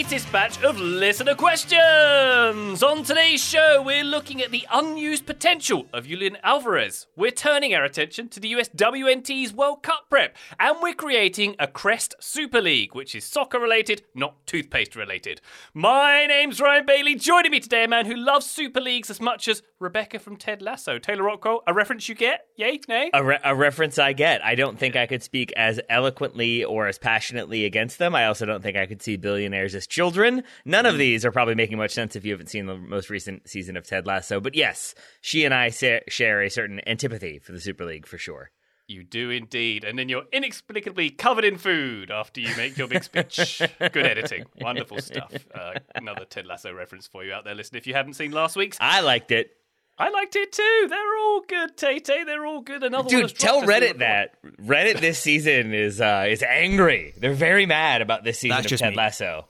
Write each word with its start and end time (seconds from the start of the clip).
Latest 0.00 0.32
batch 0.32 0.64
of 0.64 0.80
listener 0.80 1.34
questions. 1.34 2.82
On 2.82 3.02
today's 3.02 3.44
show, 3.44 3.82
we're 3.84 4.02
looking 4.02 4.40
at 4.40 4.50
the 4.50 4.66
unused 4.72 5.26
potential 5.26 5.88
of 5.92 6.06
Julian 6.06 6.38
Alvarez. 6.42 7.06
We're 7.16 7.30
turning 7.30 7.74
our 7.74 7.84
attention 7.84 8.30
to 8.30 8.40
the 8.40 8.48
US 8.48 8.70
WNT's 8.70 9.52
World 9.52 9.82
Cup 9.82 10.06
prep, 10.08 10.38
and 10.58 10.78
we're 10.80 10.94
creating 10.94 11.54
a 11.58 11.66
Crest 11.66 12.14
Super 12.18 12.62
League, 12.62 12.94
which 12.94 13.14
is 13.14 13.24
soccer 13.24 13.60
related, 13.60 14.02
not 14.14 14.46
toothpaste 14.46 14.96
related. 14.96 15.42
My 15.74 16.24
name's 16.24 16.62
Ryan 16.62 16.86
Bailey. 16.86 17.14
Joining 17.16 17.50
me 17.50 17.60
today, 17.60 17.84
a 17.84 17.88
man 17.88 18.06
who 18.06 18.16
loves 18.16 18.46
Super 18.46 18.80
Leagues 18.80 19.10
as 19.10 19.20
much 19.20 19.48
as 19.48 19.62
Rebecca 19.80 20.18
from 20.18 20.36
Ted 20.36 20.60
Lasso. 20.60 20.98
Taylor 20.98 21.24
Rockwell, 21.24 21.62
a 21.66 21.72
reference 21.72 22.06
you 22.06 22.14
get? 22.14 22.44
Yay? 22.56 22.80
Nay? 22.86 23.10
a, 23.14 23.24
re- 23.24 23.38
a 23.42 23.54
reference 23.54 23.98
I 23.98 24.12
get. 24.12 24.44
I 24.44 24.54
don't 24.54 24.78
think 24.78 24.94
I 24.94 25.06
could 25.06 25.22
speak 25.22 25.52
as 25.56 25.80
eloquently 25.88 26.62
or 26.64 26.86
as 26.86 26.98
passionately 26.98 27.64
against 27.64 27.98
them. 27.98 28.14
I 28.14 28.26
also 28.26 28.44
don't 28.44 28.62
think 28.62 28.76
I 28.76 28.84
could 28.84 29.00
see 29.00 29.16
billionaires 29.16 29.74
as 29.74 29.86
children. 29.86 30.44
None 30.66 30.84
of 30.84 30.98
these 30.98 31.24
are 31.24 31.32
probably 31.32 31.54
making 31.54 31.78
much 31.78 31.92
sense 31.92 32.14
if 32.14 32.26
you 32.26 32.32
haven't 32.32 32.48
seen 32.50 32.66
the 32.66 32.76
most 32.76 33.08
recent 33.08 33.48
season 33.48 33.78
of 33.78 33.86
Ted 33.86 34.06
Lasso. 34.06 34.38
But 34.38 34.54
yes, 34.54 34.94
she 35.22 35.46
and 35.46 35.54
I 35.54 35.70
sa- 35.70 36.00
share 36.08 36.42
a 36.42 36.50
certain 36.50 36.80
antipathy 36.86 37.38
for 37.38 37.52
the 37.52 37.60
Super 37.60 37.86
League 37.86 38.06
for 38.06 38.18
sure. 38.18 38.50
You 38.86 39.04
do 39.04 39.30
indeed. 39.30 39.84
And 39.84 39.98
then 39.98 40.08
you're 40.08 40.24
inexplicably 40.32 41.08
covered 41.10 41.44
in 41.44 41.56
food 41.56 42.10
after 42.10 42.40
you 42.40 42.54
make 42.56 42.76
your 42.76 42.88
big 42.88 43.04
speech. 43.04 43.62
Good 43.78 43.96
editing. 44.04 44.44
Wonderful 44.60 45.00
stuff. 45.00 45.32
Uh, 45.54 45.74
another 45.94 46.24
Ted 46.26 46.44
Lasso 46.44 46.74
reference 46.74 47.06
for 47.06 47.24
you 47.24 47.32
out 47.32 47.44
there, 47.44 47.54
listen. 47.54 47.76
If 47.76 47.86
you 47.86 47.94
haven't 47.94 48.14
seen 48.14 48.32
last 48.32 48.56
week's, 48.56 48.76
I 48.80 49.00
liked 49.00 49.30
it. 49.30 49.52
I 50.00 50.08
liked 50.08 50.34
it 50.34 50.50
too. 50.50 50.86
They're 50.88 51.18
all 51.18 51.42
good, 51.46 51.76
Tay 51.76 51.98
Tay. 51.98 52.24
They're 52.24 52.46
all 52.46 52.62
good. 52.62 52.82
Another 52.82 53.10
Dude, 53.10 53.22
has 53.22 53.32
tell. 53.34 53.60
Reddit 53.62 53.98
that. 53.98 54.42
Reddit 54.58 54.98
this 55.00 55.18
season 55.18 55.74
is 55.74 56.00
uh, 56.00 56.24
is 56.26 56.42
angry. 56.42 57.12
They're 57.18 57.34
very 57.34 57.66
mad 57.66 58.00
about 58.00 58.24
this 58.24 58.38
season 58.38 58.56
That's 58.56 58.64
of 58.64 58.70
just 58.70 58.82
Ted 58.82 58.92
me. 58.92 58.96
Lasso. 58.96 59.46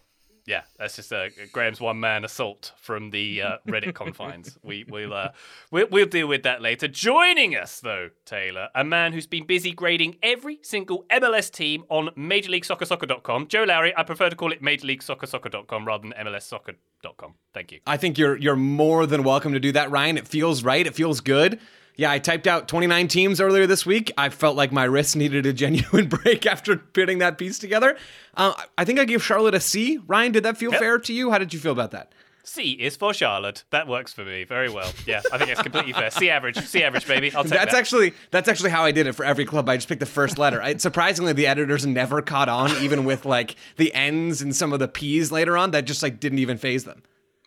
Yeah, 0.50 0.62
that's 0.80 0.96
just 0.96 1.12
uh, 1.12 1.28
Graham's 1.52 1.80
one 1.80 2.00
man 2.00 2.24
assault 2.24 2.72
from 2.76 3.10
the 3.10 3.40
uh, 3.40 3.56
Reddit 3.68 3.94
confines. 3.94 4.58
We, 4.64 4.84
we'll, 4.88 5.14
uh, 5.14 5.28
we'll 5.70 5.86
we'll 5.92 6.06
deal 6.06 6.26
with 6.26 6.42
that 6.42 6.60
later. 6.60 6.88
Joining 6.88 7.54
us 7.54 7.78
though, 7.78 8.10
Taylor, 8.24 8.68
a 8.74 8.82
man 8.82 9.12
who's 9.12 9.28
been 9.28 9.46
busy 9.46 9.70
grading 9.70 10.16
every 10.24 10.58
single 10.62 11.04
MLS 11.08 11.52
team 11.52 11.84
on 11.88 12.10
Major 12.16 12.50
League 12.50 12.64
Soccer 12.64 12.84
Soccer.com. 12.84 13.46
Joe 13.46 13.62
Lowry, 13.62 13.94
I 13.96 14.02
prefer 14.02 14.28
to 14.28 14.34
call 14.34 14.50
it 14.50 14.60
Major 14.60 14.88
League 14.88 15.04
Soccer 15.04 15.26
Soccer.com 15.26 15.84
rather 15.86 16.02
than 16.02 16.26
MLS 16.26 16.42
Soccer.com. 16.42 17.34
Thank 17.54 17.70
you. 17.70 17.78
I 17.86 17.96
think 17.96 18.18
you're 18.18 18.36
you're 18.36 18.56
more 18.56 19.06
than 19.06 19.22
welcome 19.22 19.52
to 19.52 19.60
do 19.60 19.70
that, 19.70 19.88
Ryan. 19.92 20.18
It 20.18 20.26
feels 20.26 20.64
right. 20.64 20.84
It 20.84 20.96
feels 20.96 21.20
good. 21.20 21.60
Yeah, 22.00 22.10
I 22.10 22.18
typed 22.18 22.46
out 22.46 22.66
29 22.66 23.08
teams 23.08 23.42
earlier 23.42 23.66
this 23.66 23.84
week. 23.84 24.10
I 24.16 24.30
felt 24.30 24.56
like 24.56 24.72
my 24.72 24.84
wrist 24.84 25.16
needed 25.16 25.44
a 25.44 25.52
genuine 25.64 26.08
break 26.08 26.46
after 26.46 26.76
putting 26.78 27.18
that 27.18 27.36
piece 27.36 27.58
together. 27.58 27.94
Uh, 28.34 28.54
I 28.78 28.86
think 28.86 28.98
I 28.98 29.04
gave 29.04 29.22
Charlotte 29.22 29.54
a 29.54 29.60
C. 29.60 29.98
Ryan, 30.06 30.32
did 30.32 30.42
that 30.44 30.56
feel 30.56 30.70
Yep. 30.72 30.80
fair 30.80 30.98
to 30.98 31.12
you? 31.12 31.30
How 31.30 31.36
did 31.36 31.52
you 31.52 31.60
feel 31.60 31.72
about 31.72 31.90
that? 31.90 32.10
C 32.42 32.70
is 32.70 32.96
for 32.96 33.12
Charlotte. 33.12 33.64
That 33.68 33.86
works 33.86 34.14
for 34.14 34.24
me 34.24 34.44
very 34.44 34.70
well. 34.70 34.90
Yeah, 35.06 35.20
I 35.30 35.36
think 35.36 35.50
it's 35.50 35.60
completely 35.60 35.92
fair. 35.92 36.10
C 36.10 36.30
average, 36.30 36.56
C 36.56 36.82
average, 36.82 37.06
baby. 37.06 37.30
I'll 37.34 37.42
take 37.44 37.52
That's 37.52 37.72
that. 37.72 37.78
actually 37.78 38.14
that's 38.30 38.48
actually 38.48 38.70
how 38.70 38.82
I 38.82 38.92
did 38.92 39.06
it 39.06 39.12
for 39.12 39.26
every 39.26 39.44
club. 39.44 39.68
I 39.68 39.76
just 39.76 39.86
picked 39.86 40.00
the 40.00 40.06
first 40.06 40.38
letter. 40.38 40.62
I, 40.62 40.78
surprisingly, 40.78 41.34
the 41.34 41.46
editors 41.46 41.84
never 41.84 42.22
caught 42.22 42.48
on, 42.48 42.70
even 42.82 43.04
with 43.04 43.26
like 43.26 43.56
the 43.76 43.92
N's 43.92 44.40
and 44.40 44.56
some 44.56 44.72
of 44.72 44.78
the 44.78 44.88
P's 44.88 45.30
later 45.30 45.54
on. 45.58 45.72
That 45.72 45.82
just 45.84 46.02
like 46.02 46.18
didn't 46.18 46.38
even 46.38 46.56
phase 46.56 46.84
them. 46.84 47.02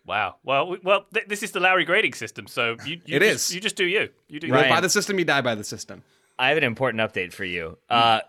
Wow. 0.06 0.36
Well, 0.44 0.76
well, 0.82 1.06
th- 1.14 1.26
this 1.28 1.42
is 1.42 1.52
the 1.52 1.60
Lowry 1.60 1.84
grading 1.84 2.12
system, 2.14 2.46
so 2.46 2.76
you, 2.84 3.00
you 3.06 3.16
It 3.16 3.20
just, 3.20 3.48
is. 3.50 3.54
You 3.54 3.60
just 3.60 3.76
do 3.76 3.84
you. 3.86 4.08
You 4.28 4.40
do 4.40 4.46
You 4.48 4.52
you. 4.52 4.58
live 4.58 4.68
by 4.68 4.80
the 4.80 4.90
system, 4.90 5.18
you 5.18 5.24
die 5.24 5.40
by 5.40 5.54
the 5.54 5.64
system. 5.64 6.02
I 6.38 6.48
have 6.48 6.58
an 6.58 6.64
important 6.64 7.00
update 7.00 7.32
for 7.32 7.44
you. 7.44 7.78
Uh, 7.88 8.20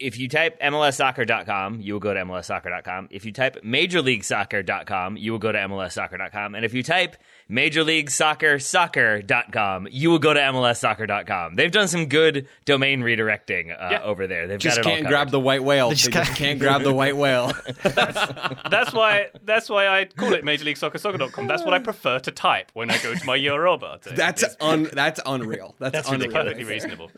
if 0.00 0.18
you 0.18 0.26
type 0.28 0.58
MLSsoccer.com, 0.60 1.80
you 1.80 1.92
will 1.92 2.00
go 2.00 2.12
to 2.12 2.20
MLSsoccer.com. 2.24 3.08
If 3.12 3.24
you 3.24 3.30
type 3.32 3.62
MajorLeagueSoccer.com, 3.62 5.16
you 5.16 5.32
will 5.32 5.38
go 5.38 5.52
to 5.52 5.58
MLSsoccer.com. 5.58 6.54
And 6.54 6.64
if 6.64 6.74
you 6.74 6.82
type 6.82 7.16
Major 7.52 7.84
League 7.84 8.10
Soccer 8.10 8.58
Soccer.com, 8.58 9.86
you 9.90 10.08
will 10.10 10.18
go 10.18 10.32
to 10.32 10.40
MLSsoccer.com. 10.40 11.54
They've 11.54 11.70
done 11.70 11.86
some 11.86 12.06
good 12.06 12.48
domain 12.64 13.02
redirecting 13.02 13.70
uh, 13.70 13.88
Yeah. 13.90 14.02
over 14.02 14.26
there. 14.26 14.46
They've 14.46 14.58
Just 14.58 14.78
got 14.78 14.86
it 14.86 14.88
can't 14.88 15.02
covered. 15.02 15.08
grab 15.10 15.30
the 15.30 15.38
white 15.40 15.62
whale. 15.62 15.90
They 15.90 15.96
just 15.96 16.10
just, 16.10 16.26
can't- 16.28 16.38
can't 16.38 16.58
grab 16.58 16.82
the 16.82 16.94
white 16.94 17.14
whale. 17.16 17.52
That's 17.82 18.92
why. 18.94 19.26
That's 19.44 19.68
why 19.68 19.86
I 19.86 20.06
call 20.06 20.32
it 20.32 20.44
Major 20.44 20.64
League 20.64 20.76
Soccer 20.78 20.96
Soccer.com. 20.98 21.46
That's 21.46 21.62
what 21.64 21.74
I 21.74 21.78
prefer 21.78 22.18
to 22.20 22.30
type 22.30 22.70
when 22.74 22.90
I 22.90 22.96
go 23.02 23.14
to 23.14 23.26
my 23.26 23.36
URL 23.38 23.78
bar. 23.78 23.98
to- 23.98 24.10
That's 24.10 24.42
it's 24.42 24.56
un. 24.60 24.88
That's 24.92 25.20
unreal. 25.26 25.74
That's, 25.78 25.92
That's 25.92 26.08
unreal. 26.08 26.32
perfectly 26.32 26.64
reasonable. 26.64 27.10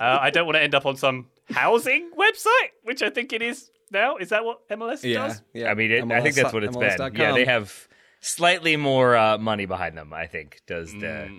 Uh, 0.00 0.18
I 0.20 0.30
don't 0.30 0.46
want 0.46 0.56
to 0.56 0.62
end 0.62 0.74
up 0.74 0.84
on 0.84 0.96
some 0.96 1.26
housing 1.50 2.10
website, 2.18 2.70
which 2.82 3.02
I 3.02 3.10
think 3.10 3.32
it 3.32 3.40
is 3.40 3.70
now. 3.90 4.16
Is 4.16 4.30
that 4.30 4.44
what 4.44 4.68
MLS 4.68 5.02
Yeah, 5.04 5.28
does? 5.28 5.42
yeah. 5.54 5.70
I 5.70 5.74
mean, 5.74 5.90
it, 5.92 6.10
I 6.10 6.20
think 6.20 6.34
that's 6.34 6.52
what 6.52 6.64
it's 6.64 6.76
been. 6.76 7.14
Yeah, 7.14 7.32
they 7.32 7.44
have 7.44 7.88
slightly 8.26 8.76
more 8.76 9.16
uh, 9.16 9.38
money 9.38 9.66
behind 9.66 9.96
them. 9.96 10.12
I 10.12 10.26
think 10.26 10.60
does 10.66 10.92
the 10.92 11.30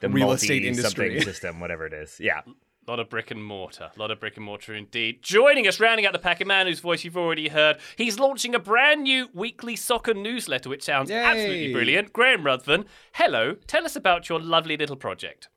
the 0.00 0.08
Real 0.08 0.32
estate 0.32 0.64
industry. 0.64 1.20
system, 1.30 1.60
whatever 1.60 1.86
it 1.86 1.92
is. 1.94 2.16
Yeah, 2.20 2.40
A 2.46 2.90
lot 2.90 3.00
of 3.00 3.08
brick 3.08 3.30
and 3.30 3.42
mortar. 3.42 3.90
A 3.96 3.98
lot 3.98 4.10
of 4.10 4.20
brick 4.20 4.36
and 4.36 4.44
mortar 4.44 4.74
indeed. 4.74 5.22
Joining 5.22 5.66
us, 5.66 5.80
rounding 5.80 6.04
out 6.04 6.12
the 6.12 6.18
pack, 6.18 6.40
a 6.42 6.44
man 6.44 6.66
whose 6.66 6.80
voice 6.80 7.04
you've 7.04 7.16
already 7.16 7.48
heard. 7.48 7.78
He's 7.96 8.18
launching 8.18 8.54
a 8.54 8.58
brand 8.58 9.04
new 9.04 9.28
weekly 9.32 9.76
soccer 9.76 10.12
newsletter, 10.12 10.68
which 10.68 10.82
sounds 10.82 11.08
Yay. 11.10 11.16
absolutely 11.16 11.72
brilliant. 11.72 12.12
Graham 12.12 12.44
Ruthven, 12.44 12.84
hello. 13.14 13.54
Tell 13.66 13.84
us 13.86 13.96
about 13.96 14.28
your 14.28 14.40
lovely 14.40 14.76
little 14.76 14.96
project. 14.96 15.48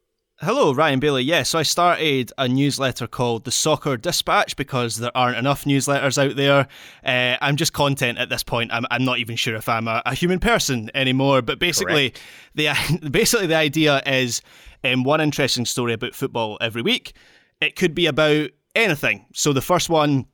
Hello, 0.42 0.72
Ryan 0.72 1.00
Bailey. 1.00 1.24
Yeah, 1.24 1.42
so 1.42 1.58
I 1.58 1.64
started 1.64 2.32
a 2.38 2.48
newsletter 2.48 3.08
called 3.08 3.44
the 3.44 3.50
Soccer 3.50 3.98
Dispatch 3.98 4.56
because 4.56 4.98
there 4.98 5.10
aren't 5.18 5.36
enough 5.36 5.66
newsletters 5.66 6.24
out 6.24 6.36
there. 6.36 6.68
Uh, 7.04 7.38
I'm 7.42 7.56
just 7.56 7.74
content 7.74 8.20
at 8.20 8.30
this 8.30 8.44
point. 8.44 8.72
I'm, 8.72 8.86
I'm 8.92 9.04
not 9.04 9.18
even 9.18 9.36
sure 9.36 9.56
if 9.56 9.68
I'm 9.68 9.88
a, 9.88 10.04
a 10.06 10.14
human 10.14 10.38
person 10.38 10.92
anymore. 10.94 11.42
But 11.42 11.58
basically, 11.58 12.14
the 12.54 12.70
basically 13.12 13.48
the 13.48 13.56
idea 13.56 14.00
is 14.06 14.44
um, 14.84 15.04
one 15.04 15.22
interesting 15.22 15.66
story 15.66 15.94
about 15.94 16.14
football 16.14 16.60
every 16.62 16.84
week. 16.84 17.14
It 17.60 17.76
could 17.76 17.96
be 17.96 18.06
about 18.06 18.52
anything. 18.76 19.26
So 19.34 19.54
the 19.54 19.62
first 19.62 19.90
one 19.90 20.28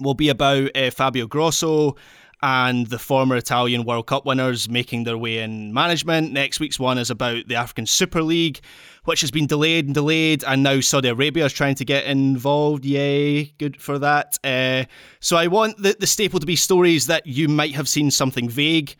will 0.00 0.12
be 0.12 0.28
about 0.28 0.76
uh, 0.76 0.90
Fabio 0.90 1.26
Grosso 1.26 1.96
and 2.42 2.86
the 2.88 2.98
former 2.98 3.36
Italian 3.36 3.84
World 3.84 4.06
Cup 4.06 4.26
winners 4.26 4.68
making 4.68 5.04
their 5.04 5.16
way 5.16 5.38
in 5.38 5.72
management. 5.72 6.32
Next 6.32 6.60
week's 6.60 6.78
one 6.78 6.98
is 6.98 7.10
about 7.10 7.48
the 7.48 7.54
African 7.54 7.86
Super 7.86 8.22
League, 8.22 8.60
which 9.06 9.22
has 9.22 9.30
been 9.30 9.46
delayed 9.46 9.86
and 9.86 9.94
delayed, 9.94 10.44
and 10.44 10.62
now 10.62 10.80
Saudi 10.80 11.08
Arabia 11.08 11.46
is 11.46 11.52
trying 11.52 11.74
to 11.76 11.84
get 11.84 12.04
involved. 12.04 12.84
Yay, 12.84 13.44
good 13.58 13.80
for 13.80 13.98
that. 13.98 14.38
Uh, 14.44 14.84
so 15.20 15.36
I 15.36 15.46
want 15.46 15.78
the, 15.78 15.96
the 15.98 16.06
staple 16.06 16.40
to 16.40 16.46
be 16.46 16.56
stories 16.56 17.06
that 17.06 17.26
you 17.26 17.48
might 17.48 17.74
have 17.74 17.88
seen 17.88 18.10
something 18.10 18.48
vague 18.48 18.96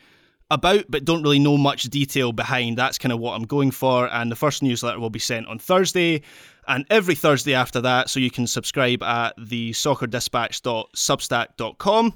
about, 0.51 0.85
but 0.89 1.05
don't 1.05 1.23
really 1.23 1.41
know 1.41 1.59
much 1.59 1.85
detail 1.85 2.33
behind. 2.33 2.79
That's 2.79 2.99
kind 2.99 3.13
of 3.13 3.19
what 3.19 3.35
I'm 3.35 3.47
going 3.47 3.73
for. 3.73 4.09
And 4.13 4.31
the 4.31 4.37
first 4.37 4.63
newsletter 4.63 5.01
will 5.01 5.11
be 5.11 5.19
sent 5.19 5.49
on 5.49 5.59
Thursday, 5.59 6.23
and 6.69 6.85
every 6.91 7.15
Thursday 7.15 7.55
after 7.55 7.81
that. 7.81 8.11
So 8.11 8.21
you 8.21 8.31
can 8.31 8.47
subscribe 8.47 9.03
at 9.03 9.35
the 9.39 9.71
soccerdispatch.substack.com. 9.73 12.15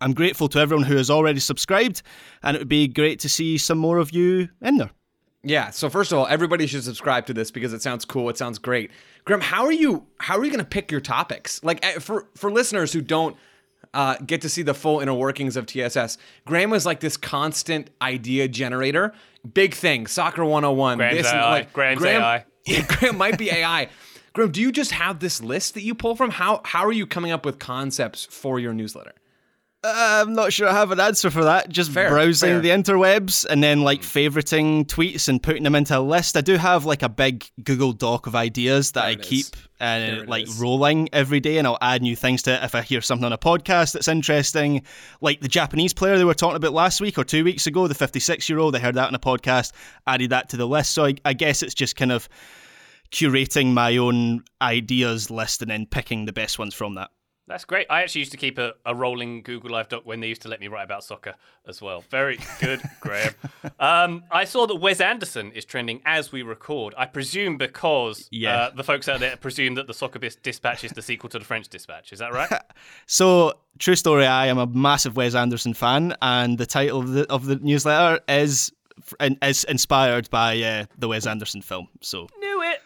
I'm 0.00 0.14
grateful 0.14 0.48
to 0.48 0.58
everyone 0.58 0.86
who 0.86 0.96
has 0.96 1.10
already 1.10 1.38
subscribed, 1.38 2.02
and 2.42 2.56
it 2.56 2.58
would 2.58 2.68
be 2.68 2.88
great 2.88 3.20
to 3.20 3.28
see 3.28 3.58
some 3.58 3.78
more 3.78 3.98
of 3.98 4.10
you 4.10 4.48
in 4.60 4.78
there. 4.78 4.90
Yeah. 5.44 5.70
So 5.70 5.90
first 5.90 6.12
of 6.12 6.18
all, 6.18 6.26
everybody 6.26 6.66
should 6.66 6.84
subscribe 6.84 7.26
to 7.26 7.34
this 7.34 7.50
because 7.50 7.72
it 7.72 7.82
sounds 7.82 8.04
cool. 8.04 8.28
It 8.28 8.38
sounds 8.38 8.58
great. 8.58 8.90
Graham, 9.24 9.40
how 9.40 9.64
are 9.64 9.72
you? 9.72 10.06
How 10.18 10.38
are 10.38 10.44
you 10.44 10.50
going 10.50 10.64
to 10.64 10.64
pick 10.64 10.90
your 10.90 11.00
topics? 11.00 11.62
Like 11.64 11.84
eh, 11.84 11.98
for 11.98 12.26
for 12.34 12.50
listeners 12.50 12.92
who 12.92 13.00
don't 13.00 13.36
uh, 13.94 14.16
get 14.24 14.40
to 14.42 14.48
see 14.48 14.62
the 14.62 14.74
full 14.74 15.00
inner 15.00 15.14
workings 15.14 15.56
of 15.56 15.66
TSS. 15.66 16.18
Graham 16.46 16.70
was 16.70 16.86
like 16.86 17.00
this 17.00 17.16
constant 17.16 17.90
idea 18.00 18.48
generator. 18.48 19.12
Big 19.52 19.74
thing, 19.74 20.06
soccer 20.06 20.44
101. 20.44 20.98
Graham's 20.98 21.18
this 21.18 21.32
AI. 21.32 21.50
like 21.50 21.72
Graham's 21.72 22.00
Graham, 22.00 22.22
AI. 22.22 22.44
Yeah, 22.64 22.86
Graham 22.86 23.18
might 23.18 23.38
be 23.38 23.50
AI. 23.50 23.88
Graham, 24.34 24.52
do 24.52 24.60
you 24.60 24.70
just 24.70 24.92
have 24.92 25.18
this 25.18 25.42
list 25.42 25.74
that 25.74 25.82
you 25.82 25.96
pull 25.96 26.14
from? 26.14 26.30
How 26.30 26.60
how 26.64 26.84
are 26.86 26.92
you 26.92 27.06
coming 27.06 27.32
up 27.32 27.44
with 27.44 27.58
concepts 27.58 28.24
for 28.24 28.60
your 28.60 28.72
newsletter? 28.72 29.12
Uh, 29.84 30.22
I'm 30.22 30.34
not 30.34 30.52
sure 30.52 30.68
I 30.68 30.72
have 30.72 30.92
an 30.92 31.00
answer 31.00 31.28
for 31.28 31.42
that. 31.42 31.68
Just 31.68 31.90
Fair, 31.90 32.08
browsing 32.08 32.50
fair. 32.50 32.60
the 32.60 32.68
interwebs 32.68 33.44
and 33.44 33.60
then 33.60 33.80
like 33.82 34.00
hmm. 34.00 34.06
favoriting 34.06 34.86
tweets 34.86 35.28
and 35.28 35.42
putting 35.42 35.64
them 35.64 35.74
into 35.74 35.98
a 35.98 36.00
list. 36.00 36.36
I 36.36 36.40
do 36.40 36.56
have 36.56 36.84
like 36.84 37.02
a 37.02 37.08
big 37.08 37.44
Google 37.64 37.92
Doc 37.92 38.28
of 38.28 38.36
ideas 38.36 38.92
that 38.92 39.04
I 39.04 39.16
keep 39.16 39.46
uh, 39.80 39.98
it 40.00 40.28
like 40.28 40.44
is. 40.44 40.60
rolling 40.60 41.08
every 41.12 41.40
day, 41.40 41.58
and 41.58 41.66
I'll 41.66 41.78
add 41.80 42.00
new 42.00 42.14
things 42.14 42.42
to 42.42 42.54
it 42.54 42.62
if 42.62 42.76
I 42.76 42.82
hear 42.82 43.00
something 43.00 43.24
on 43.24 43.32
a 43.32 43.38
podcast 43.38 43.92
that's 43.94 44.06
interesting. 44.06 44.82
Like 45.20 45.40
the 45.40 45.48
Japanese 45.48 45.92
player 45.92 46.16
they 46.16 46.24
were 46.24 46.34
talking 46.34 46.56
about 46.56 46.72
last 46.72 47.00
week 47.00 47.18
or 47.18 47.24
two 47.24 47.42
weeks 47.42 47.66
ago, 47.66 47.88
the 47.88 47.94
56 47.94 48.48
year 48.48 48.60
old. 48.60 48.76
I 48.76 48.78
heard 48.78 48.94
that 48.94 49.08
on 49.08 49.14
a 49.16 49.18
podcast, 49.18 49.72
added 50.06 50.30
that 50.30 50.50
to 50.50 50.56
the 50.56 50.66
list. 50.66 50.92
So 50.92 51.06
I, 51.06 51.14
I 51.24 51.32
guess 51.32 51.64
it's 51.64 51.74
just 51.74 51.96
kind 51.96 52.12
of 52.12 52.28
curating 53.10 53.72
my 53.72 53.96
own 53.96 54.44
ideas 54.60 55.28
list 55.28 55.60
and 55.60 55.72
then 55.72 55.86
picking 55.86 56.26
the 56.26 56.32
best 56.32 56.60
ones 56.60 56.72
from 56.72 56.94
that. 56.94 57.10
That's 57.52 57.64
great. 57.66 57.86
I 57.90 58.02
actually 58.02 58.20
used 58.20 58.32
to 58.32 58.38
keep 58.38 58.56
a, 58.58 58.72
a 58.86 58.94
rolling 58.94 59.42
Google 59.42 59.70
Live 59.70 59.88
doc 59.90 60.02
when 60.06 60.20
they 60.20 60.28
used 60.28 60.40
to 60.42 60.48
let 60.48 60.58
me 60.58 60.68
write 60.68 60.84
about 60.84 61.04
soccer 61.04 61.34
as 61.68 61.82
well. 61.82 62.02
Very 62.10 62.38
good, 62.60 62.80
Graham. 63.00 63.34
Um, 63.78 64.24
I 64.30 64.44
saw 64.44 64.66
that 64.66 64.76
Wes 64.76 65.00
Anderson 65.02 65.52
is 65.52 65.64
trending 65.66 66.00
as 66.06 66.32
we 66.32 66.40
record. 66.42 66.94
I 66.96 67.04
presume 67.04 67.58
because 67.58 68.26
Yeah. 68.30 68.56
uh, 68.56 68.70
the 68.70 68.82
folks 68.84 69.06
out 69.08 69.20
there 69.20 69.36
presume 69.36 69.74
that 69.74 69.86
the 69.86 69.92
Soccer 69.94 70.18
Dispatch 70.18 70.82
is 70.84 70.92
the 70.92 71.02
sequel 71.02 71.28
to 71.28 71.38
the 71.38 71.44
French 71.44 71.68
Dispatch. 71.68 72.12
Is 72.12 72.18
that 72.20 72.32
right? 72.32 72.50
So, 73.06 73.52
true 73.78 73.96
story. 73.96 74.26
I 74.26 74.46
am 74.46 74.56
a 74.58 74.66
massive 74.66 75.14
Wes 75.16 75.34
Anderson 75.34 75.74
fan, 75.74 76.14
and 76.22 76.56
the 76.56 76.64
title 76.66 77.00
of 77.00 77.08
the 77.10 77.30
of 77.30 77.44
the 77.44 77.56
newsletter 77.56 78.20
is 78.28 78.72
is 79.42 79.64
inspired 79.64 80.30
by 80.30 80.60
uh, 80.62 80.84
the 80.98 81.08
Wes 81.08 81.26
Anderson 81.26 81.60
film. 81.62 81.88
So, 82.00 82.28
Knew 82.38 82.62
it. 82.62 82.80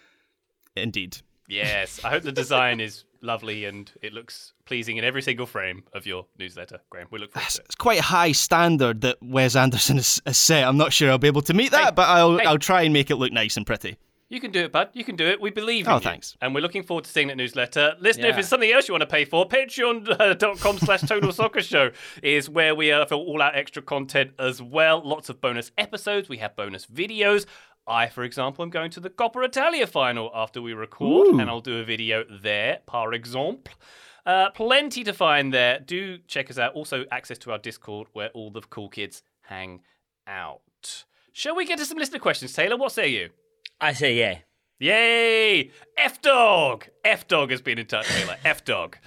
indeed, 0.76 1.18
Yes. 1.48 2.00
I 2.04 2.10
hope 2.10 2.24
the 2.24 2.32
design 2.32 2.80
is 2.80 3.04
lovely 3.26 3.64
and 3.66 3.90
it 4.00 4.12
looks 4.12 4.54
pleasing 4.64 4.96
in 4.96 5.04
every 5.04 5.20
single 5.22 5.46
frame 5.46 5.82
of 5.92 6.06
your 6.06 6.26
newsletter, 6.38 6.80
Graham. 6.90 7.08
We 7.10 7.18
look 7.18 7.32
forward 7.32 7.50
to 7.50 7.60
it. 7.60 7.64
it's 7.66 7.74
quite 7.74 7.98
a 7.98 8.02
high 8.02 8.32
standard 8.32 9.02
that 9.02 9.18
Wes 9.20 9.54
Anderson 9.56 9.96
has, 9.96 10.20
has 10.24 10.38
set. 10.38 10.64
I'm 10.64 10.76
not 10.78 10.92
sure 10.92 11.10
I'll 11.10 11.18
be 11.18 11.26
able 11.28 11.42
to 11.42 11.54
meet 11.54 11.72
that, 11.72 11.94
but 11.94 12.08
I'll 12.08 12.38
hey. 12.38 12.44
I'll 12.46 12.58
try 12.58 12.82
and 12.82 12.92
make 12.92 13.10
it 13.10 13.16
look 13.16 13.32
nice 13.32 13.56
and 13.56 13.66
pretty. 13.66 13.96
You 14.28 14.40
can 14.40 14.50
do 14.50 14.64
it, 14.64 14.72
bud. 14.72 14.88
You 14.92 15.04
can 15.04 15.14
do 15.14 15.24
it. 15.24 15.40
We 15.40 15.50
believe 15.50 15.86
in 15.86 15.92
Oh, 15.92 15.96
you. 15.96 16.00
thanks. 16.00 16.36
And 16.42 16.52
we're 16.52 16.60
looking 16.60 16.82
forward 16.82 17.04
to 17.04 17.10
seeing 17.10 17.28
that 17.28 17.36
newsletter. 17.36 17.94
Listener, 18.00 18.26
if 18.26 18.34
there's 18.34 18.48
something 18.48 18.72
else 18.72 18.88
you 18.88 18.92
want 18.92 19.02
to 19.02 19.06
pay 19.06 19.24
for, 19.24 19.46
patreon.com 19.48 20.78
slash 20.78 21.02
total 21.02 21.32
soccer 21.32 21.62
show 21.62 21.90
is 22.24 22.48
where 22.50 22.74
we 22.74 22.90
uh, 22.90 23.02
are 23.02 23.06
for 23.06 23.14
all 23.14 23.40
our 23.40 23.54
extra 23.54 23.82
content 23.82 24.32
as 24.40 24.60
well. 24.60 25.00
Lots 25.04 25.28
of 25.28 25.40
bonus 25.40 25.70
episodes. 25.78 26.28
We 26.28 26.38
have 26.38 26.56
bonus 26.56 26.86
videos. 26.86 27.46
I, 27.86 28.08
for 28.08 28.24
example, 28.24 28.62
am 28.64 28.70
going 28.70 28.90
to 28.92 29.00
the 29.00 29.10
Coppa 29.10 29.44
Italia 29.44 29.86
final 29.86 30.30
after 30.34 30.60
we 30.60 30.72
record, 30.74 31.28
and 31.40 31.48
I'll 31.48 31.60
do 31.60 31.78
a 31.78 31.84
video 31.84 32.24
there, 32.42 32.80
par 32.86 33.12
exemple. 33.12 33.72
Uh, 34.24 34.50
plenty 34.50 35.04
to 35.04 35.12
find 35.12 35.54
there. 35.54 35.78
Do 35.78 36.18
check 36.26 36.50
us 36.50 36.58
out. 36.58 36.74
Also, 36.74 37.04
access 37.12 37.38
to 37.38 37.52
our 37.52 37.58
Discord 37.58 38.08
where 38.12 38.30
all 38.30 38.50
the 38.50 38.60
cool 38.62 38.88
kids 38.88 39.22
hang 39.42 39.82
out. 40.26 41.04
Shall 41.32 41.54
we 41.54 41.64
get 41.64 41.78
to 41.78 41.84
some 41.84 41.98
listener 41.98 42.18
questions, 42.18 42.52
Taylor? 42.52 42.76
What 42.76 42.90
say 42.90 43.08
you? 43.08 43.30
I 43.80 43.92
say 43.92 44.16
yay. 44.16 44.42
Yay! 44.78 45.70
F 45.96 46.20
Dog! 46.20 46.86
F 47.04 47.28
Dog 47.28 47.50
has 47.50 47.62
been 47.62 47.78
in 47.78 47.86
touch, 47.86 48.06
Taylor. 48.08 48.36
F 48.44 48.64
Dog 48.64 48.98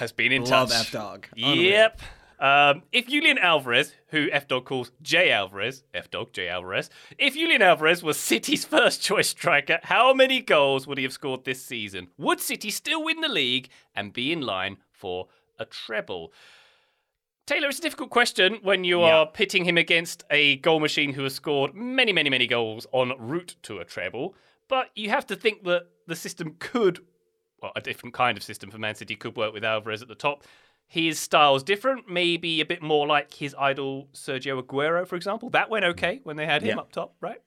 has 0.00 0.12
been 0.12 0.32
in 0.32 0.44
Love 0.44 0.70
touch. 0.70 0.86
F-Dog. 0.86 1.28
Yep. 1.36 2.00
Um, 2.40 2.84
if 2.90 3.06
Julian 3.06 3.36
Alvarez, 3.36 3.94
who 4.08 4.28
F 4.32 4.48
Dog 4.48 4.64
calls 4.64 4.92
J 5.02 5.30
Alvarez, 5.30 5.84
F 5.92 6.10
Dog, 6.10 6.32
J 6.32 6.48
Alvarez, 6.48 6.88
if 7.18 7.34
Julian 7.34 7.60
Alvarez 7.60 8.02
was 8.02 8.16
City's 8.18 8.64
first 8.76 9.02
choice 9.02 9.28
striker, 9.28 9.78
how 9.82 10.14
many 10.14 10.40
goals 10.40 10.86
would 10.86 10.96
he 10.96 11.04
have 11.04 11.12
scored 11.12 11.44
this 11.44 11.62
season? 11.62 12.08
Would 12.16 12.40
City 12.40 12.70
still 12.70 13.04
win 13.04 13.20
the 13.20 13.28
league 13.28 13.68
and 13.94 14.14
be 14.14 14.32
in 14.32 14.40
line 14.40 14.78
for 14.90 15.28
a 15.58 15.66
treble? 15.66 16.32
Taylor, 17.46 17.68
it's 17.68 17.80
a 17.80 17.82
difficult 17.82 18.10
question 18.10 18.58
when 18.62 18.84
you 18.84 19.02
are 19.02 19.26
pitting 19.26 19.64
him 19.64 19.76
against 19.76 20.22
a 20.30 20.56
goal 20.58 20.78
machine 20.78 21.12
who 21.12 21.24
has 21.24 21.34
scored 21.34 21.74
many, 21.74 22.12
many, 22.12 22.30
many 22.30 22.46
goals 22.46 22.86
en 22.94 23.12
route 23.18 23.56
to 23.64 23.78
a 23.78 23.84
treble. 23.84 24.36
But 24.68 24.90
you 24.94 25.10
have 25.10 25.26
to 25.26 25.36
think 25.36 25.64
that 25.64 25.88
the 26.06 26.14
system 26.14 26.54
could, 26.60 27.00
well, 27.60 27.72
a 27.74 27.80
different 27.80 28.14
kind 28.14 28.38
of 28.38 28.44
system 28.44 28.70
for 28.70 28.78
Man 28.78 28.94
City 28.94 29.16
could 29.16 29.36
work 29.36 29.52
with 29.52 29.64
Alvarez 29.64 30.00
at 30.00 30.06
the 30.06 30.14
top. 30.14 30.44
His 30.92 31.20
style's 31.20 31.62
different, 31.62 32.10
maybe 32.10 32.60
a 32.60 32.64
bit 32.66 32.82
more 32.82 33.06
like 33.06 33.32
his 33.32 33.54
idol 33.56 34.08
Sergio 34.12 34.60
Aguero, 34.60 35.06
for 35.06 35.14
example. 35.14 35.48
That 35.50 35.70
went 35.70 35.84
mm-hmm. 35.84 35.92
okay 35.92 36.20
when 36.24 36.34
they 36.34 36.46
had 36.46 36.62
him 36.62 36.70
Yeah. 36.70 36.78
up 36.78 36.90
top, 36.90 37.14
right? 37.20 37.40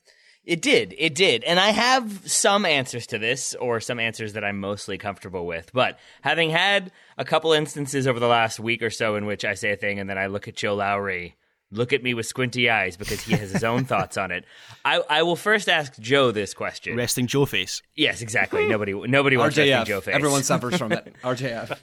It 0.46 0.62
did. 0.62 0.96
It 0.98 1.14
did. 1.14 1.44
And 1.44 1.60
I 1.60 1.72
have 1.72 2.30
some 2.30 2.66
answers 2.66 3.06
to 3.08 3.18
this, 3.18 3.54
or 3.56 3.82
some 3.82 4.00
answers 4.00 4.32
that 4.34 4.46
I'm 4.46 4.62
mostly 4.62 4.98
comfortable 4.98 5.46
with. 5.46 5.72
But 5.74 6.00
having 6.22 6.52
had 6.52 6.92
a 7.18 7.26
couple 7.26 7.52
instances 7.52 8.08
over 8.08 8.18
the 8.18 8.28
last 8.30 8.62
week 8.62 8.82
or 8.82 8.90
so 8.90 9.18
in 9.18 9.26
which 9.26 9.44
I 9.44 9.56
say 9.56 9.74
a 9.74 9.76
thing 9.76 10.00
and 10.00 10.10
then 10.10 10.18
I 10.18 10.28
look 10.28 10.48
at 10.48 10.56
Joe 10.56 10.76
Lowry, 10.76 11.36
look 11.74 11.94
at 11.94 12.04
me 12.04 12.14
with 12.14 12.26
squinty 12.26 12.70
eyes 12.70 12.98
because 12.98 13.22
he 13.22 13.34
has 13.34 13.52
his 13.52 13.64
own 13.64 13.86
thoughts 13.86 14.18
on 14.18 14.32
it, 14.32 14.46
I, 14.86 15.02
I 15.10 15.24
will 15.24 15.36
first 15.36 15.70
ask 15.70 15.98
Joe 16.00 16.32
this 16.32 16.54
question. 16.54 16.96
Resting 16.96 17.28
Joe 17.28 17.46
face. 17.46 17.82
yes, 17.96 18.22
exactly. 18.22 18.68
Nobody 18.68 18.94
nobody 18.94 19.38
wants 19.38 19.58
resting 19.58 19.74
RJF. 19.74 19.86
Joe 19.86 20.02
face. 20.02 20.16
Everyone 20.16 20.44
suffers 20.44 20.78
from 20.78 20.92
it. 20.92 21.14
RJF. 21.24 21.78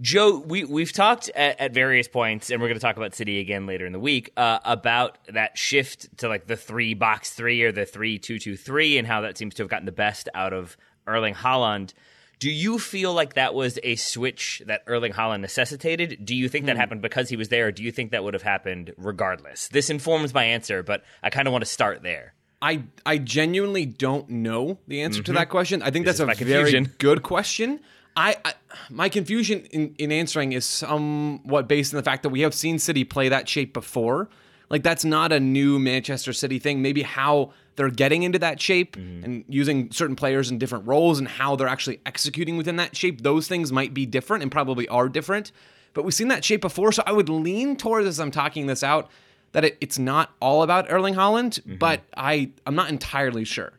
Joe, 0.00 0.38
we 0.38 0.64
we've 0.64 0.92
talked 0.92 1.28
at, 1.30 1.60
at 1.60 1.72
various 1.72 2.08
points, 2.08 2.50
and 2.50 2.60
we're 2.60 2.68
going 2.68 2.78
to 2.78 2.84
talk 2.84 2.96
about 2.96 3.14
City 3.14 3.40
again 3.40 3.66
later 3.66 3.86
in 3.86 3.92
the 3.92 4.00
week 4.00 4.32
uh, 4.36 4.60
about 4.64 5.18
that 5.28 5.58
shift 5.58 6.18
to 6.18 6.28
like 6.28 6.46
the 6.46 6.56
three 6.56 6.94
box 6.94 7.32
three 7.32 7.62
or 7.62 7.72
the 7.72 7.84
three 7.84 8.18
two 8.18 8.38
two 8.38 8.56
three, 8.56 8.98
and 8.98 9.06
how 9.06 9.20
that 9.22 9.36
seems 9.36 9.54
to 9.54 9.62
have 9.62 9.70
gotten 9.70 9.86
the 9.86 9.92
best 9.92 10.28
out 10.34 10.52
of 10.52 10.76
Erling 11.06 11.34
Haaland. 11.34 11.92
Do 12.40 12.50
you 12.50 12.78
feel 12.78 13.12
like 13.12 13.34
that 13.34 13.54
was 13.54 13.78
a 13.82 13.96
switch 13.96 14.62
that 14.66 14.82
Erling 14.86 15.12
Haaland 15.12 15.40
necessitated? 15.42 16.24
Do 16.24 16.34
you 16.34 16.48
think 16.48 16.66
that 16.66 16.74
hmm. 16.74 16.80
happened 16.80 17.02
because 17.02 17.28
he 17.28 17.36
was 17.36 17.50
there, 17.50 17.66
or 17.66 17.72
do 17.72 17.82
you 17.82 17.92
think 17.92 18.10
that 18.10 18.24
would 18.24 18.34
have 18.34 18.42
happened 18.42 18.92
regardless? 18.96 19.68
This 19.68 19.90
informs 19.90 20.34
my 20.34 20.44
answer, 20.44 20.82
but 20.82 21.04
I 21.22 21.30
kind 21.30 21.46
of 21.46 21.52
want 21.52 21.62
to 21.62 21.70
start 21.70 22.02
there. 22.02 22.34
I 22.62 22.84
I 23.06 23.18
genuinely 23.18 23.86
don't 23.86 24.28
know 24.28 24.78
the 24.88 25.02
answer 25.02 25.22
to 25.22 25.32
that 25.32 25.42
mm-hmm. 25.42 25.50
question. 25.50 25.82
I 25.82 25.90
think 25.90 26.06
This 26.06 26.18
that's 26.18 26.40
a 26.40 26.44
very 26.44 26.80
good 26.98 27.22
question. 27.22 27.80
I, 28.16 28.36
I 28.44 28.54
my 28.88 29.08
confusion 29.08 29.66
in, 29.70 29.94
in 29.98 30.12
answering 30.12 30.52
is 30.52 30.64
somewhat 30.64 31.68
based 31.68 31.94
on 31.94 31.98
the 31.98 32.02
fact 32.02 32.22
that 32.22 32.30
we 32.30 32.40
have 32.40 32.54
seen 32.54 32.78
City 32.78 33.04
play 33.04 33.28
that 33.28 33.48
shape 33.48 33.72
before. 33.72 34.28
Like 34.68 34.82
that's 34.82 35.04
not 35.04 35.32
a 35.32 35.40
new 35.40 35.78
Manchester 35.78 36.32
City 36.32 36.58
thing. 36.58 36.82
Maybe 36.82 37.02
how 37.02 37.52
they're 37.80 37.88
getting 37.88 38.24
into 38.24 38.38
that 38.38 38.60
shape 38.60 38.94
mm-hmm. 38.94 39.24
and 39.24 39.44
using 39.48 39.90
certain 39.90 40.14
players 40.14 40.50
in 40.50 40.58
different 40.58 40.86
roles 40.86 41.18
and 41.18 41.26
how 41.26 41.56
they're 41.56 41.66
actually 41.66 41.98
executing 42.04 42.58
within 42.58 42.76
that 42.76 42.94
shape. 42.94 43.22
Those 43.22 43.48
things 43.48 43.72
might 43.72 43.94
be 43.94 44.04
different 44.04 44.42
and 44.42 44.52
probably 44.52 44.86
are 44.88 45.08
different. 45.08 45.50
But 45.94 46.04
we've 46.04 46.12
seen 46.12 46.28
that 46.28 46.44
shape 46.44 46.60
before, 46.60 46.92
so 46.92 47.02
I 47.06 47.12
would 47.12 47.30
lean 47.30 47.78
towards 47.78 48.06
as 48.06 48.20
I'm 48.20 48.30
talking 48.30 48.66
this 48.66 48.82
out 48.82 49.10
that 49.52 49.64
it, 49.64 49.78
it's 49.80 49.98
not 49.98 50.30
all 50.40 50.62
about 50.62 50.92
Erling 50.92 51.14
Haaland, 51.14 51.58
mm-hmm. 51.58 51.76
but 51.76 52.02
I 52.14 52.50
I'm 52.66 52.74
not 52.74 52.90
entirely 52.90 53.46
sure. 53.46 53.72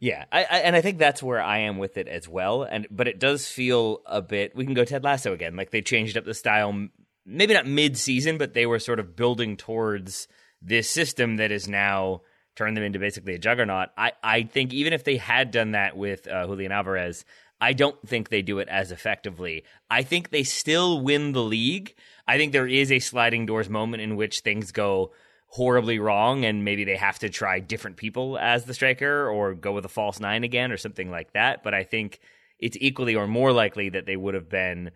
Yeah, 0.00 0.24
I, 0.32 0.40
I, 0.40 0.58
and 0.58 0.74
I 0.74 0.80
think 0.80 0.98
that's 0.98 1.22
where 1.22 1.40
I 1.40 1.58
am 1.58 1.78
with 1.78 1.96
it 1.96 2.08
as 2.08 2.28
well. 2.28 2.64
And 2.64 2.88
but 2.90 3.06
it 3.06 3.20
does 3.20 3.46
feel 3.46 4.02
a 4.04 4.20
bit. 4.20 4.56
We 4.56 4.64
can 4.64 4.74
go 4.74 4.84
Ted 4.84 5.04
Lasso 5.04 5.32
again. 5.32 5.54
Like 5.54 5.70
they 5.70 5.80
changed 5.80 6.16
up 6.16 6.24
the 6.24 6.34
style, 6.34 6.88
maybe 7.24 7.54
not 7.54 7.68
mid-season, 7.68 8.36
but 8.36 8.52
they 8.52 8.66
were 8.66 8.80
sort 8.80 8.98
of 8.98 9.14
building 9.14 9.56
towards 9.56 10.26
this 10.60 10.90
system 10.90 11.36
that 11.36 11.52
is 11.52 11.68
now 11.68 12.22
turned 12.56 12.76
them 12.76 12.84
into 12.84 12.98
basically 12.98 13.34
a 13.34 13.38
juggernaut. 13.38 13.88
I, 13.96 14.12
I 14.22 14.42
think 14.42 14.72
even 14.72 14.92
if 14.92 15.04
they 15.04 15.16
had 15.16 15.50
done 15.50 15.72
that 15.72 15.96
with 15.96 16.28
uh, 16.28 16.46
Julian 16.46 16.72
Alvarez, 16.72 17.24
I 17.60 17.72
don't 17.72 18.00
think 18.06 18.28
they 18.28 18.42
do 18.42 18.58
it 18.58 18.68
as 18.68 18.92
effectively. 18.92 19.64
I 19.90 20.02
think 20.02 20.30
they 20.30 20.42
still 20.42 21.00
win 21.00 21.32
the 21.32 21.42
league. 21.42 21.94
I 22.26 22.36
think 22.36 22.52
there 22.52 22.68
is 22.68 22.90
a 22.90 22.98
sliding 22.98 23.46
doors 23.46 23.68
moment 23.68 24.02
in 24.02 24.16
which 24.16 24.40
things 24.40 24.72
go 24.72 25.12
horribly 25.48 26.00
wrong 26.00 26.44
and 26.44 26.64
maybe 26.64 26.84
they 26.84 26.96
have 26.96 27.18
to 27.20 27.28
try 27.28 27.60
different 27.60 27.96
people 27.96 28.36
as 28.38 28.64
the 28.64 28.74
striker 28.74 29.28
or 29.28 29.54
go 29.54 29.72
with 29.72 29.84
a 29.84 29.88
false 29.88 30.18
nine 30.18 30.42
again 30.42 30.72
or 30.72 30.76
something 30.76 31.10
like 31.10 31.32
that. 31.32 31.62
But 31.62 31.74
I 31.74 31.84
think 31.84 32.18
it's 32.58 32.76
equally 32.80 33.14
or 33.14 33.26
more 33.26 33.52
likely 33.52 33.88
that 33.90 34.04
they 34.04 34.16
would 34.16 34.34
have 34.34 34.48
been 34.48 34.90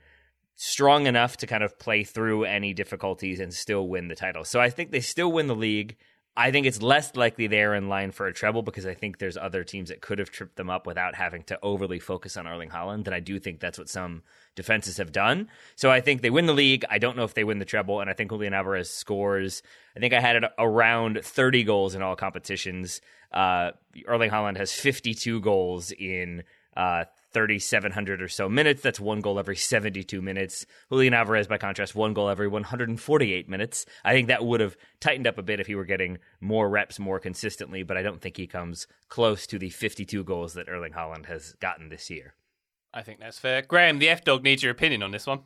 strong 0.56 1.06
enough 1.06 1.36
to 1.36 1.46
kind 1.46 1.62
of 1.62 1.78
play 1.78 2.02
through 2.02 2.44
any 2.44 2.74
difficulties 2.74 3.38
and 3.38 3.54
still 3.54 3.88
win 3.88 4.08
the 4.08 4.16
title. 4.16 4.44
So 4.44 4.58
I 4.60 4.70
think 4.70 4.90
they 4.90 5.00
still 5.00 5.30
win 5.30 5.46
the 5.46 5.54
league. 5.54 5.96
I 6.38 6.52
think 6.52 6.66
it's 6.66 6.80
less 6.80 7.16
likely 7.16 7.48
they're 7.48 7.74
in 7.74 7.88
line 7.88 8.12
for 8.12 8.28
a 8.28 8.32
treble 8.32 8.62
because 8.62 8.86
I 8.86 8.94
think 8.94 9.18
there's 9.18 9.36
other 9.36 9.64
teams 9.64 9.88
that 9.88 10.00
could 10.00 10.20
have 10.20 10.30
tripped 10.30 10.54
them 10.54 10.70
up 10.70 10.86
without 10.86 11.16
having 11.16 11.42
to 11.44 11.58
overly 11.64 11.98
focus 11.98 12.36
on 12.36 12.46
Erling 12.46 12.70
Haaland. 12.70 13.06
And 13.06 13.14
I 13.14 13.18
do 13.18 13.40
think 13.40 13.58
that's 13.58 13.76
what 13.76 13.88
some 13.88 14.22
defenses 14.54 14.98
have 14.98 15.10
done. 15.10 15.48
So 15.74 15.90
I 15.90 16.00
think 16.00 16.22
they 16.22 16.30
win 16.30 16.46
the 16.46 16.52
league. 16.54 16.84
I 16.88 16.98
don't 16.98 17.16
know 17.16 17.24
if 17.24 17.34
they 17.34 17.42
win 17.42 17.58
the 17.58 17.64
treble. 17.64 18.00
And 18.00 18.08
I 18.08 18.12
think 18.12 18.30
Julian 18.30 18.54
Alvarez 18.54 18.88
scores, 18.88 19.64
I 19.96 19.98
think 19.98 20.14
I 20.14 20.20
had 20.20 20.36
it 20.36 20.44
around 20.60 21.18
30 21.24 21.64
goals 21.64 21.96
in 21.96 22.02
all 22.02 22.14
competitions. 22.14 23.00
Uh, 23.32 23.72
Erling 24.06 24.30
Haaland 24.30 24.58
has 24.58 24.72
52 24.72 25.40
goals 25.40 25.90
in 25.90 26.44
uh, 26.76 27.06
3,700 27.32 28.22
or 28.22 28.28
so 28.28 28.48
minutes. 28.48 28.82
That's 28.82 29.00
one 29.00 29.20
goal 29.20 29.38
every 29.38 29.56
72 29.56 30.20
minutes. 30.22 30.66
Julian 30.90 31.14
Alvarez, 31.14 31.46
by 31.46 31.58
contrast, 31.58 31.94
one 31.94 32.14
goal 32.14 32.28
every 32.28 32.48
148 32.48 33.48
minutes. 33.48 33.86
I 34.04 34.12
think 34.12 34.28
that 34.28 34.44
would 34.44 34.60
have 34.60 34.76
tightened 35.00 35.26
up 35.26 35.38
a 35.38 35.42
bit 35.42 35.60
if 35.60 35.66
he 35.66 35.74
were 35.74 35.84
getting 35.84 36.18
more 36.40 36.68
reps 36.68 36.98
more 36.98 37.20
consistently, 37.20 37.82
but 37.82 37.96
I 37.96 38.02
don't 38.02 38.20
think 38.20 38.36
he 38.36 38.46
comes 38.46 38.86
close 39.08 39.46
to 39.48 39.58
the 39.58 39.70
52 39.70 40.24
goals 40.24 40.54
that 40.54 40.68
Erling 40.68 40.92
Haaland 40.92 41.26
has 41.26 41.54
gotten 41.60 41.88
this 41.88 42.10
year. 42.10 42.34
I 42.92 43.02
think 43.02 43.20
that's 43.20 43.38
fair. 43.38 43.62
Graham, 43.62 43.98
the 43.98 44.08
F 44.08 44.24
Dog 44.24 44.42
needs 44.42 44.62
your 44.62 44.72
opinion 44.72 45.02
on 45.02 45.10
this 45.10 45.26
one. 45.26 45.40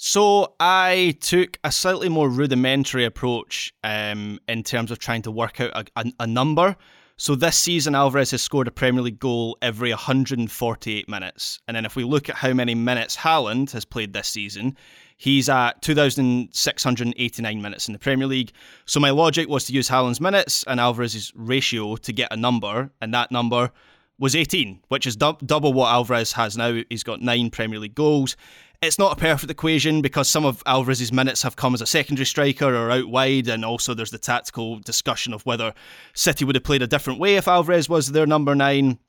So 0.00 0.54
I 0.60 1.16
took 1.20 1.58
a 1.64 1.72
slightly 1.72 2.08
more 2.08 2.30
rudimentary 2.30 3.04
approach 3.04 3.74
um, 3.82 4.38
in 4.46 4.62
terms 4.62 4.92
of 4.92 5.00
trying 5.00 5.22
to 5.22 5.32
work 5.32 5.60
out 5.60 5.72
a, 5.74 6.00
a, 6.00 6.12
a, 6.20 6.26
number. 6.28 6.76
So 7.20 7.34
this 7.34 7.56
season, 7.56 7.96
Alvarez 7.96 8.30
has 8.30 8.42
scored 8.42 8.68
a 8.68 8.70
Premier 8.70 9.02
League 9.02 9.18
goal 9.18 9.58
every 9.60 9.90
148 9.90 11.08
minutes, 11.08 11.58
and 11.66 11.76
then 11.76 11.84
if 11.84 11.96
we 11.96 12.04
look 12.04 12.28
at 12.28 12.36
how 12.36 12.52
many 12.52 12.76
minutes 12.76 13.16
Haaland 13.16 13.72
has 13.72 13.84
played 13.84 14.12
this 14.12 14.28
season, 14.28 14.76
he's 15.16 15.48
at 15.48 15.82
2,689 15.82 17.60
minutes 17.60 17.88
in 17.88 17.92
the 17.92 17.98
Premier 17.98 18.28
League. 18.28 18.52
So 18.84 19.00
my 19.00 19.10
logic 19.10 19.48
was 19.48 19.64
to 19.64 19.72
use 19.72 19.88
Haaland's 19.88 20.20
minutes 20.20 20.62
and 20.68 20.78
Alvarez's 20.78 21.32
ratio 21.34 21.96
to 21.96 22.12
get 22.12 22.32
a 22.32 22.36
number, 22.36 22.92
and 23.00 23.12
that 23.14 23.32
number 23.32 23.72
was 24.20 24.36
18, 24.36 24.78
which 24.86 25.04
is 25.04 25.16
du- 25.16 25.38
double 25.44 25.72
what 25.72 25.92
Alvarez 25.92 26.32
has 26.34 26.56
now. 26.56 26.82
He's 26.88 27.02
got 27.02 27.20
nine 27.20 27.50
Premier 27.50 27.80
League 27.80 27.96
goals. 27.96 28.36
It's 28.80 28.98
not 28.98 29.12
a 29.12 29.20
perfect 29.20 29.50
equation 29.50 30.02
because 30.02 30.28
some 30.28 30.44
of 30.44 30.62
Alvarez's 30.64 31.12
minutes 31.12 31.42
have 31.42 31.56
come 31.56 31.74
as 31.74 31.80
a 31.80 31.86
secondary 31.86 32.24
striker 32.24 32.76
or 32.76 32.92
out 32.92 33.08
wide, 33.08 33.48
and 33.48 33.64
also 33.64 33.92
there's 33.92 34.12
the 34.12 34.18
tactical 34.18 34.78
discussion 34.78 35.32
of 35.32 35.44
whether 35.44 35.74
City 36.14 36.44
would 36.44 36.54
have 36.54 36.62
played 36.62 36.82
a 36.82 36.86
different 36.86 37.18
way 37.18 37.34
if 37.34 37.48
Alvarez 37.48 37.88
was 37.88 38.12
their 38.12 38.24
number 38.24 38.54
nine. 38.54 39.00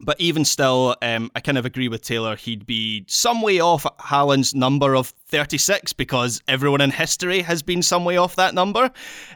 But 0.00 0.18
even 0.20 0.44
still, 0.44 0.96
um, 1.02 1.30
I 1.34 1.40
kind 1.40 1.58
of 1.58 1.66
agree 1.66 1.88
with 1.88 2.02
Taylor. 2.02 2.34
He'd 2.34 2.66
be 2.66 3.04
some 3.08 3.42
way 3.42 3.60
off 3.60 3.84
Haaland's 4.00 4.54
number 4.54 4.94
of 4.94 5.08
36 5.28 5.92
because 5.92 6.40
everyone 6.48 6.80
in 6.80 6.90
history 6.90 7.42
has 7.42 7.62
been 7.62 7.82
some 7.82 8.04
way 8.04 8.16
off 8.16 8.36
that 8.36 8.54
number. 8.54 8.90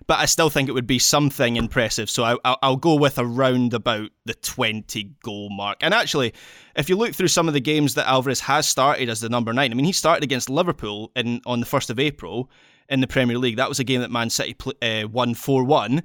But 0.06 0.18
I 0.18 0.25
still 0.25 0.48
think 0.48 0.68
it 0.68 0.72
would 0.72 0.86
be 0.86 0.98
something 0.98 1.56
impressive. 1.56 2.08
So 2.08 2.38
I, 2.42 2.56
will 2.62 2.76
go 2.76 2.94
with 2.94 3.18
around 3.18 3.75
about 3.75 4.10
the 4.25 4.34
20 4.34 5.04
goal 5.22 5.50
mark. 5.50 5.78
And 5.82 5.92
actually, 5.92 6.32
if 6.75 6.88
you 6.88 6.96
look 6.96 7.14
through 7.14 7.28
some 7.28 7.48
of 7.48 7.54
the 7.54 7.60
games 7.60 7.94
that 7.94 8.08
Alvarez 8.08 8.40
has 8.40 8.66
started 8.66 9.10
as 9.10 9.20
the 9.20 9.28
number 9.28 9.52
nine, 9.52 9.70
I 9.70 9.75
mean, 9.75 9.84
he 9.84 9.92
started 9.92 10.25
against 10.25 10.48
Liverpool 10.48 11.12
in 11.14 11.42
on 11.44 11.60
the 11.60 11.66
1st 11.66 11.90
of 11.90 12.00
April 12.00 12.50
in 12.88 13.00
the 13.00 13.06
Premier 13.06 13.36
League. 13.36 13.56
That 13.56 13.68
was 13.68 13.78
a 13.78 13.84
game 13.84 14.00
that 14.00 14.10
Man 14.10 14.30
City 14.30 14.56
uh, 14.80 15.06
won 15.08 15.34
4 15.34 15.64
1 15.64 16.02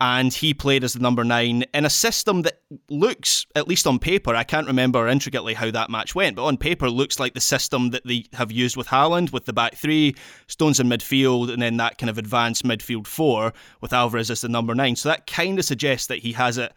and 0.00 0.32
he 0.32 0.52
played 0.52 0.84
as 0.84 0.94
the 0.94 1.00
number 1.00 1.24
nine 1.24 1.64
in 1.72 1.84
a 1.84 1.90
system 1.90 2.42
that 2.42 2.60
looks, 2.88 3.46
at 3.54 3.68
least 3.68 3.86
on 3.86 3.98
paper, 3.98 4.34
I 4.34 4.44
can't 4.44 4.66
remember 4.66 5.08
intricately 5.08 5.54
how 5.54 5.70
that 5.70 5.90
match 5.90 6.14
went, 6.14 6.36
but 6.36 6.44
on 6.44 6.56
paper 6.56 6.90
looks 6.90 7.20
like 7.20 7.34
the 7.34 7.40
system 7.40 7.90
that 7.90 8.04
they 8.04 8.24
have 8.32 8.50
used 8.50 8.76
with 8.76 8.88
Haaland, 8.88 9.32
with 9.32 9.44
the 9.44 9.52
back 9.52 9.76
three, 9.76 10.14
Stones 10.46 10.80
in 10.80 10.88
midfield, 10.88 11.52
and 11.52 11.62
then 11.62 11.76
that 11.78 11.98
kind 11.98 12.10
of 12.10 12.18
advanced 12.18 12.64
midfield 12.64 13.06
four 13.06 13.52
with 13.80 13.92
Alvarez 13.92 14.30
as 14.30 14.40
the 14.40 14.48
number 14.48 14.74
nine. 14.74 14.96
So 14.96 15.08
that 15.08 15.26
kind 15.26 15.58
of 15.58 15.64
suggests 15.64 16.08
that 16.08 16.18
he 16.18 16.32
has 16.32 16.58
it 16.58 16.72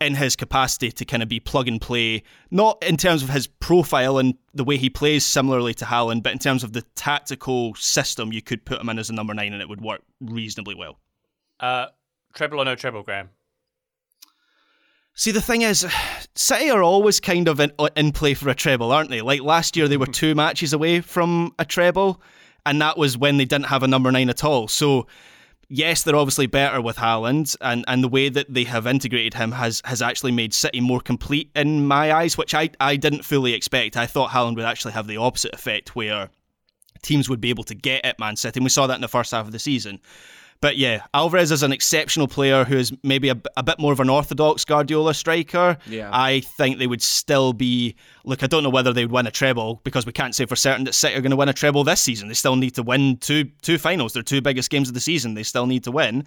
in 0.00 0.14
his 0.14 0.36
capacity 0.36 0.90
to 0.90 1.04
kind 1.04 1.22
of 1.22 1.28
be 1.28 1.40
plug 1.40 1.68
and 1.68 1.80
play, 1.80 2.22
not 2.50 2.82
in 2.82 2.96
terms 2.96 3.22
of 3.22 3.30
his 3.30 3.46
profile 3.46 4.18
and 4.18 4.34
the 4.52 4.64
way 4.64 4.76
he 4.76 4.90
plays 4.90 5.24
similarly 5.24 5.74
to 5.74 5.84
Haaland, 5.84 6.22
but 6.22 6.32
in 6.32 6.38
terms 6.38 6.64
of 6.64 6.72
the 6.72 6.82
tactical 6.94 7.74
system, 7.74 8.32
you 8.32 8.42
could 8.42 8.64
put 8.64 8.80
him 8.80 8.88
in 8.88 8.98
as 8.98 9.10
a 9.10 9.12
number 9.12 9.34
nine 9.34 9.52
and 9.52 9.62
it 9.62 9.68
would 9.68 9.80
work 9.80 10.02
reasonably 10.20 10.74
well. 10.74 10.98
Uh, 11.60 11.86
Treble 12.34 12.60
or 12.60 12.64
no 12.64 12.74
treble, 12.74 13.02
Graham? 13.02 13.30
See, 15.16 15.30
the 15.30 15.40
thing 15.40 15.62
is, 15.62 15.86
City 16.34 16.70
are 16.70 16.82
always 16.82 17.20
kind 17.20 17.46
of 17.46 17.60
in, 17.60 17.70
uh, 17.78 17.88
in 17.96 18.10
play 18.10 18.34
for 18.34 18.48
a 18.48 18.54
treble, 18.54 18.90
aren't 18.90 19.10
they? 19.10 19.20
Like 19.20 19.42
last 19.42 19.76
year, 19.76 19.86
they 19.86 19.96
were 19.96 20.06
two 20.22 20.34
matches 20.34 20.72
away 20.72 21.00
from 21.00 21.54
a 21.58 21.64
treble, 21.64 22.20
and 22.66 22.80
that 22.80 22.98
was 22.98 23.16
when 23.16 23.36
they 23.36 23.44
didn't 23.44 23.66
have 23.66 23.84
a 23.84 23.88
number 23.88 24.10
nine 24.10 24.28
at 24.28 24.42
all. 24.42 24.66
So, 24.66 25.06
yes, 25.68 26.02
they're 26.02 26.16
obviously 26.16 26.48
better 26.48 26.80
with 26.80 26.96
Haaland, 26.96 27.56
and, 27.60 27.84
and 27.86 28.02
the 28.02 28.08
way 28.08 28.28
that 28.28 28.52
they 28.52 28.64
have 28.64 28.88
integrated 28.88 29.34
him 29.34 29.52
has, 29.52 29.80
has 29.84 30.02
actually 30.02 30.32
made 30.32 30.52
City 30.52 30.80
more 30.80 31.00
complete 31.00 31.52
in 31.54 31.86
my 31.86 32.12
eyes, 32.12 32.36
which 32.36 32.52
I, 32.52 32.70
I 32.80 32.96
didn't 32.96 33.24
fully 33.24 33.54
expect. 33.54 33.96
I 33.96 34.06
thought 34.06 34.30
Haaland 34.30 34.56
would 34.56 34.64
actually 34.64 34.94
have 34.94 35.06
the 35.06 35.18
opposite 35.18 35.54
effect, 35.54 35.94
where 35.94 36.30
teams 37.02 37.28
would 37.28 37.40
be 37.40 37.50
able 37.50 37.64
to 37.64 37.74
get 37.76 38.04
at 38.04 38.18
Man 38.18 38.34
City, 38.34 38.58
and 38.58 38.64
we 38.64 38.70
saw 38.70 38.88
that 38.88 38.96
in 38.96 39.00
the 39.00 39.06
first 39.06 39.30
half 39.30 39.46
of 39.46 39.52
the 39.52 39.60
season. 39.60 40.00
But 40.64 40.78
yeah, 40.78 41.02
Alvarez 41.12 41.52
is 41.52 41.62
an 41.62 41.72
exceptional 41.72 42.26
player 42.26 42.64
who 42.64 42.78
is 42.78 42.90
maybe 43.02 43.28
a, 43.28 43.36
a 43.54 43.62
bit 43.62 43.78
more 43.78 43.92
of 43.92 44.00
an 44.00 44.08
orthodox 44.08 44.64
Guardiola 44.64 45.12
striker. 45.12 45.76
Yeah. 45.86 46.08
I 46.10 46.40
think 46.40 46.78
they 46.78 46.86
would 46.86 47.02
still 47.02 47.52
be. 47.52 47.96
Look, 48.24 48.42
I 48.42 48.46
don't 48.46 48.62
know 48.62 48.70
whether 48.70 48.90
they 48.90 49.04
would 49.04 49.12
win 49.12 49.26
a 49.26 49.30
treble 49.30 49.82
because 49.84 50.06
we 50.06 50.12
can't 50.12 50.34
say 50.34 50.46
for 50.46 50.56
certain 50.56 50.84
that 50.84 50.94
City 50.94 51.16
are 51.16 51.20
going 51.20 51.32
to 51.32 51.36
win 51.36 51.50
a 51.50 51.52
treble 51.52 51.84
this 51.84 52.00
season. 52.00 52.28
They 52.28 52.34
still 52.34 52.56
need 52.56 52.74
to 52.76 52.82
win 52.82 53.18
two 53.18 53.44
two 53.60 53.76
finals. 53.76 54.14
Their 54.14 54.22
two 54.22 54.40
biggest 54.40 54.70
games 54.70 54.88
of 54.88 54.94
the 54.94 55.00
season. 55.00 55.34
They 55.34 55.42
still 55.42 55.66
need 55.66 55.84
to 55.84 55.90
win. 55.90 56.24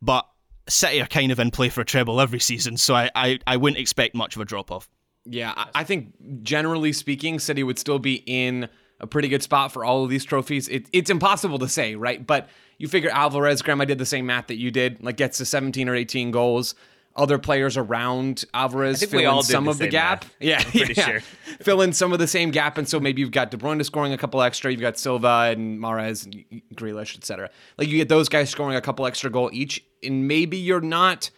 But 0.00 0.26
City 0.66 1.02
are 1.02 1.06
kind 1.06 1.30
of 1.30 1.38
in 1.38 1.50
play 1.50 1.68
for 1.68 1.82
a 1.82 1.84
treble 1.84 2.22
every 2.22 2.40
season, 2.40 2.78
so 2.78 2.94
I, 2.94 3.10
I, 3.14 3.38
I 3.46 3.58
wouldn't 3.58 3.78
expect 3.78 4.14
much 4.14 4.34
of 4.34 4.40
a 4.40 4.46
drop 4.46 4.70
off. 4.72 4.88
Yeah, 5.26 5.52
I, 5.54 5.68
I 5.74 5.84
think 5.84 6.14
generally 6.42 6.94
speaking, 6.94 7.38
City 7.38 7.62
would 7.62 7.78
still 7.78 7.98
be 7.98 8.22
in 8.24 8.70
a 9.00 9.06
pretty 9.06 9.28
good 9.28 9.42
spot 9.42 9.72
for 9.72 9.84
all 9.84 10.04
of 10.04 10.10
these 10.10 10.24
trophies. 10.24 10.68
It, 10.68 10.86
it's 10.92 11.10
impossible 11.10 11.58
to 11.58 11.68
say, 11.68 11.94
right? 11.94 12.24
But 12.24 12.48
you 12.78 12.88
figure 12.88 13.10
Alvarez, 13.10 13.62
Graham, 13.62 13.80
I 13.80 13.84
did 13.84 13.98
the 13.98 14.06
same 14.06 14.26
math 14.26 14.48
that 14.48 14.56
you 14.56 14.70
did, 14.70 15.02
like 15.02 15.16
gets 15.16 15.38
to 15.38 15.44
17 15.44 15.88
or 15.88 15.94
18 15.94 16.30
goals. 16.30 16.74
Other 17.16 17.38
players 17.38 17.76
around 17.76 18.44
Alvarez 18.52 19.04
fill 19.04 19.38
in 19.38 19.42
some 19.44 19.68
of 19.68 19.78
the 19.78 19.86
gap. 19.86 20.24
Math. 20.24 20.34
Yeah, 20.40 20.64
pretty 20.64 20.94
yeah. 20.94 21.06
sure. 21.06 21.20
fill 21.60 21.80
in 21.80 21.92
some 21.92 22.12
of 22.12 22.18
the 22.18 22.26
same 22.26 22.50
gap, 22.50 22.76
and 22.76 22.88
so 22.88 22.98
maybe 22.98 23.20
you've 23.20 23.30
got 23.30 23.52
De 23.52 23.56
Bruyne 23.56 23.84
scoring 23.84 24.12
a 24.12 24.18
couple 24.18 24.42
extra. 24.42 24.72
You've 24.72 24.80
got 24.80 24.98
Silva 24.98 25.52
and 25.52 25.78
Mahrez 25.78 26.24
and 26.24 26.62
Grealish, 26.74 27.16
etc. 27.16 27.50
Like 27.78 27.86
you 27.86 27.98
get 27.98 28.08
those 28.08 28.28
guys 28.28 28.50
scoring 28.50 28.76
a 28.76 28.80
couple 28.80 29.06
extra 29.06 29.30
goal 29.30 29.48
each, 29.52 29.84
and 30.02 30.26
maybe 30.26 30.56
you're 30.56 30.80
not 30.80 31.30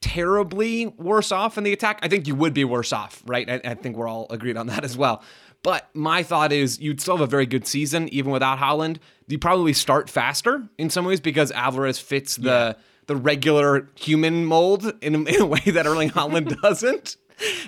terribly 0.00 0.86
worse 0.86 1.32
off 1.32 1.58
in 1.58 1.64
the 1.64 1.72
attack. 1.72 1.98
I 2.02 2.08
think 2.08 2.28
you 2.28 2.34
would 2.36 2.54
be 2.54 2.64
worse 2.64 2.92
off, 2.92 3.22
right? 3.26 3.48
I, 3.48 3.60
I 3.64 3.74
think 3.74 3.96
we're 3.96 4.06
all 4.06 4.26
agreed 4.30 4.56
on 4.56 4.68
that 4.68 4.84
as 4.84 4.96
well. 4.96 5.22
But 5.64 5.88
my 5.94 6.22
thought 6.22 6.52
is 6.52 6.78
you'd 6.78 7.00
still 7.00 7.16
have 7.16 7.26
a 7.26 7.26
very 7.26 7.46
good 7.46 7.66
season 7.66 8.06
even 8.10 8.30
without 8.30 8.58
Haaland. 8.58 8.98
You 9.26 9.38
probably 9.38 9.72
start 9.72 10.10
faster 10.10 10.68
in 10.76 10.90
some 10.90 11.06
ways 11.06 11.20
because 11.20 11.50
Alvarez 11.50 11.98
fits 11.98 12.36
the 12.36 12.76
yeah. 12.76 12.82
the 13.06 13.16
regular 13.16 13.88
human 13.94 14.44
mold 14.44 14.92
in 15.00 15.14
a, 15.14 15.18
in 15.24 15.40
a 15.40 15.46
way 15.46 15.62
that 15.64 15.86
Erling 15.86 16.10
Haaland 16.10 16.60
doesn't. 16.62 17.16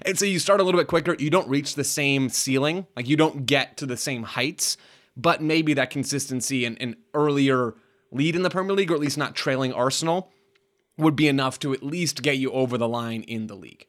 And 0.02 0.18
so 0.18 0.26
you 0.26 0.38
start 0.38 0.60
a 0.60 0.62
little 0.62 0.78
bit 0.78 0.88
quicker. 0.88 1.16
You 1.18 1.30
don't 1.30 1.48
reach 1.48 1.74
the 1.74 1.84
same 1.84 2.28
ceiling, 2.28 2.86
like 2.94 3.08
you 3.08 3.16
don't 3.16 3.46
get 3.46 3.78
to 3.78 3.86
the 3.86 3.96
same 3.96 4.24
heights, 4.24 4.76
but 5.16 5.42
maybe 5.42 5.72
that 5.74 5.88
consistency 5.88 6.66
and 6.66 6.80
an 6.82 6.96
earlier 7.14 7.74
lead 8.12 8.36
in 8.36 8.42
the 8.42 8.50
Premier 8.50 8.74
League, 8.74 8.90
or 8.90 8.94
at 8.94 9.00
least 9.00 9.16
not 9.16 9.34
trailing 9.34 9.72
Arsenal, 9.72 10.30
would 10.98 11.16
be 11.16 11.28
enough 11.28 11.58
to 11.60 11.72
at 11.72 11.82
least 11.82 12.22
get 12.22 12.36
you 12.36 12.52
over 12.52 12.76
the 12.76 12.86
line 12.86 13.22
in 13.22 13.46
the 13.46 13.56
league. 13.56 13.86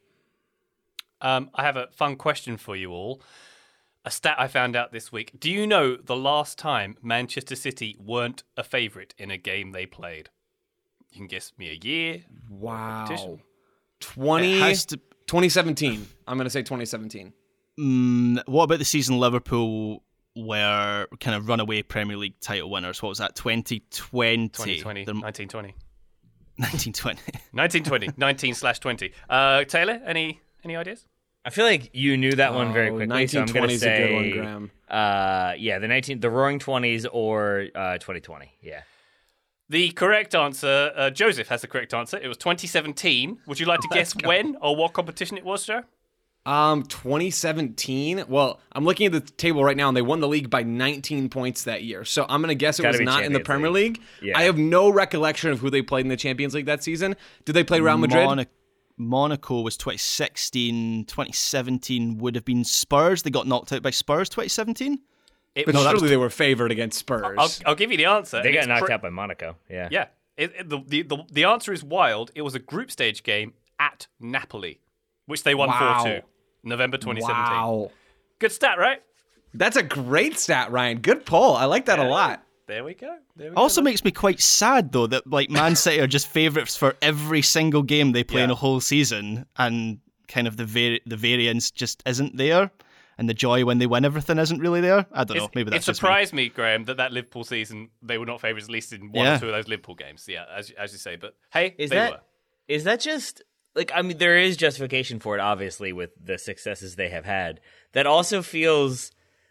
Um, 1.20 1.50
I 1.54 1.64
have 1.64 1.76
a 1.76 1.88
fun 1.92 2.16
question 2.16 2.56
for 2.56 2.74
you 2.74 2.92
all 2.92 3.20
a 4.04 4.10
stat 4.10 4.36
I 4.38 4.48
found 4.48 4.76
out 4.76 4.92
this 4.92 5.12
week. 5.12 5.32
Do 5.38 5.50
you 5.50 5.66
know 5.66 5.96
the 5.96 6.16
last 6.16 6.58
time 6.58 6.96
Manchester 7.02 7.56
City 7.56 7.96
weren't 7.98 8.42
a 8.56 8.64
favourite 8.64 9.14
in 9.18 9.30
a 9.30 9.36
game 9.36 9.72
they 9.72 9.86
played? 9.86 10.30
You 11.10 11.18
can 11.18 11.26
guess 11.26 11.52
me 11.58 11.70
a 11.70 11.86
year. 11.86 12.24
Wow. 12.50 13.38
20, 14.00 14.60
to, 14.74 14.96
2017. 14.96 16.06
I'm 16.26 16.36
going 16.36 16.44
to 16.44 16.50
say 16.50 16.60
2017. 16.60 17.32
Mm, 17.78 18.42
what 18.46 18.64
about 18.64 18.78
the 18.78 18.84
season 18.84 19.18
Liverpool 19.18 20.02
were 20.36 21.06
kind 21.20 21.36
of 21.36 21.48
runaway 21.48 21.82
Premier 21.82 22.16
League 22.16 22.38
title 22.40 22.70
winners? 22.70 23.02
What 23.02 23.10
was 23.10 23.18
that? 23.18 23.34
2020? 23.34 24.48
2020. 24.48 25.00
1920. 25.00 25.74
1920. 26.56 27.20
1920. 27.52 28.10
19 28.16 28.54
slash 28.54 28.78
20. 28.80 29.12
Uh, 29.28 29.64
Taylor, 29.64 30.00
any 30.04 30.40
any 30.64 30.76
ideas? 30.76 31.06
I 31.48 31.50
feel 31.50 31.64
like 31.64 31.88
you 31.94 32.18
knew 32.18 32.32
that 32.32 32.52
one 32.52 32.74
very 32.74 32.90
quickly. 32.90 33.06
1920 33.06 33.48
so 33.48 33.50
I'm 33.50 33.66
going 33.66 33.68
to 33.70 33.78
say, 33.78 34.04
a 34.04 34.08
good 34.08 34.14
one, 34.14 34.30
Graham. 34.44 34.70
Uh, 34.86 35.54
yeah, 35.56 35.78
the 35.78 35.88
19, 35.88 36.20
the 36.20 36.28
Roaring 36.28 36.58
Twenties 36.58 37.06
or 37.06 37.68
uh, 37.74 37.96
2020. 37.96 38.52
Yeah. 38.60 38.82
The 39.70 39.90
correct 39.92 40.34
answer, 40.34 40.92
uh, 40.94 41.08
Joseph 41.08 41.48
has 41.48 41.62
the 41.62 41.66
correct 41.66 41.94
answer. 41.94 42.18
It 42.18 42.28
was 42.28 42.36
2017. 42.36 43.38
Would 43.46 43.58
you 43.58 43.64
like 43.64 43.80
to 43.80 43.88
guess 43.92 44.14
when 44.24 44.58
or 44.60 44.76
what 44.76 44.92
competition 44.92 45.38
it 45.38 45.44
was, 45.46 45.64
Joe? 45.64 45.84
Um, 46.44 46.82
2017. 46.82 48.24
Well, 48.28 48.60
I'm 48.72 48.84
looking 48.84 49.06
at 49.06 49.12
the 49.12 49.20
table 49.20 49.64
right 49.64 49.76
now, 49.76 49.88
and 49.88 49.96
they 49.96 50.02
won 50.02 50.20
the 50.20 50.28
league 50.28 50.50
by 50.50 50.64
19 50.64 51.30
points 51.30 51.64
that 51.64 51.82
year. 51.82 52.04
So 52.04 52.26
I'm 52.28 52.42
gonna 52.42 52.54
guess 52.54 52.78
it 52.78 52.86
was 52.86 53.00
not 53.00 53.24
in 53.24 53.32
the 53.32 53.40
Premier 53.40 53.70
League. 53.70 53.96
League. 53.98 54.02
Yeah. 54.22 54.38
I 54.38 54.42
have 54.42 54.58
no 54.58 54.90
recollection 54.90 55.50
of 55.50 55.60
who 55.60 55.70
they 55.70 55.80
played 55.80 56.04
in 56.04 56.08
the 56.08 56.16
Champions 56.16 56.54
League 56.54 56.66
that 56.66 56.84
season. 56.84 57.16
Did 57.46 57.54
they 57.54 57.64
play 57.64 57.80
Real 57.80 57.96
Madrid? 57.96 58.26
Monaco. 58.26 58.50
Monaco 58.98 59.60
was 59.60 59.76
2016. 59.76 61.04
2017 61.06 62.18
would 62.18 62.34
have 62.34 62.44
been 62.44 62.64
Spurs. 62.64 63.22
They 63.22 63.30
got 63.30 63.46
knocked 63.46 63.72
out 63.72 63.82
by 63.82 63.90
Spurs 63.90 64.28
2017. 64.28 64.98
It, 65.54 65.66
but 65.66 65.74
no, 65.74 65.82
surely 65.82 66.02
was... 66.02 66.10
they 66.10 66.16
were 66.16 66.30
favored 66.30 66.70
against 66.70 66.98
Spurs. 66.98 67.36
I'll, 67.38 67.50
I'll 67.70 67.74
give 67.74 67.90
you 67.90 67.96
the 67.96 68.04
answer. 68.06 68.42
They 68.42 68.52
got 68.52 68.68
knocked 68.68 68.84
pre- 68.84 68.94
out 68.94 69.02
by 69.02 69.10
Monaco. 69.10 69.56
Yeah. 69.68 69.88
Yeah. 69.90 70.06
It, 70.36 70.52
it, 70.56 70.68
the, 70.68 70.80
the, 70.86 71.02
the, 71.02 71.18
the 71.30 71.44
answer 71.44 71.72
is 71.72 71.82
wild. 71.82 72.30
It 72.34 72.42
was 72.42 72.54
a 72.54 72.60
group 72.60 72.90
stage 72.90 73.22
game 73.22 73.54
at 73.80 74.06
Napoli, 74.20 74.80
which 75.26 75.42
they 75.42 75.54
won 75.54 75.68
4 75.68 75.78
wow. 75.80 76.04
2. 76.04 76.20
November 76.64 76.96
2017. 76.96 77.56
Wow. 77.56 77.90
Good 78.38 78.52
stat, 78.52 78.78
right? 78.78 79.02
That's 79.54 79.76
a 79.76 79.82
great 79.82 80.38
stat, 80.38 80.70
Ryan. 80.70 80.98
Good 81.00 81.26
poll. 81.26 81.56
I 81.56 81.64
like 81.64 81.86
that 81.86 81.98
a 81.98 82.04
lot. 82.04 82.44
There 82.68 82.84
we 82.84 82.94
go. 82.94 83.16
There 83.34 83.48
we 83.50 83.54
go. 83.56 83.60
Also 83.60 83.82
makes 83.82 84.04
me 84.04 84.12
quite 84.12 84.40
sad 84.40 84.92
though 84.92 85.06
that 85.08 85.26
like 85.26 85.50
Man 85.50 85.74
City 85.84 86.00
are 86.00 86.06
just 86.06 86.28
favourites 86.28 86.76
for 86.76 86.94
every 87.02 87.42
single 87.42 87.82
game 87.82 88.12
they 88.12 88.22
play 88.22 88.42
in 88.42 88.50
a 88.50 88.54
whole 88.54 88.80
season, 88.80 89.46
and 89.56 89.98
kind 90.28 90.46
of 90.46 90.56
the 90.56 90.64
vari- 90.66 91.00
the 91.06 91.16
variance 91.16 91.70
just 91.70 92.02
isn't 92.06 92.36
there, 92.36 92.70
and 93.16 93.28
the 93.28 93.34
joy 93.34 93.64
when 93.64 93.78
they 93.78 93.86
win 93.86 94.04
everything 94.04 94.38
isn't 94.38 94.60
really 94.60 94.80
there. 94.82 95.06
I 95.12 95.24
don't 95.24 95.36
know. 95.38 95.44
It's- 95.44 95.50
Maybe 95.54 95.68
it 95.68 95.70
that's 95.72 95.86
just 95.86 96.02
me. 96.02 96.06
surprised 96.06 96.32
me. 96.34 96.48
Graham, 96.50 96.84
that 96.84 96.98
that 96.98 97.12
Liverpool 97.12 97.44
season 97.44 97.88
they 98.02 98.18
were 98.18 98.26
not 98.26 98.40
favourites 98.40 98.66
at 98.68 98.70
least 98.72 98.92
in 98.92 99.12
one 99.12 99.24
Yeah. 99.24 99.36
or 99.36 99.40
two 99.40 99.46
of 99.46 99.52
those 99.52 99.66
Liverpool 99.68 99.94
games. 99.94 100.26
Yeah, 100.28 100.44
as 100.54 100.70
as 100.78 100.92
you 100.92 100.98
say. 100.98 101.16
But 101.16 101.34
hey, 101.50 101.74
Is 101.78 101.90
they 101.90 101.96
that 101.96 102.12
were. 102.12 102.20
is 102.68 102.84
that 102.84 103.00
just 103.00 103.42
like 103.74 103.90
I 103.94 104.02
mean 104.02 104.18
there 104.18 104.36
is 104.36 104.56
justification 104.58 105.20
for 105.20 105.36
it 105.36 105.40
obviously 105.40 105.92
with 105.94 106.10
the 106.22 106.36
successes 106.36 106.96
they 106.96 107.08
have 107.08 107.24
had. 107.24 107.60
That 107.92 108.06
also 108.06 108.42
feels 108.42 109.10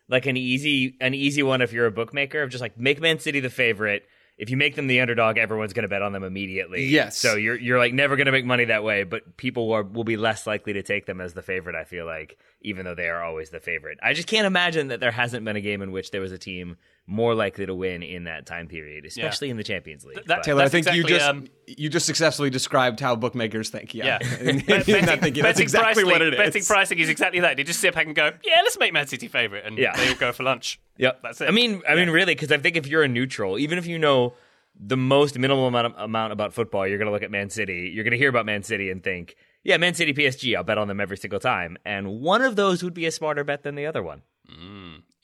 like 0.10 0.26
an 0.26 0.38
easy 0.38 0.96
an 1.02 1.14
easy 1.14 1.44
one 1.44 1.62
if 1.62 1.74
you're 1.74 1.86
a 1.86 1.92
bookmaker 1.92 2.42
of 2.42 2.50
just 2.50 2.62
like 2.62 2.78
make 2.78 3.02
Man 3.02 3.20
City 3.20 3.40
the 3.40 3.50
favorite. 3.50 4.08
If 4.38 4.52
you 4.52 4.58
make 4.58 4.76
them 4.76 4.86
the 4.86 5.02
underdog, 5.02 5.40
everyone's 5.40 5.74
going 5.74 5.82
to 5.82 5.90
bet 5.90 6.04
on 6.04 6.12
them 6.12 6.24
immediately. 6.24 6.86
Yes. 6.86 7.18
So 7.18 7.36
you're 7.36 7.56
you're 7.56 7.80
like 7.80 7.94
never 7.94 8.16
going 8.16 8.28
to 8.28 8.32
make 8.32 8.46
money 8.46 8.66
that 8.66 8.84
way, 8.84 9.04
but 9.04 9.36
people 9.36 9.72
are, 9.72 9.84
will 9.84 10.04
be 10.04 10.16
less 10.16 10.46
likely 10.46 10.74
to 10.74 10.84
take 10.84 11.08
them 11.08 11.20
as 11.20 11.34
the 11.34 11.42
favorite. 11.42 11.76
I 11.76 11.86
feel 11.86 12.06
like 12.06 12.38
even 12.62 12.86
though 12.86 12.94
they 12.94 13.10
are 13.10 13.24
always 13.24 13.50
the 13.50 13.60
favorite. 13.60 13.98
I 14.04 14.14
just 14.14 14.28
can't 14.28 14.46
imagine 14.46 14.90
that 14.90 15.00
there 15.00 15.12
hasn't 15.12 15.44
been 15.44 15.56
a 15.56 15.62
game 15.62 15.82
in 15.82 15.92
which 15.92 16.12
there 16.12 16.22
was 16.22 16.32
a 16.32 16.38
team 16.38 16.78
more 17.10 17.34
likely 17.34 17.66
to 17.66 17.74
win 17.74 18.04
in 18.04 18.26
that 18.26 18.46
time 18.46 18.68
period, 18.68 19.06
especially 19.06 19.50
in 19.50 19.56
the 19.56 19.64
Champions 19.64 20.04
League. 20.06 20.16
that- 20.18 20.28
But- 20.28 20.44
Taylor, 20.44 20.62
I 20.64 20.68
That's 20.68 20.86
think 20.86 20.96
you 20.96 21.04
just 21.06 21.26
um, 21.26 21.48
you 21.66 21.88
just 21.90 22.06
successfully 22.06 22.50
described 22.50 23.00
how 23.00 23.16
bookmakers 23.16 23.70
think. 23.70 23.94
Yeah, 23.96 24.20
Yeah. 24.22 24.38
In- 24.42 24.50
in 24.50 24.66
Bet- 24.66 24.86
that 24.86 25.22
thinking. 25.22 25.42
That's 25.44 25.56
betting 25.58 25.64
exactly 25.64 26.04
price 26.04 26.14
what 26.14 26.22
it 26.22 26.34
is. 26.34 26.38
Betting 26.38 26.64
pricing 26.66 27.00
is 27.00 27.10
exactly 27.10 27.40
that. 27.40 27.56
They 27.56 27.64
just 27.64 27.80
sit 27.80 27.94
back 27.96 28.06
and 28.08 28.16
go, 28.16 28.32
yeah, 28.44 28.62
let's 28.62 28.78
make 28.78 28.92
Man 28.92 29.08
City 29.08 29.28
favourite, 29.30 29.66
and 29.66 29.78
Yeah. 29.78 29.96
they 29.96 30.10
all 30.10 30.16
go 30.16 30.32
for 30.34 30.44
lunch. 30.44 30.80
Yep, 30.98 31.22
That's 31.24 31.40
it. 31.42 31.48
I 31.48 31.52
mean, 31.52 31.82
I 31.88 31.96
mean, 31.96 32.10
really, 32.10 32.36
because 32.36 32.52
I 32.52 32.58
think 32.58 32.76
if 32.76 32.88
you're 32.88 33.04
a 33.04 33.08
neutral, 33.08 33.58
even 33.58 33.78
if 33.78 33.88
you 33.88 33.98
know 33.98 34.34
the 34.80 34.98
most 34.98 35.40
minimal 35.40 35.68
amount, 35.68 35.96
amount 35.98 36.34
about 36.34 36.54
football, 36.54 36.86
you're 36.88 36.98
going 36.98 37.08
to 37.08 37.12
look 37.14 37.24
at 37.24 37.32
Man 37.32 37.50
City. 37.50 37.90
You're 37.94 38.04
going 38.04 38.12
to 38.12 38.18
hear 38.18 38.30
about 38.30 38.46
Man 38.46 38.64
City 38.64 38.90
and 38.92 39.02
think, 39.04 39.36
yeah, 39.64 39.78
Man 39.78 39.94
City, 39.94 40.14
PSG. 40.14 40.56
I'll 40.56 40.64
bet 40.64 40.78
on 40.78 40.88
them 40.90 41.00
every 41.00 41.18
single 41.18 41.40
time, 41.40 41.78
and 41.86 42.20
one 42.20 42.42
of 42.42 42.56
those 42.58 42.84
would 42.84 42.94
be 42.94 43.06
a 43.06 43.12
smarter 43.12 43.44
bet 43.46 43.64
than 43.64 43.76
the 43.76 43.86
other 43.86 44.04
one. 44.04 44.22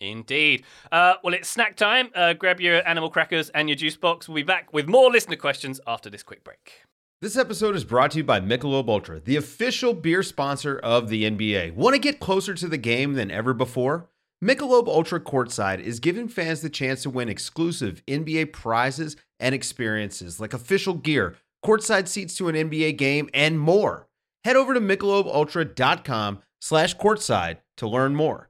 Indeed. 0.04 0.64
Uh, 0.92 1.16
well, 1.24 1.34
it's 1.34 1.50
snack 1.50 1.76
time. 1.76 2.10
Uh, 2.14 2.34
grab 2.34 2.60
your 2.60 2.88
animal 2.88 3.10
crackers 3.10 3.50
and 3.50 3.70
your 3.70 3.76
juice 3.76 3.96
box. 3.96 4.28
We'll 4.28 4.36
be 4.36 4.44
back 4.44 4.74
with 4.74 4.88
more 4.88 5.10
listener 5.10 5.38
questions 5.38 5.80
after 5.88 6.10
this 6.10 6.24
quick 6.24 6.44
break. 6.44 6.84
This 7.22 7.38
episode 7.38 7.76
is 7.76 7.86
brought 7.86 8.12
to 8.12 8.18
you 8.18 8.24
by 8.26 8.42
Michelob 8.42 8.90
Ultra, 8.90 9.22
the 9.22 9.38
official 9.38 9.94
beer 9.94 10.24
sponsor 10.24 10.78
of 10.80 11.08
the 11.08 11.24
NBA. 11.24 11.74
Want 11.74 11.94
to 11.94 12.00
get 12.00 12.20
closer 12.20 12.54
to 12.54 12.68
the 12.68 12.78
game 12.78 13.14
than 13.14 13.32
ever 13.32 13.54
before? 13.54 14.10
Michelob 14.44 14.90
Ultra 14.90 15.22
Courtside 15.22 15.80
is 15.80 16.02
giving 16.02 16.28
fans 16.28 16.62
the 16.62 16.70
chance 16.70 17.02
to 17.04 17.10
win 17.10 17.30
exclusive 17.30 18.04
NBA 18.08 18.52
prizes 18.52 19.16
and 19.40 19.56
experiences 19.56 20.42
like 20.42 20.54
official 20.54 20.96
gear, 20.96 21.36
courtside 21.66 22.10
seats 22.10 22.36
to 22.36 22.50
an 22.50 22.56
NBA 22.56 22.98
game, 22.98 23.30
and 23.34 23.58
more. 23.58 24.10
Head 24.44 24.58
over 24.58 24.74
to 24.74 24.82
michelobultra.com 24.82 26.40
slash 26.60 26.98
courtside 26.98 27.60
to 27.78 27.88
learn 27.88 28.16
more. 28.16 28.50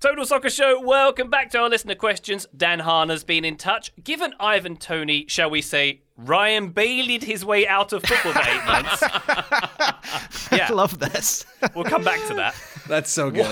Total 0.00 0.26
Soccer 0.26 0.50
Show, 0.50 0.80
welcome 0.80 1.30
back 1.30 1.50
to 1.50 1.58
our 1.60 1.68
listener 1.70 1.94
questions. 1.94 2.46
Dan 2.54 2.80
Harner's 2.80 3.24
been 3.24 3.44
in 3.44 3.56
touch. 3.56 3.90
Given 4.02 4.34
Ivan 4.38 4.76
Toney, 4.76 5.24
shall 5.28 5.48
we 5.48 5.62
say, 5.62 6.02
Ryan 6.18 6.72
Baileyed 6.74 7.22
his 7.22 7.42
way 7.42 7.66
out 7.66 7.92
of 7.94 8.02
football 8.02 8.32
for 8.32 8.40
eight 8.40 8.64
months. 8.66 9.02
I 10.52 10.68
love 10.70 10.98
this. 10.98 11.46
We'll 11.74 11.84
come 11.84 12.04
back 12.04 12.20
to 12.28 12.34
that. 12.34 12.54
That's 12.88 13.10
so 13.10 13.30
good. 13.30 13.46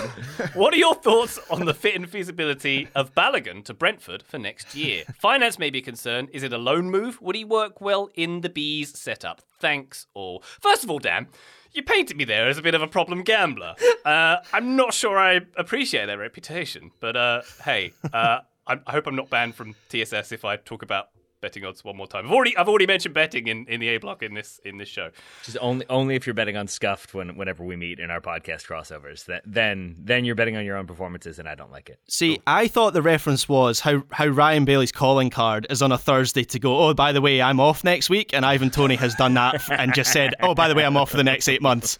What 0.54 0.74
are 0.74 0.78
your 0.78 0.94
thoughts 0.94 1.38
on 1.50 1.64
the 1.64 1.74
fit 1.74 1.94
and 1.94 2.08
feasibility 2.08 2.88
of 2.94 3.14
Balogun 3.14 3.64
to 3.64 3.74
Brentford 3.74 4.22
for 4.22 4.38
next 4.38 4.74
year? 4.74 5.04
Finance 5.18 5.58
may 5.58 5.70
be 5.70 5.78
a 5.78 5.82
concern. 5.82 6.28
Is 6.32 6.42
it 6.42 6.52
a 6.52 6.58
loan 6.58 6.90
move? 6.90 7.20
Would 7.22 7.36
he 7.36 7.44
work 7.44 7.80
well 7.80 8.10
in 8.14 8.42
the 8.42 8.50
Bees 8.50 8.96
setup? 8.98 9.40
Thanks 9.58 10.06
all. 10.14 10.42
First 10.60 10.84
of 10.84 10.90
all, 10.90 10.98
Dan, 10.98 11.28
you 11.72 11.82
painted 11.82 12.16
me 12.16 12.24
there 12.24 12.48
as 12.48 12.58
a 12.58 12.62
bit 12.62 12.74
of 12.74 12.82
a 12.82 12.86
problem 12.86 13.22
gambler. 13.22 13.74
Uh, 14.04 14.36
I'm 14.52 14.76
not 14.76 14.92
sure 14.92 15.18
I 15.18 15.40
appreciate 15.56 16.06
that 16.06 16.18
reputation, 16.18 16.90
but 17.00 17.16
uh, 17.16 17.42
hey, 17.64 17.92
uh, 18.12 18.40
I 18.66 18.78
hope 18.90 19.06
I'm 19.06 19.16
not 19.16 19.30
banned 19.30 19.54
from 19.54 19.74
TSS 19.88 20.32
if 20.32 20.44
I 20.44 20.56
talk 20.56 20.82
about 20.82 21.08
betting 21.42 21.64
odds 21.66 21.84
one 21.84 21.96
more 21.96 22.06
time. 22.06 22.24
I've 22.24 22.32
already 22.32 22.56
I've 22.56 22.68
already 22.68 22.86
mentioned 22.86 23.12
betting 23.12 23.48
in, 23.48 23.66
in 23.66 23.80
the 23.80 23.88
A 23.88 23.98
block 23.98 24.22
in 24.22 24.32
this 24.32 24.58
in 24.64 24.78
this 24.78 24.88
show. 24.88 25.10
Just 25.44 25.58
only 25.60 25.84
only 25.90 26.14
if 26.14 26.26
you're 26.26 26.32
betting 26.32 26.56
on 26.56 26.66
scuffed 26.66 27.12
when 27.12 27.36
whenever 27.36 27.64
we 27.64 27.76
meet 27.76 27.98
in 27.98 28.10
our 28.10 28.20
podcast 28.20 28.66
crossovers. 28.66 29.26
That 29.26 29.42
then 29.44 29.96
then 29.98 30.24
you're 30.24 30.34
betting 30.34 30.56
on 30.56 30.64
your 30.64 30.78
own 30.78 30.86
performances, 30.86 31.38
and 31.38 31.46
I 31.46 31.54
don't 31.54 31.70
like 31.70 31.90
it. 31.90 31.98
See, 32.08 32.40
I 32.46 32.68
thought 32.68 32.94
the 32.94 33.02
reference 33.02 33.48
was 33.48 33.80
how, 33.80 34.04
how 34.10 34.26
Ryan 34.26 34.64
Bailey's 34.64 34.92
calling 34.92 35.30
card 35.30 35.66
is 35.70 35.82
on 35.82 35.92
a 35.92 35.98
Thursday 35.98 36.44
to 36.44 36.58
go, 36.58 36.78
oh, 36.78 36.94
by 36.94 37.12
the 37.12 37.20
way, 37.20 37.42
I'm 37.42 37.60
off 37.60 37.84
next 37.84 38.08
week. 38.08 38.32
And 38.32 38.46
Ivan 38.46 38.70
Toney 38.70 38.96
has 38.96 39.14
done 39.14 39.34
that 39.34 39.62
and 39.70 39.92
just 39.94 40.12
said, 40.12 40.34
oh, 40.40 40.54
by 40.54 40.68
the 40.68 40.74
way, 40.74 40.84
I'm 40.84 40.96
off 40.96 41.10
for 41.10 41.16
the 41.16 41.24
next 41.24 41.48
eight 41.48 41.62
months. 41.62 41.98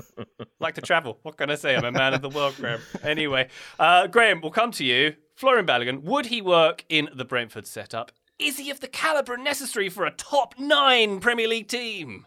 like 0.60 0.74
to 0.74 0.80
travel. 0.80 1.18
What 1.22 1.36
can 1.36 1.50
I 1.50 1.54
say? 1.54 1.76
I'm 1.76 1.84
a 1.84 1.92
man 1.92 2.14
of 2.14 2.22
the 2.22 2.28
world, 2.28 2.56
Graham. 2.56 2.80
Anyway, 3.02 3.48
uh, 3.78 4.06
Graham, 4.08 4.40
we'll 4.40 4.50
come 4.50 4.72
to 4.72 4.84
you. 4.84 5.14
Folarin 5.40 5.66
Balogun, 5.66 6.02
would 6.02 6.26
he 6.26 6.42
work 6.42 6.84
in 6.88 7.08
the 7.14 7.24
Brentford 7.24 7.66
setup? 7.66 8.12
Is 8.42 8.58
he 8.58 8.70
of 8.70 8.80
the 8.80 8.88
calibre 8.88 9.38
necessary 9.38 9.88
for 9.88 10.04
a 10.04 10.10
top 10.10 10.58
nine 10.58 11.20
Premier 11.20 11.46
League 11.46 11.68
team? 11.68 12.26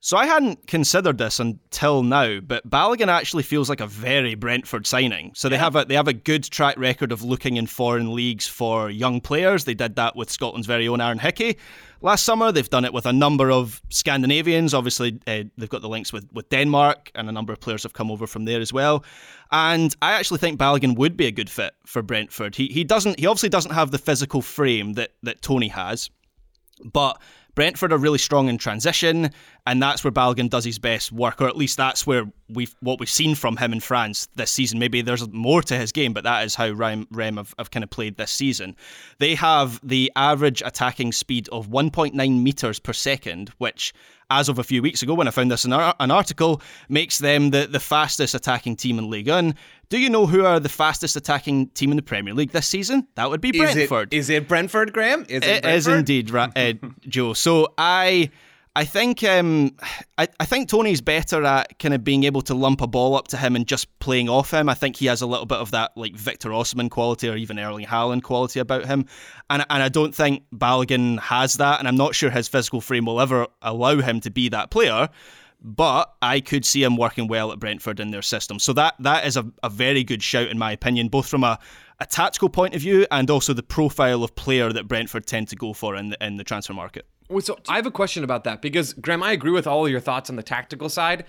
So 0.00 0.16
I 0.16 0.26
hadn't 0.26 0.68
considered 0.68 1.18
this 1.18 1.40
until 1.40 2.04
now, 2.04 2.38
but 2.38 2.68
Balogun 2.70 3.08
actually 3.08 3.42
feels 3.42 3.68
like 3.68 3.80
a 3.80 3.86
very 3.86 4.36
Brentford 4.36 4.86
signing. 4.86 5.32
So 5.34 5.48
they 5.48 5.58
have 5.58 5.74
a 5.74 5.84
they 5.84 5.96
have 5.96 6.06
a 6.06 6.12
good 6.12 6.44
track 6.44 6.78
record 6.78 7.10
of 7.10 7.24
looking 7.24 7.56
in 7.56 7.66
foreign 7.66 8.14
leagues 8.14 8.46
for 8.46 8.90
young 8.90 9.20
players. 9.20 9.64
They 9.64 9.74
did 9.74 9.96
that 9.96 10.14
with 10.14 10.30
Scotland's 10.30 10.68
very 10.68 10.86
own 10.86 11.00
Aaron 11.00 11.18
Hickey 11.18 11.58
last 12.00 12.24
summer. 12.24 12.52
They've 12.52 12.70
done 12.70 12.84
it 12.84 12.92
with 12.92 13.06
a 13.06 13.12
number 13.12 13.50
of 13.50 13.82
Scandinavians. 13.90 14.72
Obviously, 14.72 15.18
uh, 15.26 15.42
they've 15.56 15.68
got 15.68 15.82
the 15.82 15.88
links 15.88 16.12
with, 16.12 16.32
with 16.32 16.48
Denmark, 16.48 17.10
and 17.16 17.28
a 17.28 17.32
number 17.32 17.52
of 17.52 17.58
players 17.58 17.82
have 17.82 17.92
come 17.92 18.12
over 18.12 18.28
from 18.28 18.44
there 18.44 18.60
as 18.60 18.72
well. 18.72 19.04
And 19.50 19.96
I 20.00 20.12
actually 20.12 20.38
think 20.38 20.60
Balogun 20.60 20.96
would 20.96 21.16
be 21.16 21.26
a 21.26 21.32
good 21.32 21.50
fit 21.50 21.74
for 21.86 22.02
Brentford. 22.02 22.54
He 22.54 22.68
he 22.68 22.84
doesn't 22.84 23.18
he 23.18 23.26
obviously 23.26 23.48
doesn't 23.48 23.72
have 23.72 23.90
the 23.90 23.98
physical 23.98 24.42
frame 24.42 24.92
that 24.92 25.14
that 25.24 25.42
Toney 25.42 25.68
has, 25.68 26.08
but 26.84 27.20
Brentford 27.54 27.92
are 27.92 27.98
really 27.98 28.18
strong 28.18 28.48
in 28.48 28.56
transition, 28.58 29.30
and 29.66 29.82
that's 29.82 30.04
where 30.04 30.12
Balogun 30.12 30.48
does 30.48 30.64
his 30.64 30.78
best 30.78 31.10
work, 31.10 31.40
or 31.40 31.48
at 31.48 31.56
least 31.56 31.76
that's 31.76 32.06
where 32.06 32.24
we've 32.48 32.74
what 32.80 33.00
we've 33.00 33.10
seen 33.10 33.34
from 33.34 33.56
him 33.56 33.72
in 33.72 33.80
France 33.80 34.28
this 34.36 34.50
season. 34.50 34.78
Maybe 34.78 35.02
there's 35.02 35.28
more 35.30 35.62
to 35.62 35.76
his 35.76 35.92
game, 35.92 36.12
but 36.12 36.24
that 36.24 36.44
is 36.44 36.54
how 36.54 36.70
Rem, 36.70 37.06
Rem 37.10 37.36
have, 37.36 37.54
have 37.58 37.70
kind 37.70 37.84
of 37.84 37.90
played 37.90 38.16
this 38.16 38.30
season. 38.30 38.76
They 39.18 39.34
have 39.34 39.80
the 39.82 40.12
average 40.14 40.62
attacking 40.64 41.12
speed 41.12 41.48
of 41.50 41.68
1.9 41.68 42.42
meters 42.42 42.78
per 42.78 42.92
second, 42.92 43.50
which 43.58 43.92
as 44.30 44.48
of 44.48 44.58
a 44.58 44.64
few 44.64 44.82
weeks 44.82 45.02
ago, 45.02 45.14
when 45.14 45.26
I 45.26 45.30
found 45.30 45.50
this 45.50 45.64
in 45.64 45.72
an 45.72 46.10
article, 46.10 46.60
makes 46.88 47.18
them 47.18 47.50
the, 47.50 47.66
the 47.66 47.80
fastest 47.80 48.34
attacking 48.34 48.76
team 48.76 48.98
in 48.98 49.08
Ligue 49.08 49.28
1. 49.28 49.54
Do 49.88 49.98
you 49.98 50.10
know 50.10 50.26
who 50.26 50.44
are 50.44 50.60
the 50.60 50.68
fastest 50.68 51.16
attacking 51.16 51.68
team 51.68 51.90
in 51.90 51.96
the 51.96 52.02
Premier 52.02 52.34
League 52.34 52.50
this 52.50 52.66
season? 52.66 53.06
That 53.14 53.30
would 53.30 53.40
be 53.40 53.52
Brentford. 53.52 54.12
Is 54.12 54.28
it, 54.28 54.34
is 54.34 54.42
it 54.42 54.48
Brentford, 54.48 54.92
Graham? 54.92 55.24
Is 55.28 55.42
it, 55.42 55.64
it 55.64 55.64
is 55.64 55.86
indeed, 55.86 56.34
uh, 56.34 56.74
Joe. 57.08 57.32
So 57.32 57.72
I 57.78 58.30
I 58.76 58.84
think 58.84 59.24
um, 59.24 59.74
I, 60.18 60.28
I 60.38 60.44
think 60.44 60.68
Toney's 60.68 61.00
better 61.00 61.42
at 61.44 61.78
kind 61.78 61.94
of 61.94 62.04
being 62.04 62.24
able 62.24 62.42
to 62.42 62.54
lump 62.54 62.80
a 62.80 62.86
ball 62.86 63.16
up 63.16 63.28
to 63.28 63.36
him 63.36 63.56
and 63.56 63.66
just 63.66 63.86
playing 63.98 64.28
off 64.28 64.52
him. 64.52 64.68
I 64.68 64.74
think 64.74 64.96
he 64.96 65.06
has 65.06 65.20
a 65.20 65.26
little 65.26 65.46
bit 65.46 65.58
of 65.58 65.72
that 65.72 65.96
like 65.96 66.14
Victor 66.14 66.50
Osimhen 66.50 66.90
quality 66.90 67.28
or 67.28 67.36
even 67.36 67.58
Erling 67.58 67.86
Haaland 67.86 68.22
quality 68.22 68.60
about 68.60 68.86
him, 68.86 69.06
and 69.50 69.64
and 69.68 69.82
I 69.82 69.88
don't 69.88 70.14
think 70.14 70.44
Balogun 70.54 71.18
has 71.20 71.54
that, 71.54 71.78
and 71.78 71.88
I'm 71.88 71.96
not 71.96 72.14
sure 72.14 72.30
his 72.30 72.48
physical 72.48 72.80
frame 72.80 73.06
will 73.06 73.20
ever 73.20 73.46
allow 73.62 73.96
him 73.96 74.20
to 74.20 74.30
be 74.30 74.48
that 74.50 74.70
player. 74.70 75.08
But 75.60 76.14
I 76.22 76.38
could 76.38 76.64
see 76.64 76.84
him 76.84 76.96
working 76.96 77.26
well 77.26 77.50
at 77.50 77.58
Brentford 77.58 77.98
in 77.98 78.12
their 78.12 78.22
system. 78.22 78.60
So 78.60 78.72
that 78.74 78.94
that 79.00 79.26
is 79.26 79.36
a, 79.36 79.44
a 79.64 79.68
very 79.68 80.04
good 80.04 80.22
shout 80.22 80.46
in 80.48 80.58
my 80.58 80.70
opinion, 80.70 81.08
both 81.08 81.28
from 81.28 81.42
a, 81.42 81.58
a 81.98 82.06
tactical 82.06 82.48
point 82.48 82.76
of 82.76 82.80
view 82.80 83.06
and 83.10 83.28
also 83.28 83.54
the 83.54 83.62
profile 83.64 84.22
of 84.22 84.36
player 84.36 84.72
that 84.72 84.86
Brentford 84.86 85.26
tend 85.26 85.48
to 85.48 85.56
go 85.56 85.72
for 85.72 85.96
in 85.96 86.10
the, 86.10 86.24
in 86.24 86.36
the 86.36 86.44
transfer 86.44 86.74
market. 86.74 87.06
So 87.40 87.58
I 87.68 87.76
have 87.76 87.86
a 87.86 87.90
question 87.90 88.24
about 88.24 88.44
that 88.44 88.62
because 88.62 88.94
Graham, 88.94 89.22
I 89.22 89.32
agree 89.32 89.50
with 89.50 89.66
all 89.66 89.88
your 89.88 90.00
thoughts 90.00 90.30
on 90.30 90.36
the 90.36 90.42
tactical 90.42 90.88
side. 90.88 91.24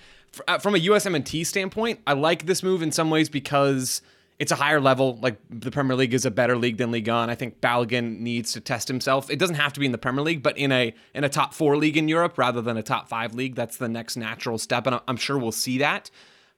Uh, 0.47 0.57
from 0.57 0.75
a 0.75 0.77
USMNT 0.77 1.45
standpoint, 1.45 1.99
I 2.07 2.13
like 2.13 2.45
this 2.45 2.63
move 2.63 2.81
in 2.81 2.91
some 2.91 3.09
ways 3.09 3.27
because 3.27 4.01
it's 4.37 4.53
a 4.53 4.55
higher 4.55 4.79
level. 4.79 5.19
Like 5.21 5.37
the 5.49 5.71
Premier 5.71 5.97
League 5.97 6.13
is 6.13 6.25
a 6.25 6.31
better 6.31 6.57
league 6.57 6.77
than 6.77 6.91
Ligue 6.91 7.09
1. 7.09 7.29
I 7.29 7.35
think 7.35 7.59
Balogun 7.59 8.19
needs 8.19 8.53
to 8.53 8.61
test 8.61 8.87
himself. 8.87 9.29
It 9.29 9.37
doesn't 9.37 9.57
have 9.57 9.73
to 9.73 9.79
be 9.81 9.85
in 9.85 9.91
the 9.91 9.97
Premier 9.97 10.23
League, 10.23 10.41
but 10.41 10.57
in 10.57 10.71
a 10.71 10.93
in 11.13 11.25
a 11.25 11.29
top 11.29 11.53
four 11.53 11.75
league 11.75 11.97
in 11.97 12.07
Europe 12.07 12.37
rather 12.37 12.61
than 12.61 12.77
a 12.77 12.83
top 12.83 13.09
five 13.09 13.35
league. 13.35 13.55
That's 13.55 13.75
the 13.75 13.89
next 13.89 14.15
natural 14.15 14.57
step, 14.57 14.87
and 14.87 14.99
I'm 15.07 15.17
sure 15.17 15.37
we'll 15.37 15.51
see 15.51 15.79
that. 15.79 16.09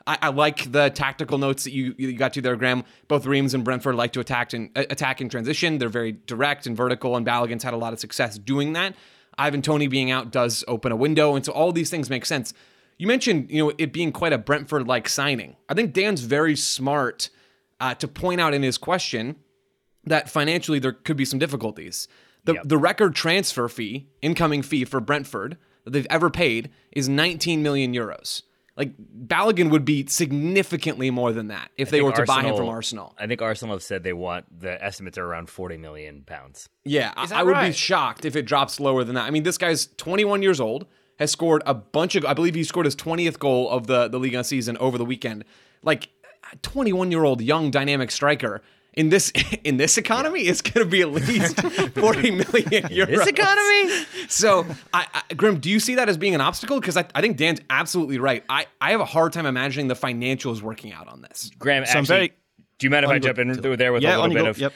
I, 0.08 0.18
I 0.22 0.30
like 0.30 0.72
the 0.72 0.90
tactical 0.90 1.38
notes 1.38 1.64
that 1.64 1.74
you, 1.74 1.94
you 1.98 2.14
got 2.14 2.34
to 2.34 2.42
there, 2.42 2.56
Graham. 2.56 2.84
Both 3.08 3.26
Reims 3.26 3.54
and 3.54 3.64
Brentford 3.64 3.96
like 3.96 4.14
to 4.14 4.20
attack 4.20 4.54
and 4.54 4.70
attack 4.76 5.22
in 5.22 5.30
transition. 5.30 5.78
They're 5.78 5.90
very 5.90 6.14
direct 6.26 6.66
and 6.68 6.76
vertical, 6.76 7.16
and 7.16 7.26
Balogun's 7.26 7.64
had 7.64 7.74
a 7.74 7.78
lot 7.78 7.94
of 7.94 8.00
success 8.00 8.38
doing 8.38 8.74
that. 8.74 8.96
Ivan 9.38 9.62
Toney 9.62 9.88
being 9.88 10.12
out 10.12 10.32
does 10.32 10.64
open 10.68 10.92
a 10.92 10.96
window, 10.96 11.36
and 11.36 11.46
so 11.46 11.52
all 11.52 11.72
these 11.72 11.90
things 11.90 12.10
make 12.10 12.26
sense. 12.26 12.54
You 12.98 13.08
mentioned, 13.08 13.50
you 13.50 13.64
know, 13.64 13.74
it 13.78 13.94
being 13.94 14.12
quite 14.12 14.34
a 14.34 14.38
Brentford-like 14.38 15.10
signing. 15.10 15.56
I 15.68 15.74
think 15.74 15.94
Dan's 15.94 16.22
very 16.22 16.56
smart 16.56 17.30
uh, 17.80 17.96
to 17.96 18.08
point 18.08 18.40
out 18.40 18.54
in 18.54 18.62
his 18.62 18.78
question 18.78 19.38
that 20.04 20.30
financially 20.30 20.80
there 20.80 20.92
could 20.92 21.18
be 21.18 21.26
some 21.26 21.40
difficulties. 21.40 22.08
The 22.44 22.54
yep. 22.54 22.64
the 22.66 22.78
record 22.78 23.16
transfer 23.16 23.68
fee, 23.68 24.08
incoming 24.22 24.62
fee 24.62 24.86
for 24.86 25.00
Brentford 25.00 25.58
that 25.84 25.92
they've 25.92 26.08
ever 26.10 26.30
paid 26.30 26.72
is 26.92 27.08
19 27.08 27.62
million 27.62 27.94
euros. 27.94 28.44
Like 28.78 28.94
Balogun 28.98 29.70
would 29.70 29.84
be 29.84 30.06
significantly 30.08 31.12
more 31.12 31.34
than 31.34 31.50
that 31.50 31.72
if 31.78 31.90
I 31.90 31.92
they 31.92 32.02
were 32.02 32.12
to 32.12 32.22
Arsenal, 32.22 32.42
buy 32.42 32.48
him 32.48 32.56
from 32.56 32.70
Arsenal. 32.70 33.16
I 33.20 33.28
think 33.28 33.42
Arsenal 33.42 33.76
have 33.76 33.84
said 33.84 34.04
they 34.04 34.14
want 34.14 34.46
the 34.62 34.82
estimates 34.84 35.18
are 35.18 35.26
around 35.26 35.50
40 35.50 35.78
million 35.78 36.24
pounds. 36.26 36.70
Yeah, 36.86 37.14
I, 37.16 37.28
I 37.34 37.44
would 37.44 37.52
right? 37.52 37.68
be 37.68 37.74
shocked 37.74 38.24
if 38.24 38.36
it 38.36 38.44
drops 38.44 38.80
lower 38.80 39.04
than 39.04 39.16
that. 39.16 39.26
I 39.26 39.30
mean, 39.30 39.44
this 39.44 39.58
guy's 39.58 39.88
21 39.98 40.42
years 40.42 40.60
old, 40.60 40.88
has 41.22 41.32
scored 41.32 41.62
a 41.66 41.74
bunch 41.74 42.16
of. 42.16 42.26
I 42.26 42.34
believe 42.34 42.56
he 42.56 42.64
scored 42.64 42.86
his 42.86 42.96
20th 42.96 43.40
goal 43.40 43.70
of 43.70 43.88
the 43.88 44.08
the 44.08 44.20
Liga 44.20 44.44
season 44.44 44.76
over 44.78 44.98
the 44.98 45.06
weekend. 45.06 45.46
Like 45.84 46.10
21 46.64 47.12
year 47.12 47.24
old 47.24 47.42
young 47.42 47.72
dynamic 47.72 48.12
striker 48.12 48.62
in 48.94 49.10
this 49.10 49.32
in 49.64 49.78
this 49.78 49.98
economy 49.98 50.42
it's 50.42 50.62
going 50.62 50.86
to 50.86 50.90
be 50.90 51.02
at 51.02 51.12
least 51.12 51.60
40 51.96 52.32
million 52.32 52.84
euros. 52.84 53.08
this 53.08 53.28
economy? 53.28 54.06
So, 54.28 54.66
I, 54.94 55.08
I, 55.14 55.34
Grim, 55.34 55.60
do 55.60 55.70
you 55.70 55.80
see 55.80 55.96
that 55.96 56.10
as 56.10 56.18
being 56.18 56.36
an 56.36 56.42
obstacle? 56.42 56.80
Because 56.80 56.98
I, 56.98 57.06
I 57.16 57.22
think 57.22 57.38
Dan's 57.38 57.62
absolutely 57.70 58.18
right. 58.18 58.44
I, 58.50 58.68
I 58.80 58.92
have 58.92 59.02
a 59.02 59.06
hard 59.06 59.34
time 59.34 59.46
imagining 59.46 59.88
the 59.88 59.96
financials 59.96 60.62
working 60.62 60.94
out 60.94 61.08
on 61.08 61.22
this. 61.22 61.52
Graham, 61.60 61.86
so 61.86 62.00
actually, 62.00 62.06
very, 62.06 62.34
do 62.82 62.88
you 62.88 62.90
mind 62.90 63.06
if 63.06 63.12
I 63.12 63.20
jump 63.20 63.38
in 63.38 63.52
there 63.52 63.94
with 63.94 64.02
yeah, 64.02 64.18
a 64.18 64.22
little 64.22 64.34
bit 64.34 64.48
of? 64.48 64.58
Yep. 64.58 64.74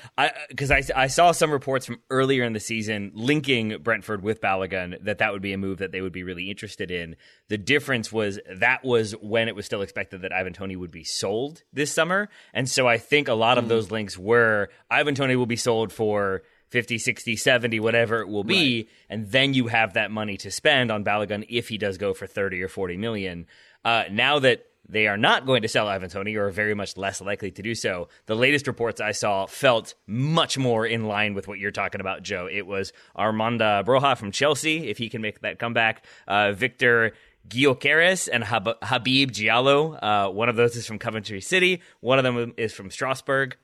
Because 0.48 0.70
I, 0.70 0.78
I, 0.78 0.84
I, 0.96 1.08
saw 1.08 1.32
some 1.32 1.50
reports 1.50 1.88
from 1.88 2.00
earlier 2.12 2.44
in 2.44 2.54
the 2.54 2.60
season 2.60 3.12
linking 3.16 3.80
Brentford 3.82 4.22
with 4.22 4.42
Balogun 4.42 5.04
that 5.04 5.18
that 5.18 5.34
would 5.34 5.42
be 5.42 5.54
a 5.54 5.58
move 5.58 5.80
that 5.80 5.92
they 5.92 6.02
would 6.02 6.12
be 6.14 6.22
really 6.22 6.52
interested 6.52 6.92
in. 6.92 7.16
The 7.50 7.58
difference 7.58 8.12
was 8.12 8.40
that 8.58 8.86
was 8.86 9.14
when 9.24 9.48
it 9.48 9.56
was 9.56 9.66
still 9.66 9.82
expected 9.82 10.22
that 10.22 10.32
Ivan 10.32 10.54
Toney 10.54 10.76
would 10.76 10.92
be 10.92 11.04
sold 11.04 11.64
this 11.74 11.92
summer, 11.92 12.30
and 12.54 12.70
so 12.70 12.88
I 12.88 13.00
think 13.00 13.28
a 13.28 13.34
lot 13.34 13.58
of 13.58 13.66
mm. 13.66 13.70
those 13.70 13.90
links 13.90 14.20
were 14.20 14.70
Ivan 14.92 15.16
Toney 15.16 15.36
will 15.36 15.48
be 15.48 15.56
sold 15.56 15.92
for 15.92 16.44
50, 16.70 17.00
60, 17.00 17.36
70, 17.38 17.80
whatever 17.80 18.22
it 18.22 18.28
will 18.28 18.44
be. 18.44 18.78
Right. 18.78 18.90
And 19.10 19.32
then 19.32 19.56
you 19.56 19.66
have 19.66 19.94
that 19.94 20.12
money 20.12 20.38
to 20.38 20.52
spend 20.52 20.92
on 20.92 21.04
Balogun 21.04 21.44
if 21.50 21.70
he 21.70 21.80
does 21.80 21.98
go 21.98 22.14
for 22.14 22.28
30 22.28 22.62
or 22.62 22.68
40 22.68 22.98
million. 22.98 23.48
Uh, 23.84 24.04
now 24.12 24.38
that 24.40 24.68
they 24.88 25.08
are 25.08 25.18
not 25.18 25.46
going 25.46 25.62
to 25.64 25.68
sell 25.68 25.88
Ivan 25.88 26.10
Toney 26.10 26.36
or 26.36 26.48
are 26.48 26.52
very 26.52 26.74
much 26.74 26.98
less 26.98 27.22
likely 27.22 27.52
to 27.52 27.62
do 27.62 27.76
so. 27.76 28.08
The 28.26 28.36
latest 28.36 28.68
reports 28.68 29.02
I 29.02 29.12
saw 29.12 29.46
felt 29.46 29.94
much 30.08 30.58
more 30.58 30.86
in 30.86 31.06
line 31.06 31.34
with 31.34 31.48
what 31.48 31.60
you're 31.60 31.72
talking 31.72 32.02
about, 32.02 32.24
Joe. 32.24 32.48
It 32.52 32.68
was 32.68 32.94
Armando 33.16 33.84
Broja 33.84 34.18
from 34.18 34.32
Chelsea, 34.32 34.90
if 34.90 34.98
he 34.98 35.10
can 35.10 35.22
make 35.22 35.42
that 35.42 35.60
comeback, 35.60 36.06
uh, 36.28 36.52
Victor 36.52 37.14
Gyökeres 37.48 38.30
and 38.32 38.44
Hab- 38.44 38.78
Habib 38.84 39.32
Diallo. 39.32 40.00
Uh, 40.02 40.32
one 40.32 40.50
of 40.50 40.56
those 40.56 40.76
is 40.76 40.86
from 40.86 41.00
Coventry 41.00 41.42
City, 41.42 41.82
one 42.00 42.18
of 42.18 42.24
them 42.24 42.54
is 42.58 42.74
from 42.74 42.90
Strasbourg 42.92 43.58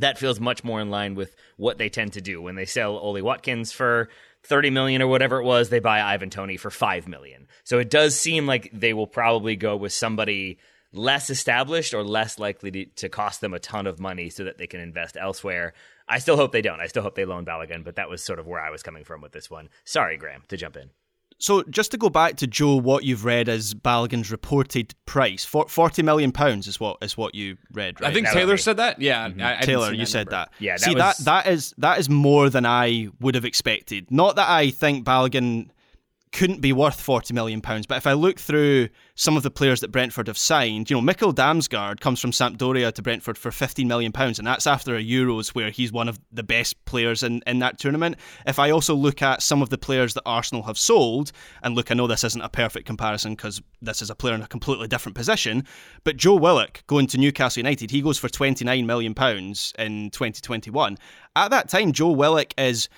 that 0.00 0.18
feels 0.18 0.40
much 0.40 0.64
more 0.64 0.80
in 0.80 0.90
line 0.90 1.14
with 1.14 1.34
what 1.56 1.78
they 1.78 1.88
tend 1.88 2.12
to 2.12 2.20
do 2.20 2.40
when 2.40 2.54
they 2.54 2.64
sell 2.64 2.96
Ollie 2.96 3.22
Watkins 3.22 3.72
for 3.72 4.08
30 4.44 4.70
million 4.70 5.02
or 5.02 5.06
whatever 5.06 5.40
it 5.40 5.44
was, 5.44 5.68
they 5.68 5.80
buy 5.80 6.00
Ivan 6.00 6.30
Toney 6.30 6.56
for 6.56 6.70
5 6.70 7.08
million. 7.08 7.48
So 7.64 7.78
it 7.78 7.90
does 7.90 8.18
seem 8.18 8.46
like 8.46 8.70
they 8.72 8.94
will 8.94 9.06
probably 9.06 9.56
go 9.56 9.76
with 9.76 9.92
somebody 9.92 10.58
less 10.92 11.30
established 11.30 11.92
or 11.92 12.02
less 12.02 12.38
likely 12.38 12.70
to, 12.70 12.84
to, 12.86 13.08
cost 13.08 13.40
them 13.40 13.52
a 13.52 13.58
ton 13.58 13.86
of 13.86 14.00
money 14.00 14.30
so 14.30 14.44
that 14.44 14.58
they 14.58 14.66
can 14.66 14.80
invest 14.80 15.16
elsewhere. 15.20 15.74
I 16.08 16.18
still 16.18 16.36
hope 16.36 16.52
they 16.52 16.62
don't. 16.62 16.80
I 16.80 16.86
still 16.86 17.02
hope 17.02 17.14
they 17.14 17.26
loan 17.26 17.44
Balogun, 17.44 17.84
but 17.84 17.96
that 17.96 18.08
was 18.08 18.22
sort 18.22 18.38
of 18.38 18.46
where 18.46 18.60
I 18.60 18.70
was 18.70 18.82
coming 18.82 19.04
from 19.04 19.20
with 19.20 19.32
this 19.32 19.50
one. 19.50 19.68
Sorry, 19.84 20.16
Graham, 20.16 20.42
to 20.48 20.56
jump 20.56 20.76
in. 20.76 20.90
So, 21.40 21.62
just 21.64 21.92
to 21.92 21.96
go 21.98 22.08
back 22.08 22.36
to 22.38 22.48
Joe, 22.48 22.76
what 22.76 23.04
you've 23.04 23.24
read 23.24 23.48
as 23.48 23.72
Balogun's 23.72 24.30
reported 24.30 24.94
price, 25.06 25.44
forty 25.44 26.02
million 26.02 26.32
pounds 26.32 26.66
is 26.66 26.80
what 26.80 26.98
is 27.00 27.16
what 27.16 27.34
you 27.34 27.56
read, 27.72 28.00
right? 28.00 28.10
I 28.10 28.12
think 28.12 28.26
that 28.26 28.34
Taylor 28.34 28.56
said 28.56 28.78
that. 28.78 29.00
Yeah, 29.00 29.28
mm-hmm. 29.28 29.40
I, 29.40 29.58
I 29.58 29.60
Taylor, 29.60 29.92
you 29.92 30.04
said 30.04 30.30
that. 30.30 30.50
Yeah, 30.58 30.72
that 30.72 30.80
see 30.80 30.94
was... 30.94 30.98
that 30.98 31.16
that 31.24 31.46
is 31.46 31.74
that 31.78 32.00
is 32.00 32.10
more 32.10 32.50
than 32.50 32.66
I 32.66 33.08
would 33.20 33.36
have 33.36 33.44
expected. 33.44 34.10
Not 34.10 34.36
that 34.36 34.48
I 34.48 34.70
think 34.70 35.04
Balogun 35.06 35.70
couldn't 36.32 36.60
be 36.60 36.72
worth 36.72 37.00
40 37.00 37.34
million 37.34 37.60
pounds. 37.60 37.86
But 37.86 37.98
if 37.98 38.06
I 38.06 38.12
look 38.12 38.38
through 38.38 38.88
some 39.14 39.36
of 39.36 39.42
the 39.42 39.50
players 39.50 39.80
that 39.80 39.92
Brentford 39.92 40.26
have 40.26 40.38
signed, 40.38 40.90
you 40.90 41.00
know, 41.00 41.02
Mikkel 41.02 41.34
Damsgaard 41.34 42.00
comes 42.00 42.20
from 42.20 42.30
Sampdoria 42.30 42.92
to 42.92 43.02
Brentford 43.02 43.38
for 43.38 43.50
15 43.50 43.86
million 43.88 44.12
pounds, 44.12 44.38
and 44.38 44.46
that's 44.46 44.66
after 44.66 44.96
a 44.96 45.02
Euros 45.02 45.48
where 45.50 45.70
he's 45.70 45.92
one 45.92 46.08
of 46.08 46.18
the 46.32 46.42
best 46.42 46.82
players 46.84 47.22
in, 47.22 47.42
in 47.46 47.58
that 47.60 47.78
tournament. 47.78 48.16
If 48.46 48.58
I 48.58 48.70
also 48.70 48.94
look 48.94 49.22
at 49.22 49.42
some 49.42 49.62
of 49.62 49.70
the 49.70 49.78
players 49.78 50.14
that 50.14 50.22
Arsenal 50.26 50.62
have 50.64 50.78
sold, 50.78 51.32
and 51.62 51.74
look, 51.74 51.90
I 51.90 51.94
know 51.94 52.06
this 52.06 52.24
isn't 52.24 52.42
a 52.42 52.48
perfect 52.48 52.86
comparison 52.86 53.32
because 53.32 53.62
this 53.80 54.02
is 54.02 54.10
a 54.10 54.14
player 54.14 54.34
in 54.34 54.42
a 54.42 54.48
completely 54.48 54.88
different 54.88 55.16
position, 55.16 55.64
but 56.04 56.16
Joe 56.16 56.36
Willock 56.36 56.84
going 56.86 57.06
to 57.08 57.18
Newcastle 57.18 57.60
United, 57.60 57.90
he 57.90 58.02
goes 58.02 58.18
for 58.18 58.28
29 58.28 58.86
million 58.86 59.14
pounds 59.14 59.72
in 59.78 60.10
2021. 60.10 60.98
At 61.36 61.50
that 61.50 61.68
time, 61.68 61.92
Joe 61.92 62.10
Willock 62.10 62.52
is 62.58 62.88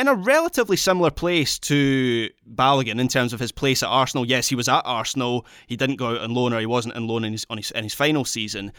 in 0.00 0.08
a 0.08 0.14
relatively 0.14 0.76
similar 0.76 1.10
place 1.10 1.58
to 1.60 2.28
Balogun 2.54 2.98
in 3.00 3.08
terms 3.08 3.32
of 3.32 3.40
his 3.40 3.52
place 3.52 3.82
at 3.82 3.88
Arsenal. 3.88 4.26
Yes, 4.26 4.48
he 4.48 4.54
was 4.54 4.68
at 4.68 4.82
Arsenal. 4.84 5.46
He 5.66 5.76
didn't 5.76 5.96
go 5.96 6.08
out 6.08 6.20
on 6.22 6.34
loan, 6.34 6.52
or 6.52 6.60
he 6.60 6.66
wasn't 6.66 6.96
on 6.96 7.06
loan 7.06 7.24
in 7.24 7.32
his, 7.32 7.46
on 7.50 7.58
his, 7.58 7.70
in 7.72 7.84
his 7.84 7.94
final 7.94 8.24
season. 8.24 8.72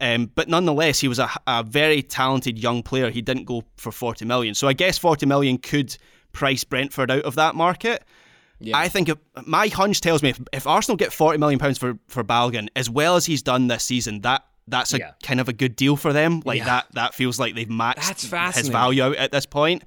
Um, 0.00 0.30
but 0.34 0.48
nonetheless, 0.48 1.00
he 1.00 1.08
was 1.08 1.18
a, 1.18 1.28
a 1.46 1.62
very 1.62 2.02
talented 2.02 2.58
young 2.58 2.82
player. 2.82 3.10
He 3.10 3.20
didn't 3.20 3.44
go 3.44 3.64
for 3.76 3.92
40 3.92 4.24
million. 4.24 4.54
So 4.54 4.66
I 4.66 4.72
guess 4.72 4.96
40 4.96 5.26
million 5.26 5.58
could 5.58 5.96
price 6.32 6.64
Brentford 6.64 7.10
out 7.10 7.24
of 7.24 7.34
that 7.34 7.54
market. 7.54 8.02
I 8.72 8.88
think 8.88 9.08
if, 9.08 9.18
my 9.44 9.66
hunch 9.66 10.00
tells 10.00 10.22
me 10.22 10.30
if, 10.30 10.40
if 10.52 10.66
Arsenal 10.68 10.96
get 10.96 11.12
forty 11.12 11.36
million 11.36 11.58
pounds 11.58 11.78
for 11.78 11.98
for 12.06 12.22
Balogun 12.22 12.68
as 12.76 12.88
well 12.88 13.16
as 13.16 13.26
he's 13.26 13.42
done 13.42 13.66
this 13.66 13.82
season, 13.82 14.20
that 14.20 14.44
that's 14.68 14.94
a 14.94 14.98
Yeah. 14.98 15.10
kind 15.20 15.40
of 15.40 15.48
a 15.48 15.52
good 15.52 15.74
deal 15.74 15.96
for 15.96 16.12
them. 16.12 16.42
Like 16.44 16.58
Yeah. 16.58 16.66
that 16.66 16.86
that 16.92 17.14
feels 17.14 17.40
like 17.40 17.56
they've 17.56 17.68
matched 17.68 18.20
his 18.54 18.68
value 18.68 19.02
out 19.02 19.16
at 19.16 19.32
this 19.32 19.46
point. 19.46 19.82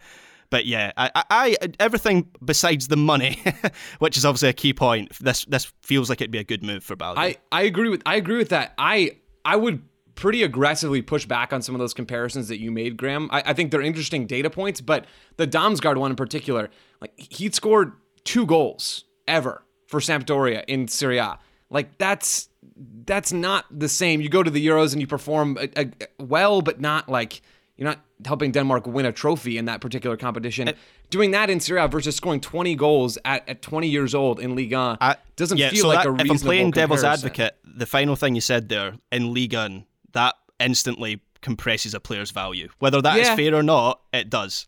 But 0.49 0.65
yeah, 0.65 0.91
I, 0.97 1.12
I, 1.15 1.23
I 1.29 1.58
everything 1.79 2.29
besides 2.43 2.88
the 2.88 2.97
money, 2.97 3.41
which 3.99 4.17
is 4.17 4.25
obviously 4.25 4.49
a 4.49 4.53
key 4.53 4.73
point. 4.73 5.12
This 5.19 5.45
this 5.45 5.71
feels 5.81 6.10
like 6.10 6.21
it'd 6.21 6.31
be 6.31 6.38
a 6.38 6.43
good 6.43 6.63
move 6.63 6.84
for 6.84 6.95
Balogun. 6.95 7.17
I, 7.17 7.38
I 7.51 7.63
agree 7.63 7.89
with 7.89 8.01
I 8.05 8.15
agree 8.15 8.38
with 8.38 8.49
that. 8.49 8.73
I 8.77 9.17
I 9.43 9.55
would 9.55 9.81
pretty 10.15 10.43
aggressively 10.43 11.01
push 11.01 11.25
back 11.25 11.51
on 11.53 11.62
some 11.62 11.75
of 11.75 11.79
those 11.79 11.93
comparisons 11.93 12.47
that 12.47 12.60
you 12.60 12.71
made, 12.71 12.97
Graham. 12.97 13.29
I, 13.31 13.43
I 13.47 13.53
think 13.53 13.71
they're 13.71 13.81
interesting 13.81 14.25
data 14.25 14.49
points, 14.49 14.81
but 14.81 15.05
the 15.38 15.45
Damsgaard 15.45 15.97
one 15.97 16.12
in 16.12 16.15
particular, 16.15 16.69
like 17.01 17.13
he'd 17.17 17.53
scored 17.53 17.93
two 18.23 18.45
goals 18.45 19.05
ever 19.27 19.63
for 19.88 19.99
Sampdoria 19.99 20.63
in 20.67 20.88
Serie 20.88 21.17
A. 21.17 21.38
Like 21.69 21.97
that's 21.97 22.49
that's 23.05 23.31
not 23.31 23.65
the 23.71 23.89
same. 23.89 24.21
You 24.21 24.29
go 24.29 24.43
to 24.43 24.51
the 24.51 24.65
Euros 24.65 24.93
and 24.93 25.01
you 25.01 25.08
perform 25.08 25.58
uh, 25.58 25.67
uh, 25.75 25.86
well, 26.19 26.62
but 26.62 26.79
not 26.79 27.10
like 27.10 27.41
you're 27.77 27.88
not 27.89 27.99
helping 28.25 28.51
Denmark 28.51 28.88
win 28.88 29.05
a 29.05 29.11
trophy 29.11 29.57
in 29.57 29.65
that 29.65 29.81
particular 29.81 30.15
competition. 30.17 30.71
Doing 31.09 31.31
that 31.31 31.49
in 31.49 31.59
Serie 31.59 31.81
A 31.81 31.88
versus 31.88 32.15
scoring 32.15 32.39
20 32.41 32.75
goals 32.75 33.17
at, 33.25 33.47
at 33.49 33.61
20 33.61 33.88
years 33.88 34.15
old 34.15 34.39
in 34.39 34.55
Ligue 34.55 34.73
1 34.73 34.97
I- 35.01 35.17
doesn't 35.35 35.57
yeah, 35.57 35.69
feel 35.69 35.81
so 35.81 35.88
like 35.89 36.03
that- 36.03 36.09
a 36.09 36.25
if 36.25 36.31
I'm 36.31 36.38
playing 36.39 36.71
devil's 36.71 37.01
comparison. 37.01 37.27
advocate, 37.27 37.55
the 37.63 37.85
final 37.85 38.15
thing 38.15 38.35
you 38.35 38.41
said 38.41 38.69
there 38.69 38.93
in 39.11 39.33
Ligue 39.33 39.53
1, 39.53 39.85
that 40.13 40.35
instantly 40.59 41.21
compresses 41.41 41.93
a 41.93 41.99
player's 41.99 42.31
value. 42.31 42.69
Whether 42.79 43.01
that 43.01 43.17
is 43.19 43.27
Yeah. 43.27 43.35
fair 43.35 43.53
or 43.55 43.63
not, 43.63 43.99
it 44.13 44.29
does. 44.29 44.65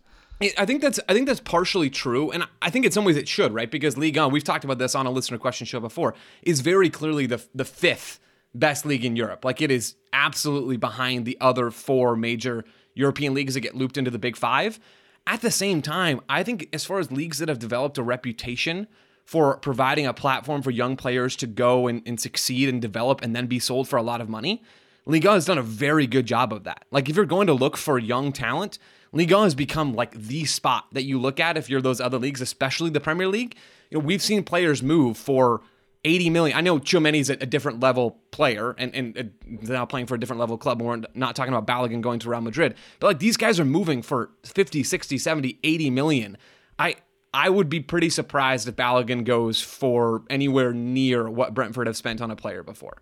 I 0.60 0.66
think 0.66 0.82
that's 0.84 1.00
I 1.10 1.14
think 1.16 1.26
that's 1.28 1.40
partially 1.40 1.90
true, 1.90 2.30
and 2.30 2.44
I 2.62 2.70
think 2.70 2.86
in 2.86 2.92
some 2.92 3.06
ways 3.06 3.18
it 3.18 3.28
should, 3.28 3.56
right? 3.56 3.72
Because 3.72 3.98
League 3.98 4.20
On, 4.20 4.32
we've 4.32 4.44
talked 4.44 4.64
about 4.64 4.78
this 4.78 4.94
on 4.94 5.08
a 5.08 5.10
listener 5.10 5.40
question 5.40 5.66
show 5.66 5.80
before, 5.80 6.14
is 6.44 6.62
very 6.62 6.92
clearly 6.92 7.26
the 7.26 7.42
the 7.56 7.66
fifth 7.66 8.20
best 8.54 8.86
league 8.86 9.06
in 9.06 9.16
Europe. 9.16 9.46
Like 9.46 9.62
it 9.62 9.72
is 9.72 9.96
absolutely 10.14 10.78
behind 10.78 11.26
the 11.26 11.38
other 11.40 11.72
four 11.72 12.16
major 12.16 12.66
European 12.96 13.34
leagues 13.34 13.54
that 13.54 13.62
get 13.62 13.76
looped 13.76 13.98
into 13.98 14.12
the 14.12 14.20
Big 14.20 14.36
Five. 14.36 14.80
At 15.26 15.42
the 15.42 15.52
same 15.52 15.82
time, 15.82 16.22
I 16.30 16.44
think 16.44 16.70
as 16.74 16.86
far 16.86 17.00
as 17.00 17.12
leagues 17.12 17.40
that 17.40 17.50
have 17.50 17.60
developed 17.60 17.98
a 17.98 18.04
reputation 18.04 18.88
for 19.26 19.58
providing 19.58 20.08
a 20.08 20.14
platform 20.14 20.62
for 20.62 20.72
young 20.72 20.96
players 20.96 21.36
to 21.36 21.48
go 21.48 21.88
and, 21.88 22.02
and 22.06 22.20
succeed 22.20 22.70
and 22.70 22.82
develop 22.82 23.22
and 23.22 23.36
then 23.36 23.46
be 23.46 23.60
sold 23.60 23.88
for 23.88 23.98
a 23.98 24.02
lot 24.02 24.22
of 24.22 24.30
money, 24.30 24.64
Liga 25.06 25.32
has 25.32 25.46
done 25.46 25.58
a 25.58 25.64
very 25.64 26.08
good 26.08 26.26
job 26.26 26.54
of 26.54 26.64
that. 26.64 26.86
Like 26.92 27.10
if 27.10 27.16
you're 27.16 27.26
going 27.26 27.48
to 27.48 27.54
look 27.54 27.78
for 27.78 28.00
young 28.00 28.32
talent, 28.32 28.80
Liga 29.12 29.42
has 29.42 29.54
become 29.56 29.94
like 29.94 30.12
the 30.12 30.46
spot 30.46 30.86
that 30.94 31.04
you 31.04 31.20
look 31.20 31.40
at 31.40 31.58
if 31.58 31.70
you're 31.70 31.82
those 31.82 32.02
other 32.02 32.18
leagues, 32.18 32.42
especially 32.42 32.90
the 32.90 33.00
Premier 33.00 33.28
League. 33.28 33.56
You 33.90 34.00
know, 34.00 34.06
we've 34.06 34.22
seen 34.22 34.44
players 34.44 34.82
move 34.82 35.18
for 35.18 35.62
80 36.08 36.30
million. 36.30 36.58
I 36.58 36.62
know 36.62 36.80
Tchouaméni's 36.80 37.30
a, 37.30 37.34
a 37.34 37.46
different 37.46 37.82
level 37.82 38.12
player 38.32 38.74
and, 38.78 38.96
and 38.96 39.18
uh, 39.18 39.24
they're 39.62 39.76
now 39.76 39.86
playing 39.86 40.08
for 40.08 40.16
a 40.16 40.20
different 40.20 40.40
level 40.40 40.58
club. 40.58 40.82
We're 40.82 41.02
not 41.14 41.36
talking 41.36 41.54
about 41.54 41.68
Balogun 41.68 42.02
going 42.02 42.20
to 42.20 42.30
Real 42.30 42.42
Madrid, 42.42 42.76
but 43.00 43.08
like 43.08 43.20
these 43.20 43.36
guys 43.36 43.60
are 43.60 43.66
moving 43.66 44.02
for 44.02 44.32
50, 44.46 44.84
60, 44.84 45.18
70, 45.18 45.60
80 45.64 45.90
million. 45.90 46.38
I 46.80 46.96
I 47.34 47.50
would 47.50 47.68
be 47.68 47.82
pretty 47.82 48.10
surprised 48.10 48.68
if 48.68 48.76
Balogun 48.76 49.26
goes 49.26 49.62
for 49.62 50.24
anywhere 50.30 50.74
near 50.74 51.30
what 51.30 51.54
Brentford 51.54 51.88
have 51.88 51.98
spent 51.98 52.22
on 52.22 52.32
a 52.32 52.36
player 52.36 52.64
before. 52.64 53.02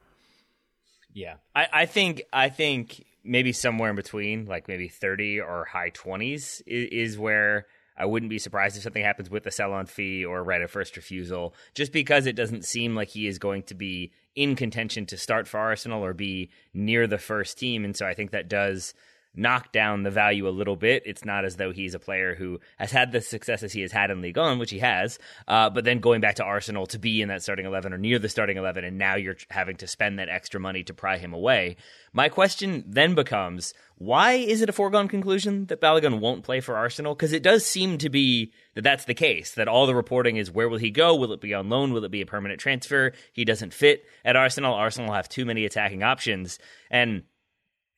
Yeah, 1.14 1.36
I, 1.56 1.68
I 1.72 1.86
think 1.86 2.24
I 2.34 2.50
think 2.50 3.06
maybe 3.24 3.54
somewhere 3.54 3.92
in 3.92 3.96
between, 3.96 4.46
like 4.46 4.68
maybe 4.68 4.88
thirty 4.90 5.40
or 5.40 5.66
high 5.66 5.90
twenties, 5.90 6.62
is, 6.66 7.12
is 7.12 7.18
where 7.20 7.68
I 7.98 8.06
wouldn't 8.06 8.30
be 8.30 8.40
surprised 8.40 8.76
if 8.76 8.84
something 8.84 9.04
happens 9.04 9.30
with 9.30 9.46
a 9.46 9.52
sell-on 9.52 9.86
fee 9.86 10.26
or 10.26 10.44
right 10.44 10.62
of 10.62 10.72
first 10.72 10.96
refusal, 10.96 11.54
just 11.74 11.92
because 11.92 12.26
it 12.26 12.36
doesn't 12.36 12.66
seem 12.66 12.96
like 12.96 13.10
he 13.10 13.28
is 13.28 13.40
going 13.40 13.64
to 13.64 13.76
be 13.76 14.12
in 14.36 14.56
contention 14.56 15.06
to 15.06 15.18
start 15.18 15.48
for 15.48 15.60
Arsenal 15.60 16.04
or 16.04 16.14
be 16.14 16.50
near 16.74 17.08
the 17.08 17.18
first 17.18 17.58
team, 17.58 17.86
and 17.86 17.96
so 17.96 18.06
I 18.06 18.14
think 18.14 18.32
that 18.32 18.50
does 18.50 18.94
knock 19.36 19.72
down 19.72 20.04
the 20.04 20.12
value 20.12 20.48
a 20.48 20.50
little 20.50 20.76
bit. 20.76 21.04
It's 21.06 21.26
not 21.26 21.46
as 21.46 21.58
though 21.58 21.72
he's 21.72 21.94
a 21.94 22.00
player 22.00 22.36
who 22.36 22.60
has 22.78 22.92
had 22.92 23.12
the 23.12 23.22
successes 23.22 23.74
he 23.74 23.82
has 23.82 23.92
had 23.92 24.12
in 24.12 24.22
Ligue 24.22 24.38
1, 24.38 24.60
which 24.60 24.72
he 24.72 24.80
has, 24.80 25.20
uh, 25.48 25.70
but 25.70 25.84
then 25.84 26.00
going 26.00 26.22
back 26.22 26.36
to 26.36 26.44
Arsenal 26.44 26.86
to 26.88 27.00
be 27.00 27.22
in 27.22 27.30
that 27.30 27.44
starting 27.44 27.66
11 27.66 27.94
or 27.94 27.98
near 27.98 28.20
the 28.20 28.30
starting 28.30 28.58
11, 28.58 28.84
and 28.84 28.98
now 28.98 29.16
you're 29.16 29.38
having 29.50 29.78
to 29.78 29.88
spend 29.88 30.20
that 30.20 30.30
extra 30.30 30.60
money 30.60 30.84
to 30.84 30.94
pry 30.94 31.18
him 31.18 31.34
away. 31.34 31.76
My 32.14 32.30
question 32.30 32.84
then 32.88 33.16
becomes 33.16 33.74
why 33.98 34.34
is 34.34 34.62
it 34.62 34.70
a 34.70 34.74
foregone 34.74 35.08
conclusion 35.08 35.68
that 35.68 35.80
Balogun 35.80 36.20
won't 36.20 36.44
play 36.44 36.60
for 36.60 36.76
Arsenal? 36.76 37.16
Because 37.16 37.32
it 37.32 37.44
does 37.44 37.66
seem 37.66 37.98
to 38.00 38.10
be 38.10 38.52
that 38.74 38.84
that's 38.84 39.06
the 39.06 39.14
case, 39.14 39.54
that 39.54 39.70
all 39.70 39.88
the 39.88 39.96
reporting 39.96 40.36
is 40.36 40.52
where 40.52 40.68
will 40.68 40.78
he 40.78 40.92
go? 40.92 41.16
Will 41.16 41.32
it 41.32 41.40
be 41.40 41.54
on 41.54 41.70
loan? 41.70 41.94
Will 41.94 42.04
it 42.04 42.12
be 42.12 42.22
a 42.22 42.26
permanent 42.26 42.60
transfer? 42.60 43.14
He 43.32 43.46
doesn't 43.46 43.74
fit 43.74 44.04
at 44.26 44.36
Arsenal. 44.36 44.74
Arsenal 44.74 45.14
have 45.14 45.30
too 45.30 45.46
many 45.46 45.64
attacking 45.64 46.04
options. 46.04 46.60
And 46.92 47.24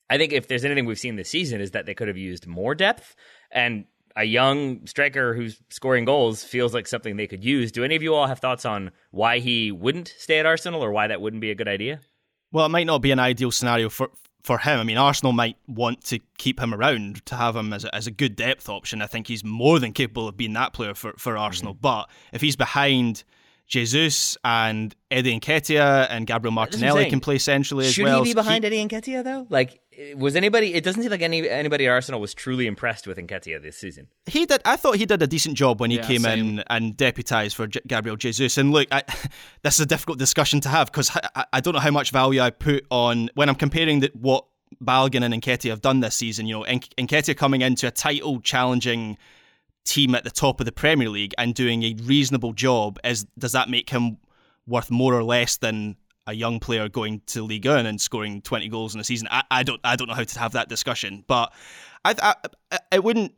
I 0.10 0.18
think 0.18 0.34
if 0.34 0.48
there's 0.48 0.66
anything 0.66 0.86
we've 0.86 1.00
seen 1.00 1.16
this 1.16 1.30
season 1.30 1.62
is 1.62 1.72
that 1.72 1.86
they 1.86 1.94
could 1.94 2.08
have 2.08 2.18
used 2.18 2.48
more 2.48 2.76
depth 2.76 3.16
and 3.52 3.86
a 4.16 4.24
young 4.24 4.86
striker 4.88 5.36
who's 5.36 5.62
scoring 5.70 6.04
goals 6.04 6.44
feels 6.44 6.74
like 6.74 6.88
something 6.88 7.18
they 7.18 7.28
could 7.28 7.44
use. 7.44 7.72
Do 7.72 7.84
any 7.84 7.96
of 7.96 8.02
you 8.02 8.16
all 8.16 8.26
have 8.26 8.40
thoughts 8.40 8.66
on 8.66 8.92
why 9.12 9.38
he 9.40 9.72
wouldn't 9.72 10.14
stay 10.18 10.40
at 10.40 10.46
Arsenal 10.46 10.84
or 10.84 10.92
why 10.92 11.08
that 11.08 11.22
wouldn't 11.22 11.42
be 11.42 11.52
a 11.52 11.56
good 11.56 11.68
idea? 11.68 12.00
Well, 12.52 12.66
it 12.66 12.70
might 12.70 12.88
not 12.88 13.04
be 13.04 13.12
an 13.12 13.20
ideal 13.20 13.52
scenario 13.52 13.90
for 13.90 14.10
for 14.42 14.58
him. 14.58 14.80
I 14.80 14.84
mean, 14.84 14.98
Arsenal 14.98 15.34
might 15.34 15.58
want 15.68 16.06
to 16.06 16.20
keep 16.38 16.60
him 16.60 16.74
around 16.74 17.26
to 17.26 17.36
have 17.36 17.56
him 17.56 17.74
as 17.74 17.84
a, 17.84 17.94
as 17.94 18.08
a 18.08 18.12
good 18.12 18.36
depth 18.38 18.70
option. 18.70 19.02
I 19.02 19.08
think 19.08 19.28
he's 19.28 19.44
more 19.44 19.78
than 19.78 19.92
capable 19.92 20.28
of 20.30 20.38
being 20.38 20.54
that 20.54 20.72
player 20.72 20.94
for, 20.94 21.14
for 21.18 21.38
Arsenal. 21.38 21.74
Mm-hmm. 21.74 21.82
But 21.82 22.10
if 22.32 22.40
he's 22.40 22.56
behind 22.56 23.26
Jesus 23.68 24.38
and 24.46 24.96
Eddie 25.12 25.38
Nketiah 25.38 26.08
and 26.10 26.26
Gabriel 26.26 26.54
Martinelli 26.54 27.10
can 27.10 27.20
play 27.20 27.38
centrally 27.38 27.88
as 27.88 27.94
Should 27.94 28.06
well. 28.06 28.24
he 28.24 28.32
be 28.32 28.34
behind 28.34 28.64
Eddie 28.64 28.88
Nketiah 28.88 29.24
though? 29.24 29.46
Like, 29.50 29.82
was 30.16 30.36
anybody? 30.36 30.74
It 30.74 30.84
doesn't 30.84 31.02
seem 31.02 31.12
like 31.12 31.22
any 31.22 31.50
anybody 31.50 31.88
at 31.88 31.92
Arsenal 31.92 32.22
was 32.22 32.34
truly 32.34 32.68
impressed 32.68 33.08
with 33.08 33.18
Nketiah 33.18 33.62
this 33.62 33.78
season. 33.78 34.08
He 34.26 34.46
did. 34.46 34.62
I 34.66 34.76
thought 34.76 34.96
he 34.98 35.06
did 35.06 35.22
a 35.22 35.28
decent 35.28 35.56
job 35.56 35.80
when 35.80 35.90
he 35.92 35.98
Yeah, 35.98 36.08
came 36.08 36.22
same. 36.22 36.40
in 36.60 36.64
and 36.70 36.96
deputised 36.96 37.56
for 37.56 37.68
J- 37.68 37.82
Gabriel 37.88 38.16
Jesus. 38.18 38.58
And 38.58 38.72
look, 38.72 38.88
I, 38.92 39.04
this 39.64 39.76
is 39.76 39.80
a 39.82 39.86
difficult 39.86 40.20
discussion 40.20 40.60
to 40.62 40.70
have 40.70 40.92
because 40.92 41.10
I, 41.36 41.46
I 41.54 41.60
don't 41.62 41.74
know 41.74 41.80
how 41.80 41.92
much 41.92 42.12
value 42.12 42.42
I 42.42 42.50
put 42.52 42.86
on 42.90 43.30
when 43.36 43.50
I'm 43.50 43.56
comparing 43.56 44.02
the, 44.02 44.12
what 44.14 44.46
Balogun 44.84 45.24
and 45.24 45.34
Nketiah 45.34 45.70
have 45.72 45.82
done 45.82 46.00
this 46.02 46.16
season. 46.16 46.46
You 46.46 46.60
know, 46.60 46.64
Nk- 46.66 46.94
Nketiah 46.98 47.36
coming 47.36 47.62
into 47.62 47.88
a 47.88 47.92
title 47.92 48.40
challenging 48.42 49.18
team 49.86 50.14
at 50.16 50.24
the 50.24 50.30
top 50.32 50.60
of 50.60 50.66
the 50.66 50.72
Premier 50.72 51.10
League 51.10 51.34
and 51.38 51.56
doing 51.56 51.84
a 51.84 51.96
reasonable 52.04 52.54
job. 52.54 53.00
Is 53.04 53.26
does 53.38 53.54
that 53.54 53.70
make 53.70 53.90
him 53.90 54.18
worth 54.68 54.92
more 54.92 55.14
or 55.16 55.24
less 55.24 55.58
than 55.58 55.96
a 56.28 56.34
young 56.34 56.60
player 56.60 56.90
going 56.90 57.22
to 57.28 57.42
League 57.42 57.66
One 57.66 57.86
and 57.86 58.00
scoring 58.00 58.42
20 58.42 58.68
goals 58.70 58.94
in 58.94 59.02
a 59.02 59.04
season? 59.04 59.28
I, 59.32 59.44
I 59.50 59.64
don't 59.64 59.82
I 59.84 59.96
don't 59.96 60.08
know 60.08 60.14
how 60.14 60.24
to 60.24 60.40
have 60.40 60.52
that 60.52 60.70
discussion, 60.70 61.24
but 61.28 61.54
I, 62.06 62.16
I, 62.22 62.36
I 62.72 62.80
it 62.92 63.04
wouldn't. 63.04 63.34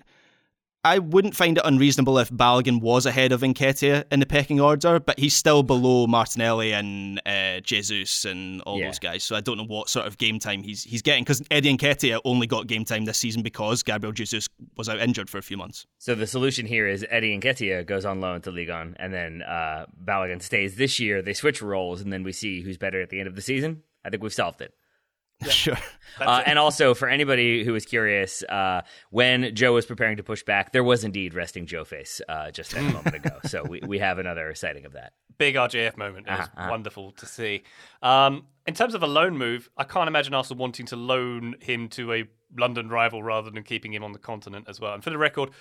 I 0.85 0.99
wouldn't 0.99 1.35
find 1.35 1.57
it 1.57 1.63
unreasonable 1.65 2.17
if 2.19 2.29
Balogun 2.29 2.79
was 2.79 3.05
ahead 3.05 3.33
of 3.33 3.41
Nketiah 3.41 4.05
in 4.13 4.21
the 4.21 4.25
pecking 4.25 4.61
order, 4.61 4.97
but 5.01 5.19
he's 5.19 5.35
still 5.35 5.61
below 5.61 6.07
Martinelli 6.07 6.71
and 6.71 7.21
uh, 7.25 7.59
Jesus 7.59 8.23
and 8.23 8.61
all 8.61 8.79
Yeah. 8.79 8.85
those 8.85 8.99
guys. 8.99 9.25
So 9.25 9.35
I 9.35 9.41
don't 9.41 9.57
know 9.57 9.65
what 9.65 9.89
sort 9.89 10.07
of 10.07 10.17
game 10.17 10.39
time 10.39 10.63
he's 10.63 10.81
he's 10.83 11.01
getting 11.01 11.25
because 11.25 11.41
Eddie 11.51 11.75
Nketiah 11.77 12.21
only 12.23 12.47
got 12.47 12.67
game 12.67 12.85
time 12.85 13.03
this 13.03 13.17
season 13.17 13.41
because 13.41 13.83
Gabriel 13.83 14.13
Jesus 14.13 14.47
was 14.77 14.87
out 14.87 14.99
injured 14.99 15.29
for 15.29 15.37
a 15.37 15.41
few 15.41 15.57
months. 15.57 15.85
So 15.97 16.15
the 16.15 16.25
solution 16.27 16.65
here 16.65 16.87
is 16.87 17.05
Eddie 17.09 17.37
Nketiah 17.37 17.85
goes 17.85 18.05
on 18.05 18.21
loan 18.21 18.39
to 18.43 18.51
Ligue 18.51 18.69
1, 18.69 18.95
and 18.99 19.13
then 19.13 19.41
uh, 19.41 19.85
Balogun 20.01 20.41
stays 20.41 20.75
this 20.75 20.97
year. 20.97 21.21
They 21.21 21.33
switch 21.33 21.61
roles, 21.61 21.99
and 21.99 22.13
then 22.13 22.23
we 22.23 22.31
see 22.31 22.61
who's 22.61 22.77
better 22.77 23.01
at 23.01 23.09
the 23.09 23.19
end 23.19 23.27
of 23.27 23.35
the 23.35 23.41
season. 23.41 23.83
I 24.05 24.09
think 24.09 24.23
we've 24.23 24.33
solved 24.33 24.61
it. 24.61 24.73
Sure. 25.49 25.77
Uh, 26.19 26.43
and 26.45 26.59
also, 26.59 26.93
for 26.93 27.07
anybody 27.07 27.63
who 27.63 27.71
was 27.71 27.85
curious, 27.85 28.43
uh, 28.43 28.81
when 29.09 29.55
Joe 29.55 29.73
was 29.73 29.85
preparing 29.85 30.17
to 30.17 30.23
push 30.23 30.43
back, 30.43 30.73
there 30.73 30.83
was 30.83 31.05
indeed 31.05 31.33
resting 31.33 31.65
Joe 31.65 31.85
face 31.85 32.19
uh, 32.27 32.51
just 32.51 32.73
a 32.73 32.81
moment 32.81 33.15
ago. 33.15 33.29
So 33.47 33.63
we, 33.63 33.79
we 33.87 33.99
have 33.99 34.19
another 34.19 34.53
sighting 34.53 34.85
of 34.85 34.93
that. 34.93 35.13
big 35.37 35.55
RJF 35.55 35.95
moment. 35.95 36.27
It 36.27 36.31
was 36.31 36.39
Uh-huh, 36.41 36.49
uh-huh. 36.57 36.71
wonderful 36.71 37.11
to 37.13 37.25
see. 37.25 37.63
Um, 38.03 38.47
in 38.67 38.73
terms 38.73 38.95
of 38.95 39.01
a 39.03 39.07
loan 39.07 39.37
move, 39.37 39.69
I 39.77 39.85
can't 39.85 40.09
imagine 40.09 40.33
Arsenal 40.33 40.59
wanting 40.59 40.85
to 40.87 40.97
loan 40.97 41.55
him 41.61 41.87
to 41.89 42.11
a 42.13 42.25
London 42.57 42.89
rival 42.89 43.23
rather 43.23 43.49
than 43.49 43.63
keeping 43.63 43.93
him 43.93 44.03
on 44.03 44.11
the 44.11 44.19
continent 44.19 44.65
as 44.67 44.79
well. 44.81 44.93
And 44.93 45.03
for 45.03 45.09
the 45.11 45.17
record, 45.17 45.51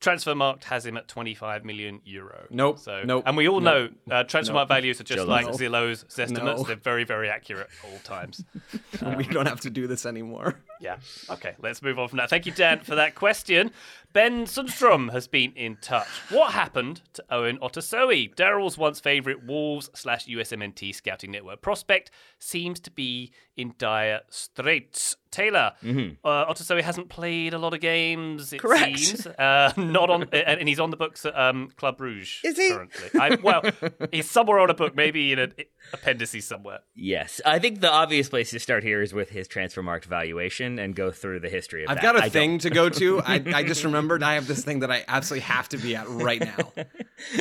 Transfermarkt 0.00 0.64
has 0.64 0.86
him 0.86 0.96
at 0.96 1.08
25 1.08 1.64
million 1.64 2.00
euro. 2.04 2.46
Nope, 2.50 2.78
So, 2.78 3.02
nope, 3.04 3.24
and 3.26 3.36
we 3.36 3.48
all 3.48 3.60
nope, 3.60 3.92
know 4.08 4.14
uh, 4.16 4.24
Transfermarkt 4.24 4.68
values 4.68 5.00
are 5.00 5.04
just 5.04 5.26
like. 5.26 5.46
Zillow's 5.46 6.04
estimates. 6.18 6.60
No. 6.60 6.62
They're 6.62 6.76
very, 6.76 7.04
very 7.04 7.28
accurate 7.28 7.68
all 7.84 7.98
times. 8.04 8.44
we 9.16 9.24
don't 9.24 9.46
have 9.46 9.60
to 9.60 9.70
do 9.70 9.86
this 9.86 10.06
anymore. 10.06 10.60
Yeah. 10.80 10.96
Okay, 11.30 11.54
let's 11.60 11.82
move 11.82 11.98
on 11.98 12.08
from 12.08 12.18
that. 12.18 12.30
Thank 12.30 12.46
you, 12.46 12.52
Dan, 12.52 12.80
for 12.80 12.94
that 12.94 13.14
question. 13.14 13.70
Ben 14.12 14.46
Sundstrom 14.46 15.12
has 15.12 15.28
been 15.28 15.52
in 15.52 15.76
touch. 15.82 16.06
What 16.30 16.52
happened 16.52 17.02
to 17.12 17.24
Owen 17.30 17.58
Otasowie? 17.58 18.34
Daryl's 18.34 18.78
once 18.78 19.00
favourite 19.00 19.44
Wolves 19.44 19.90
slash 19.94 20.26
USMNT 20.26 20.94
scouting 20.94 21.30
network 21.30 21.60
prospect 21.60 22.10
seems 22.38 22.80
to 22.80 22.90
be 22.90 23.32
in 23.56 23.74
dire 23.78 24.20
straits. 24.30 25.16
Taylor, 25.30 25.72
Mm-hmm. 25.84 26.26
uh, 26.26 26.46
Otasowie 26.50 26.80
hasn't 26.80 27.10
played 27.10 27.52
a 27.52 27.58
lot 27.58 27.74
of 27.74 27.80
games, 27.80 28.50
it 28.54 28.60
Correct. 28.62 28.98
seems. 28.98 29.26
Uh, 29.26 29.70
not 29.76 30.08
on, 30.08 30.22
and 30.32 30.60
and 30.60 30.66
he's 30.68 30.80
on 30.80 30.88
the 30.88 30.96
books 30.96 31.26
at 31.26 31.38
um, 31.38 31.68
Club 31.76 31.98
Brugge 31.98 32.42
Is 32.44 32.56
he? 32.56 32.70
currently. 32.70 33.20
I, 33.20 33.34
well, 33.42 33.62
he's 34.10 34.28
somewhere 34.30 34.58
on 34.58 34.70
a 34.70 34.74
book, 34.74 34.96
maybe 34.96 35.32
in 35.32 35.38
an 35.38 35.52
appendices 35.92 36.46
somewhere. 36.46 36.78
Yes, 36.94 37.42
I 37.44 37.58
think 37.58 37.80
the 37.82 37.92
obvious 37.92 38.30
place 38.30 38.48
to 38.52 38.58
start 38.58 38.82
here 38.84 39.02
is 39.02 39.12
with 39.12 39.28
his 39.28 39.46
Transfermarkt 39.48 40.06
valuation 40.06 40.67
and 40.78 40.92
go 40.92 41.12
through 41.12 41.38
the 41.38 41.48
history 41.48 41.84
of 41.84 41.90
I've 41.90 41.96
that. 41.98 42.02
got 42.02 42.16
a 42.16 42.24
I 42.24 42.28
thing 42.30 42.54
don't- 42.54 42.60
to 42.62 42.70
go 42.70 42.88
to. 42.88 43.20
I, 43.24 43.42
I 43.54 43.62
just 43.62 43.84
remembered 43.84 44.24
I 44.24 44.34
have 44.34 44.48
this 44.48 44.64
thing 44.64 44.80
that 44.80 44.90
I 44.90 45.04
absolutely 45.06 45.42
have 45.46 45.68
to 45.68 45.76
be 45.78 45.94
at 45.94 46.08
right 46.08 46.40
now. 46.40 46.72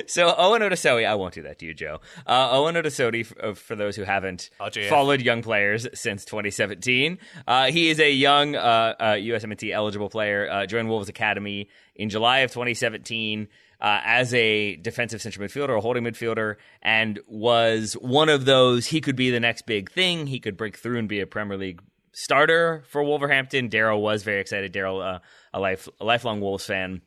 So 0.07 0.33
Owen 0.35 0.63
Otasowie, 0.63 1.05
I 1.07 1.13
won't 1.15 1.35
do 1.35 1.43
that 1.43 1.59
to 1.59 1.65
you, 1.67 1.73
Joe. 1.75 1.99
Uh, 2.25 2.49
Owen 2.51 2.73
Otasowie, 2.73 3.21
f- 3.21 3.33
uh, 3.41 3.53
for 3.53 3.75
those 3.75 3.95
who 3.95 4.03
haven't 4.03 4.49
RJF. 4.59 4.89
followed 4.89 5.21
young 5.21 5.43
players 5.43 5.87
since 5.93 6.25
2017, 6.25 7.19
uh, 7.47 7.65
he 7.71 7.89
is 7.89 7.99
a 7.99 8.11
young 8.11 8.55
uh, 8.55 8.95
uh, 8.99 9.03
USMNT 9.13 9.71
eligible 9.71 10.09
player. 10.09 10.49
Uh, 10.49 10.65
joined 10.65 10.89
Wolves 10.89 11.09
Academy 11.09 11.69
in 11.95 12.09
July 12.09 12.39
of 12.39 12.51
2017. 12.51 13.47
Uh, 13.79 14.01
as 14.03 14.33
a 14.33 14.75
defensive 14.77 15.21
central 15.21 15.47
midfielder, 15.47 15.77
a 15.77 15.81
holding 15.81 16.03
midfielder, 16.03 16.55
and 16.81 17.19
was 17.27 17.93
one 18.01 18.27
of 18.29 18.45
those. 18.45 18.87
He 18.87 18.99
could 19.01 19.15
be 19.15 19.29
the 19.29 19.39
next 19.39 19.67
big 19.67 19.91
thing. 19.91 20.25
He 20.25 20.39
could 20.39 20.57
break 20.57 20.75
through 20.75 20.97
and 20.97 21.07
be 21.07 21.19
a 21.19 21.27
Premier 21.27 21.55
League 21.59 21.79
starter 22.17 22.84
for 22.88 23.03
Wolverhampton. 23.03 23.69
Daryl 23.69 24.01
was 24.01 24.23
very 24.23 24.41
excited. 24.41 24.73
Daryl, 24.73 25.06
uh, 25.06 25.19
a 25.53 25.60
life 25.60 25.88
a 26.01 26.06
lifelong 26.06 26.41
Wolves 26.41 26.65
fan, 26.65 27.01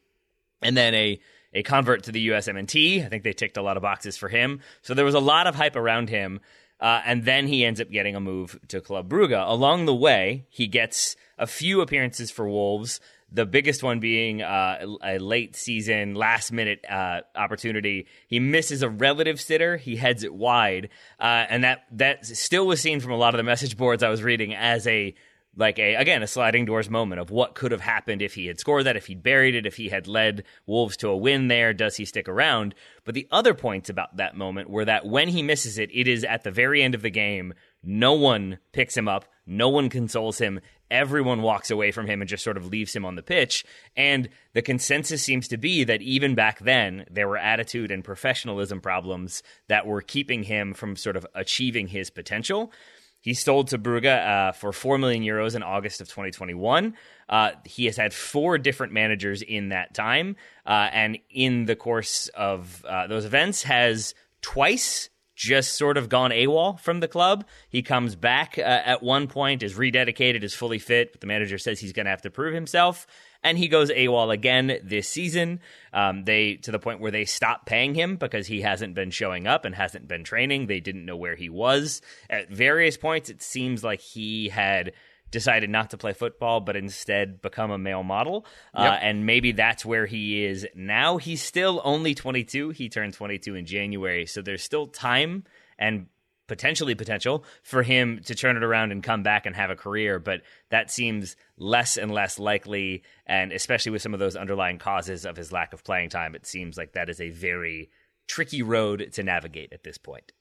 and 0.62 0.76
then 0.76 0.94
a 0.94 1.20
a 1.52 1.64
convert 1.64 2.04
to 2.04 2.12
the 2.12 2.28
USMNT. 2.28 3.04
I 3.04 3.08
think 3.08 3.24
they 3.24 3.32
ticked 3.32 3.56
a 3.56 3.62
lot 3.62 3.76
of 3.76 3.82
boxes 3.82 4.16
for 4.16 4.28
him. 4.28 4.60
So 4.82 4.94
there 4.94 5.04
was 5.04 5.14
a 5.14 5.20
lot 5.20 5.48
of 5.48 5.56
hype 5.56 5.74
around 5.74 6.08
him. 6.08 6.38
Uh, 6.78 7.02
and 7.04 7.24
then 7.24 7.48
he 7.48 7.64
ends 7.64 7.80
up 7.80 7.90
getting 7.90 8.14
a 8.14 8.20
move 8.20 8.58
to 8.68 8.80
Club 8.80 9.10
Brugge. 9.10 9.32
Along 9.32 9.84
the 9.84 9.94
way, 9.94 10.46
he 10.48 10.68
gets 10.68 11.16
a 11.36 11.46
few 11.46 11.80
appearances 11.80 12.30
for 12.30 12.48
Wolves. 12.48 13.00
The 13.32 13.46
biggest 13.46 13.82
one 13.82 14.00
being 14.00 14.42
uh, 14.42 14.86
a 15.02 15.18
late 15.18 15.54
season, 15.54 16.14
last 16.14 16.50
minute 16.50 16.84
uh, 16.88 17.20
opportunity. 17.36 18.06
He 18.26 18.40
misses 18.40 18.82
a 18.82 18.88
relative 18.88 19.40
sitter. 19.40 19.76
He 19.76 19.96
heads 19.96 20.24
it 20.24 20.34
wide, 20.34 20.88
uh, 21.20 21.46
and 21.48 21.64
that 21.64 21.84
that 21.92 22.26
still 22.26 22.66
was 22.66 22.80
seen 22.80 23.00
from 23.00 23.12
a 23.12 23.16
lot 23.16 23.34
of 23.34 23.38
the 23.38 23.44
message 23.44 23.76
boards 23.76 24.02
I 24.02 24.08
was 24.08 24.22
reading 24.22 24.54
as 24.54 24.86
a 24.86 25.14
like 25.56 25.78
a 25.78 25.94
again 25.96 26.22
a 26.22 26.26
sliding 26.26 26.64
doors 26.64 26.88
moment 26.88 27.20
of 27.20 27.30
what 27.30 27.54
could 27.54 27.72
have 27.72 27.80
happened 27.80 28.22
if 28.22 28.34
he 28.34 28.46
had 28.46 28.60
scored 28.60 28.84
that 28.86 28.96
if 28.96 29.06
he'd 29.06 29.22
buried 29.22 29.54
it 29.54 29.66
if 29.66 29.76
he 29.76 29.88
had 29.88 30.06
led 30.06 30.44
wolves 30.66 30.96
to 30.96 31.08
a 31.08 31.16
win 31.16 31.48
there 31.48 31.72
does 31.72 31.96
he 31.96 32.04
stick 32.04 32.28
around? 32.28 32.74
But 33.04 33.14
the 33.14 33.26
other 33.30 33.54
points 33.54 33.88
about 33.88 34.16
that 34.16 34.36
moment 34.36 34.70
were 34.70 34.84
that 34.84 35.06
when 35.06 35.28
he 35.28 35.42
misses 35.42 35.78
it 35.78 35.90
it 35.92 36.06
is 36.06 36.24
at 36.24 36.44
the 36.44 36.50
very 36.50 36.82
end 36.82 36.94
of 36.94 37.02
the 37.02 37.10
game. 37.10 37.54
No 37.82 38.12
one 38.12 38.58
picks 38.72 38.96
him 38.96 39.08
up. 39.08 39.24
No 39.46 39.70
one 39.70 39.88
consoles 39.88 40.38
him. 40.38 40.60
Everyone 40.90 41.40
walks 41.40 41.70
away 41.70 41.92
from 41.92 42.06
him 42.06 42.20
and 42.20 42.28
just 42.28 42.44
sort 42.44 42.58
of 42.58 42.66
leaves 42.66 42.94
him 42.94 43.06
on 43.06 43.14
the 43.14 43.22
pitch. 43.22 43.64
And 43.96 44.28
the 44.52 44.60
consensus 44.60 45.22
seems 45.22 45.48
to 45.48 45.56
be 45.56 45.84
that 45.84 46.02
even 46.02 46.34
back 46.34 46.58
then 46.58 47.06
there 47.10 47.26
were 47.26 47.38
attitude 47.38 47.90
and 47.90 48.04
professionalism 48.04 48.80
problems 48.80 49.42
that 49.68 49.86
were 49.86 50.02
keeping 50.02 50.42
him 50.42 50.74
from 50.74 50.94
sort 50.94 51.16
of 51.16 51.26
achieving 51.34 51.88
his 51.88 52.10
potential 52.10 52.70
he 53.20 53.34
sold 53.34 53.68
to 53.68 53.78
Brugge 53.78 54.06
uh, 54.06 54.52
for 54.52 54.72
4 54.72 54.98
million 54.98 55.22
euros 55.22 55.54
in 55.54 55.62
August 55.62 56.00
of 56.00 56.08
2021. 56.08 56.94
Uh, 57.28 57.50
he 57.64 57.84
has 57.84 57.96
had 57.96 58.14
four 58.14 58.58
different 58.58 58.92
managers 58.92 59.42
in 59.42 59.68
that 59.68 59.94
time. 59.94 60.36
Uh, 60.66 60.88
and 60.92 61.18
in 61.30 61.66
the 61.66 61.76
course 61.76 62.28
of 62.28 62.84
uh, 62.88 63.06
those 63.06 63.24
events, 63.24 63.62
has 63.64 64.14
twice 64.40 65.10
just 65.40 65.78
sort 65.78 65.96
of 65.96 66.08
gone 66.10 66.30
AWOL 66.32 66.78
from 66.80 67.00
the 67.00 67.08
club. 67.08 67.46
He 67.70 67.82
comes 67.82 68.14
back 68.14 68.58
uh, 68.58 68.62
at 68.62 69.02
one 69.02 69.26
point, 69.26 69.62
is 69.62 69.74
rededicated, 69.74 70.42
is 70.42 70.54
fully 70.54 70.78
fit, 70.78 71.12
but 71.12 71.22
the 71.22 71.26
manager 71.26 71.56
says 71.56 71.80
he's 71.80 71.94
going 71.94 72.04
to 72.04 72.10
have 72.10 72.22
to 72.22 72.30
prove 72.30 72.54
himself. 72.54 73.06
And 73.42 73.56
he 73.56 73.68
goes 73.68 73.90
AWOL 73.90 74.32
again 74.32 74.78
this 74.82 75.08
season. 75.08 75.60
Um, 75.92 76.24
they 76.24 76.56
to 76.56 76.70
the 76.70 76.78
point 76.78 77.00
where 77.00 77.10
they 77.10 77.24
stopped 77.24 77.66
paying 77.66 77.94
him 77.94 78.16
because 78.16 78.46
he 78.46 78.60
hasn't 78.60 78.94
been 78.94 79.10
showing 79.10 79.46
up 79.46 79.64
and 79.64 79.74
hasn't 79.74 80.08
been 80.08 80.24
training. 80.24 80.66
They 80.66 80.80
didn't 80.80 81.06
know 81.06 81.16
where 81.16 81.36
he 81.36 81.48
was 81.48 82.02
at 82.28 82.50
various 82.50 82.96
points. 82.96 83.30
It 83.30 83.42
seems 83.42 83.82
like 83.82 84.00
he 84.00 84.50
had 84.50 84.92
decided 85.30 85.70
not 85.70 85.90
to 85.90 85.96
play 85.96 86.12
football, 86.12 86.60
but 86.60 86.76
instead 86.76 87.40
become 87.40 87.70
a 87.70 87.78
male 87.78 88.02
model. 88.02 88.44
Uh, 88.74 88.98
and 89.00 89.26
maybe 89.26 89.52
that's 89.52 89.84
where 89.84 90.06
he 90.06 90.44
is 90.44 90.66
now. 90.74 91.16
He's 91.16 91.42
still 91.42 91.80
only 91.84 92.14
22. 92.14 92.70
He 92.70 92.88
turned 92.88 93.14
22 93.14 93.54
in 93.54 93.64
January, 93.64 94.26
so 94.26 94.42
there's 94.42 94.62
still 94.62 94.86
time 94.86 95.44
and 95.78 96.06
potentially 96.50 96.96
potential 96.96 97.44
for 97.62 97.84
him 97.84 98.20
to 98.24 98.34
turn 98.34 98.56
it 98.56 98.64
around 98.64 98.90
and 98.90 99.04
come 99.04 99.22
back 99.22 99.46
and 99.46 99.54
have 99.54 99.70
a 99.70 99.76
career, 99.76 100.18
but 100.18 100.42
that 100.70 100.90
seems 100.90 101.36
less 101.56 101.96
and 101.96 102.10
less 102.10 102.40
likely. 102.40 103.04
And 103.24 103.52
especially 103.52 103.92
with 103.92 104.02
some 104.02 104.14
of 104.14 104.18
those 104.18 104.34
underlying 104.34 104.78
causes 104.78 105.24
of 105.24 105.36
his 105.36 105.52
lack 105.52 105.72
of 105.72 105.84
playing 105.84 106.10
time, 106.10 106.34
it 106.34 106.46
seems 106.46 106.76
like 106.76 106.94
that 106.94 107.08
is 107.08 107.20
a 107.20 107.30
very 107.30 107.88
tricky 108.26 108.62
road 108.62 109.10
to 109.12 109.22
navigate 109.22 109.72
at 109.72 109.84
this 109.84 109.96
point. 109.96 110.32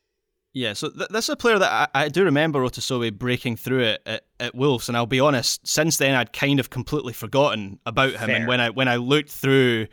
Yeah, 0.52 0.74
so 0.74 0.90
th- 0.90 1.10
this 1.10 1.26
is 1.26 1.30
a 1.30 1.36
player 1.36 1.60
that 1.60 1.90
I, 1.94 2.06
I 2.06 2.10
do 2.10 2.24
remember 2.24 2.62
Otasowie 2.62 3.16
breaking 3.16 3.58
through 3.58 3.82
it 3.82 4.02
at, 4.08 4.24
at 4.40 4.56
Wolves, 4.56 4.88
and 4.88 4.98
I'll 4.98 5.06
be 5.06 5.20
honest, 5.20 5.68
since 5.68 5.98
then 5.98 6.16
I'd 6.16 6.34
kind 6.34 6.60
of 6.60 6.72
completely 6.72 7.14
forgotten 7.14 7.78
about 7.86 8.14
him. 8.14 8.26
Fair. 8.26 8.36
And 8.36 8.48
when 8.48 8.60
I 8.60 8.72
when 8.72 8.88
I 8.88 8.96
looked 8.96 9.30
through 9.30 9.86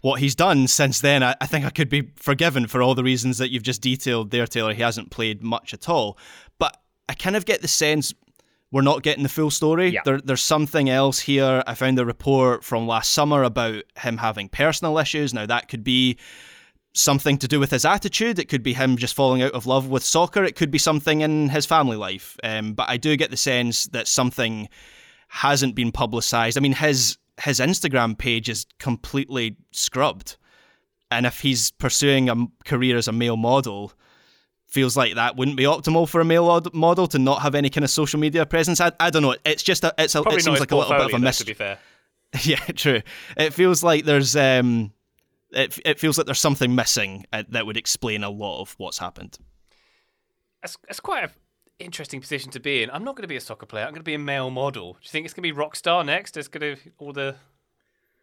what 0.00 0.20
he's 0.20 0.34
done 0.34 0.68
since 0.68 1.00
then, 1.00 1.22
I, 1.22 1.34
I 1.40 1.46
think 1.46 1.64
I 1.64 1.70
could 1.70 1.88
be 1.88 2.10
forgiven 2.16 2.66
for 2.66 2.82
all 2.82 2.94
the 2.94 3.04
reasons 3.04 3.38
that 3.38 3.50
you've 3.50 3.62
just 3.62 3.82
detailed 3.82 4.30
there, 4.30 4.46
Taylor. 4.46 4.74
He 4.74 4.82
hasn't 4.82 5.10
played 5.10 5.42
much 5.42 5.74
at 5.74 5.88
all, 5.88 6.18
but 6.58 6.80
I 7.08 7.14
kind 7.14 7.36
of 7.36 7.44
get 7.44 7.62
the 7.62 7.68
sense 7.68 8.14
we're 8.70 8.82
not 8.82 9.02
getting 9.02 9.22
the 9.22 9.28
full 9.28 9.50
story. 9.50 9.88
Yeah. 9.88 10.02
There, 10.04 10.20
there's 10.20 10.42
something 10.42 10.90
else 10.90 11.18
here. 11.18 11.62
I 11.66 11.74
found 11.74 11.98
a 11.98 12.04
report 12.04 12.62
from 12.62 12.86
last 12.86 13.12
summer 13.12 13.42
about 13.42 13.84
him 13.98 14.18
having 14.18 14.48
personal 14.48 14.98
issues. 14.98 15.32
Now 15.32 15.46
that 15.46 15.68
could 15.68 15.82
be 15.82 16.18
something 16.92 17.38
to 17.38 17.48
do 17.48 17.60
with 17.60 17.70
his 17.70 17.84
attitude. 17.84 18.38
It 18.38 18.48
could 18.48 18.62
be 18.62 18.74
him 18.74 18.96
just 18.96 19.14
falling 19.14 19.40
out 19.40 19.52
of 19.52 19.66
love 19.66 19.88
with 19.88 20.04
soccer. 20.04 20.44
It 20.44 20.56
could 20.56 20.70
be 20.70 20.78
something 20.78 21.22
in 21.22 21.48
his 21.48 21.64
family 21.64 21.96
life. 21.96 22.36
Um, 22.42 22.74
but 22.74 22.88
I 22.90 22.98
do 22.98 23.16
get 23.16 23.30
the 23.30 23.36
sense 23.36 23.86
that 23.86 24.06
something 24.06 24.68
hasn't 25.28 25.74
been 25.74 25.92
publicized. 25.92 26.58
I 26.58 26.60
mean, 26.60 26.72
his 26.72 27.16
his 27.40 27.60
Instagram 27.60 28.16
page 28.16 28.48
is 28.48 28.66
completely 28.78 29.56
scrubbed, 29.72 30.36
and 31.10 31.26
if 31.26 31.40
he's 31.40 31.70
pursuing 31.72 32.28
a 32.28 32.46
career 32.64 32.96
as 32.96 33.08
a 33.08 33.12
male 33.12 33.36
model. 33.36 33.92
Feels 34.66 34.98
like 34.98 35.14
that 35.14 35.34
wouldn't 35.34 35.56
be 35.56 35.62
optimal 35.62 36.06
for 36.06 36.20
a 36.20 36.26
male 36.26 36.62
model 36.74 37.06
to 37.06 37.18
not 37.18 37.40
have 37.40 37.54
any 37.54 37.70
kind 37.70 37.84
of 37.84 37.90
social 37.90 38.20
media 38.20 38.44
presence. 38.44 38.82
I, 38.82 38.92
I 39.00 39.08
don't 39.08 39.22
know. 39.22 39.34
It's 39.46 39.62
just 39.62 39.82
a, 39.82 39.94
it's 39.96 40.14
a, 40.14 40.20
Probably 40.20 40.40
it 40.40 40.44
seems 40.44 40.60
like 40.60 40.72
a 40.72 40.76
little 40.76 40.92
bit 40.94 41.06
of 41.06 41.14
a 41.14 41.18
mystery. 41.18 41.46
to 41.46 41.50
be 41.52 41.54
fair. 41.54 41.78
Yeah, 42.42 42.58
true. 42.76 43.00
It 43.38 43.54
feels 43.54 43.82
like 43.82 44.04
there's 44.04 44.36
um, 44.36 44.92
it 45.50 45.78
it 45.84 45.98
feels 45.98 46.18
like 46.18 46.26
there's 46.26 46.38
something 46.38 46.74
missing 46.74 47.24
uh, 47.32 47.44
that 47.48 47.66
would 47.66 47.78
explain 47.78 48.24
a 48.24 48.30
lot 48.30 48.60
of 48.60 48.74
what's 48.78 48.98
happened. 48.98 49.38
It's, 50.62 50.76
that's 50.86 51.00
quite 51.00 51.24
an 51.24 51.30
interesting 51.78 52.20
position 52.20 52.50
to 52.52 52.60
be 52.60 52.82
in. 52.82 52.90
I'm 52.90 53.04
not 53.04 53.16
going 53.16 53.22
to 53.22 53.28
be 53.28 53.36
a 53.36 53.40
soccer 53.40 53.66
player. 53.66 53.84
I'm 53.84 53.90
going 53.90 54.00
to 54.00 54.04
be 54.04 54.14
a 54.14 54.18
male 54.18 54.50
model. 54.50 54.94
Do 54.94 54.98
you 55.02 55.10
think 55.10 55.24
it's 55.24 55.34
going 55.34 55.42
to 55.42 55.48
be 55.48 55.52
rock 55.52 55.76
star 55.76 56.04
next? 56.04 56.36
It's 56.36 56.48
going 56.48 56.76
to 56.76 56.82
all 56.98 57.12
the 57.12 57.36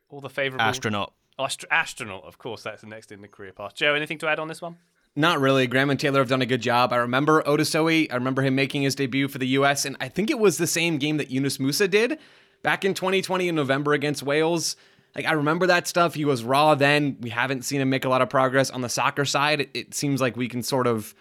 all 0.10 0.22
the 0.22 0.30
favourable 0.30 0.64
Astronaut. 0.64 1.14
Astro- 1.38 1.70
astronaut, 1.72 2.24
of 2.24 2.38
course. 2.38 2.64
That's 2.64 2.82
the 2.82 2.88
next 2.88 3.12
in 3.12 3.22
the 3.22 3.28
career 3.28 3.52
path. 3.52 3.76
Joe, 3.76 3.94
anything 3.94 4.18
to 4.20 4.28
add 4.28 4.40
on 4.40 4.48
this 4.48 4.62
one? 4.62 4.78
Not 5.16 5.40
really. 5.40 5.66
Graham 5.68 5.90
and 5.90 6.00
Taylor 6.00 6.20
have 6.20 6.30
done 6.30 6.42
a 6.42 6.46
good 6.46 6.62
job. 6.62 6.92
I 6.94 6.98
remember 6.98 7.42
Otasowie. 7.44 8.12
I 8.12 8.16
remember 8.16 8.42
him 8.42 8.56
making 8.56 8.84
his 8.84 8.96
debut 8.96 9.28
for 9.28 9.38
the 9.38 9.48
U.S. 9.48 9.86
and 9.86 9.96
I 10.00 10.10
think 10.10 10.30
it 10.30 10.40
was 10.40 10.58
the 10.58 10.68
same 10.68 10.98
game 10.98 11.18
that 11.18 11.32
Yunus 11.32 11.58
Musah 11.58 11.90
did 11.90 12.20
back 12.64 12.84
in 12.84 12.94
2020 12.94 13.48
in 13.48 13.56
November 13.56 13.94
against 13.94 14.24
Wales. 14.24 14.76
Like 15.16 15.26
I 15.26 15.32
remember 15.32 15.68
that 15.68 15.88
stuff. 15.88 16.14
He 16.14 16.26
was 16.26 16.44
raw 16.44 16.76
then. 16.76 17.18
We 17.22 17.30
haven't 17.30 17.64
seen 17.64 17.80
him 17.80 17.90
make 17.90 18.04
a 18.04 18.10
lot 18.10 18.22
of 18.22 18.30
progress 18.30 18.70
on 18.70 18.82
the 18.82 18.90
soccer 18.90 19.24
side. 19.24 19.62
It, 19.62 19.70
it 19.74 19.94
seems 19.94 20.20
like 20.20 20.36
we 20.36 20.50
can 20.50 20.62
sort 20.62 20.88
of 20.88 21.16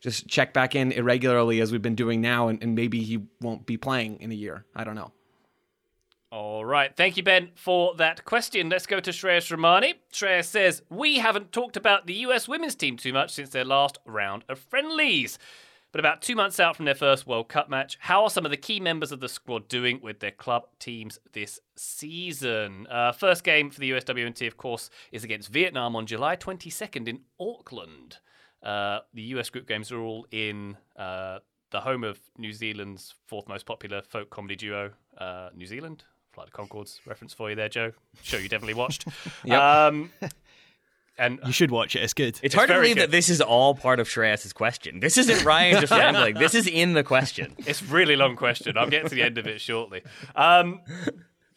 just 0.00 0.26
check 0.28 0.52
back 0.52 0.74
in 0.74 0.92
irregularly 0.92 1.60
as 1.60 1.72
we've 1.72 1.82
been 1.82 1.94
doing 1.94 2.20
now, 2.20 2.48
and, 2.48 2.62
and 2.62 2.74
maybe 2.74 3.02
he 3.02 3.26
won't 3.40 3.66
be 3.66 3.76
playing 3.76 4.20
in 4.20 4.32
a 4.32 4.34
year. 4.34 4.64
I 4.74 4.84
don't 4.84 4.94
know. 4.94 5.12
All 6.32 6.64
right. 6.64 6.94
Thank 6.96 7.16
you, 7.16 7.24
Ben, 7.24 7.50
for 7.56 7.94
that 7.96 8.24
question. 8.24 8.68
Let's 8.68 8.86
go 8.86 9.00
to 9.00 9.10
Shreyas 9.10 9.50
Ramani. 9.50 9.94
Shreyas 10.12 10.44
says, 10.44 10.80
We 10.88 11.18
haven't 11.18 11.50
talked 11.50 11.76
about 11.76 12.06
the 12.06 12.14
US 12.14 12.46
women's 12.46 12.76
team 12.76 12.96
too 12.96 13.12
much 13.12 13.32
since 13.32 13.50
their 13.50 13.64
last 13.64 13.98
round 14.06 14.44
of 14.48 14.60
friendlies. 14.60 15.38
But 15.90 15.98
about 15.98 16.22
two 16.22 16.36
months 16.36 16.60
out 16.60 16.76
from 16.76 16.84
their 16.84 16.94
first 16.94 17.26
World 17.26 17.48
Cup 17.48 17.68
match, 17.68 17.98
how 18.00 18.22
are 18.22 18.30
some 18.30 18.44
of 18.44 18.52
the 18.52 18.56
key 18.56 18.78
members 18.78 19.10
of 19.10 19.18
the 19.18 19.28
squad 19.28 19.66
doing 19.66 19.98
with 20.00 20.20
their 20.20 20.30
club 20.30 20.68
teams 20.78 21.18
this 21.32 21.58
season? 21.74 22.86
Uh, 22.88 23.10
first 23.10 23.42
game 23.42 23.70
for 23.70 23.80
the 23.80 23.90
USWNT, 23.90 24.46
of 24.46 24.56
course, 24.56 24.88
is 25.10 25.24
against 25.24 25.48
Vietnam 25.48 25.96
on 25.96 26.06
July 26.06 26.36
22nd 26.36 27.08
in 27.08 27.22
Auckland. 27.40 28.18
Uh, 28.62 29.00
the 29.14 29.22
US 29.22 29.50
group 29.50 29.66
games 29.66 29.90
are 29.90 30.00
all 30.00 30.26
in 30.30 30.76
uh, 30.96 31.38
the 31.70 31.80
home 31.80 32.04
of 32.04 32.18
New 32.36 32.52
Zealand's 32.52 33.14
fourth 33.26 33.48
most 33.48 33.66
popular 33.66 34.02
folk 34.02 34.30
comedy 34.30 34.56
duo, 34.56 34.90
uh, 35.18 35.50
New 35.54 35.66
Zealand. 35.66 36.04
Flight 36.32 36.48
of 36.48 36.52
Conchords 36.52 37.00
reference 37.06 37.34
for 37.34 37.50
you 37.50 37.56
there, 37.56 37.68
Joe. 37.68 37.92
Show 38.22 38.36
you 38.36 38.48
definitely 38.48 38.74
watched. 38.74 39.04
um, 39.50 40.12
and 41.18 41.40
You 41.44 41.52
should 41.52 41.70
watch 41.70 41.96
it. 41.96 42.02
It's 42.02 42.14
good. 42.14 42.38
It's, 42.42 42.54
hard 42.54 42.68
to 42.68 42.74
believe 42.74 42.96
good. 42.96 43.02
that 43.02 43.10
this 43.10 43.28
is 43.28 43.40
all 43.40 43.74
part 43.74 44.00
of 44.00 44.08
Shreyas's 44.08 44.52
question. 44.52 45.00
This 45.00 45.18
isn't 45.18 45.44
Ryan 45.44 45.80
just 45.80 45.90
rambling. 45.92 46.36
This 46.36 46.54
is 46.54 46.66
in 46.66 46.94
the 46.94 47.02
question. 47.02 47.54
It's 47.58 47.82
a 47.82 47.84
really 47.86 48.16
long 48.16 48.36
question. 48.36 48.78
I'll 48.78 48.88
get 48.88 49.06
to 49.08 49.14
the 49.14 49.22
end 49.22 49.38
of 49.38 49.46
it 49.46 49.60
shortly. 49.60 50.02
Um, 50.34 50.80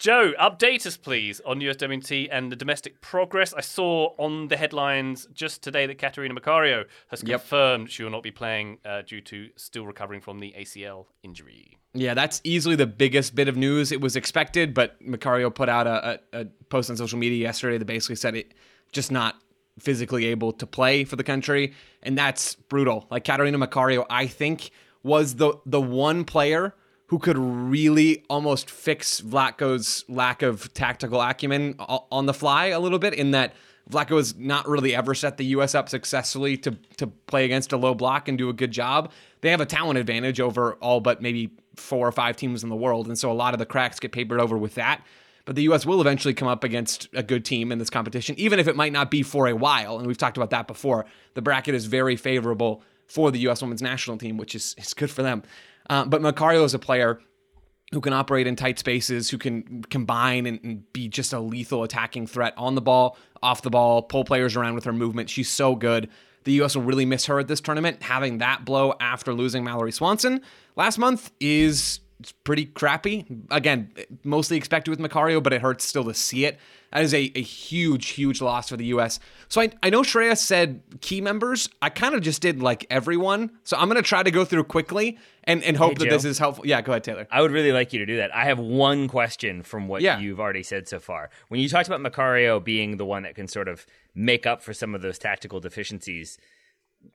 Joe, 0.04 0.34
update 0.38 0.86
us, 0.86 0.98
please, 0.98 1.40
on 1.46 1.62
USWNT 1.62 2.28
and 2.30 2.52
the 2.52 2.58
domestic 2.58 3.00
progress. 3.00 3.54
I 3.54 3.62
saw 3.62 4.14
on 4.18 4.50
the 4.50 4.58
headlines 4.58 5.30
just 5.34 5.64
today 5.64 5.86
that 5.86 5.98
Catarina 5.98 6.38
Macario 6.38 6.84
has 7.08 7.24
Yep. 7.24 7.40
confirmed 7.40 7.90
she 7.90 8.04
will 8.04 8.12
not 8.12 8.22
be 8.22 8.30
playing 8.30 8.80
uh, 8.84 9.04
due 9.04 9.22
to 9.22 9.48
still 9.56 9.86
recovering 9.86 10.20
from 10.20 10.40
the 10.40 10.54
ACL 10.60 11.06
injury. 11.24 11.78
Yeah, 11.94 12.16
that's 12.16 12.42
easily 12.44 12.76
the 12.76 12.86
biggest 12.86 13.34
bit 13.34 13.48
of 13.48 13.56
news. 13.56 13.94
It 13.94 14.02
was 14.02 14.18
expected, 14.18 14.74
but 14.74 15.02
Macario 15.02 15.56
put 15.56 15.70
out 15.70 15.88
a, 15.88 16.20
a, 16.34 16.42
a 16.42 16.46
post 16.68 16.90
on 16.90 16.98
social 16.98 17.18
media 17.18 17.38
yesterday 17.38 17.78
that 17.78 17.86
basically 17.86 18.18
said 18.18 18.36
it 18.36 18.54
just 18.92 19.10
not 19.10 19.38
physically 19.80 20.26
able 20.26 20.52
to 20.52 20.68
play 20.68 21.06
for 21.06 21.16
the 21.16 21.24
country, 21.24 21.76
and 22.02 22.18
that's 22.18 22.56
brutal. 22.56 23.08
Like 23.10 23.24
Catarina 23.24 23.58
Macario, 23.58 24.06
I 24.10 24.28
think 24.28 24.72
was 25.02 25.36
the 25.36 25.54
the 25.66 25.80
one 25.80 26.26
player 26.26 26.76
who 27.14 27.20
could 27.20 27.38
really 27.38 28.24
almost 28.28 28.72
fix 28.72 29.22
Vlatko's 29.22 30.04
lack 30.10 30.42
of 30.42 30.74
tactical 30.74 31.22
acumen 31.22 31.76
on 31.78 32.26
the 32.26 32.34
fly 32.34 32.66
a 32.66 32.80
little 32.80 32.98
bit 32.98 33.14
in 33.14 33.30
that 33.30 33.54
Vlatko 33.88 34.18
has 34.18 34.36
not 34.36 34.68
really 34.68 34.96
ever 34.96 35.14
set 35.14 35.38
the 35.38 35.46
US 35.58 35.76
up 35.76 35.90
successfully 35.90 36.58
to 36.58 36.72
to 36.98 37.06
play 37.06 37.46
against 37.46 37.72
a 37.72 37.78
low 37.78 37.94
block 37.94 38.28
and 38.28 38.36
do 38.36 38.50
a 38.50 38.54
good 38.54 38.72
job. 38.72 39.12
They 39.42 39.52
have 39.52 39.62
a 39.62 39.66
talent 39.68 40.00
advantage 40.00 40.40
over 40.40 40.74
all 40.82 41.02
but 41.02 41.22
maybe 41.22 41.52
four 41.76 42.08
or 42.08 42.12
five 42.12 42.36
teams 42.36 42.64
in 42.64 42.70
the 42.70 42.76
world, 42.76 43.06
and 43.06 43.16
so 43.16 43.32
a 43.32 43.34
lot 43.34 43.54
of 43.54 43.60
the 43.60 43.68
cracks 43.68 44.00
get 44.00 44.12
papered 44.12 44.40
over 44.40 44.58
with 44.58 44.74
that. 44.74 45.06
But 45.46 45.56
the 45.56 45.62
US 45.70 45.86
will 45.86 46.02
eventually 46.02 46.34
come 46.34 46.48
up 46.48 46.64
against 46.64 47.10
a 47.14 47.22
good 47.22 47.46
team 47.46 47.72
in 47.72 47.78
this 47.78 47.92
competition, 47.92 48.34
even 48.40 48.58
if 48.58 48.68
it 48.68 48.76
might 48.76 48.92
not 48.92 49.12
be 49.12 49.22
for 49.22 49.46
a 49.46 49.54
while. 49.54 50.00
And 50.00 50.08
we've 50.08 50.18
talked 50.18 50.38
about 50.38 50.50
that 50.50 50.66
before. 50.66 51.06
The 51.36 51.44
bracket 51.44 51.76
is 51.76 51.86
very 51.86 52.16
favorable 52.16 52.82
for 53.06 53.30
the 53.30 53.38
US 53.50 53.62
women's 53.62 53.84
national 53.84 54.18
team, 54.18 54.38
which 54.38 54.56
is, 54.56 54.74
is 54.80 54.96
good 54.96 55.12
for 55.12 55.22
them. 55.22 55.44
Uh, 55.90 56.06
but 56.06 56.22
Macario 56.22 56.64
is 56.64 56.74
a 56.74 56.80
player 56.80 57.20
who 57.92 58.02
can 58.02 58.14
operate 58.14 58.48
in 58.48 58.56
tight 58.56 58.80
spaces, 58.80 59.30
who 59.30 59.38
can 59.38 59.84
combine 59.90 60.46
and, 60.46 60.60
and 60.64 60.94
be 60.94 61.08
just 61.08 61.32
a 61.32 61.40
lethal 61.40 61.84
attacking 61.84 62.26
threat 62.26 62.54
on 62.58 62.76
the 62.76 62.82
ball, 62.82 63.18
off 63.42 63.62
the 63.62 63.70
ball, 63.70 64.02
pull 64.02 64.24
players 64.24 64.56
around 64.56 64.74
with 64.74 64.84
her 64.86 64.94
movement. 64.94 65.30
She's 65.30 65.50
so 65.50 65.76
good. 65.76 66.10
The 66.44 66.54
U.S. 66.54 66.76
will 66.76 66.84
really 66.84 67.06
miss 67.06 67.28
her 67.28 67.40
at 67.40 67.48
this 67.48 67.62
tournament. 67.62 68.04
Having 68.04 68.40
that 68.40 68.66
blow 68.66 68.96
after 69.00 69.34
losing 69.34 69.64
Mallory 69.64 69.92
Swanson 69.92 70.42
last 70.76 70.98
month 70.98 71.32
is 71.40 72.00
it's 72.24 72.32
pretty 72.32 72.66
crappy. 72.66 73.26
Again, 73.52 73.92
mostly 74.24 74.56
expected 74.56 74.92
with 74.92 75.00
Macario, 75.00 75.44
but 75.44 75.52
it 75.52 75.62
hurts 75.62 75.84
still 75.84 76.06
to 76.06 76.14
see 76.14 76.46
it. 76.46 76.58
That 76.94 77.04
is 77.04 77.14
a, 77.14 77.32
a 77.36 77.42
huge, 77.42 78.10
huge 78.10 78.40
loss 78.40 78.70
for 78.70 78.78
the 78.78 78.86
U.S. 78.86 79.20
So 79.50 79.60
I, 79.60 79.72
I 79.82 79.90
know 79.90 80.04
Shreya 80.04 80.38
said 80.38 80.82
key 81.02 81.20
members. 81.20 81.68
I 81.82 81.90
kind 81.90 82.16
of 82.16 82.22
just 82.22 82.42
did 82.42 82.62
like 82.62 82.86
everyone. 82.90 83.52
So 83.66 83.76
I'm 83.76 83.90
going 83.90 84.02
to 84.02 84.08
try 84.08 84.24
to 84.24 84.32
go 84.32 84.46
through 84.46 84.64
quickly 84.66 85.18
and, 85.44 85.62
and 85.64 85.76
hope 85.76 85.98
Hey, 85.98 86.06
that 86.06 86.10
this 86.12 86.24
is 86.24 86.38
helpful. 86.40 86.66
Yeah, 86.66 86.82
go 86.82 86.94
ahead, 86.94 87.04
Taylor. 87.04 87.28
I 87.30 87.42
would 87.42 87.52
really 87.52 87.74
like 87.74 87.92
you 87.92 88.00
to 88.00 88.06
do 88.06 88.18
that. 88.18 88.34
I 88.34 88.46
have 88.46 88.60
one 88.60 89.10
question 89.10 89.64
from 89.64 89.90
what 89.90 90.02
Yeah. 90.02 90.20
you've 90.20 90.40
already 90.40 90.64
said 90.64 90.88
so 90.88 91.00
far. 91.00 91.30
When 91.50 91.60
you 91.60 91.68
talked 91.68 91.90
about 91.90 92.00
Macario 92.00 92.64
being 92.64 92.96
the 92.98 93.06
one 93.06 93.24
that 93.24 93.36
can 93.36 93.50
sort 93.50 93.68
of 93.68 93.86
make 94.16 94.46
up 94.46 94.62
for 94.62 94.74
some 94.74 94.96
of 94.96 95.02
those 95.02 95.20
tactical 95.20 95.60
deficiencies, 95.60 96.38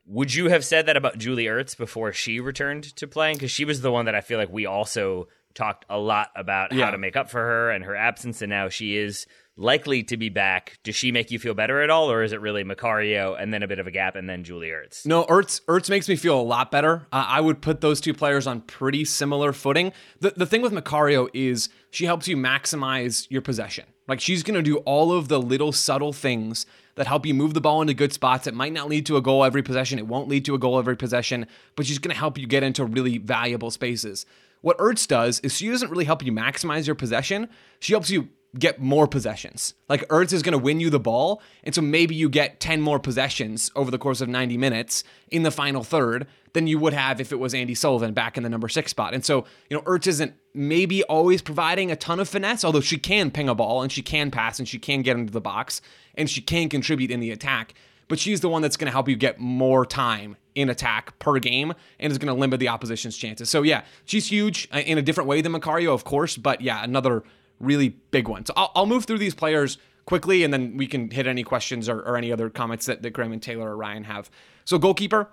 would 0.07 0.35
you 0.35 0.49
have 0.49 0.65
said 0.65 0.87
that 0.87 0.97
about 0.97 1.19
Julie 1.19 1.45
Ertz 1.47 1.77
before 1.77 2.13
she 2.13 2.41
returned 2.41 2.85
to 2.97 3.07
playing? 3.07 3.37
Because 3.37 3.51
she 3.51 3.65
was 3.65 3.81
the 3.81 3.93
one 3.93 4.05
that 4.07 4.15
I 4.15 4.21
feel 4.21 4.39
like 4.39 4.51
we 4.51 4.67
also 4.67 5.29
talked 5.55 5.85
a 5.89 5.99
lot 5.99 6.29
about 6.37 6.73
Yeah. 6.73 6.87
how 6.87 6.91
to 6.93 6.99
make 6.99 7.17
up 7.17 7.31
for 7.31 7.41
her 7.41 7.71
and 7.71 7.85
her 7.85 7.97
absence, 7.97 8.43
and 8.43 8.51
now 8.51 8.69
she 8.69 8.97
is 8.97 9.27
likely 9.59 10.03
to 10.05 10.17
be 10.17 10.29
back. 10.29 10.79
Does 10.85 10.95
she 10.95 11.13
make 11.13 11.31
you 11.31 11.39
feel 11.39 11.53
better 11.53 11.83
at 11.83 11.91
all, 11.91 12.11
or 12.11 12.23
is 12.23 12.33
it 12.33 12.41
really 12.41 12.65
Macario 12.65 13.37
and 13.39 13.53
then 13.53 13.63
a 13.63 13.69
bit 13.69 13.79
of 13.79 13.87
a 13.87 13.91
gap 13.91 14.17
and 14.17 14.29
then 14.29 14.45
Julie 14.45 14.69
Ertz? 14.69 15.05
No, 15.05 15.25
Ertz 15.25 15.61
Ertz 15.67 15.91
makes 15.91 16.09
me 16.09 16.17
feel 16.17 16.41
a 16.41 16.43
lot 16.43 16.71
better. 16.71 17.07
Uh, 17.13 17.27
I 17.29 17.41
would 17.41 17.61
put 17.61 17.81
those 17.81 18.01
two 18.01 18.15
players 18.15 18.47
on 18.47 18.63
pretty 18.63 19.05
similar 19.05 19.53
footing. 19.53 19.93
The 20.21 20.31
the 20.31 20.47
thing 20.47 20.63
with 20.63 20.73
Macario 20.73 21.29
is 21.35 21.69
she 21.91 22.07
helps 22.07 22.29
you 22.29 22.37
maximize 22.37 23.27
your 23.31 23.43
possession. 23.43 23.87
Like 24.07 24.21
she's 24.21 24.43
going 24.43 24.55
to 24.55 24.63
do 24.63 24.79
all 24.79 25.13
of 25.13 25.29
the 25.29 25.41
little 25.41 25.73
subtle 25.73 26.15
things 26.15 26.65
that 26.95 27.07
help 27.07 27.27
you 27.27 27.35
move 27.35 27.55
the 27.55 27.61
ball 27.61 27.83
into 27.83 27.95
good 27.95 28.13
spots. 28.13 28.47
It 28.47 28.55
might 28.55 28.73
not 28.73 28.89
lead 28.89 29.07
to 29.07 29.17
a 29.17 29.23
goal 29.23 29.45
every 29.45 29.63
possession. 29.63 29.99
It 29.99 30.07
won't 30.07 30.29
lead 30.29 30.45
to 30.47 30.55
a 30.55 30.59
goal 30.59 30.79
every 30.79 30.97
possession, 30.97 31.47
but 31.77 31.87
she's 31.87 31.99
going 31.99 32.13
to 32.13 32.19
help 32.19 32.39
you 32.39 32.47
get 32.47 32.63
into 32.63 32.85
really 32.85 33.19
valuable 33.19 33.71
spaces. 33.71 34.25
What 34.61 34.79
Ertz 34.79 35.07
does 35.07 35.39
is 35.41 35.57
she 35.57 35.69
doesn't 35.69 35.91
really 35.91 36.07
help 36.07 36.25
you 36.25 36.33
maximize 36.33 36.87
your 36.87 36.97
possession. 36.97 37.49
She 37.79 37.93
helps 37.93 38.11
you 38.11 38.31
get 38.57 38.81
more 38.81 39.07
possessions. 39.07 39.75
Like 39.89 40.07
Ertz 40.09 40.33
is 40.33 40.43
going 40.43 40.53
to 40.53 40.59
win 40.59 40.81
you 40.81 40.91
the 40.91 41.01
ball, 41.01 41.43
and 41.65 41.75
so 41.75 41.83
maybe 41.83 42.15
you 42.15 42.29
get 42.29 42.61
10 42.61 42.81
more 42.81 42.99
possessions 42.99 43.71
over 43.77 43.91
the 43.91 43.99
course 43.99 44.21
of 44.21 44.29
90 44.29 44.57
minutes 44.57 45.05
in 45.31 45.43
the 45.43 45.51
final 45.51 45.83
third 45.83 46.27
than 46.55 46.67
you 46.67 46.79
would 46.79 46.95
have 46.95 47.21
if 47.21 47.31
it 47.31 47.37
was 47.37 47.53
Andi 47.53 47.77
Sullivan 47.77 48.15
back 48.15 48.37
in 48.37 48.43
the 48.43 48.49
number 48.49 48.69
6 48.69 48.91
spot. 48.91 49.13
And 49.13 49.25
so, 49.25 49.45
you 49.69 49.77
know, 49.77 49.83
Ertz 49.83 50.07
isn't 50.07 50.35
maybe 50.55 51.03
always 51.05 51.43
providing 51.43 51.91
a 51.91 51.97
ton 51.97 52.21
of 52.21 52.29
finesse, 52.29 52.65
although 52.65 52.81
she 52.81 52.99
can 52.99 53.31
ping 53.31 53.49
a 53.49 53.55
ball 53.55 53.83
and 53.83 53.93
she 53.93 54.03
can 54.03 54.31
pass 54.31 54.59
and 54.59 54.67
she 54.67 54.79
can 54.79 55.03
get 55.03 55.17
into 55.17 55.33
the 55.33 55.41
box 55.41 55.81
and 56.15 56.31
she 56.31 56.41
can 56.41 56.69
contribute 56.69 57.11
in 57.11 57.21
the 57.21 57.31
attack. 57.31 57.75
But 58.09 58.19
she's 58.19 58.41
the 58.41 58.49
one 58.49 58.63
that's 58.63 58.79
going 58.79 58.87
to 58.87 58.93
help 58.93 59.09
you 59.09 59.17
get 59.17 59.39
more 59.39 59.85
time 59.85 60.37
in 60.55 60.71
attack 60.71 61.19
per 61.19 61.39
game 61.39 61.75
and 62.01 62.11
is 62.11 62.19
going 62.19 62.35
to 62.35 62.41
limit 62.41 62.59
the 62.59 62.69
opposition's 62.69 63.17
chances. 63.17 63.51
So 63.51 63.63
yeah, 63.63 63.83
she's 64.05 64.31
huge 64.31 64.67
uh, 64.73 64.79
in 64.79 64.99
a 64.99 65.03
different 65.03 65.29
way 65.29 65.43
than 65.43 65.53
Macario, 65.53 65.93
of 65.93 66.05
course, 66.05 66.37
but 66.37 66.61
yeah, 66.63 66.83
another 66.83 67.23
really 67.61 67.91
big 68.11 68.29
one. 68.29 68.45
So 68.47 68.53
I'll, 68.57 68.73
I'll 68.75 68.87
move 68.87 69.05
through 69.05 69.19
these 69.19 69.35
players 69.35 69.79
quickly 70.07 70.43
and 70.43 70.53
then 70.53 70.77
we 70.77 70.87
can 70.87 71.11
hit 71.11 71.27
any 71.27 71.43
questions 71.43 71.89
or, 71.89 72.01
or 72.01 72.17
any 72.17 72.33
other 72.33 72.49
comments 72.49 72.87
that, 72.87 73.03
that 73.03 73.11
Graham 73.11 73.33
and 73.33 73.43
Taylor 73.43 73.71
or 73.71 73.77
Ryan 73.77 74.05
have. 74.05 74.31
So 74.65 74.79
goalkeeper, 74.79 75.29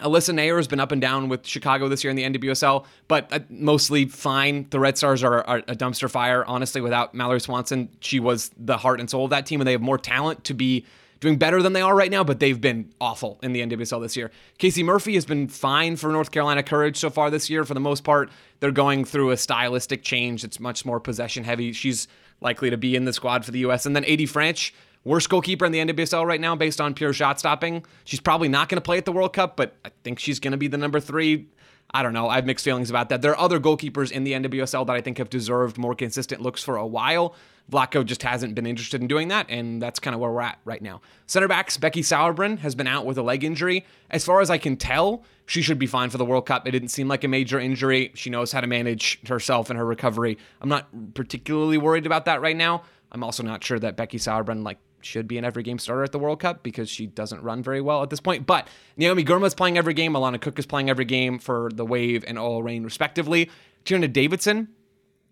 Alyssa 0.00 0.34
Naeher 0.34 0.56
has 0.56 0.66
been 0.66 0.80
up 0.80 0.92
and 0.92 1.00
down 1.00 1.28
with 1.28 1.46
Chicago 1.46 1.88
this 1.88 2.02
year 2.02 2.10
in 2.10 2.16
the 2.16 2.24
NWSL, 2.24 2.86
but 3.06 3.32
uh, 3.32 3.40
mostly 3.48 4.06
fine. 4.06 4.66
The 4.70 4.80
Red 4.80 4.96
Stars 4.98 5.22
are, 5.22 5.46
are 5.46 5.58
a 5.58 5.76
dumpster 5.76 6.10
fire, 6.10 6.44
honestly. 6.46 6.80
Without 6.80 7.14
Mallory 7.14 7.40
Swanson, 7.40 7.90
she 8.00 8.18
was 8.18 8.50
the 8.56 8.78
heart 8.78 9.00
and 9.00 9.10
soul 9.10 9.24
of 9.24 9.30
that 9.30 9.46
team, 9.46 9.60
and 9.60 9.68
they 9.68 9.72
have 9.72 9.82
more 9.82 9.98
talent 9.98 10.44
to 10.44 10.54
be 10.54 10.86
doing 11.20 11.36
better 11.36 11.62
than 11.62 11.74
they 11.74 11.82
are 11.82 11.94
right 11.94 12.10
now, 12.10 12.24
but 12.24 12.40
they've 12.40 12.60
been 12.60 12.92
awful 13.00 13.38
in 13.42 13.52
the 13.52 13.60
NWSL 13.60 14.00
this 14.00 14.16
year. 14.16 14.30
Casey 14.58 14.82
Murphy 14.82 15.14
has 15.14 15.26
been 15.26 15.48
fine 15.48 15.96
for 15.96 16.10
North 16.10 16.30
Carolina 16.30 16.62
Courage 16.62 16.96
so 16.96 17.10
far 17.10 17.30
this 17.30 17.50
year. 17.50 17.64
For 17.64 17.74
the 17.74 17.80
most 17.80 18.04
part, 18.04 18.30
they're 18.60 18.72
going 18.72 19.04
through 19.04 19.30
a 19.30 19.36
stylistic 19.36 20.02
change 20.02 20.42
that's 20.42 20.58
much 20.58 20.84
more 20.84 20.98
possession 20.98 21.44
heavy. 21.44 21.72
She's 21.72 22.08
likely 22.40 22.70
to 22.70 22.78
be 22.78 22.96
in 22.96 23.04
the 23.04 23.12
squad 23.12 23.44
for 23.44 23.50
the 23.50 23.60
U.S. 23.60 23.84
And 23.84 23.94
then 23.94 24.04
AD 24.04 24.20
Franch, 24.20 24.72
worst 25.04 25.28
goalkeeper 25.28 25.66
in 25.66 25.72
the 25.72 25.78
NWSL 25.80 26.26
right 26.26 26.40
now 26.40 26.56
based 26.56 26.80
on 26.80 26.94
pure 26.94 27.12
shot 27.12 27.38
stopping. 27.38 27.84
She's 28.04 28.20
probably 28.20 28.48
not 28.48 28.68
going 28.70 28.76
to 28.76 28.84
play 28.84 28.96
at 28.96 29.04
the 29.04 29.12
World 29.12 29.34
Cup, 29.34 29.56
but 29.56 29.76
I 29.84 29.90
think 30.02 30.18
she's 30.18 30.40
going 30.40 30.52
to 30.52 30.58
be 30.58 30.68
the 30.68 30.78
number 30.78 31.00
three. 31.00 31.48
I 31.92 32.02
don't 32.02 32.12
know. 32.12 32.28
I 32.28 32.36
have 32.36 32.46
mixed 32.46 32.64
feelings 32.64 32.90
about 32.90 33.08
that. 33.08 33.22
There 33.22 33.32
are 33.32 33.38
other 33.38 33.58
goalkeepers 33.58 34.12
in 34.12 34.24
the 34.24 34.32
NWSL 34.32 34.86
that 34.86 34.94
I 34.94 35.00
think 35.00 35.18
have 35.18 35.30
deserved 35.30 35.76
more 35.76 35.94
consistent 35.94 36.40
looks 36.40 36.62
for 36.62 36.76
a 36.76 36.86
while. 36.86 37.34
Vlatko 37.70 38.04
just 38.04 38.22
hasn't 38.22 38.54
been 38.54 38.66
interested 38.66 39.00
in 39.00 39.06
doing 39.06 39.28
that, 39.28 39.46
and 39.48 39.80
that's 39.80 40.00
kind 40.00 40.14
of 40.14 40.20
where 40.20 40.30
we're 40.30 40.40
at 40.40 40.58
right 40.64 40.82
now. 40.82 41.00
Center 41.26 41.48
backs, 41.48 41.76
Becky 41.76 42.02
Sauerbrunn 42.02 42.58
has 42.58 42.74
been 42.74 42.86
out 42.86 43.06
with 43.06 43.16
a 43.18 43.22
leg 43.22 43.44
injury. 43.44 43.84
As 44.10 44.24
far 44.24 44.40
as 44.40 44.50
I 44.50 44.58
can 44.58 44.76
tell, 44.76 45.24
she 45.46 45.62
should 45.62 45.78
be 45.78 45.86
fine 45.86 46.10
for 46.10 46.18
the 46.18 46.24
World 46.24 46.46
Cup. 46.46 46.66
It 46.66 46.72
didn't 46.72 46.88
seem 46.88 47.08
like 47.08 47.24
a 47.24 47.28
major 47.28 47.60
injury. 47.60 48.10
She 48.14 48.30
knows 48.30 48.52
how 48.52 48.60
to 48.60 48.66
manage 48.66 49.20
herself 49.26 49.70
and 49.70 49.78
her 49.78 49.86
recovery. 49.86 50.38
I'm 50.60 50.68
not 50.68 50.88
particularly 51.14 51.78
worried 51.78 52.06
about 52.06 52.24
that 52.26 52.40
right 52.40 52.56
now. 52.56 52.82
I'm 53.12 53.24
also 53.24 53.42
not 53.42 53.62
sure 53.62 53.78
that 53.78 53.96
Becky 53.96 54.18
Sauerbrunn 54.18 54.64
like 54.64 54.78
should 55.02 55.28
be 55.28 55.38
an 55.38 55.44
every 55.44 55.62
game 55.62 55.78
starter 55.78 56.04
at 56.04 56.12
the 56.12 56.18
World 56.18 56.40
Cup 56.40 56.62
because 56.62 56.88
she 56.88 57.06
doesn't 57.06 57.42
run 57.42 57.62
very 57.62 57.80
well 57.80 58.02
at 58.02 58.10
this 58.10 58.20
point. 58.20 58.46
But 58.46 58.68
Naomi 58.96 59.22
Girma's 59.22 59.54
playing 59.54 59.78
every 59.78 59.94
game. 59.94 60.12
Alana 60.12 60.40
Cook 60.40 60.58
is 60.58 60.66
playing 60.66 60.90
every 60.90 61.04
game 61.04 61.38
for 61.38 61.70
the 61.72 61.84
Wave 61.84 62.24
and 62.26 62.38
OL 62.38 62.62
Reign, 62.62 62.84
respectively. 62.84 63.50
Tierna 63.84 64.12
Davidson 64.12 64.68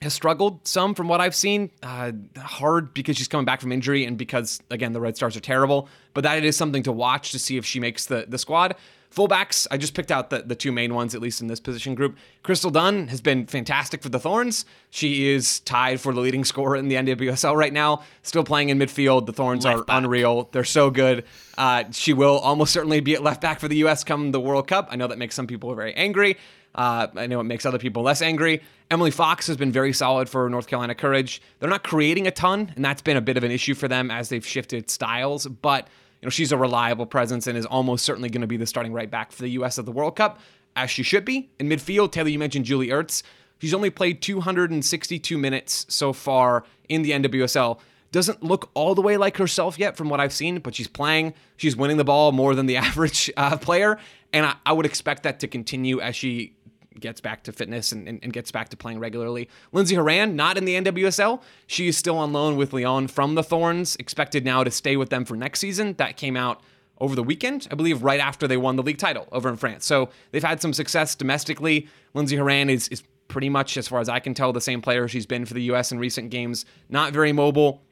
has 0.01 0.15
struggled 0.15 0.67
some 0.67 0.95
from 0.95 1.09
what 1.09 1.21
I've 1.21 1.35
seen. 1.35 1.71
Uh, 1.83 2.13
hard 2.37 2.95
because 2.95 3.17
she's 3.17 3.29
coming 3.29 3.45
back 3.45 3.61
from 3.61 3.73
injury 3.73 4.05
and 4.05 4.17
because, 4.17 4.61
again, 4.71 4.93
the 4.93 5.01
Red 5.01 5.17
Stars 5.17 5.37
are 5.37 5.41
terrible. 5.41 5.89
But 6.15 6.23
that 6.23 6.45
is 6.45 6.57
something 6.57 6.85
to 6.85 6.93
watch 6.93 7.33
to 7.33 7.39
see 7.39 7.57
if 7.57 7.67
she 7.67 7.81
makes 7.81 8.07
the, 8.07 8.25
the 8.29 8.39
squad. 8.39 8.77
Fullbacks, 9.15 9.67
I 9.71 9.79
just 9.79 9.95
picked 9.95 10.11
out 10.11 10.31
the, 10.31 10.43
the 10.43 10.55
two 10.55 10.71
main 10.71 10.95
ones, 10.95 11.15
at 11.15 11.21
least 11.21 11.41
in 11.41 11.47
this 11.47 11.61
position 11.61 11.95
group. 11.95 12.17
Crystal 12.43 12.71
Dunn 12.71 13.09
has 13.09 13.21
been 13.21 13.47
fantastic 13.47 14.03
for 14.03 14.11
the 14.11 14.19
Thorns. 14.19 14.65
She 14.91 15.29
is 15.31 15.61
tied 15.61 16.01
for 16.01 16.13
the 16.13 16.21
leading 16.21 16.45
scorer 16.45 16.77
in 16.77 16.89
the 16.89 16.97
NWSL 16.97 17.57
right 17.57 17.73
now, 17.73 18.03
still 18.23 18.45
playing 18.45 18.69
in 18.69 18.79
midfield. 18.79 19.27
The 19.27 19.33
Thorns 19.33 19.65
are 19.65 19.85
unreal. 19.89 20.49
They're 20.53 20.65
so 20.65 20.91
good. 20.91 21.25
Uh, 21.57 21.85
she 21.91 22.13
will 22.13 22.39
almost 22.39 22.73
certainly 22.73 23.01
be 23.01 23.15
at 23.15 23.23
left 23.23 23.41
back 23.41 23.61
for 23.61 23.69
the 23.69 23.77
U.S. 23.77 24.05
come 24.05 24.31
the 24.31 24.41
World 24.41 24.69
Cup. 24.69 24.89
I 24.91 24.97
know 24.97 25.07
that 25.07 25.19
makes 25.19 25.35
some 25.35 25.47
people 25.47 25.75
very 25.75 25.95
angry. 25.95 26.37
Uh, 26.75 27.09
I 27.17 27.27
know 27.27 27.41
it 27.41 27.45
makes 27.45 27.67
other 27.67 27.79
people 27.79 28.03
less 28.03 28.23
angry. 28.23 28.63
Emily 28.91 29.11
Fox 29.11 29.47
has 29.47 29.57
been 29.57 29.73
very 29.73 29.93
solid 29.93 30.29
for 30.29 30.49
North 30.49 30.67
Carolina 30.67 30.95
Courage. 30.95 31.43
They're 31.59 31.69
not 31.69 31.83
creating 31.83 32.27
a 32.27 32.31
ton, 32.31 32.73
and 32.77 32.85
that's 32.85 33.03
been 33.03 33.17
a 33.17 33.21
bit 33.21 33.37
of 33.37 33.43
an 33.43 33.51
issue 33.51 33.75
for 33.75 33.89
them 33.89 34.11
as 34.11 34.29
they've 34.29 34.47
shifted 34.47 34.91
styles. 34.91 35.47
But 35.47 35.89
you 36.21 36.27
know, 36.27 36.31
she's 36.31 36.53
a 36.53 36.57
reliable 36.57 37.07
presence 37.07 37.47
and 37.47 37.57
is 37.57 37.67
almost 37.67 38.05
certainly 38.05 38.29
going 38.29 38.41
to 38.41 38.47
be 38.47 38.57
the 38.57 38.67
starting 38.67 38.93
right 38.93 39.11
back 39.11 39.33
for 39.33 39.43
the 39.43 39.51
U.S. 39.51 39.79
at 39.79 39.85
the 39.85 39.93
World 39.93 40.17
Cup. 40.17 40.41
as 40.75 40.91
she 40.91 41.03
should 41.03 41.25
be. 41.25 41.51
In 41.59 41.69
midfield, 41.69 42.13
Taylor, 42.13 42.29
you 42.29 42.39
mentioned 42.39 42.65
Julie 42.65 42.89
Ertz. 42.89 43.23
She's 43.61 43.75
only 43.75 43.91
played 43.91 44.23
262 44.23 45.37
minutes 45.37 45.87
so 45.89 46.13
far 46.13 46.65
in 46.89 47.03
the 47.03 47.11
NWSL. 47.11 47.81
Doesn't 48.11 48.43
look 48.43 48.71
all 48.75 48.95
the 48.95 49.03
way 49.03 49.17
like 49.17 49.37
herself 49.37 49.79
yet 49.79 49.97
from 49.97 50.09
what 50.09 50.21
I've 50.21 50.33
seen, 50.33 50.61
but 50.61 50.75
she's 50.75 50.89
playing. 50.89 51.35
She's 51.57 51.77
winning 51.77 51.99
the 51.99 52.05
ball 52.05 52.33
more 52.33 52.55
than 52.55 52.67
the 52.67 52.77
average 52.89 53.31
uh, 53.37 53.57
player. 53.57 53.99
And 54.33 54.47
I, 54.47 54.55
I 54.65 54.73
would 54.73 54.87
expect 54.87 55.25
that 55.25 55.41
to 55.41 55.49
continue 55.49 56.01
as 56.01 56.17
she 56.17 56.55
gets 57.01 57.21
back 57.21 57.43
to 57.45 57.53
fitness 57.53 57.93
and, 57.93 58.09
and, 58.09 58.19
and, 58.23 58.33
gets 58.33 58.51
back 58.51 58.69
to 58.71 58.77
playing 58.77 58.99
regularly. 58.99 59.49
Lindsey 59.73 59.95
Horan, 59.95 60.37
not 60.37 60.57
in 60.59 60.65
the 60.65 60.75
NWSL. 60.75 61.43
She 61.67 61.89
is 61.89 61.97
still 61.97 62.19
on 62.19 62.33
loan 62.33 62.57
with 62.57 62.73
Lyon 62.73 63.09
from 63.09 63.35
the 63.35 63.43
Thorns, 63.43 63.97
expected 63.97 64.45
now 64.45 64.65
to 64.65 64.71
stay 64.71 64.97
with 64.97 65.11
them 65.11 65.25
for 65.25 65.37
next 65.37 65.61
season. 65.61 65.95
That 65.95 66.17
came 66.17 66.37
out 66.37 66.63
over 67.01 67.15
the 67.15 67.23
weekend, 67.23 67.69
I 67.71 67.75
believe, 67.75 68.03
right 68.03 68.21
after 68.21 68.49
they 68.49 68.57
won 68.57 68.77
the 68.77 68.83
league 68.83 68.99
title 68.99 69.29
over 69.33 69.49
in 69.49 69.57
France. 69.57 69.87
So 69.87 70.11
they've 70.33 70.43
had 70.43 70.61
some 70.61 70.73
success 70.73 71.15
domestically. 71.15 71.89
Lindsey 72.15 72.37
Horan 72.37 72.71
is, 72.71 72.89
is 72.89 73.03
pretty 73.29 73.49
much, 73.49 73.77
as 73.77 73.87
far 73.87 74.01
as 74.01 74.09
I 74.09 74.19
can 74.19 74.35
tell, 74.35 74.53
the 74.53 74.61
same 74.61 74.83
player 74.83 75.07
she's 75.07 75.27
been 75.27 75.45
for 75.45 75.55
the 75.55 75.63
U.S. 75.65 75.93
in 75.93 75.99
recent 75.99 76.31
games. 76.31 76.65
Not 76.89 77.13
very 77.13 77.33
mobile. 77.33 77.83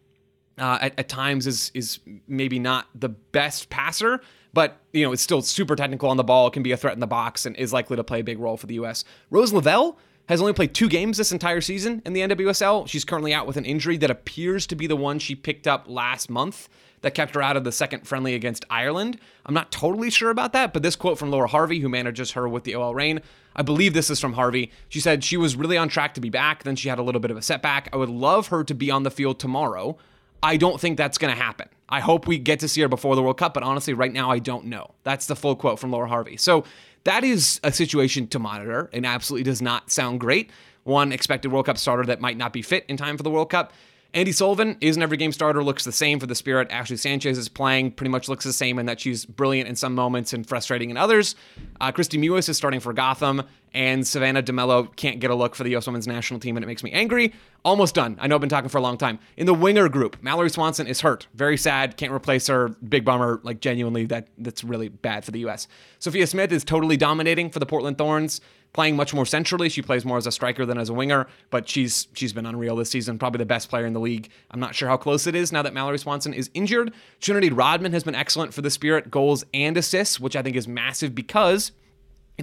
Uh, 0.58 0.78
at, 0.80 0.98
at 0.98 1.06
times 1.06 1.46
is 1.46 1.70
is 1.74 2.00
maybe 2.26 2.58
not 2.58 2.86
the 2.94 3.10
best 3.10 3.68
passer, 3.68 4.22
but 4.56 4.80
you 4.94 5.04
know, 5.04 5.12
it's 5.12 5.20
still 5.20 5.42
super 5.42 5.76
technical 5.76 6.08
on 6.08 6.16
the 6.16 6.24
ball, 6.24 6.50
can 6.50 6.62
be 6.62 6.72
a 6.72 6.78
threat 6.78 6.94
in 6.94 7.00
the 7.00 7.06
box, 7.06 7.44
and 7.44 7.54
is 7.56 7.74
likely 7.74 7.94
to 7.94 8.02
play 8.02 8.20
a 8.20 8.24
big 8.24 8.38
role 8.38 8.56
for 8.56 8.66
the 8.66 8.76
U.S. 8.76 9.04
Rose 9.28 9.52
Lavelle 9.52 9.98
has 10.30 10.40
only 10.40 10.54
played 10.54 10.72
two 10.72 10.88
games 10.88 11.18
this 11.18 11.30
entire 11.30 11.60
season 11.60 12.00
in 12.06 12.14
the 12.14 12.22
NWSL. 12.22 12.88
She's 12.88 13.04
currently 13.04 13.34
out 13.34 13.46
with 13.46 13.58
an 13.58 13.66
injury 13.66 13.98
that 13.98 14.10
appears 14.10 14.66
to 14.68 14.74
be 14.74 14.86
the 14.86 14.96
one 14.96 15.18
she 15.18 15.34
picked 15.34 15.66
up 15.68 15.84
last 15.88 16.30
month 16.30 16.70
that 17.02 17.14
kept 17.14 17.34
her 17.34 17.42
out 17.42 17.58
of 17.58 17.64
the 17.64 17.70
second 17.70 18.08
friendly 18.08 18.34
against 18.34 18.64
Ireland. 18.70 19.20
I'm 19.44 19.52
not 19.52 19.70
totally 19.70 20.08
sure 20.08 20.30
about 20.30 20.54
that, 20.54 20.72
but 20.72 20.82
this 20.82 20.96
quote 20.96 21.18
from 21.18 21.30
Laura 21.30 21.48
Harvey, 21.48 21.80
who 21.80 21.90
manages 21.90 22.30
her 22.30 22.48
with 22.48 22.64
the 22.64 22.76
OL 22.76 22.94
Reign, 22.94 23.20
I 23.54 23.60
believe 23.60 23.92
this 23.92 24.08
is 24.08 24.20
from 24.20 24.32
Harvey. 24.32 24.72
She 24.88 25.00
said 25.00 25.22
she 25.22 25.36
was 25.36 25.54
really 25.54 25.76
on 25.76 25.90
track 25.90 26.14
to 26.14 26.20
be 26.22 26.30
back, 26.30 26.62
then 26.62 26.76
she 26.76 26.88
had 26.88 26.98
a 26.98 27.02
little 27.02 27.20
bit 27.20 27.30
of 27.30 27.36
a 27.36 27.42
setback. 27.42 27.90
I 27.92 27.98
would 27.98 28.08
love 28.08 28.48
her 28.48 28.64
to 28.64 28.74
be 28.74 28.90
on 28.90 29.02
the 29.02 29.10
field 29.10 29.38
tomorrow. 29.38 29.98
I 30.42 30.56
don't 30.56 30.80
think 30.80 30.96
that's 30.96 31.18
going 31.18 31.34
to 31.34 31.40
happen. 31.40 31.68
I 31.88 32.00
hope 32.00 32.26
we 32.26 32.38
get 32.38 32.60
to 32.60 32.68
see 32.68 32.80
her 32.80 32.88
before 32.88 33.14
the 33.16 33.22
World 33.22 33.38
Cup, 33.38 33.54
but 33.54 33.62
honestly, 33.62 33.94
right 33.94 34.12
now, 34.12 34.30
I 34.30 34.38
don't 34.38 34.66
know. 34.66 34.92
That's 35.04 35.26
the 35.26 35.36
full 35.36 35.54
quote 35.54 35.78
from 35.78 35.90
Laura 35.90 36.08
Harvey. 36.08 36.36
So 36.36 36.64
that 37.04 37.22
is 37.22 37.60
a 37.62 37.72
situation 37.72 38.26
to 38.28 38.38
monitor 38.38 38.90
and 38.92 39.06
absolutely 39.06 39.44
does 39.44 39.62
not 39.62 39.90
sound 39.90 40.20
great. 40.20 40.50
One 40.82 41.12
expected 41.12 41.52
World 41.52 41.66
Cup 41.66 41.78
starter 41.78 42.04
that 42.06 42.20
might 42.20 42.36
not 42.36 42.52
be 42.52 42.62
fit 42.62 42.84
in 42.88 42.96
time 42.96 43.16
for 43.16 43.22
the 43.22 43.30
World 43.30 43.50
Cup. 43.50 43.72
Andi 44.14 44.34
Sullivan 44.34 44.76
is 44.80 44.96
an 44.96 45.02
every 45.02 45.16
game 45.16 45.32
starter, 45.32 45.62
looks 45.62 45.84
the 45.84 45.92
same 45.92 46.18
for 46.18 46.26
the 46.26 46.34
Spirit. 46.34 46.68
Ashley 46.70 46.96
Sanchez 46.96 47.36
is 47.36 47.48
playing, 47.48 47.90
pretty 47.92 48.10
much 48.10 48.28
looks 48.28 48.44
the 48.44 48.52
same 48.52 48.78
in 48.78 48.86
that 48.86 48.98
she's 48.98 49.26
brilliant 49.26 49.68
in 49.68 49.76
some 49.76 49.94
moments 49.94 50.32
and 50.32 50.48
frustrating 50.48 50.90
in 50.90 50.96
others. 50.96 51.34
Uh, 51.80 51.92
Kristie 51.92 52.18
Mewis 52.18 52.48
is 52.48 52.56
starting 52.56 52.80
for 52.80 52.92
Gotham, 52.92 53.42
and 53.76 54.06
Savannah 54.06 54.42
DeMelo 54.42 54.96
can't 54.96 55.20
get 55.20 55.30
a 55.30 55.34
look 55.34 55.54
for 55.54 55.62
the 55.62 55.70
U.S. 55.70 55.86
women's 55.86 56.06
national 56.06 56.40
team, 56.40 56.56
and 56.56 56.64
it 56.64 56.66
makes 56.66 56.82
me 56.82 56.90
angry. 56.92 57.34
Almost 57.62 57.94
done. 57.94 58.16
I 58.18 58.26
know 58.26 58.34
I've 58.34 58.40
been 58.40 58.48
talking 58.48 58.70
for 58.70 58.78
a 58.78 58.80
long 58.80 58.96
time. 58.96 59.18
In 59.36 59.44
the 59.44 59.52
winger 59.52 59.90
group, 59.90 60.16
Mallory 60.22 60.48
Swanson 60.48 60.86
is 60.86 61.02
hurt. 61.02 61.26
Very 61.34 61.58
sad. 61.58 61.98
Can't 61.98 62.10
replace 62.10 62.46
her. 62.46 62.68
Big 62.68 63.04
bummer. 63.04 63.38
Like, 63.42 63.60
genuinely, 63.60 64.06
that 64.06 64.28
that's 64.38 64.64
really 64.64 64.88
bad 64.88 65.26
for 65.26 65.30
the 65.30 65.40
U.S. 65.40 65.68
Sophia 65.98 66.26
Smith 66.26 66.52
is 66.52 66.64
totally 66.64 66.96
dominating 66.96 67.50
for 67.50 67.58
the 67.58 67.66
Portland 67.66 67.98
Thorns 67.98 68.40
playing 68.72 68.96
much 68.96 69.14
more 69.14 69.24
centrally. 69.24 69.68
She 69.68 69.82
plays 69.82 70.04
more 70.04 70.18
as 70.18 70.26
a 70.26 70.32
striker 70.32 70.66
than 70.66 70.78
as 70.78 70.88
a 70.88 70.94
winger, 70.94 71.26
but 71.50 71.68
she's 71.68 72.08
she's 72.14 72.32
been 72.32 72.46
unreal 72.46 72.76
this 72.76 72.90
season. 72.90 73.18
Probably 73.18 73.38
the 73.38 73.46
best 73.46 73.68
player 73.68 73.86
in 73.86 73.92
the 73.92 74.00
league. 74.00 74.30
I'm 74.50 74.60
not 74.60 74.74
sure 74.74 74.88
how 74.88 74.96
close 74.96 75.26
it 75.26 75.34
is 75.34 75.52
now 75.52 75.62
that 75.62 75.74
Mallory 75.74 75.98
Swanson 75.98 76.32
is 76.32 76.50
injured. 76.54 76.92
Trinity 77.20 77.50
Rodman 77.50 77.92
has 77.92 78.04
been 78.04 78.14
excellent 78.14 78.54
for 78.54 78.62
the 78.62 78.70
Spirit, 78.70 79.10
goals 79.10 79.44
and 79.52 79.76
assists, 79.76 80.18
which 80.18 80.36
I 80.36 80.42
think 80.42 80.56
is 80.56 80.66
massive 80.66 81.14
because 81.14 81.72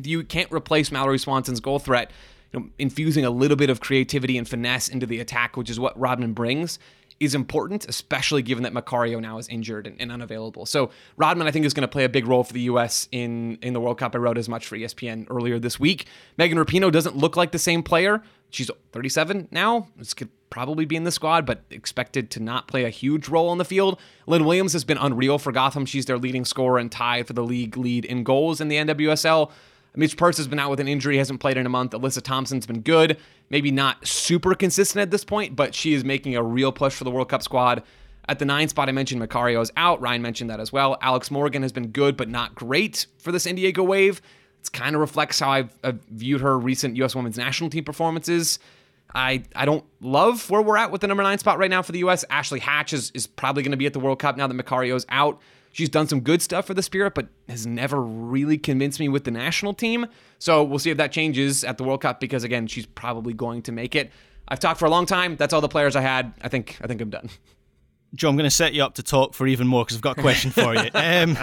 you 0.01 0.23
can't 0.23 0.51
replace 0.51 0.91
Mallory 0.91 1.19
Swanson's 1.19 1.59
goal 1.59 1.79
threat, 1.79 2.11
you 2.51 2.59
know, 2.59 2.69
infusing 2.77 3.25
a 3.25 3.29
little 3.29 3.57
bit 3.57 3.69
of 3.69 3.79
creativity 3.79 4.37
and 4.37 4.47
finesse 4.47 4.87
into 4.87 5.05
the 5.05 5.19
attack, 5.19 5.57
which 5.57 5.69
is 5.69 5.79
what 5.79 5.99
Rodman 5.99 6.33
brings, 6.33 6.79
is 7.19 7.35
important, 7.35 7.87
especially 7.87 8.41
given 8.41 8.63
that 8.63 8.73
Macario 8.73 9.21
now 9.21 9.37
is 9.37 9.47
injured 9.47 9.87
and, 9.87 9.99
and 9.99 10.11
unavailable. 10.11 10.65
So 10.65 10.89
Rodman, 11.17 11.47
I 11.47 11.51
think, 11.51 11.65
is 11.65 11.73
going 11.73 11.83
to 11.83 11.87
play 11.87 12.03
a 12.03 12.09
big 12.09 12.27
role 12.27 12.43
for 12.43 12.53
the 12.53 12.61
U.S. 12.61 13.07
in 13.11 13.57
in 13.61 13.73
the 13.73 13.79
World 13.79 13.97
Cup. 13.97 14.15
I 14.15 14.17
wrote 14.17 14.37
as 14.37 14.49
much 14.49 14.65
for 14.65 14.77
ESPN 14.77 15.27
earlier 15.29 15.59
this 15.59 15.79
week. 15.79 16.07
Megan 16.37 16.57
Rapinoe 16.57 16.91
doesn't 16.91 17.15
look 17.15 17.37
like 17.37 17.51
the 17.51 17.59
same 17.59 17.83
player. 17.83 18.21
She's 18.49 18.69
37 18.91 19.47
now. 19.51 19.87
This 19.95 20.13
could 20.13 20.29
probably 20.51 20.85
be 20.85 20.95
in 20.95 21.03
the 21.03 21.11
squad, 21.11 21.45
but 21.45 21.63
expected 21.71 22.29
to 22.31 22.39
not 22.39 22.67
play 22.67 22.83
a 22.83 22.89
huge 22.89 23.27
role 23.27 23.49
on 23.49 23.57
the 23.57 23.65
field. 23.65 23.99
Lynn 24.27 24.45
Williams 24.45 24.73
has 24.73 24.83
been 24.83 24.99
unreal 24.99 25.39
for 25.39 25.51
Gotham. 25.51 25.87
She's 25.87 26.05
their 26.05 26.19
leading 26.19 26.45
scorer 26.45 26.77
and 26.77 26.91
tied 26.91 27.25
for 27.25 27.33
the 27.33 27.43
league 27.43 27.75
lead 27.75 28.05
in 28.05 28.23
goals 28.23 28.61
in 28.61 28.67
the 28.67 28.75
NWSL. 28.75 29.49
Midge 29.95 30.17
Purce 30.17 30.37
has 30.37 30.47
been 30.47 30.59
out 30.59 30.69
with 30.69 30.79
an 30.79 30.87
injury, 30.87 31.17
hasn't 31.17 31.39
played 31.39 31.57
in 31.57 31.65
a 31.65 31.69
month. 31.69 31.91
Alyssa 31.91 32.21
Thompson's 32.21 32.65
been 32.65 32.81
good, 32.81 33.17
maybe 33.49 33.71
not 33.71 34.05
super 34.07 34.55
consistent 34.55 35.01
at 35.01 35.11
this 35.11 35.23
point, 35.23 35.55
but 35.55 35.75
she 35.75 35.93
is 35.93 36.03
making 36.03 36.35
a 36.35 36.43
real 36.43 36.71
push 36.71 36.93
for 36.93 37.03
the 37.03 37.11
World 37.11 37.29
Cup 37.29 37.43
squad. 37.43 37.83
At 38.27 38.39
the 38.39 38.45
nine 38.45 38.69
spot, 38.69 38.89
I 38.89 38.93
mentioned 38.93 39.21
Macario 39.21 39.61
is 39.61 39.71
out. 39.75 40.01
Ryan 40.01 40.21
mentioned 40.21 40.49
that 40.49 40.59
as 40.59 40.71
well. 40.71 40.97
Alex 41.01 41.29
Morgan 41.29 41.61
has 41.61 41.71
been 41.71 41.87
good, 41.87 42.15
but 42.15 42.29
not 42.29 42.55
great 42.55 43.05
for 43.19 43.31
the 43.31 43.39
San 43.39 43.55
Wave. 43.55 44.21
It 44.61 44.71
kind 44.71 44.95
of 44.95 45.01
reflects 45.01 45.39
how 45.39 45.51
I've, 45.51 45.77
I've 45.83 46.01
viewed 46.05 46.41
her 46.41 46.57
recent 46.57 46.95
U.S. 46.97 47.15
women's 47.15 47.37
national 47.37 47.69
team 47.69 47.83
performances. 47.83 48.59
I, 49.13 49.43
I 49.55 49.65
don't 49.65 49.83
love 49.99 50.49
where 50.49 50.61
we're 50.61 50.77
at 50.77 50.89
with 50.89 51.01
the 51.01 51.07
number 51.07 51.21
nine 51.21 51.37
spot 51.37 51.59
right 51.59 51.69
now 51.69 51.81
for 51.81 51.91
the 51.91 51.99
U.S. 51.99 52.23
Ashley 52.29 52.59
Hatch 52.59 52.93
is, 52.93 53.11
is 53.11 53.27
probably 53.27 53.61
going 53.61 53.71
to 53.71 53.77
be 53.77 53.85
at 53.85 53.93
the 53.93 53.99
World 53.99 54.19
Cup 54.19 54.37
now 54.37 54.47
that 54.47 54.53
Macario's 54.53 55.05
out. 55.09 55.39
She's 55.73 55.89
done 55.89 56.07
some 56.07 56.21
good 56.21 56.41
stuff 56.41 56.67
for 56.67 56.75
the 56.75 56.83
Spirit, 56.83 57.15
but 57.15 57.27
has 57.49 57.65
never 57.65 57.99
really 57.99 58.59
convinced 58.59 58.99
me 58.99 59.09
with 59.09 59.23
the 59.23 59.31
national 59.31 59.73
team. 59.73 60.05
So 60.37 60.63
we'll 60.63 60.77
see 60.77 60.91
if 60.91 60.97
that 60.97 61.11
changes 61.11 61.63
at 61.63 61.79
the 61.79 61.83
World 61.83 62.01
Cup 62.01 62.19
because 62.19 62.43
again, 62.43 62.67
she's 62.67 62.85
probably 62.85 63.33
going 63.33 63.63
to 63.63 63.71
make 63.71 63.95
it. 63.95 64.11
I've 64.47 64.59
talked 64.59 64.79
for 64.79 64.85
a 64.85 64.89
long 64.91 65.07
time. 65.07 65.35
That's 65.35 65.51
all 65.51 65.61
the 65.61 65.67
players 65.67 65.95
I 65.95 66.01
had. 66.01 66.31
I 66.41 66.47
think 66.47 66.77
I 66.81 66.87
think 66.87 67.01
I'm 67.01 67.09
done. 67.09 67.29
Joe, 68.15 68.29
I'm 68.29 68.35
going 68.35 68.45
to 68.47 68.55
set 68.55 68.73
you 68.73 68.83
up 68.83 68.93
to 68.95 69.03
talk 69.03 69.33
for 69.33 69.47
even 69.47 69.65
more 69.65 69.83
because 69.83 69.97
I've 69.97 70.03
got 70.03 70.19
a 70.19 70.21
question 70.21 70.51
for 70.51 70.75
you. 70.75 70.89
Um, 70.93 71.37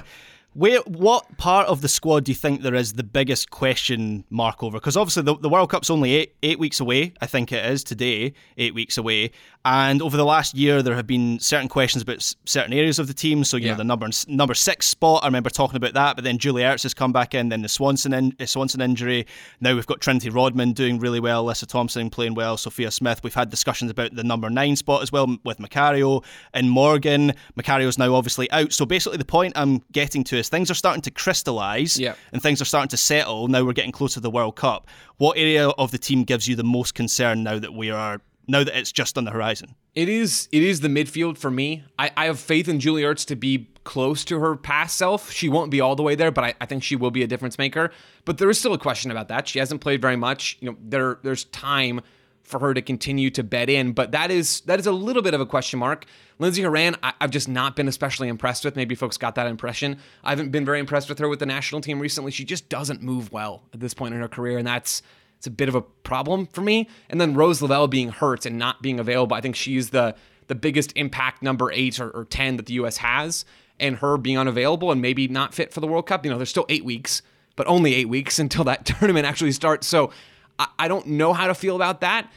where, 0.53 0.81
what 0.81 1.37
part 1.37 1.69
of 1.69 1.81
the 1.81 1.89
squad 1.89 2.25
do 2.25 2.33
you 2.33 2.37
think 2.37 2.63
there 2.63 2.75
is 2.75 2.95
the 2.95 3.05
biggest 3.05 3.51
question 3.51 4.25
mark 4.31 4.65
over? 4.65 4.79
Because 4.79 4.97
obviously 4.97 5.23
the, 5.23 5.37
the 5.37 5.49
World 5.49 5.71
Cup's 5.71 5.91
only 5.91 6.15
eight, 6.15 6.35
eight 6.43 6.59
weeks 6.59 6.81
away. 6.81 7.15
I 7.21 7.27
think 7.27 7.53
it 7.53 7.65
is 7.65 7.85
today, 7.85 8.35
eight 8.57 8.75
weeks 8.75 8.99
away. 8.99 9.31
And 9.65 10.01
over 10.01 10.17
the 10.17 10.25
last 10.25 10.55
year, 10.55 10.83
there 10.83 10.95
have 10.95 11.07
been 11.07 11.39
certain 11.39 11.69
questions 11.69 12.03
about 12.03 12.35
certain 12.47 12.73
areas 12.73 12.99
of 12.99 13.09
the 13.09 13.15
team. 13.15 13.45
So 13.45 13.59
you 13.59 13.67
yeah. 13.67 13.73
know 13.73 13.79
the 13.79 13.85
number 13.85 14.09
number 14.27 14.55
six 14.55 14.89
spot. 14.89 15.23
I 15.23 15.27
remember 15.27 15.51
talking 15.51 15.77
about 15.77 15.93
that. 15.95 16.17
But 16.17 16.25
then 16.25 16.39
Julie 16.39 16.63
Ertz 16.63 16.83
has 16.85 16.95
come 16.95 17.13
back 17.13 17.35
in. 17.35 17.51
Then 17.51 17.61
the 17.61 17.69
Swanson 17.69 18.15
in, 18.15 18.47
Swanson 18.47 18.81
injury. 18.81 19.27
Now 19.61 19.75
we've 19.75 19.87
got 19.87 20.01
Trinity 20.01 20.31
Rodman 20.31 20.73
doing 20.73 20.99
really 20.99 21.21
well. 21.21 21.45
Alyssa 21.45 21.67
Thompson 21.67 22.09
playing 22.09 22.35
well. 22.35 22.57
Sophia 22.57 22.91
Smith. 22.91 23.23
We've 23.23 23.35
had 23.35 23.51
discussions 23.51 23.91
about 23.91 24.15
the 24.15 24.25
number 24.25 24.49
nine 24.49 24.77
spot 24.77 25.03
as 25.03 25.13
well 25.13 25.37
with 25.45 25.59
Macario 25.59 26.25
and 26.55 26.71
Morgan. 26.71 27.35
Macario's 27.55 27.99
now 27.99 28.15
obviously 28.15 28.51
out. 28.53 28.73
So 28.73 28.87
basically, 28.87 29.19
the 29.19 29.27
point 29.27 29.53
I'm 29.57 29.83
getting 29.93 30.25
to 30.25 30.39
is 30.39 30.49
things 30.49 30.71
are 30.71 30.75
starting 30.75 31.03
to 31.03 31.11
crystallise 31.11 31.99
yeah. 31.99 32.15
and 32.33 32.41
things 32.41 32.63
are 32.63 32.67
starting 32.67 32.89
to 32.89 32.97
settle. 32.97 33.49
Now 33.49 33.65
we're 33.65 33.75
getting 33.75 33.93
close 33.93 34.15
to 34.15 34.21
the 34.21 34.31
World 34.31 34.57
Cup. 34.57 34.89
What 35.19 35.37
area 35.37 35.69
of 35.69 35.91
the 35.91 35.99
team 35.99 36.25
gives 36.25 36.49
you 36.49 36.57
the 36.57 36.65
most 36.65 36.95
concern 36.95 37.43
now 37.43 37.59
that 37.59 37.75
we 37.75 37.91
are 37.91 38.23
now 38.51 38.65
that 38.65 38.77
it's 38.77 38.93
just 38.93 39.17
on 39.17 39.25
the 39.25 39.31
horizon? 39.31 39.75
It 39.95 40.09
is 40.09 40.49
it 40.53 40.63
is 40.63 40.81
the 40.81 40.89
midfield 40.89 41.39
for 41.39 41.51
me. 41.51 41.85
I, 41.99 42.11
I 42.17 42.27
have 42.27 42.39
faith 42.39 42.69
in 42.69 42.81
Julie 42.81 43.03
Ertz 43.03 43.25
to 43.27 43.37
be 43.37 43.71
close 43.85 44.25
to 44.27 44.41
her 44.41 44.57
past 44.57 44.97
self. 44.97 45.31
She 45.31 45.49
won't 45.49 45.71
be 45.71 45.81
all 45.81 45.97
the 45.97 46.03
way 46.03 46.15
there, 46.15 46.31
but 46.31 46.45
I, 46.45 46.55
I 46.61 46.67
think 46.67 46.83
she 46.83 46.97
will 46.97 47.11
be 47.11 47.23
a 47.23 47.27
difference 47.27 47.59
maker. 47.59 47.91
But 48.25 48.39
there 48.39 48.51
is 48.51 48.59
still 48.59 48.75
a 48.75 48.79
question 48.79 49.11
about 49.11 49.29
that. 49.29 49.49
She 49.49 49.59
hasn't 49.59 49.81
played 49.81 50.03
very 50.03 50.17
much. 50.17 50.59
You 50.61 50.71
know, 50.71 50.77
there 50.83 51.19
there's 51.23 51.45
time 51.45 52.01
for 52.43 52.59
her 52.59 52.75
to 52.75 52.83
continue 52.83 53.31
to 53.31 53.45
bet 53.45 53.71
in, 53.71 53.93
but 53.93 54.13
that 54.13 54.31
is 54.31 54.61
that 54.63 54.79
is 54.81 54.87
a 54.87 54.93
little 54.93 55.23
bit 55.23 55.35
of 55.35 55.41
a 55.41 55.47
question 55.47 55.79
mark. 55.79 56.05
Lindsey 56.39 56.63
Horan, 56.63 56.97
I, 57.03 57.13
have 57.21 57.31
just 57.31 57.49
not 57.49 57.77
been 57.77 57.87
especially 57.87 58.29
impressed 58.29 58.65
with. 58.65 58.77
Maybe 58.77 58.95
folks 58.95 59.17
got 59.17 59.35
that 59.37 59.47
impression. 59.47 59.99
I 60.25 60.31
haven't 60.31 60.51
been 60.51 60.65
very 60.65 60.81
impressed 60.81 61.09
with 61.09 61.19
her 61.19 61.29
with 61.29 61.39
the 61.39 61.47
national 61.47 61.81
team 61.81 62.01
recently. 62.01 62.31
She 62.31 62.45
just 62.45 62.69
doesn't 62.69 63.03
move 63.03 63.31
well 63.31 63.63
at 63.73 63.81
this 63.81 63.95
point 63.95 64.15
in 64.15 64.21
her 64.21 64.29
career, 64.29 64.59
and 64.59 64.67
that's 64.67 65.03
it's 65.41 65.47
a 65.47 65.51
bit 65.51 65.71
of 65.71 65.75
a 65.75 65.81
problem 65.81 66.45
for 66.49 66.61
me. 66.61 66.87
And 67.09 67.19
then 67.19 67.33
Rose 67.33 67.63
Lavelle 67.63 67.89
being 67.89 68.11
hurt 68.11 68.45
and 68.45 68.59
not 68.59 68.83
being 68.83 69.01
available, 69.01 69.35
I 69.35 69.41
think 69.41 69.57
she's 69.57 69.89
the 69.89 70.15
the 70.49 70.55
biggest 70.55 70.93
impact 70.97 71.43
number 71.43 71.73
eight 71.73 71.99
or, 71.99 72.11
or 72.11 72.27
ten 72.27 72.59
that 72.59 72.67
the 72.67 72.75
U.S. 72.75 72.99
has, 72.99 73.47
and 73.79 73.97
her 73.97 74.19
being 74.19 74.37
unavailable 74.37 74.93
and 74.93 75.01
maybe 75.01 75.29
not 75.29 75.55
fit 75.55 75.73
for 75.73 75.81
the 75.81 75.87
World 75.87 76.07
Cup. 76.07 76.27
You 76.27 76.31
know, 76.31 76.37
there's 76.37 76.51
still 76.51 76.67
eight 76.69 76.85
weeks, 76.85 77.23
but 77.57 77.67
only 77.69 77.95
eight 77.95 78.11
weeks 78.11 78.39
until 78.39 78.65
that 78.65 78.85
tournament 78.85 79.25
actually 79.25 79.53
starts. 79.53 79.87
So 79.87 80.13
I, 80.59 80.69
I 80.79 80.89
don't 80.89 81.07
know 81.07 81.33
how 81.33 81.47
to 81.47 81.55
feel 81.55 81.75
about 81.75 82.03
that. 82.03 82.31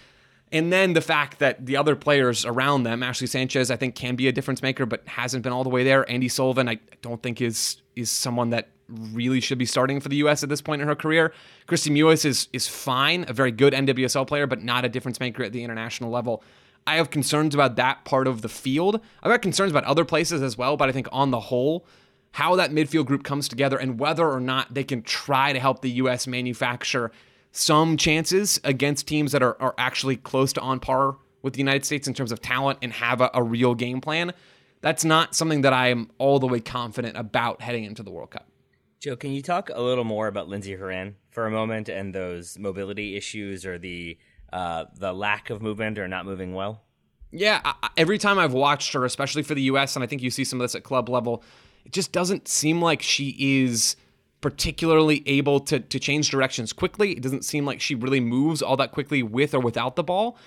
And 0.54 0.72
then 0.72 0.94
the 0.94 1.02
fact 1.02 1.40
that 1.40 1.66
the 1.66 1.76
other 1.76 1.98
players 1.98 2.46
around 2.46 2.84
them, 2.84 3.04
Ashley 3.04 3.28
Sanchez, 3.28 3.70
I 3.70 3.76
think 3.76 3.96
can 3.96 4.16
be 4.16 4.30
a 4.30 4.32
difference 4.32 4.62
maker, 4.62 4.86
but 4.86 5.06
hasn't 5.10 5.44
been 5.44 5.52
all 5.52 5.66
the 5.66 5.70
way 5.70 5.84
there. 5.84 6.06
Andi 6.06 6.32
Sullivan, 6.32 6.70
I 6.70 6.80
don't 7.02 7.22
think 7.22 7.42
is 7.42 7.82
is 7.98 8.10
someone 8.10 8.52
that 8.52 8.70
really 9.14 9.40
should 9.40 9.58
be 9.58 9.66
starting 9.66 10.00
for 10.00 10.10
the 10.10 10.18
U.S. 10.18 10.44
at 10.44 10.50
this 10.50 10.62
point 10.62 10.82
in 10.82 10.88
her 10.88 10.96
career. 10.96 11.34
Kristie 11.68 11.92
Mewis 11.92 12.26
is 12.26 12.48
is 12.54 12.68
fine, 12.68 13.26
a 13.28 13.34
very 13.34 13.52
good 13.52 13.74
NWSL 13.74 14.28
player, 14.28 14.48
but 14.48 14.64
not 14.64 14.86
a 14.86 14.90
difference 14.90 15.20
maker 15.20 15.44
at 15.44 15.52
the 15.52 15.64
international 15.64 16.10
level. 16.10 16.44
I 16.86 16.96
have 16.96 17.10
concerns 17.10 17.56
about 17.56 17.76
that 17.78 18.04
part 18.04 18.28
of 18.28 18.42
the 18.42 18.50
field. 18.50 19.00
I've 19.22 19.32
got 19.32 19.42
concerns 19.42 19.72
about 19.72 19.86
other 19.86 20.06
places 20.06 20.42
as 20.42 20.58
well, 20.58 20.76
but 20.76 20.90
I 20.90 20.92
think 20.92 21.08
on 21.12 21.32
the 21.32 21.40
whole, 21.40 21.86
how 22.32 22.56
that 22.56 22.72
midfield 22.72 23.06
group 23.06 23.24
comes 23.24 23.48
together 23.48 23.78
and 23.78 24.00
whether 24.00 24.30
or 24.30 24.40
not 24.40 24.74
they 24.74 24.84
can 24.84 25.02
try 25.02 25.54
to 25.54 25.60
help 25.60 25.82
the 25.82 25.92
U.S. 25.92 26.28
manufacture 26.28 27.12
some 27.52 27.96
chances 27.98 28.60
against 28.64 29.08
teams 29.08 29.32
that 29.32 29.44
are, 29.44 29.56
are 29.62 29.76
actually 29.78 30.18
close 30.18 30.52
to 30.54 30.62
on 30.62 30.80
par 30.80 31.16
with 31.44 31.54
the 31.54 31.60
United 31.60 31.86
States 31.86 32.08
in 32.08 32.14
terms 32.14 32.32
of 32.32 32.42
talent 32.42 32.80
and 32.82 32.92
have 32.94 33.22
a, 33.22 33.30
a 33.34 33.44
real 33.44 33.76
game 33.76 34.02
plan. 34.02 34.34
That's 34.82 35.06
not 35.06 35.36
something 35.36 35.62
that 35.62 35.72
I 35.72 35.90
am 35.90 36.10
all 36.18 36.40
the 36.40 36.48
way 36.48 36.60
confident 36.60 37.16
about 37.16 37.62
heading 37.62 37.84
into 37.84 38.04
the 38.04 38.12
World 38.12 38.32
Cup. 38.32 38.48
Joe, 39.04 39.18
can 39.18 39.34
you 39.34 39.42
talk 39.42 39.70
a 39.70 39.82
little 39.82 40.06
more 40.06 40.28
about 40.28 40.48
Lindsey 40.48 40.76
Horan 40.76 41.18
for 41.30 41.46
a 41.46 41.52
moment 41.52 41.90
and 41.90 42.16
those 42.16 42.58
mobility 42.58 43.18
issues 43.18 43.66
or 43.66 43.78
the 43.78 44.18
uh, 44.54 44.86
the 44.98 45.12
lack 45.12 45.50
of 45.50 45.62
movement 45.62 46.00
or 46.00 46.08
not 46.08 46.26
moving 46.26 46.54
well? 46.54 46.84
Yeah, 47.30 47.60
I, 47.66 47.90
every 47.98 48.18
time 48.18 48.40
I've 48.40 48.54
watched 48.54 48.94
her, 48.94 49.04
especially 49.04 49.44
for 49.44 49.56
the 49.56 49.64
U.S., 49.64 49.98
and 49.98 50.04
I 50.04 50.08
think 50.08 50.22
you 50.22 50.32
see 50.32 50.46
some 50.46 50.62
of 50.62 50.64
this 50.64 50.74
at 50.74 50.84
club 50.84 51.10
level, 51.10 51.44
it 51.84 51.92
just 51.92 52.14
doesn't 52.14 52.48
seem 52.48 52.82
like 52.82 53.02
she 53.02 53.36
is 53.38 53.98
particularly 54.40 55.22
able 55.26 55.60
to 55.60 55.82
to 55.82 56.00
change 56.00 56.30
directions 56.30 56.72
quickly. 56.72 57.12
It 57.12 57.22
doesn't 57.22 57.44
seem 57.44 57.66
like 57.66 57.82
she 57.82 57.96
really 57.96 58.22
moves 58.22 58.62
all 58.62 58.78
that 58.78 58.94
quickly 58.94 59.22
with 59.22 59.54
or 59.54 59.60
without 59.60 59.98
the 59.98 60.04
ball. 60.04 60.38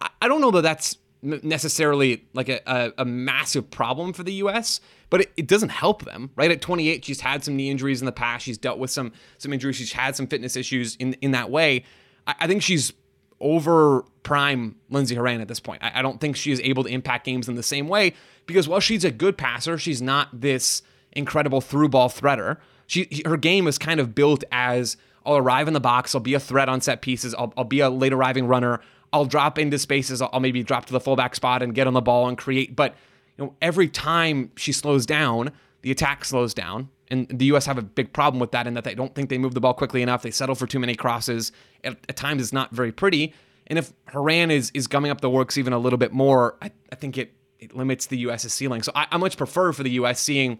I, 0.00 0.08
I 0.22 0.28
don't 0.28 0.40
know 0.40 0.52
that 0.52 0.62
that's 0.62 0.96
necessarily 1.20 2.24
like 2.32 2.48
a, 2.48 2.60
a, 2.66 2.92
a, 2.98 3.04
massive 3.04 3.70
problem 3.70 4.12
for 4.12 4.22
the 4.22 4.34
U.S., 4.34 4.80
but 5.10 5.22
it, 5.22 5.32
it, 5.36 5.46
doesn't 5.46 5.70
help 5.70 6.04
them. 6.04 6.30
Right 6.36 6.50
at 6.50 6.60
28, 6.60 7.04
she's 7.04 7.20
had 7.20 7.44
some 7.44 7.56
knee 7.56 7.70
injuries 7.70 8.00
in 8.00 8.06
the 8.06 8.12
past. 8.12 8.44
She's 8.44 8.58
dealt 8.58 8.78
with 8.78 8.90
some 8.90 9.12
some 9.38 9.52
injuries. 9.52 9.76
She's 9.76 9.92
had 9.92 10.16
some 10.16 10.26
fitness 10.26 10.56
issues 10.56 10.96
in 10.96 11.14
in 11.14 11.32
that 11.32 11.50
way. 11.50 11.84
I, 12.26 12.34
I 12.40 12.46
think 12.46 12.62
she's 12.62 12.92
over 13.40 14.04
prime 14.22 14.74
Lindsey 14.90 15.14
Horan 15.14 15.40
at 15.40 15.48
this 15.48 15.60
point. 15.60 15.82
I, 15.82 16.00
I 16.00 16.02
don't 16.02 16.20
think 16.20 16.36
she 16.36 16.52
is 16.52 16.60
able 16.60 16.84
to 16.84 16.90
impact 16.90 17.24
games 17.24 17.48
in 17.48 17.54
the 17.54 17.62
same 17.62 17.88
way 17.88 18.14
because 18.46 18.68
while 18.68 18.80
she's 18.80 19.04
a 19.04 19.10
good 19.10 19.38
passer, 19.38 19.78
she's 19.78 20.02
not 20.02 20.40
this 20.40 20.82
incredible 21.12 21.60
through 21.60 21.88
ball 21.88 22.08
threader. 22.08 22.58
She 22.86 23.22
her 23.26 23.36
game 23.36 23.66
is 23.66 23.78
kind 23.78 24.00
of 24.00 24.14
built 24.14 24.44
as 24.50 24.96
I'll 25.24 25.36
arrive 25.36 25.68
in 25.68 25.74
the 25.74 25.80
box, 25.80 26.14
I'll 26.14 26.20
be 26.20 26.34
a 26.34 26.40
threat 26.40 26.68
on 26.68 26.80
set 26.80 27.02
pieces, 27.02 27.34
I'll, 27.34 27.52
I'll 27.56 27.64
be 27.64 27.80
a 27.80 27.90
late 27.90 28.12
arriving 28.12 28.46
runner. 28.46 28.80
I'll 29.12 29.24
drop 29.24 29.58
into 29.58 29.78
spaces. 29.78 30.20
I'll 30.20 30.40
maybe 30.40 30.62
drop 30.62 30.86
to 30.86 30.92
the 30.92 31.00
fullback 31.00 31.34
spot 31.34 31.62
and 31.62 31.74
get 31.74 31.86
on 31.86 31.94
the 31.94 32.02
ball 32.02 32.28
and 32.28 32.36
create. 32.36 32.76
But 32.76 32.94
you 33.38 33.44
know, 33.44 33.54
every 33.62 33.88
time 33.88 34.50
she 34.56 34.72
slows 34.72 35.06
down, 35.06 35.52
the 35.82 35.90
attack 35.90 36.24
slows 36.24 36.52
down. 36.52 36.90
And 37.10 37.26
the 37.28 37.46
U.S. 37.46 37.64
have 37.64 37.78
a 37.78 37.82
big 37.82 38.12
problem 38.12 38.38
with 38.38 38.50
that 38.50 38.66
in 38.66 38.74
that 38.74 38.84
they 38.84 38.94
don't 38.94 39.14
think 39.14 39.30
they 39.30 39.38
move 39.38 39.54
the 39.54 39.60
ball 39.60 39.72
quickly 39.72 40.02
enough. 40.02 40.22
They 40.22 40.30
settle 40.30 40.54
for 40.54 40.66
too 40.66 40.78
many 40.78 40.94
crosses. 40.94 41.52
At, 41.82 41.96
at 42.06 42.16
times, 42.16 42.42
it's 42.42 42.52
not 42.52 42.70
very 42.70 42.92
pretty. 42.92 43.32
And 43.66 43.78
if 43.78 43.92
Horan 44.12 44.50
is 44.50 44.70
is 44.74 44.86
gumming 44.86 45.10
up 45.10 45.22
the 45.22 45.30
works 45.30 45.56
even 45.56 45.72
a 45.72 45.78
little 45.78 45.98
bit 45.98 46.12
more, 46.12 46.56
I, 46.60 46.70
I 46.92 46.96
think 46.96 47.16
it 47.16 47.32
it 47.58 47.74
limits 47.74 48.06
the 48.06 48.18
U.S.'s 48.18 48.52
ceiling. 48.52 48.82
So 48.82 48.92
I, 48.94 49.06
I 49.10 49.16
much 49.16 49.38
prefer 49.38 49.72
for 49.72 49.82
the 49.82 49.90
U.S. 49.92 50.20
seeing 50.20 50.58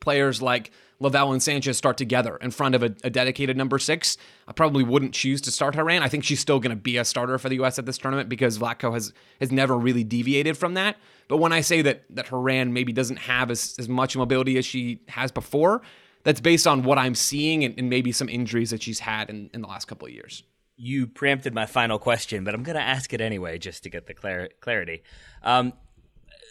players 0.00 0.40
like 0.40 0.70
Lavelle 1.00 1.32
and 1.32 1.42
Sanchez 1.42 1.76
start 1.76 1.96
together 1.96 2.36
in 2.36 2.50
front 2.50 2.74
of 2.74 2.82
a, 2.82 2.94
a, 3.04 3.10
dedicated 3.10 3.56
number 3.56 3.78
six. 3.78 4.16
I 4.48 4.52
probably 4.52 4.84
wouldn't 4.84 5.12
choose 5.12 5.40
to 5.42 5.50
start 5.50 5.74
Horan. 5.74 6.02
I 6.02 6.08
think 6.08 6.24
she's 6.24 6.40
still 6.40 6.60
going 6.60 6.70
to 6.70 6.80
be 6.80 6.96
a 6.96 7.04
starter 7.04 7.38
for 7.38 7.48
the 7.48 7.56
U.S. 7.56 7.78
at 7.78 7.86
this 7.86 7.98
tournament 7.98 8.28
because 8.28 8.58
Vlatko 8.58 8.92
has 8.94 9.12
has 9.40 9.52
never 9.52 9.76
really 9.76 10.04
deviated 10.04 10.56
from 10.56 10.74
that. 10.74 10.96
But 11.28 11.38
when 11.38 11.52
I 11.52 11.60
say 11.60 11.82
that 11.82 12.04
that 12.10 12.28
Horan 12.28 12.72
maybe 12.72 12.92
doesn't 12.92 13.16
have 13.16 13.50
as, 13.50 13.74
as 13.78 13.88
much 13.88 14.16
mobility 14.16 14.58
as 14.58 14.64
she 14.64 15.00
has 15.08 15.32
before, 15.32 15.82
that's 16.22 16.40
based 16.40 16.66
on 16.66 16.82
what 16.82 16.98
I'm 16.98 17.14
seeing 17.14 17.64
and, 17.64 17.74
and 17.78 17.88
maybe 17.88 18.12
some 18.12 18.28
injuries 18.28 18.70
that 18.70 18.82
she's 18.82 19.00
had 19.00 19.30
in, 19.30 19.50
in 19.54 19.60
the 19.60 19.68
last 19.68 19.86
couple 19.86 20.06
of 20.08 20.14
years. 20.14 20.42
You 20.76 21.06
preempted 21.06 21.54
my 21.54 21.66
final 21.66 21.98
question, 21.98 22.42
but 22.42 22.54
I'm 22.54 22.64
going 22.64 22.76
to 22.76 22.82
ask 22.82 23.12
it 23.12 23.20
anyway 23.20 23.58
just 23.58 23.84
to 23.84 23.90
get 23.90 24.06
the 24.06 24.14
clar- 24.14 24.48
clarity. 24.60 25.02
Um, 25.42 25.72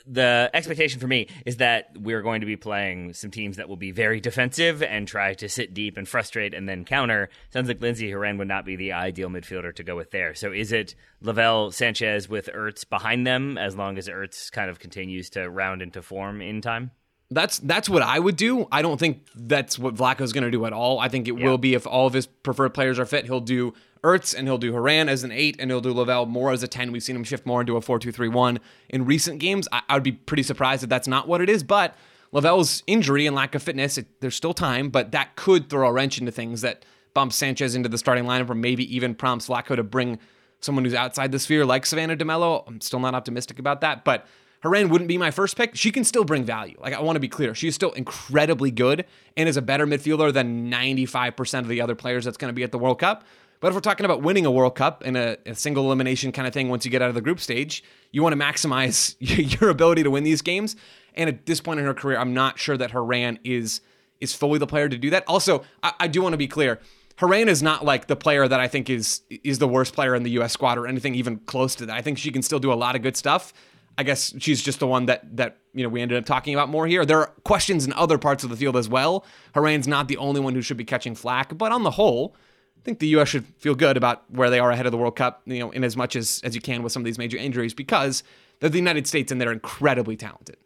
the 0.06 0.50
expectation 0.54 1.00
for 1.00 1.08
me 1.08 1.28
is 1.46 1.58
that 1.58 1.92
we're 1.98 2.22
going 2.22 2.42
to 2.42 2.48
be 2.48 2.56
playing 2.56 3.14
some 3.14 3.32
teams 3.32 3.58
that 3.58 3.70
will 3.70 3.78
be 3.78 3.92
very 3.92 4.20
defensive 4.20 4.84
and 4.84 5.08
try 5.08 5.34
to 5.36 5.48
sit 5.48 5.74
deep 5.74 5.98
and 5.98 6.08
frustrate 6.08 6.54
and 6.54 6.68
then 6.68 6.84
counter. 6.84 7.30
Sounds 7.52 7.68
like 7.68 7.82
Lindsey 7.82 8.12
Horan 8.12 8.38
would 8.38 8.48
not 8.48 8.66
be 8.66 8.76
the 8.76 8.92
ideal 8.92 9.30
midfielder 9.30 9.74
to 9.76 9.84
go 9.84 9.96
with 9.96 10.12
there. 10.12 10.36
So 10.36 10.52
is 10.52 10.72
it 10.72 10.96
Lavelle 11.22 11.72
Sanchez 11.72 12.28
with 12.28 12.50
Ertz 12.54 12.88
behind 12.88 13.26
them 13.26 13.58
as 13.58 13.76
long 13.78 13.98
as 13.98 14.10
Ertz 14.10 14.52
kind 14.52 14.70
of 14.70 14.80
continues 14.80 15.30
to 15.32 15.50
round 15.50 15.82
into 15.82 16.02
form 16.02 16.42
in 16.42 16.62
time? 16.62 16.92
That's 17.32 17.58
that's 17.60 17.90
what 17.90 18.04
I 18.04 18.20
would 18.20 18.36
do. 18.36 18.68
I 18.72 18.82
don't 18.82 19.00
think 19.00 19.26
that's 19.36 19.80
what 19.80 19.96
Vlatko's 19.96 20.34
going 20.34 20.44
to 20.44 20.52
do 20.52 20.66
at 20.66 20.74
all. 20.74 21.00
I 21.00 21.08
think 21.08 21.28
it 21.28 21.38
yeah. 21.38 21.46
will 21.46 21.58
be 21.58 21.74
if 21.74 21.88
all 21.88 22.06
of 22.06 22.14
his 22.14 22.28
preferred 22.28 22.74
players 22.74 23.00
are 23.00 23.06
fit, 23.06 23.26
he'll 23.26 23.40
do 23.40 23.74
Ertz 24.04 24.36
and 24.36 24.48
he'll 24.48 24.58
do 24.58 24.74
Horan 24.74 25.08
as 25.08 25.24
an 25.24 25.32
eight 25.32 25.56
and 25.60 25.72
he'll 25.72 25.82
do 25.82 25.94
Lavelle 25.94 26.26
more 26.26 26.52
as 26.52 26.62
a 26.62 26.68
10. 26.68 26.92
We've 26.92 27.04
seen 27.04 27.16
him 27.16 27.24
shift 27.24 27.46
more 27.46 27.62
into 27.62 27.78
a 27.78 27.82
4 27.82 28.00
2 28.00 28.12
3 28.12 28.28
1 28.28 28.60
in 28.90 29.06
recent 29.06 29.40
games. 29.40 29.68
I, 29.72 29.82
I 29.90 29.94
would 29.96 30.04
be 30.04 30.12
pretty 30.12 30.44
surprised 30.44 30.84
if 30.84 30.90
that's 30.90 31.08
not 31.08 31.28
what 31.28 31.42
it 31.42 31.50
is, 31.50 31.64
but 31.64 31.96
Lavelle's 32.34 32.84
injury 32.88 33.28
and 33.28 33.36
lack 33.36 33.56
of 33.56 33.64
fitness, 33.64 33.98
it, 33.98 34.08
there's 34.20 34.36
still 34.36 34.54
time, 34.54 34.90
but 34.90 35.12
that 35.12 35.36
could 35.36 35.70
throw 35.70 35.88
a 35.88 35.94
wrench 35.94 36.18
into 36.18 36.32
things 36.32 36.62
that 36.62 36.84
bumps 37.14 37.36
Sanchez 37.36 37.76
into 37.76 37.88
the 37.88 37.98
starting 37.98 38.26
lineup 38.26 38.50
or 38.50 38.56
maybe 38.56 38.94
even 38.94 39.14
prompts 39.14 39.48
Vlatko 39.48 39.76
to 39.76 39.84
bring 39.84 40.20
someone 40.60 40.84
who's 40.84 40.94
outside 40.94 41.32
the 41.32 41.40
sphere 41.40 41.66
like 41.66 41.86
Savannah 41.86 42.18
DeMelo. 42.18 42.64
I'm 42.68 42.82
still 42.82 43.00
not 43.00 43.14
optimistic 43.14 43.60
about 43.60 43.82
that, 43.82 44.04
but 44.04 44.26
Horan 44.64 44.90
wouldn't 44.90 45.10
be 45.10 45.18
my 45.18 45.30
first 45.30 45.58
pick. 45.58 45.76
She 45.76 45.92
can 45.92 46.04
still 46.04 46.24
bring 46.24 46.44
value. 46.46 46.78
Like 46.80 46.94
I 46.94 47.02
want 47.02 47.18
to 47.18 47.20
be 47.20 47.28
clear, 47.28 47.54
she's 47.54 47.76
still 47.76 47.92
incredibly 47.92 48.72
good 48.72 49.06
and 49.36 49.48
is 49.48 49.58
a 49.58 49.62
better 49.62 49.86
midfielder 49.86 50.34
than 50.34 50.72
95% 50.72 51.60
of 51.60 51.68
the 51.68 51.82
other 51.82 51.96
players 51.96 52.26
that's 52.26 52.38
going 52.38 52.50
to 52.50 52.56
be 52.56 52.64
at 52.64 52.72
the 52.72 52.80
World 52.80 53.00
Cup. 53.00 53.26
But 53.64 53.70
if 53.70 53.76
we're 53.76 53.80
talking 53.80 54.06
about 54.06 54.22
winning 54.22 54.46
a 54.46 54.52
World 54.52 54.76
Cup 54.76 55.06
in 55.06 55.16
a, 55.16 55.38
a, 55.46 55.56
single 55.56 55.86
elimination 55.86 56.34
kind 56.34 56.46
of 56.46 56.54
thing, 56.54 56.68
once 56.68 56.84
you 56.84 56.92
get 56.92 57.02
out 57.02 57.08
of 57.08 57.16
the 57.16 57.22
group 57.22 57.40
stage, 57.40 57.82
you 58.12 58.22
want 58.22 58.38
to 58.38 58.38
maximize 58.38 59.16
your 59.62 59.70
ability 59.70 60.04
to 60.04 60.12
win 60.12 60.26
these 60.26 60.42
games. 60.42 60.76
And 61.16 61.30
at 61.30 61.46
this 61.46 61.62
point 61.62 61.80
in 61.80 61.86
her 61.86 61.94
career, 61.94 62.20
I'm 62.20 62.34
not 62.34 62.60
sure 62.60 62.76
that 62.76 62.92
Horan 62.92 63.40
is 63.46 63.80
is 64.20 64.36
fully 64.36 64.60
the 64.60 64.68
player 64.68 64.90
to 64.90 64.98
do 64.98 65.10
that. 65.12 65.24
Also, 65.28 65.64
I, 65.82 65.94
I 65.98 66.08
do 66.10 66.22
want 66.22 66.34
to 66.34 66.38
be 66.38 66.46
clear. 66.46 66.82
Horan 67.18 67.48
is 67.48 67.64
not 67.64 67.86
like 67.86 68.08
the 68.08 68.18
player 68.18 68.50
that 68.50 68.60
I 68.60 68.68
think 68.68 68.90
is 68.90 69.22
is 69.30 69.60
the 69.60 69.68
worst 69.70 69.94
player 69.94 70.14
in 70.14 70.24
the 70.24 70.32
U.S. 70.32 70.52
squad 70.52 70.78
or 70.78 70.86
anything 70.86 71.16
even 71.16 71.38
close 71.38 71.74
to 71.76 71.86
that. 71.86 71.96
I 71.96 72.02
think 72.02 72.18
she 72.18 72.32
can 72.32 72.42
still 72.42 72.60
do 72.60 72.74
a 72.74 72.76
lot 72.76 72.98
of 72.98 73.02
good 73.02 73.16
stuff. 73.16 73.54
I 73.98 74.04
guess 74.04 74.34
she's 74.40 74.62
just 74.62 74.82
the 74.82 74.88
one 74.88 75.06
that 75.06 75.38
that 75.38 75.60
you 75.74 75.84
know 75.84 75.90
we 75.90 76.02
ended 76.02 76.18
up 76.18 76.26
talking 76.26 76.54
about 76.54 76.68
more 76.68 76.86
here. 76.86 77.06
There 77.06 77.22
are 77.22 77.28
questions 77.46 77.86
in 77.86 77.94
other 77.94 78.18
parts 78.18 78.44
of 78.44 78.50
the 78.50 78.58
field 78.58 78.76
as 78.76 78.90
well. 78.90 79.26
Horan's 79.56 79.88
not 79.88 80.10
the 80.10 80.18
only 80.18 80.42
one 80.42 80.54
who 80.54 80.62
should 80.62 80.76
be 80.76 80.84
catching 80.84 81.16
flack, 81.16 81.58
but 81.58 81.72
on 81.72 81.84
the 81.84 81.92
whole, 81.92 82.36
think 82.84 83.00
the 83.00 83.08
U.S. 83.08 83.30
should 83.30 83.46
feel 83.58 83.76
good 83.76 83.98
about 83.98 84.30
where 84.30 84.50
they 84.50 84.60
are 84.60 84.72
ahead 84.72 84.86
of 84.86 84.92
the 84.92 84.98
World 84.98 85.16
Cup, 85.16 85.42
you 85.46 85.60
know, 85.60 85.72
in 85.72 85.84
as 85.84 85.96
much 85.96 86.16
as, 86.16 86.42
as 86.44 86.54
you 86.54 86.62
can 86.62 86.84
with 86.84 86.92
some 86.92 87.02
of 87.02 87.06
these 87.06 87.18
major 87.18 87.38
injuries 87.38 87.74
because 87.74 88.24
they're 88.60 88.70
the 88.70 88.78
United 88.78 89.08
States 89.08 89.32
and 89.32 89.40
they're 89.40 89.52
incredibly 89.52 90.16
talented. 90.16 90.58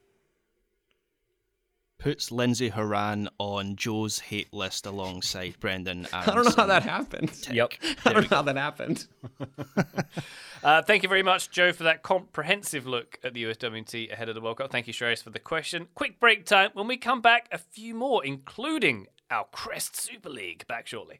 Puts 2.00 2.32
Lindsey 2.32 2.70
Horan 2.70 3.28
on 3.40 3.76
Joe's 3.76 4.20
hate 4.20 4.54
list 4.54 4.86
alongside 4.86 5.56
Brenden 5.62 6.08
Aaronson. 6.14 6.32
I 6.32 6.36
don't 6.36 6.46
know 6.46 6.54
how 6.56 6.68
that 6.68 6.84
happened. 6.84 7.34
Tick. 7.34 7.56
Yep. 7.56 7.74
I 8.06 8.14
don't 8.14 8.30
know 8.30 8.38
how 8.38 8.44
that 8.44 8.56
happened. 8.56 9.08
uh, 10.64 10.82
thank 10.84 11.02
you 11.04 11.10
very 11.10 11.24
much, 11.24 11.50
Joe, 11.50 11.74
for 11.74 11.84
that 11.84 12.04
comprehensive 12.04 12.86
look 12.86 13.20
at 13.24 13.34
the 13.34 13.44
USWNT 13.46 14.12
ahead 14.12 14.30
of 14.30 14.36
the 14.36 14.42
World 14.42 14.58
Cup. 14.58 14.72
Thank 14.72 14.88
you, 14.88 14.94
Shreyas, 14.94 15.24
for 15.24 15.32
the 15.32 15.40
question. 15.40 15.88
Quick 15.96 16.20
break 16.20 16.46
time. 16.46 16.70
When 16.74 16.88
we 16.88 16.98
come 16.98 17.22
back, 17.22 17.48
a 17.52 17.58
few 17.58 17.96
more, 17.96 18.24
including 18.24 19.08
our 19.32 19.46
Crest 19.52 19.96
Super 19.96 20.30
League. 20.30 20.68
Back 20.68 20.88
shortly. 20.88 21.20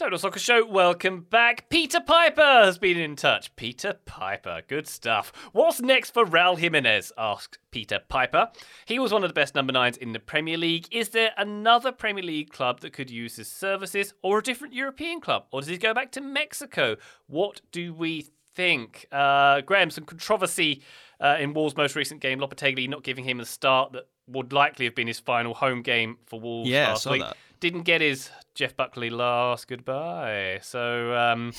Total 0.00 0.18
Soccer 0.18 0.38
Show, 0.38 0.64
welcome 0.64 1.26
back. 1.28 1.68
Peter 1.68 2.00
Piper 2.00 2.40
has 2.40 2.78
been 2.78 2.96
in 2.96 3.16
touch. 3.16 3.54
Peter 3.54 3.98
Piper, 4.06 4.62
good 4.66 4.88
stuff. 4.88 5.30
What's 5.52 5.82
next 5.82 6.14
for 6.14 6.24
Raul 6.24 6.58
Jimenez? 6.58 7.12
asked 7.18 7.58
Peter 7.70 8.00
Piper. 8.08 8.48
He 8.86 8.98
was 8.98 9.12
one 9.12 9.22
of 9.24 9.28
the 9.28 9.34
best 9.34 9.54
number 9.54 9.74
nines 9.74 9.98
in 9.98 10.12
the 10.12 10.18
Premier 10.18 10.56
League. 10.56 10.86
Is 10.90 11.10
there 11.10 11.32
another 11.36 11.92
Premier 11.92 12.24
League 12.24 12.48
club 12.48 12.80
that 12.80 12.94
could 12.94 13.10
use 13.10 13.36
his 13.36 13.48
services 13.48 14.14
or 14.22 14.38
a 14.38 14.42
different 14.42 14.72
European 14.72 15.20
club? 15.20 15.44
Or 15.52 15.60
does 15.60 15.68
he 15.68 15.76
go 15.76 15.92
back 15.92 16.12
to 16.12 16.22
Mexico? 16.22 16.96
What 17.26 17.60
do 17.70 17.92
we 17.92 18.28
think? 18.54 19.04
Uh, 19.12 19.60
Graham, 19.60 19.90
some 19.90 20.04
controversy 20.04 20.80
uh, 21.20 21.36
in 21.38 21.52
Wolves' 21.52 21.76
most 21.76 21.94
recent 21.94 22.22
game, 22.22 22.40
Lopetegui 22.40 22.88
not 22.88 23.02
giving 23.02 23.24
him 23.24 23.38
a 23.38 23.44
start 23.44 23.92
that 23.92 24.04
would 24.26 24.54
likely 24.54 24.86
have 24.86 24.94
been 24.94 25.08
his 25.08 25.20
final 25.20 25.52
home 25.52 25.82
game 25.82 26.16
for 26.24 26.40
Wolves 26.40 26.70
Yeah, 26.70 26.86
I 26.86 26.90
last 26.92 27.02
saw 27.02 27.12
week. 27.12 27.20
that. 27.20 27.36
Didn't 27.60 27.82
get 27.82 28.00
his 28.00 28.30
Jeff 28.54 28.76
Buckley 28.76 29.10
last 29.10 29.68
goodbye. 29.68 30.60
So 30.62 31.14
um, 31.14 31.52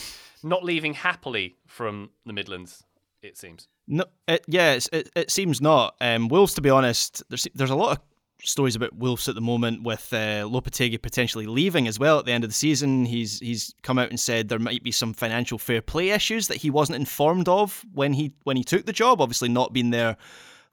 not 0.43 0.64
leaving 0.64 0.93
happily 0.95 1.56
from 1.68 2.10
the 2.26 2.34
Midlands, 2.34 2.84
it 3.22 3.38
seems. 3.38 3.68
No, 3.88 4.06
it, 4.28 4.43
yeah, 4.47 4.74
it's, 4.74 4.89
it, 4.91 5.10
it 5.16 5.32
seems 5.32 5.62
not. 5.62 5.95
Um, 6.02 6.28
Wolves, 6.28 6.54
to 6.56 6.62
be 6.62 6.70
honest, 6.70 7.24
there's 7.30 7.47
there's 7.54 7.70
a 7.70 7.76
lot 7.76 7.97
of 7.97 8.04
stories 8.43 8.76
about 8.76 8.95
Wolves 8.95 9.30
at 9.30 9.36
the 9.36 9.41
moment 9.41 9.84
with 9.84 10.12
uh, 10.14 10.43
Lopetegui 10.45 11.02
potentially 11.02 11.45
leaving 11.45 11.88
as 11.88 11.99
well 11.99 12.18
at 12.18 12.26
the 12.26 12.32
end 12.32 12.43
of 12.43 12.49
the 12.49 12.56
season. 12.56 13.06
He's 13.06 13.39
he's 13.39 13.74
come 13.84 13.99
out 13.99 14.10
and 14.10 14.20
said 14.20 14.49
there 14.49 14.60
might 14.60 14.84
be 14.84 14.91
some 14.91 15.14
financial 15.14 15.58
fair 15.58 15.82
play 15.82 16.10
issues 16.10 16.47
that 16.47 16.58
he 16.58 16.70
wasn't 16.70 16.97
informed 16.97 17.47
of 17.47 17.86
when 17.93 18.14
he 18.14 18.34
when 18.43 18.58
he 18.58 18.64
took 18.64 18.86
the 18.86 18.93
job. 18.93 19.22
Obviously, 19.22 19.49
not 19.49 19.74
being 19.74 19.91
there 19.91 20.18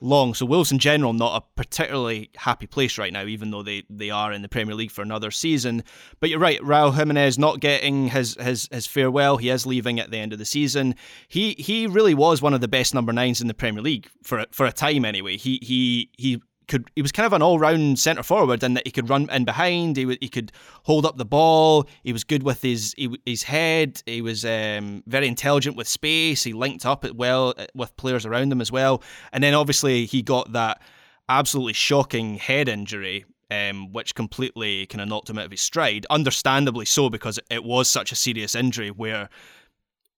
long. 0.00 0.34
So 0.34 0.46
Wolves 0.46 0.72
in 0.72 0.78
general 0.78 1.12
not 1.12 1.42
a 1.42 1.46
particularly 1.56 2.30
happy 2.36 2.66
place 2.66 2.98
right 2.98 3.12
now, 3.12 3.24
even 3.24 3.50
though 3.50 3.62
they, 3.62 3.84
they 3.90 4.10
are 4.10 4.32
in 4.32 4.42
the 4.42 4.48
Premier 4.48 4.74
League 4.74 4.90
for 4.90 5.02
another 5.02 5.30
season. 5.30 5.82
But 6.20 6.30
you're 6.30 6.38
right, 6.38 6.60
Raul 6.60 6.94
Jimenez 6.94 7.38
not 7.38 7.60
getting 7.60 8.08
his, 8.08 8.36
his 8.40 8.68
his 8.70 8.86
farewell. 8.86 9.36
He 9.36 9.48
is 9.48 9.66
leaving 9.66 10.00
at 10.00 10.10
the 10.10 10.18
end 10.18 10.32
of 10.32 10.38
the 10.38 10.44
season. 10.44 10.94
He 11.26 11.54
he 11.58 11.86
really 11.86 12.14
was 12.14 12.40
one 12.42 12.54
of 12.54 12.60
the 12.60 12.68
best 12.68 12.94
number 12.94 13.12
nines 13.12 13.40
in 13.40 13.48
the 13.48 13.54
Premier 13.54 13.82
League 13.82 14.08
for 14.22 14.44
for 14.50 14.66
a 14.66 14.72
time 14.72 15.04
anyway. 15.04 15.36
He 15.36 15.58
he 15.62 16.10
he 16.16 16.40
could 16.68 16.88
he 16.94 17.02
was 17.02 17.10
kind 17.10 17.26
of 17.26 17.32
an 17.32 17.42
all 17.42 17.58
round 17.58 17.98
centre 17.98 18.22
forward 18.22 18.62
in 18.62 18.74
that 18.74 18.86
he 18.86 18.92
could 18.92 19.08
run 19.08 19.28
in 19.30 19.44
behind. 19.44 19.96
He 19.96 20.18
he 20.20 20.28
could 20.28 20.52
hold 20.84 21.04
up 21.04 21.16
the 21.16 21.24
ball. 21.24 21.88
He 22.04 22.12
was 22.12 22.24
good 22.24 22.42
with 22.42 22.62
his 22.62 22.94
his 23.26 23.42
head. 23.42 24.02
He 24.06 24.22
was 24.22 24.44
um, 24.44 25.02
very 25.06 25.26
intelligent 25.26 25.76
with 25.76 25.88
space. 25.88 26.44
He 26.44 26.52
linked 26.52 26.86
up 26.86 27.04
it 27.04 27.16
well 27.16 27.54
uh, 27.58 27.66
with 27.74 27.96
players 27.96 28.24
around 28.24 28.52
him 28.52 28.60
as 28.60 28.70
well. 28.70 29.02
And 29.32 29.42
then 29.42 29.54
obviously 29.54 30.06
he 30.06 30.22
got 30.22 30.52
that 30.52 30.80
absolutely 31.28 31.72
shocking 31.72 32.36
head 32.36 32.68
injury. 32.68 33.24
Um, 33.50 33.94
which 33.94 34.14
completely 34.14 34.84
kind 34.84 35.00
of 35.00 35.08
knocked 35.08 35.30
him 35.30 35.38
out 35.38 35.46
of 35.46 35.50
his 35.50 35.62
stride. 35.62 36.04
Understandably 36.10 36.84
so, 36.84 37.08
because 37.08 37.40
it 37.48 37.64
was 37.64 37.88
such 37.88 38.12
a 38.12 38.14
serious 38.14 38.54
injury. 38.54 38.90
Where, 38.90 39.30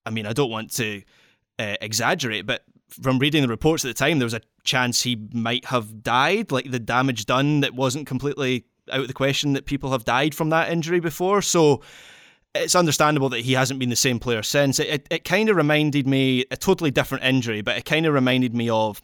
I 0.05 0.11
mean, 0.11 0.27
I 0.27 0.33
don't 0.33 0.51
want 0.51 0.73
to 0.73 1.01
uh, 1.61 1.77
exaggerate, 1.81 2.45
but 2.45 2.65
from 2.91 3.19
reading 3.19 3.43
the 3.43 3.49
reports 3.49 3.85
at 3.85 3.89
the 3.89 3.95
time, 3.95 4.19
there 4.19 4.27
was 4.27 4.35
a 4.35 4.43
chance 4.65 5.03
he 5.03 5.29
might 5.33 5.67
have 5.67 6.03
died. 6.03 6.53
Like 6.53 6.71
the 6.71 6.79
damage 6.79 7.27
done, 7.27 7.61
that 7.61 7.75
wasn't 7.75 8.07
completely 8.07 8.65
out 8.93 9.01
of 9.01 9.09
the 9.09 9.15
question 9.15 9.53
that 9.53 9.67
people 9.67 9.93
have 9.93 10.05
died 10.05 10.35
from 10.35 10.51
that 10.51 10.71
injury 10.71 11.01
before. 11.01 11.43
So 11.43 11.83
it's 12.55 12.75
understandable 12.75 13.29
that 13.31 13.41
he 13.41 13.53
hasn't 13.53 13.79
been 13.79 13.91
the 13.91 13.97
same 13.97 14.19
player 14.19 14.43
since. 14.43 14.79
It, 14.79 14.89
it, 14.89 15.07
it 15.11 15.25
kind 15.25 15.49
of 15.49 15.57
reminded 15.57 16.07
me, 16.07 16.45
a 16.51 16.57
totally 16.57 16.91
different 16.91 17.25
injury, 17.25 17.61
but 17.61 17.79
it 17.79 17.85
kind 17.85 18.07
of 18.07 18.15
reminded 18.15 18.55
me 18.55 18.69
of 18.69 19.01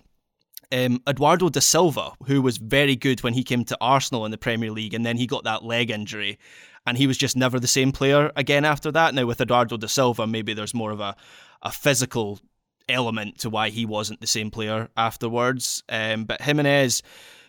um, 0.72 1.00
Eduardo 1.08 1.48
da 1.48 1.60
Silva, 1.60 2.12
who 2.26 2.42
was 2.42 2.56
very 2.56 2.96
good 2.96 3.22
when 3.22 3.34
he 3.34 3.44
came 3.44 3.64
to 3.64 3.78
Arsenal 3.80 4.24
in 4.24 4.32
the 4.32 4.38
Premier 4.38 4.72
League, 4.72 4.94
and 4.94 5.06
then 5.06 5.16
he 5.16 5.26
got 5.26 5.44
that 5.44 5.64
leg 5.64 5.90
injury, 5.90 6.38
and 6.86 6.98
he 6.98 7.06
was 7.06 7.16
just 7.16 7.36
never 7.36 7.60
the 7.60 7.68
same 7.68 7.92
player 7.92 8.32
again 8.34 8.64
after 8.64 8.90
that. 8.90 9.14
Now 9.14 9.26
with 9.26 9.40
Eduardo 9.40 9.76
da 9.76 9.86
Silva, 9.86 10.26
maybe 10.26 10.54
there's 10.54 10.74
more 10.74 10.90
of 10.90 11.00
a, 11.00 11.14
a 11.62 11.70
physical 11.70 12.40
element 12.88 13.38
to 13.38 13.50
why 13.50 13.70
he 13.70 13.84
wasn't 13.86 14.20
the 14.20 14.26
same 14.26 14.50
player 14.50 14.88
afterwards. 14.96 15.82
Um, 15.88 16.24
but 16.24 16.40
Jimenez 16.40 17.02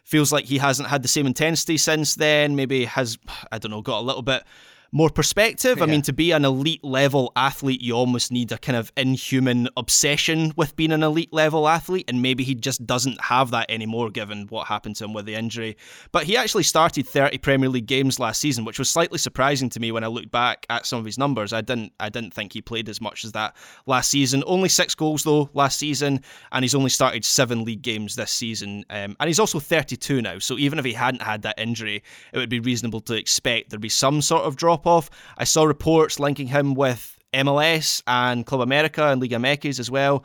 feels 0.03 0.31
like 0.31 0.45
he 0.45 0.57
hasn't 0.57 0.89
had 0.89 1.03
the 1.03 1.07
same 1.07 1.27
intensity 1.27 1.77
since 1.77 2.15
then. 2.15 2.55
Maybe 2.55 2.85
has 2.85 3.17
I 3.51 3.57
don't 3.57 3.71
know 3.71 3.81
got 3.81 3.99
a 3.99 4.05
little 4.05 4.21
bit 4.21 4.43
more 4.91 5.09
perspective. 5.09 5.81
I 5.81 5.85
mean, 5.85 6.01
to 6.03 6.13
be 6.13 6.31
an 6.31 6.45
elite 6.45 6.83
level 6.83 7.31
athlete, 7.35 7.81
you 7.81 7.93
almost 7.93 8.31
need 8.31 8.51
a 8.51 8.57
kind 8.57 8.77
of 8.77 8.91
inhuman 8.95 9.69
obsession 9.75 10.53
with 10.55 10.75
being 10.75 10.91
an 10.91 11.03
elite 11.03 11.33
level 11.33 11.67
athlete, 11.67 12.05
and 12.07 12.21
maybe 12.21 12.43
he 12.43 12.55
just 12.55 12.85
doesn't 12.85 13.19
have 13.21 13.51
that 13.51 13.69
anymore 13.69 14.09
given 14.09 14.47
what 14.47 14.67
happened 14.67 14.95
to 14.97 15.05
him 15.05 15.13
with 15.13 15.25
the 15.25 15.35
injury. 15.35 15.77
But 16.11 16.23
he 16.23 16.37
actually 16.37 16.63
started 16.63 17.07
30 17.07 17.37
Premier 17.39 17.69
League 17.69 17.85
games 17.85 18.19
last 18.19 18.39
season, 18.39 18.65
which 18.65 18.79
was 18.79 18.89
slightly 18.89 19.17
surprising 19.17 19.69
to 19.69 19.79
me 19.79 19.91
when 19.91 20.03
I 20.03 20.07
looked 20.07 20.31
back 20.31 20.65
at 20.69 20.85
some 20.85 20.99
of 20.99 21.05
his 21.05 21.17
numbers. 21.17 21.53
I 21.53 21.61
didn't 21.61 21.93
I 21.99 22.09
didn't 22.09 22.33
think 22.33 22.53
he 22.53 22.61
played 22.61 22.89
as 22.89 23.01
much 23.01 23.25
as 23.25 23.33
that 23.33 23.55
last 23.85 24.09
season. 24.09 24.43
Only 24.47 24.69
six 24.69 24.95
goals 24.95 25.23
though 25.23 25.49
last 25.53 25.79
season, 25.79 26.21
and 26.51 26.63
he's 26.63 26.75
only 26.75 26.89
started 26.89 27.25
seven 27.25 27.63
league 27.63 27.81
games 27.81 28.15
this 28.15 28.31
season. 28.31 28.85
Um, 28.89 29.15
and 29.19 29.27
he's 29.27 29.39
also 29.39 29.59
32 29.59 30.21
now, 30.21 30.39
so 30.39 30.57
even 30.57 30.79
if 30.79 30.85
he 30.85 30.93
hadn't 30.93 31.21
had 31.21 31.41
that 31.41 31.59
injury, 31.59 32.03
it 32.33 32.37
would 32.37 32.49
be 32.49 32.59
reasonable 32.59 33.01
to 33.01 33.15
expect 33.15 33.69
there'd 33.69 33.81
be 33.81 33.89
some 33.89 34.21
sort 34.21 34.43
of 34.43 34.55
drop 34.55 34.76
off. 34.85 35.09
I 35.37 35.43
saw 35.43 35.63
reports 35.63 36.19
linking 36.19 36.47
him 36.47 36.75
with 36.75 37.17
MLS 37.33 38.03
and 38.07 38.45
Club 38.45 38.61
America 38.61 39.05
and 39.07 39.21
Liga 39.21 39.37
MX 39.37 39.79
as 39.79 39.89
well. 39.89 40.23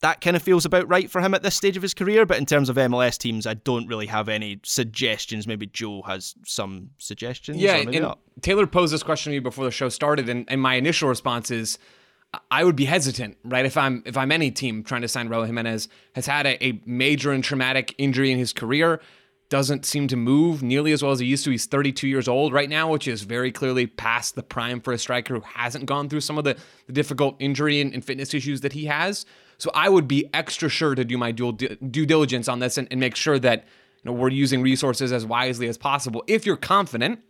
That 0.00 0.22
kind 0.22 0.34
of 0.34 0.42
feels 0.42 0.64
about 0.64 0.88
right 0.88 1.10
for 1.10 1.20
him 1.20 1.34
at 1.34 1.42
this 1.42 1.54
stage 1.54 1.76
of 1.76 1.82
his 1.82 1.92
career, 1.92 2.24
but 2.24 2.38
in 2.38 2.46
terms 2.46 2.70
of 2.70 2.76
MLS 2.76 3.18
teams, 3.18 3.46
I 3.46 3.54
don't 3.54 3.86
really 3.86 4.06
have 4.06 4.30
any 4.30 4.60
suggestions. 4.62 5.46
Maybe 5.46 5.66
Joe 5.66 6.00
has 6.02 6.34
some 6.46 6.90
suggestions. 6.96 7.58
Yeah, 7.58 7.76
and 7.76 7.92
not. 8.00 8.18
Taylor 8.40 8.66
posed 8.66 8.94
this 8.94 9.02
question 9.02 9.32
to 9.32 9.36
me 9.36 9.40
before 9.40 9.66
the 9.66 9.70
show 9.70 9.90
started, 9.90 10.30
and, 10.30 10.46
and 10.48 10.60
my 10.60 10.76
initial 10.76 11.10
response 11.10 11.50
is, 11.50 11.78
I 12.50 12.64
would 12.64 12.76
be 12.76 12.84
hesitant, 12.84 13.36
right? 13.44 13.66
If 13.66 13.76
I'm 13.76 14.02
if 14.06 14.16
I'm 14.16 14.30
any 14.30 14.50
team 14.50 14.84
trying 14.84 15.02
to 15.02 15.08
sign 15.08 15.28
Raul 15.28 15.44
Jimenez, 15.44 15.88
has 16.14 16.26
had 16.26 16.46
a, 16.46 16.64
a 16.64 16.80
major 16.86 17.32
and 17.32 17.42
traumatic 17.42 17.94
injury 17.98 18.30
in 18.30 18.38
his 18.38 18.52
career, 18.52 19.00
doesn't 19.50 19.84
seem 19.84 20.08
to 20.08 20.16
move 20.16 20.62
nearly 20.62 20.92
as 20.92 21.02
well 21.02 21.12
as 21.12 21.18
he 21.18 21.26
used 21.26 21.44
to. 21.44 21.50
He's 21.50 21.66
32 21.66 22.08
years 22.08 22.28
old 22.28 22.52
right 22.52 22.70
now, 22.70 22.90
which 22.90 23.06
is 23.06 23.22
very 23.22 23.52
clearly 23.52 23.86
past 23.86 24.36
the 24.36 24.42
prime 24.42 24.80
for 24.80 24.92
a 24.92 24.98
striker 24.98 25.34
who 25.34 25.40
hasn't 25.40 25.86
gone 25.86 26.08
through 26.08 26.20
some 26.20 26.38
of 26.38 26.44
the, 26.44 26.56
the 26.86 26.92
difficult 26.92 27.36
injury 27.40 27.80
and, 27.80 27.92
and 27.92 28.04
fitness 28.04 28.32
issues 28.32 28.62
that 28.62 28.72
he 28.72 28.86
has. 28.86 29.26
So 29.58 29.70
I 29.74 29.88
would 29.88 30.08
be 30.08 30.30
extra 30.32 30.68
sure 30.68 30.94
to 30.94 31.04
do 31.04 31.18
my 31.18 31.32
due, 31.32 31.52
due 31.52 32.06
diligence 32.06 32.48
on 32.48 32.60
this 32.60 32.78
and, 32.78 32.88
and 32.90 33.00
make 33.00 33.16
sure 33.16 33.38
that 33.40 33.64
you 34.02 34.10
know, 34.10 34.12
we're 34.12 34.30
using 34.30 34.62
resources 34.62 35.12
as 35.12 35.26
wisely 35.26 35.68
as 35.68 35.76
possible. 35.76 36.24
If 36.26 36.46
you're 36.46 36.56
confident, 36.56 37.20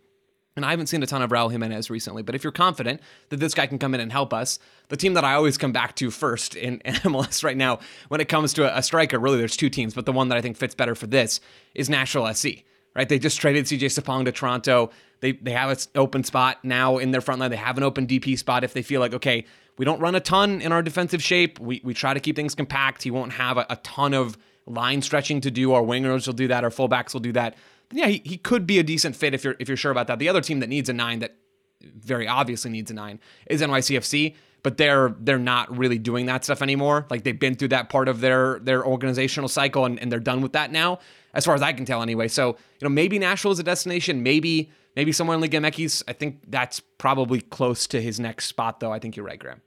and 0.55 0.65
I 0.65 0.71
haven't 0.71 0.87
seen 0.87 1.01
a 1.01 1.07
ton 1.07 1.21
of 1.21 1.29
Raul 1.29 1.51
Jimenez 1.51 1.89
recently, 1.89 2.23
but 2.23 2.35
if 2.35 2.43
you're 2.43 2.51
confident 2.51 3.01
that 3.29 3.37
this 3.37 3.53
guy 3.53 3.67
can 3.67 3.79
come 3.79 3.93
in 3.93 4.01
and 4.01 4.11
help 4.11 4.33
us, 4.33 4.59
the 4.89 4.97
team 4.97 5.13
that 5.13 5.23
I 5.23 5.33
always 5.33 5.57
come 5.57 5.71
back 5.71 5.95
to 5.97 6.11
first 6.11 6.55
in, 6.55 6.79
MLS 6.85 7.43
right 7.43 7.55
now 7.55 7.79
when 8.09 8.19
it 8.19 8.27
comes 8.27 8.53
to 8.53 8.63
a, 8.63 8.79
a, 8.79 8.83
striker, 8.83 9.17
really 9.17 9.37
there's 9.37 9.55
two 9.55 9.69
teams, 9.69 9.93
but 9.93 10.05
the 10.05 10.11
one 10.11 10.27
that 10.29 10.37
I 10.37 10.41
think 10.41 10.57
fits 10.57 10.75
better 10.75 10.95
for 10.95 11.07
this 11.07 11.39
is 11.73 11.89
Nashville 11.89 12.31
SC. 12.33 12.47
Right? 12.93 13.07
They 13.07 13.19
just 13.19 13.39
traded 13.39 13.65
CJ 13.65 13.85
Sapong 13.85 14.25
to 14.25 14.33
Toronto. 14.33 14.89
They 15.21 15.31
they 15.31 15.51
have 15.51 15.69
an 15.69 15.77
open 15.95 16.25
spot 16.25 16.57
now 16.65 16.97
in 16.97 17.11
their 17.11 17.21
front 17.21 17.39
line. 17.39 17.49
They 17.49 17.55
have 17.55 17.77
an 17.77 17.83
open 17.83 18.05
DP 18.05 18.37
spot 18.37 18.65
if 18.65 18.73
they 18.73 18.81
feel 18.81 18.99
like, 18.99 19.13
okay, 19.13 19.45
we 19.77 19.85
don't 19.85 20.01
run 20.01 20.13
a 20.13 20.19
ton 20.19 20.59
in 20.59 20.73
our 20.73 20.81
defensive 20.81 21.23
shape. 21.23 21.57
We, 21.57 21.79
we 21.85 21.93
try 21.93 22.13
to 22.13 22.19
keep 22.19 22.35
things 22.35 22.53
compact. 22.53 23.03
He 23.03 23.11
won't 23.11 23.31
have 23.31 23.57
a, 23.57 23.65
a 23.69 23.77
ton 23.77 24.13
of 24.13 24.37
line 24.65 25.01
stretching 25.01 25.39
to 25.41 25.51
do. 25.51 25.71
Our 25.71 25.81
wingers 25.81 26.27
will 26.27 26.33
do 26.33 26.49
that. 26.49 26.65
Our 26.65 26.69
fullbacks 26.69 27.13
will 27.13 27.21
do 27.21 27.31
that 27.31 27.55
yeah, 27.91 28.07
he, 28.07 28.21
he 28.25 28.37
could 28.37 28.65
be 28.65 28.79
a 28.79 28.83
decent 28.83 29.15
fit 29.15 29.33
if 29.33 29.43
you're 29.43 29.55
if 29.59 29.67
you're 29.67 29.77
sure 29.77 29.91
about 29.91 30.07
that. 30.07 30.19
The 30.19 30.29
other 30.29 30.41
team 30.41 30.59
that 30.59 30.67
needs 30.67 30.89
a 30.89 30.93
nine 30.93 31.19
that 31.19 31.35
very 31.81 32.27
obviously 32.27 32.71
needs 32.71 32.91
a 32.91 32.93
nine 32.93 33.19
is 33.47 33.61
NYCFC, 33.61 34.35
but 34.63 34.77
they're 34.77 35.15
they're 35.19 35.39
not 35.39 35.75
really 35.75 35.97
doing 35.97 36.25
that 36.27 36.43
stuff 36.43 36.61
anymore. 36.61 37.05
Like 37.09 37.23
they've 37.23 37.39
been 37.39 37.55
through 37.55 37.69
that 37.69 37.89
part 37.89 38.07
of 38.07 38.21
their 38.21 38.59
their 38.59 38.85
organizational 38.85 39.49
cycle 39.49 39.85
and, 39.85 39.99
and 39.99 40.11
they're 40.11 40.19
done 40.19 40.41
with 40.41 40.53
that 40.53 40.71
now, 40.71 40.99
as 41.33 41.45
far 41.45 41.55
as 41.55 41.61
I 41.61 41.73
can 41.73 41.85
tell 41.85 42.01
anyway. 42.01 42.27
So, 42.27 42.49
you 42.49 42.83
know, 42.83 42.89
maybe 42.89 43.19
Nashville 43.19 43.51
is 43.51 43.59
a 43.59 43.63
destination, 43.63 44.23
maybe 44.23 44.71
maybe 44.95 45.11
somewhere 45.11 45.35
in 45.35 45.41
Liga 45.41 45.59
MX. 45.59 46.03
I 46.07 46.13
think 46.13 46.43
that's 46.47 46.79
probably 46.79 47.41
close 47.41 47.87
to 47.87 48.01
his 48.01 48.19
next 48.19 48.45
spot 48.45 48.79
though. 48.79 48.91
I 48.91 48.99
think 48.99 49.15
you're 49.15 49.25
right, 49.25 49.39
Graham. 49.39 49.61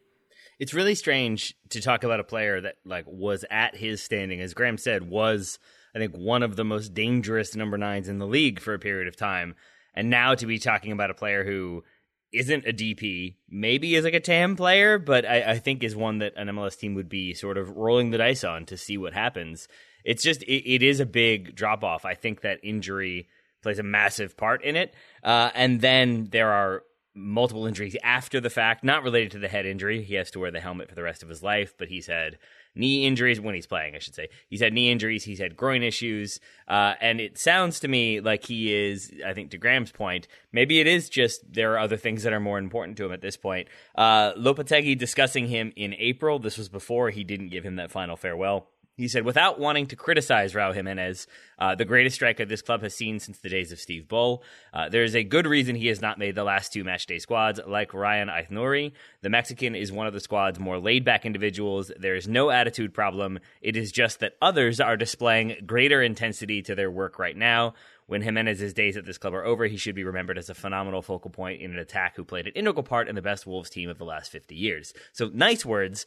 It's 0.61 0.72
really 0.72 0.95
strange 0.95 1.57
to 1.70 1.81
talk 1.81 2.05
about 2.05 2.20
a 2.20 2.25
player 2.25 2.61
that 2.61 2.77
like 2.85 3.07
was 3.09 3.45
at 3.51 3.77
his 3.77 4.03
standing, 4.03 4.41
as 4.41 4.55
Graham 4.55 4.79
said, 4.79 5.09
was 5.09 5.59
I 5.95 5.99
think, 5.99 6.15
one 6.15 6.43
of 6.43 6.57
the 6.57 6.65
most 6.65 6.95
dangerous 6.95 7.55
number 7.55 7.79
nines 7.79 8.09
in 8.09 8.19
the 8.19 8.27
league 8.27 8.61
for 8.61 8.75
a 8.75 8.79
period 8.79 9.09
of 9.09 9.17
time. 9.17 9.55
And 9.95 10.11
now 10.11 10.35
to 10.35 10.47
be 10.47 10.59
talking 10.59 10.93
about 10.93 11.11
a 11.11 11.15
player 11.15 11.45
who 11.45 11.85
isn't 12.33 12.67
a 12.67 12.73
DP, 12.73 13.37
maybe 13.49 13.95
is 13.95 14.05
like 14.05 14.15
a 14.15 14.21
TAM 14.21 14.57
player, 14.57 14.99
but 14.99 15.25
I, 15.25 15.53
I, 15.53 15.59
think 15.59 15.85
is 15.85 15.95
one 15.95 16.19
that 16.19 16.33
an 16.37 16.49
MLS 16.49 16.77
team 16.77 16.95
would 16.95 17.09
be 17.09 17.33
sort 17.33 17.57
of 17.57 17.71
rolling 17.71 18.11
the 18.11 18.19
dice 18.19 18.43
on 18.43 18.67
to 18.67 18.77
see 18.77 18.99
what 18.99 19.13
happens. 19.13 19.69
It's 20.05 20.23
just, 20.23 20.43
it, 20.43 20.69
it 20.69 20.83
is 20.83 20.99
a 20.99 21.07
big 21.07 21.55
drop 21.55 21.85
off. 21.85 22.05
I 22.05 22.15
think 22.15 22.41
that 22.41 22.59
injury 22.65 23.29
plays 23.63 23.79
a 23.79 23.85
massive 23.85 24.37
part 24.37 24.65
in 24.65 24.75
it. 24.75 24.95
Uh, 25.23 25.51
and 25.55 25.81
then 25.81 26.29
there 26.31 26.51
are 26.51 26.83
multiple 27.15 27.67
injuries 27.67 27.97
after 28.03 28.41
the 28.41 28.51
fact, 28.51 28.83
not 28.83 29.05
related 29.05 29.31
to 29.33 29.39
the 29.39 29.49
head 29.49 29.67
injury. 29.67 30.03
He 30.03 30.15
has 30.15 30.31
to 30.33 30.41
wear 30.41 30.51
the 30.51 30.61
helmet 30.61 30.89
for 30.89 30.95
the 30.95 31.03
rest 31.03 31.23
of 31.23 31.29
his 31.29 31.43
life, 31.43 31.75
but 31.79 31.89
he's 31.89 32.09
had 32.09 32.39
knee 32.75 33.07
injuries 33.07 33.41
when 33.41 33.55
he's 33.55 33.66
playing, 33.66 33.95
I 33.95 33.99
should 33.99 34.14
say. 34.14 34.29
He's 34.49 34.61
had 34.61 34.72
knee 34.72 34.91
injuries, 34.91 35.25
he's 35.25 35.39
had 35.39 35.57
groin 35.57 35.83
issues, 35.83 36.41
uh, 36.68 36.95
and 37.01 37.20
it 37.20 37.39
sounds 37.39 37.81
to 37.81 37.89
me 37.89 38.20
like 38.20 38.45
he 38.45 38.75
is, 38.75 39.12
I 39.25 39.33
think 39.33 39.51
to 39.51 39.59
Graham's 39.59 39.93
point, 39.93 40.27
maybe 40.53 40.81
it 40.81 40.87
is 40.87 41.09
just 41.09 41.53
there 41.53 41.72
are 41.75 41.79
other 41.79 41.97
things 41.97 42.22
that 42.22 42.33
are 42.33 42.41
more 42.41 42.59
important 42.59 42.97
to 42.99 43.07
him 43.07 43.12
at 43.12 43.20
this 43.20 43.37
point. 43.37 43.68
Uh, 43.95 44.33
Lopetegui 44.35 44.99
discussing 44.99 45.49
him 45.49 45.72
in 45.77 45.95
April, 45.95 46.39
this 46.39 46.59
was 46.59 46.68
before 46.68 47.11
he 47.11 47.25
didn't 47.25 47.49
give 47.49 47.64
him 47.64 47.77
that 47.77 47.91
final 47.91 48.16
farewell. 48.16 48.68
He 48.97 49.09
said, 49.09 49.25
without 49.25 49.59
wanting 49.59 49.87
to 49.87 49.97
criticize 49.97 50.53
Raul 50.53 50.73
Jimenez, 50.73 51.27
uh, 51.59 51.75
the 51.75 51.85
greatest 51.85 52.15
striker 52.15 52.45
this 52.45 52.63
club 52.63 52.83
has 52.83 52.95
seen 52.95 53.19
since 53.19 53.39
the 53.39 53.49
days 53.49 53.73
of 53.73 53.81
Steve 53.81 54.07
Bull, 54.07 54.45
uh, 54.73 54.89
there 54.89 55.03
is 55.03 55.17
a 55.17 55.25
good 55.25 55.47
reason 55.47 55.75
he 55.75 55.89
has 55.89 56.01
not 56.01 56.17
made 56.17 56.37
the 56.37 56.45
last 56.45 56.73
two 56.73 56.85
matchday 56.85 57.21
squads 57.21 57.59
like 57.67 57.91
Rayan 57.91 58.31
Aït-Nouri. 58.31 58.93
The 59.23 59.31
Mexican 59.31 59.75
is 59.75 59.91
one 59.91 60.07
of 60.07 60.13
the 60.13 60.21
squad's 60.21 60.61
more 60.61 60.79
laid 60.79 61.05
back 61.05 61.27
individuals. 61.27 61.91
There 61.99 62.15
is 62.15 62.29
no 62.29 62.51
attitude 62.51 62.95
problem. 62.95 63.41
It 63.61 63.77
is 63.77 63.91
just 63.91 64.21
that 64.21 64.37
others 64.41 64.79
are 64.79 64.97
displaying 64.97 65.57
greater 65.67 66.01
intensity 66.01 66.63
to 66.63 66.77
their 66.77 66.91
work 66.91 67.19
right 67.19 67.37
now. 67.37 67.75
When 68.07 68.21
Jimenez's 68.21 68.75
days 68.75 68.99
at 68.99 69.07
this 69.07 69.17
club 69.17 69.35
are 69.35 69.45
over, 69.45 69.65
he 69.65 69.79
should 69.79 69.95
be 69.95 70.05
remembered 70.05 70.37
as 70.37 70.51
a 70.51 70.55
phenomenal 70.55 71.01
focal 71.01 71.31
point 71.31 71.63
in 71.63 71.73
an 71.73 71.79
attack 71.79 72.17
who 72.17 72.25
played 72.25 72.47
an 72.47 72.53
integral 72.53 72.83
part 72.83 73.09
in 73.09 73.15
the 73.15 73.23
best 73.23 73.47
Wolves 73.47 73.71
team 73.71 73.89
of 73.89 73.97
the 73.97 74.05
last 74.05 74.31
50 74.31 74.55
years. 74.55 74.93
So 75.13 75.31
nice 75.33 75.65
words, 75.65 76.05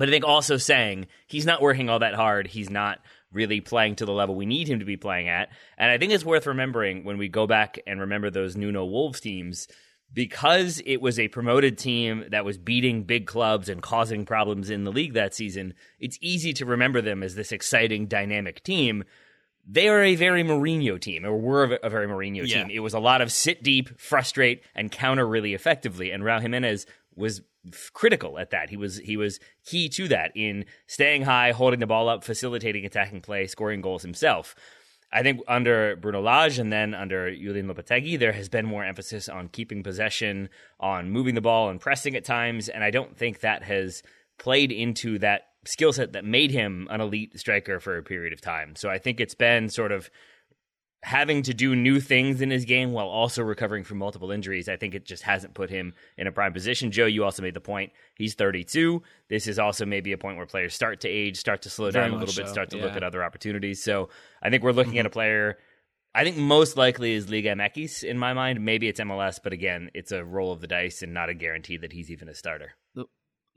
but 0.00 0.08
I 0.08 0.12
think 0.12 0.24
also 0.24 0.56
saying 0.56 1.08
he's 1.26 1.44
not 1.44 1.60
working 1.60 1.90
all 1.90 1.98
that 1.98 2.14
hard. 2.14 2.46
He's 2.46 2.70
not 2.70 3.00
really 3.34 3.60
playing 3.60 3.96
to 3.96 4.06
the 4.06 4.14
level 4.14 4.34
we 4.34 4.46
need 4.46 4.66
him 4.66 4.78
to 4.78 4.86
be 4.86 4.96
playing 4.96 5.28
at. 5.28 5.50
And 5.76 5.90
I 5.90 5.98
think 5.98 6.10
it's 6.10 6.24
worth 6.24 6.46
remembering 6.46 7.04
when 7.04 7.18
we 7.18 7.28
go 7.28 7.46
back 7.46 7.78
and 7.86 8.00
remember 8.00 8.30
those 8.30 8.56
Nuno 8.56 8.86
Wolves 8.86 9.20
teams 9.20 9.68
because 10.10 10.80
it 10.86 11.02
was 11.02 11.18
a 11.18 11.28
promoted 11.28 11.76
team 11.76 12.24
that 12.30 12.46
was 12.46 12.56
beating 12.56 13.02
big 13.02 13.26
clubs 13.26 13.68
and 13.68 13.82
causing 13.82 14.24
problems 14.24 14.70
in 14.70 14.84
the 14.84 14.90
league 14.90 15.12
that 15.12 15.34
season. 15.34 15.74
It's 15.98 16.16
easy 16.22 16.54
to 16.54 16.64
remember 16.64 17.02
them 17.02 17.22
as 17.22 17.34
this 17.34 17.52
exciting, 17.52 18.06
dynamic 18.06 18.62
team. 18.62 19.04
They 19.68 19.86
are 19.90 20.02
a 20.02 20.14
very 20.14 20.42
Mourinho 20.42 20.98
team, 20.98 21.26
or 21.26 21.36
were 21.36 21.78
a 21.82 21.90
very 21.90 22.08
Mourinho 22.08 22.48
yeah. 22.48 22.62
team. 22.62 22.70
It 22.70 22.80
was 22.80 22.94
a 22.94 22.98
lot 22.98 23.20
of 23.20 23.30
sit 23.30 23.62
deep, 23.62 24.00
frustrate, 24.00 24.62
and 24.74 24.90
counter 24.90 25.28
really 25.28 25.52
effectively. 25.52 26.10
And 26.10 26.22
Raul 26.22 26.40
Jimenez 26.40 26.86
was 27.14 27.42
critical 27.92 28.38
at 28.38 28.50
that. 28.50 28.70
He 28.70 28.76
was 28.76 28.98
he 28.98 29.16
was 29.16 29.38
key 29.64 29.88
to 29.90 30.08
that 30.08 30.32
in 30.34 30.64
staying 30.86 31.22
high, 31.22 31.52
holding 31.52 31.80
the 31.80 31.86
ball 31.86 32.08
up, 32.08 32.24
facilitating 32.24 32.84
attacking 32.84 33.20
play, 33.20 33.46
scoring 33.46 33.80
goals 33.80 34.02
himself. 34.02 34.54
I 35.12 35.22
think 35.22 35.40
under 35.48 35.96
Bruno 35.96 36.20
Lage 36.20 36.58
and 36.58 36.72
then 36.72 36.94
under 36.94 37.30
Julen 37.30 37.66
Lopetegui, 37.66 38.18
there 38.18 38.32
has 38.32 38.48
been 38.48 38.64
more 38.64 38.84
emphasis 38.84 39.28
on 39.28 39.48
keeping 39.48 39.82
possession, 39.82 40.48
on 40.78 41.10
moving 41.10 41.34
the 41.34 41.40
ball 41.40 41.68
and 41.68 41.80
pressing 41.80 42.14
at 42.14 42.24
times, 42.24 42.68
and 42.68 42.84
I 42.84 42.90
don't 42.90 43.16
think 43.16 43.40
that 43.40 43.64
has 43.64 44.02
played 44.38 44.70
into 44.70 45.18
that 45.18 45.42
skill 45.64 45.92
set 45.92 46.12
that 46.12 46.24
made 46.24 46.52
him 46.52 46.86
an 46.90 47.00
elite 47.00 47.38
striker 47.38 47.80
for 47.80 47.98
a 47.98 48.02
period 48.02 48.32
of 48.32 48.40
time. 48.40 48.76
So 48.76 48.88
I 48.88 48.98
think 48.98 49.20
it's 49.20 49.34
been 49.34 49.68
sort 49.68 49.92
of 49.92 50.10
having 51.02 51.42
to 51.42 51.54
do 51.54 51.74
new 51.74 51.98
things 51.98 52.42
in 52.42 52.50
his 52.50 52.64
game 52.64 52.92
while 52.92 53.08
also 53.08 53.42
recovering 53.42 53.84
from 53.84 53.98
multiple 53.98 54.30
injuries, 54.30 54.68
I 54.68 54.76
think 54.76 54.94
it 54.94 55.06
just 55.06 55.22
hasn't 55.22 55.54
put 55.54 55.70
him 55.70 55.94
in 56.18 56.26
a 56.26 56.32
prime 56.32 56.52
position. 56.52 56.90
Joe, 56.90 57.06
you 57.06 57.24
also 57.24 57.42
made 57.42 57.54
the 57.54 57.60
point. 57.60 57.92
He's 58.16 58.34
32. 58.34 59.02
This 59.28 59.46
is 59.46 59.58
also 59.58 59.86
maybe 59.86 60.12
a 60.12 60.18
point 60.18 60.36
where 60.36 60.46
players 60.46 60.74
start 60.74 61.00
to 61.00 61.08
age, 61.08 61.38
start 61.38 61.62
to 61.62 61.70
slow 61.70 61.90
Very 61.90 62.06
down 62.06 62.16
a 62.16 62.20
little 62.20 62.34
bit, 62.34 62.46
so. 62.46 62.52
start 62.52 62.70
to 62.70 62.76
yeah. 62.76 62.84
look 62.84 62.96
at 62.96 63.02
other 63.02 63.24
opportunities. 63.24 63.82
So 63.82 64.10
I 64.42 64.50
think 64.50 64.62
we're 64.62 64.72
looking 64.72 64.98
at 64.98 65.06
a 65.06 65.10
player. 65.10 65.58
I 66.14 66.24
think 66.24 66.36
most 66.36 66.76
likely 66.76 67.14
is 67.14 67.30
Liga 67.30 67.54
MX 67.54 68.04
in 68.04 68.18
my 68.18 68.34
mind. 68.34 68.62
Maybe 68.62 68.88
it's 68.88 69.00
MLS, 69.00 69.38
but 69.42 69.52
again, 69.52 69.90
it's 69.94 70.12
a 70.12 70.24
roll 70.24 70.52
of 70.52 70.60
the 70.60 70.66
dice 70.66 71.02
and 71.02 71.14
not 71.14 71.28
a 71.28 71.34
guarantee 71.34 71.78
that 71.78 71.92
he's 71.92 72.10
even 72.10 72.28
a 72.28 72.34
starter. 72.34 72.72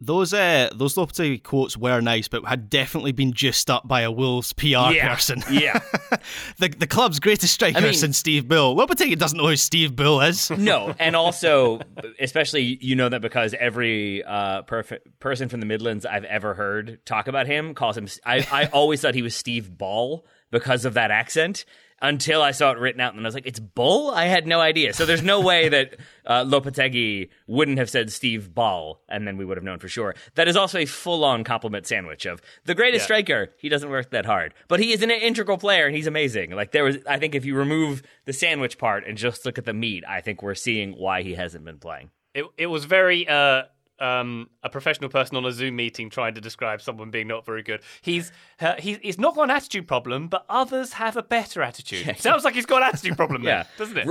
Those 0.06 0.34
uh, 0.34 0.70
those 0.76 0.96
Lopetegui 0.96 1.44
quotes 1.44 1.78
were 1.78 2.02
nice, 2.02 2.28
but 2.28 2.46
had 2.46 2.70
definitely 2.70 3.14
been 3.14 3.32
juiced 3.32 3.70
up 3.70 3.88
by 3.88 4.02
a 4.02 4.12
Wolves 4.12 4.52
PR 4.54 4.66
yeah, 4.66 5.08
person. 5.08 5.42
Yeah, 5.52 5.80
the 6.58 6.70
the 6.70 6.88
club's 6.88 7.20
greatest 7.20 7.54
striker 7.54 7.78
I 7.78 7.82
mean, 7.82 7.94
since 7.94 8.18
Steve 8.18 8.48
Bull. 8.48 8.76
Lopetegui 8.76 9.18
doesn't 9.18 9.38
know 9.38 9.48
who 9.48 9.56
Steve 9.56 9.96
Bill 9.96 10.22
is. 10.22 10.50
no, 10.58 10.94
and 11.00 11.16
also, 11.16 11.80
especially 12.20 12.78
you 12.82 12.96
know 12.96 13.08
that 13.08 13.22
because 13.22 13.54
every 13.60 14.24
uh, 14.24 14.64
perfect 14.64 15.20
person 15.20 15.48
from 15.48 15.60
the 15.60 15.66
Midlands 15.66 16.06
I've 16.06 16.26
ever 16.26 16.54
heard 16.54 17.00
talk 17.06 17.28
about 17.28 17.48
him 17.48 17.74
calls 17.74 17.98
him. 17.98 18.08
I 18.26 18.46
I 18.52 18.66
always 18.68 19.02
thought 19.02 19.16
he 19.16 19.22
was 19.22 19.36
Steve 19.36 19.78
Ball 19.78 20.26
because 20.52 20.86
of 20.86 20.96
that 20.96 21.12
accent 21.12 21.66
until 22.04 22.42
I 22.42 22.52
saw 22.52 22.72
it 22.72 22.78
written 22.78 23.00
out, 23.00 23.14
and 23.14 23.20
then 23.20 23.26
I 23.26 23.30
was 23.30 23.34
like, 23.34 23.48
"It's 23.48 23.60
Bull." 23.60 24.12
I 24.12 24.26
had 24.26 24.46
no 24.46 24.60
idea. 24.60 24.94
So 24.94 25.06
there's 25.06 25.24
no 25.24 25.40
way 25.40 25.70
that 25.70 25.96
uh, 26.26 26.44
Lopetegui 26.44 27.30
wouldn't 27.48 27.80
have 27.80 27.90
said 27.90 28.12
Steve 28.12 28.54
Ball, 28.54 29.02
and 29.08 29.26
then 29.26 29.38
we 29.38 29.46
would 29.46 29.58
have 29.58 29.64
known 29.64 29.80
for 29.80 29.88
sure. 29.88 30.14
That 30.36 30.50
is 30.50 30.58
also 30.58 30.78
a 30.80 30.86
full-on 30.86 31.46
compliment 31.46 31.88
sandwich 31.88 32.26
of 32.26 32.42
the 32.66 32.76
greatest 32.76 33.04
yeah. 33.04 33.06
striker. 33.06 33.50
He 33.58 33.70
doesn't 33.70 33.90
work 33.90 34.12
that 34.12 34.26
hard, 34.26 34.54
but 34.68 34.82
he 34.82 34.92
is 34.92 35.02
an 35.02 35.10
integral 35.10 35.58
player, 35.58 35.88
and 35.88 35.96
he's 35.96 36.08
amazing. 36.08 36.52
Like 36.52 36.72
there 36.74 36.84
was, 36.84 36.98
I 37.08 37.18
think, 37.18 37.34
if 37.34 37.46
you 37.46 37.56
remove 37.56 38.04
the 38.26 38.34
sandwich 38.34 38.78
part 38.78 39.08
and 39.08 39.18
just 39.18 39.46
look 39.46 39.58
at 39.58 39.66
the 39.66 39.74
meat, 39.74 40.04
I 40.08 40.20
think 40.20 40.44
we're 40.44 40.56
seeing 40.56 40.92
why 40.92 41.24
he 41.24 41.34
hasn't 41.36 41.64
been 41.64 41.80
playing. 41.80 42.12
It 42.36 42.46
it 42.58 42.68
was 42.68 42.84
very 42.84 43.28
uh, 43.28 43.64
um, 44.04 44.50
a 44.62 44.70
professional 44.70 45.10
person 45.10 45.38
on 45.38 45.46
a 45.46 45.52
Zoom 45.52 45.78
meeting 45.78 46.10
trying 46.10 46.36
to 46.36 46.42
describe 46.42 46.82
someone 46.82 47.10
being 47.10 47.28
not 47.28 47.46
very 47.46 47.64
good. 47.64 47.82
He's 48.02 48.32
uh, 48.60 48.76
he's, 48.78 48.98
he's 48.98 49.18
not 49.18 49.36
got 49.36 49.44
an 49.44 49.52
attitude 49.52 49.88
problem, 49.88 50.28
but 50.28 50.46
others 50.50 50.94
have 50.94 51.16
a 51.16 51.24
better 51.24 51.62
attitude. 51.62 52.06
Yeah. 52.06 52.16
Sounds 52.16 52.44
like 52.44 52.54
he's 52.54 52.66
got 52.66 52.82
an 52.82 52.90
attitude 52.90 53.16
problem, 53.16 53.44
yeah, 53.44 53.64
doesn't 53.78 53.98
it? 53.98 54.08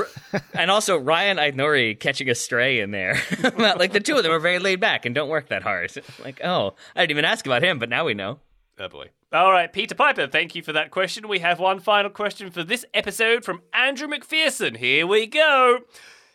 and 0.55 0.71
also 0.71 0.99
Rayan 0.99 1.37
Aït-Nouri 1.37 2.01
catching 2.01 2.31
a 2.31 2.35
stray 2.35 2.81
in 2.81 2.91
there. 2.91 3.21
like 3.59 3.93
the 3.93 4.01
two 4.01 4.17
of 4.17 4.23
them 4.23 4.33
are 4.33 4.39
very 4.39 4.59
laid 4.59 4.81
back 4.81 5.05
and 5.05 5.15
don't 5.15 5.29
work 5.29 5.49
that 5.49 5.63
hard. 5.63 5.93
Like, 6.25 6.41
oh, 6.43 6.75
I 6.97 7.03
didn't 7.03 7.11
even 7.11 7.25
ask 7.27 7.45
about 7.45 7.63
him, 7.63 7.79
but 7.79 7.91
now 7.91 8.07
we 8.07 8.15
know. 8.15 8.41
Oh 8.79 8.89
boy. 8.89 9.11
All 9.33 9.53
right, 9.53 9.73
Peter 9.73 9.95
Piper, 9.95 10.27
thank 10.27 10.55
you 10.55 10.63
for 10.63 10.73
that 10.73 10.91
question. 10.91 11.29
We 11.29 11.39
have 11.41 11.59
one 11.59 11.81
final 11.81 12.11
question 12.11 12.51
for 12.51 12.65
this 12.65 12.85
episode 12.95 13.45
from 13.45 13.63
Andrew 13.73 14.09
McPherson. 14.09 14.77
Here 14.77 15.07
we 15.07 15.27
go. 15.27 15.81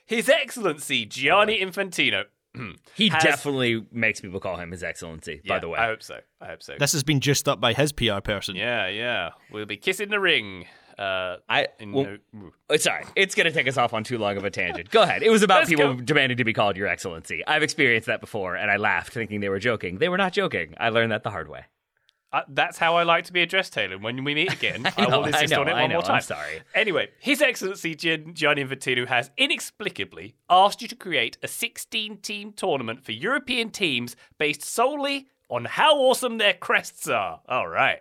His 0.05 0.29
Excellency 0.29 1.05
Gianni 1.05 1.59
Infantino 1.59 2.25
he 2.95 3.09
has, 3.09 3.23
definitely 3.23 3.85
makes 3.91 4.21
people 4.21 4.39
call 4.39 4.57
him 4.57 4.71
His 4.71 4.83
Excellency. 4.83 5.41
Yeah, 5.43 5.53
by 5.53 5.59
the 5.59 5.69
way, 5.69 5.79
I 5.79 5.87
hope 5.87 6.03
so. 6.03 6.19
I 6.41 6.47
hope 6.47 6.63
so. 6.63 6.75
This 6.79 6.93
has 6.93 7.03
been 7.03 7.19
just 7.19 7.47
up 7.47 7.59
by 7.59 7.73
his 7.73 7.91
PR 7.91 8.19
person. 8.21 8.55
Yeah, 8.55 8.87
yeah. 8.87 9.31
We'll 9.51 9.65
be 9.65 9.77
kissing 9.77 10.09
the 10.09 10.19
ring. 10.19 10.65
Uh, 10.97 11.37
I 11.47 11.67
well, 11.79 12.17
no, 12.33 12.77
sorry, 12.77 13.05
it's 13.15 13.35
going 13.35 13.45
to 13.45 13.51
take 13.51 13.67
us 13.67 13.77
off 13.77 13.93
on 13.93 14.03
too 14.03 14.17
long 14.17 14.35
of 14.35 14.43
a 14.43 14.49
tangent. 14.49 14.89
Go 14.89 15.03
ahead. 15.03 15.21
It 15.21 15.29
was 15.29 15.43
about 15.43 15.67
people 15.67 15.93
go. 15.93 16.01
demanding 16.01 16.39
to 16.39 16.43
be 16.43 16.53
called 16.53 16.75
Your 16.75 16.87
Excellency. 16.87 17.45
I've 17.45 17.61
experienced 17.61 18.07
that 18.07 18.19
before, 18.19 18.55
and 18.55 18.71
I 18.71 18.77
laughed, 18.77 19.13
thinking 19.13 19.39
they 19.39 19.49
were 19.49 19.59
joking. 19.59 19.99
They 19.99 20.09
were 20.09 20.17
not 20.17 20.33
joking. 20.33 20.73
I 20.79 20.89
learned 20.89 21.11
that 21.11 21.21
the 21.21 21.29
hard 21.29 21.49
way. 21.49 21.65
Uh, 22.33 22.41
that's 22.49 22.77
how 22.77 22.95
I 22.95 23.03
like 23.03 23.23
to 23.25 23.33
be 23.33 23.41
addressed, 23.41 23.73
Taylor. 23.73 23.97
When 23.97 24.23
we 24.23 24.35
meet 24.35 24.51
again, 24.51 24.85
I, 24.97 25.05
know, 25.05 25.19
will 25.19 25.25
insist 25.25 25.53
I 25.53 25.55
know, 25.55 25.61
on 25.61 25.67
it 25.69 25.71
I 25.71 25.81
one 25.81 25.89
know, 25.89 25.95
more 25.95 26.03
time. 26.03 26.15
I'm 26.15 26.21
sorry. 26.21 26.61
Anyway, 26.75 27.09
His 27.19 27.41
Excellency 27.41 27.95
Gian- 27.95 28.33
Gianni 28.33 28.63
Infantino 28.65 29.07
has 29.07 29.31
inexplicably 29.37 30.35
asked 30.49 30.81
you 30.81 30.87
to 30.89 30.95
create 30.95 31.37
a 31.41 31.47
16 31.47 32.17
team 32.17 32.51
tournament 32.51 33.05
for 33.05 33.13
European 33.13 33.69
teams 33.69 34.15
based 34.37 34.63
solely 34.63 35.27
on 35.49 35.65
how 35.65 35.95
awesome 35.97 36.37
their 36.37 36.53
crests 36.53 37.07
are. 37.07 37.41
All 37.47 37.67
right. 37.67 37.99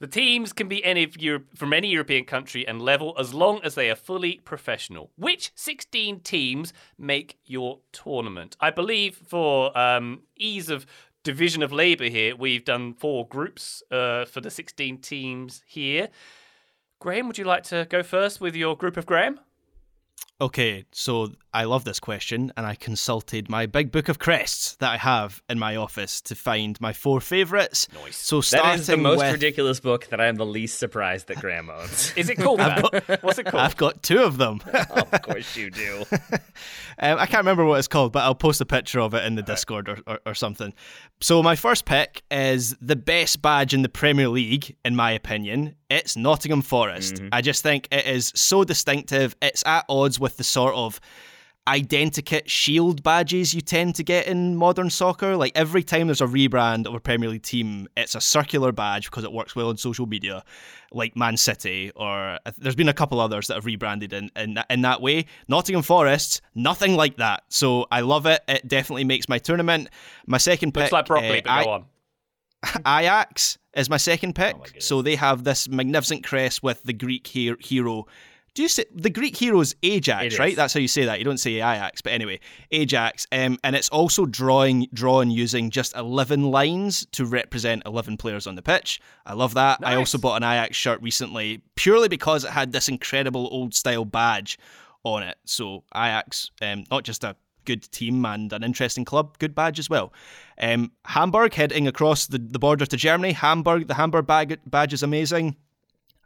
The 0.00 0.06
teams 0.06 0.54
can 0.54 0.66
be 0.66 0.82
any 0.82 1.06
Europe, 1.18 1.48
from 1.54 1.74
any 1.74 1.88
European 1.88 2.24
country 2.24 2.66
and 2.66 2.80
level 2.80 3.14
as 3.18 3.34
long 3.34 3.60
as 3.62 3.74
they 3.74 3.90
are 3.90 3.94
fully 3.94 4.40
professional. 4.44 5.10
Which 5.16 5.52
16 5.56 6.20
teams 6.20 6.72
make 6.98 7.38
your 7.44 7.80
tournament? 7.92 8.56
I 8.60 8.70
believe 8.70 9.16
for 9.16 9.76
um, 9.78 10.22
ease 10.38 10.70
of 10.70 10.86
division 11.30 11.62
of 11.62 11.70
labour 11.72 12.06
here, 12.06 12.34
we've 12.34 12.64
done 12.64 12.92
four 12.92 13.24
groups 13.24 13.84
uh, 13.92 14.24
for 14.24 14.40
the 14.40 14.50
16 14.50 14.98
teams 14.98 15.62
here. 15.64 16.08
Graham, 16.98 17.28
would 17.28 17.38
you 17.38 17.44
like 17.44 17.62
to 17.62 17.86
go 17.88 18.02
first 18.02 18.40
with 18.40 18.56
your 18.56 18.76
group 18.76 18.96
of 18.96 19.06
Graham? 19.06 19.38
Okay, 20.40 20.84
so 20.92 21.32
I 21.52 21.64
love 21.64 21.84
this 21.84 22.00
question, 22.00 22.50
and 22.56 22.64
I 22.64 22.74
consulted 22.74 23.50
my 23.50 23.66
big 23.66 23.92
book 23.92 24.08
of 24.08 24.18
crests 24.18 24.76
that 24.76 24.90
I 24.90 24.96
have 24.96 25.42
in 25.50 25.58
my 25.58 25.76
office 25.76 26.22
to 26.22 26.34
find 26.34 26.80
my 26.80 26.94
four 26.94 27.20
favourites. 27.20 27.88
Nice. 27.92 28.16
So 28.16 28.40
starting 28.40 28.70
That 28.70 28.80
is 28.80 28.86
the 28.86 28.96
most 28.96 29.18
with, 29.18 29.32
ridiculous 29.32 29.80
book 29.80 30.06
that 30.06 30.20
I 30.20 30.26
am 30.26 30.36
the 30.36 30.46
least 30.46 30.78
surprised 30.78 31.26
that 31.26 31.40
Graham 31.40 31.68
owns. 31.68 32.12
Is 32.16 32.30
it 32.30 32.36
called 32.36 32.60
that? 32.60 33.22
What's 33.22 33.38
it 33.38 33.46
called? 33.46 33.62
I've 33.62 33.76
got 33.76 34.02
two 34.02 34.20
of 34.20 34.38
them. 34.38 34.62
of 34.72 35.22
course 35.22 35.56
you 35.56 35.70
do. 35.70 36.04
Um, 37.02 37.18
I 37.18 37.24
can't 37.24 37.38
remember 37.38 37.64
what 37.64 37.78
it's 37.78 37.88
called, 37.88 38.12
but 38.12 38.24
I'll 38.24 38.34
post 38.34 38.60
a 38.60 38.66
picture 38.66 39.00
of 39.00 39.14
it 39.14 39.24
in 39.24 39.34
the 39.34 39.40
Discord 39.40 39.88
or, 39.88 39.98
or, 40.06 40.20
or 40.26 40.34
something. 40.34 40.74
So 41.22 41.42
my 41.42 41.56
first 41.56 41.86
pick 41.86 42.22
is 42.30 42.76
the 42.82 42.94
best 42.94 43.40
badge 43.40 43.72
in 43.72 43.80
the 43.80 43.88
Premier 43.88 44.28
League, 44.28 44.76
in 44.84 44.94
my 44.94 45.12
opinion. 45.12 45.76
It's 45.88 46.14
Nottingham 46.14 46.60
Forest. 46.60 47.22
I 47.32 47.40
just 47.40 47.62
think 47.62 47.88
it 47.90 48.06
is 48.06 48.32
so 48.36 48.64
distinctive. 48.64 49.34
It's 49.40 49.62
at 49.64 49.86
odds 49.88 50.09
with 50.18 50.38
the 50.38 50.44
sort 50.44 50.74
of 50.74 50.98
identikit 51.68 52.48
shield 52.48 53.02
badges 53.02 53.52
you 53.54 53.60
tend 53.60 53.94
to 53.94 54.02
get 54.02 54.26
in 54.26 54.56
modern 54.56 54.88
soccer. 54.90 55.36
Like 55.36 55.52
every 55.54 55.82
time 55.82 56.08
there's 56.08 56.22
a 56.22 56.26
rebrand 56.26 56.86
of 56.86 56.94
a 56.94 57.00
Premier 57.00 57.28
League 57.28 57.42
team, 57.42 57.86
it's 57.96 58.14
a 58.14 58.20
circular 58.20 58.72
badge 58.72 59.04
because 59.10 59.24
it 59.24 59.32
works 59.32 59.54
well 59.54 59.68
on 59.68 59.76
social 59.76 60.06
media, 60.06 60.42
like 60.90 61.14
Man 61.16 61.36
City, 61.36 61.92
or 61.94 62.38
uh, 62.46 62.50
there's 62.58 62.74
been 62.74 62.88
a 62.88 62.94
couple 62.94 63.20
others 63.20 63.46
that 63.48 63.54
have 63.54 63.66
rebranded 63.66 64.12
in, 64.12 64.30
in, 64.34 64.54
that- 64.54 64.66
in 64.70 64.80
that 64.82 65.00
way. 65.02 65.26
Nottingham 65.48 65.82
Forest, 65.82 66.40
nothing 66.54 66.96
like 66.96 67.18
that. 67.18 67.42
So 67.50 67.86
I 67.92 68.00
love 68.00 68.26
it. 68.26 68.40
It 68.48 68.66
definitely 68.66 69.04
makes 69.04 69.28
my 69.28 69.38
tournament. 69.38 69.90
My 70.26 70.38
second 70.38 70.72
pick. 70.72 70.84
Looks 70.84 70.92
like 70.92 71.06
broccoli, 71.06 71.38
uh, 71.40 71.42
but 71.44 71.50
I- 71.50 71.64
go 71.64 71.70
on. 71.70 71.84
Ajax 72.86 73.58
is 73.74 73.88
my 73.88 73.96
second 73.96 74.34
pick. 74.34 74.54
Oh 74.54 74.64
so 74.80 75.00
they 75.02 75.16
have 75.16 75.44
this 75.44 75.68
magnificent 75.68 76.24
crest 76.24 76.62
with 76.62 76.82
the 76.82 76.92
Greek 76.92 77.26
he- 77.26 77.54
hero. 77.60 78.06
Do 78.54 78.62
you 78.62 78.68
say 78.68 78.84
the 78.92 79.10
Greek 79.10 79.36
hero 79.36 79.60
is 79.60 79.76
Ajax, 79.82 80.38
right? 80.38 80.56
That's 80.56 80.74
how 80.74 80.80
you 80.80 80.88
say 80.88 81.04
that. 81.04 81.18
You 81.18 81.24
don't 81.24 81.38
say 81.38 81.54
Ajax, 81.54 82.02
but 82.02 82.12
anyway, 82.12 82.40
Ajax. 82.72 83.26
Um, 83.30 83.58
and 83.62 83.76
it's 83.76 83.88
also 83.90 84.26
drawing 84.26 84.88
drawn 84.92 85.30
using 85.30 85.70
just 85.70 85.94
eleven 85.96 86.50
lines 86.50 87.06
to 87.12 87.24
represent 87.24 87.84
eleven 87.86 88.16
players 88.16 88.46
on 88.46 88.56
the 88.56 88.62
pitch. 88.62 89.00
I 89.24 89.34
love 89.34 89.54
that. 89.54 89.78
I 89.84 89.94
also 89.94 90.18
bought 90.18 90.36
an 90.36 90.42
Ajax 90.42 90.76
shirt 90.76 91.00
recently 91.00 91.62
purely 91.76 92.08
because 92.08 92.44
it 92.44 92.50
had 92.50 92.72
this 92.72 92.88
incredible 92.88 93.48
old 93.52 93.72
style 93.72 94.04
badge 94.04 94.58
on 95.04 95.22
it. 95.22 95.38
So 95.44 95.84
Ajax, 95.94 96.50
um, 96.60 96.84
not 96.90 97.04
just 97.04 97.22
a 97.22 97.36
good 97.64 97.90
team 97.92 98.24
and 98.24 98.52
an 98.52 98.64
interesting 98.64 99.04
club, 99.04 99.38
good 99.38 99.54
badge 99.54 99.78
as 99.78 99.88
well. 99.88 100.12
Um, 100.58 100.90
Hamburg 101.04 101.54
heading 101.54 101.86
across 101.86 102.26
the, 102.26 102.38
the 102.38 102.58
border 102.58 102.86
to 102.86 102.96
Germany. 102.96 103.32
Hamburg, 103.32 103.86
the 103.86 103.94
Hamburg 103.94 104.26
bag, 104.26 104.58
badge 104.66 104.92
is 104.92 105.02
amazing. 105.02 105.56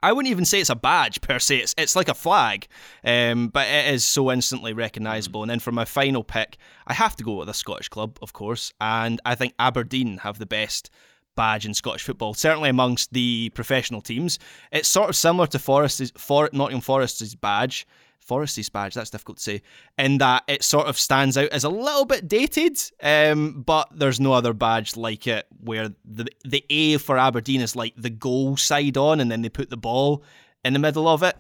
I 0.05 0.13
wouldn't 0.13 0.31
even 0.31 0.45
say 0.45 0.61
it's 0.61 0.69
a 0.69 0.77
badge 0.77 1.23
per 1.23 1.39
se. 1.39 1.61
It's 1.61 1.75
it's 1.79 1.97
like 1.97 2.11
a 2.11 2.15
flag, 2.15 2.67
um, 3.05 3.49
but 3.49 3.67
it 3.67 3.95
is 3.95 4.05
so 4.05 4.31
instantly 4.31 4.75
recognisable. 4.75 5.43
And 5.43 5.51
then 5.51 5.61
for 5.61 5.73
my 5.73 5.87
final 5.87 6.23
pick, 6.23 6.59
I 6.87 6.93
have 6.93 7.17
to 7.17 7.25
go 7.25 7.33
with 7.37 7.49
a 7.49 7.55
Scottish 7.55 7.89
club, 7.89 8.19
of 8.21 8.35
course, 8.35 8.75
and 8.83 9.19
I 9.25 9.35
think 9.35 9.55
Aberdeen 9.59 10.19
have 10.19 10.39
the 10.39 10.45
best 10.45 10.91
badge 11.37 11.65
in 11.65 11.73
Scottish 11.73 12.03
football, 12.03 12.35
certainly 12.35 12.69
amongst 12.69 13.15
the 13.15 13.51
professional 13.55 14.03
teams. 14.03 14.39
It's 14.73 14.89
sort 14.89 15.09
of 15.09 15.17
similar 15.17 15.47
to 15.49 15.59
Forest's, 15.59 16.13
For, 16.19 16.51
Nottingham 16.53 16.83
Forest's 16.83 17.35
badge. 17.35 17.87
Forest's 18.25 18.69
badge, 18.71 18.95
that's 18.95 19.11
difficult 19.11 19.37
to 19.39 19.43
say, 19.43 19.63
in 19.99 20.19
that 20.19 20.45
it 20.49 20.65
sort 20.65 20.87
of 20.87 20.99
stands 20.99 21.37
out 21.37 21.51
as 21.51 21.65
a 21.65 21.69
little 21.69 22.07
bit 22.07 22.27
dated, 22.27 22.81
um, 23.03 23.63
but 23.63 23.89
there's 23.95 24.19
no 24.19 24.33
other 24.33 24.53
badge 24.53 24.97
like 24.97 25.27
it 25.27 25.47
where 25.61 25.91
the 26.05 26.27
the 26.45 26.65
A 26.71 26.99
for 26.99 27.19
Aberdeen 27.19 27.61
is 27.61 27.77
like 27.77 27.95
the 27.97 28.11
goal 28.11 28.57
side 28.57 28.97
on, 28.97 29.21
and 29.21 29.31
then 29.31 29.43
they 29.43 29.49
put 29.49 29.71
the 29.71 29.77
ball 29.77 30.23
in 30.65 30.73
the 30.73 30.79
middle 30.79 31.07
of 31.07 31.23
it. 31.23 31.37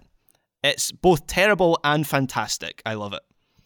It's 0.62 0.92
both 0.92 1.26
terrible 1.26 1.78
and 1.84 2.06
fantastic. 2.06 2.82
I 2.84 2.94
love 2.94 3.12
it. 3.12 3.22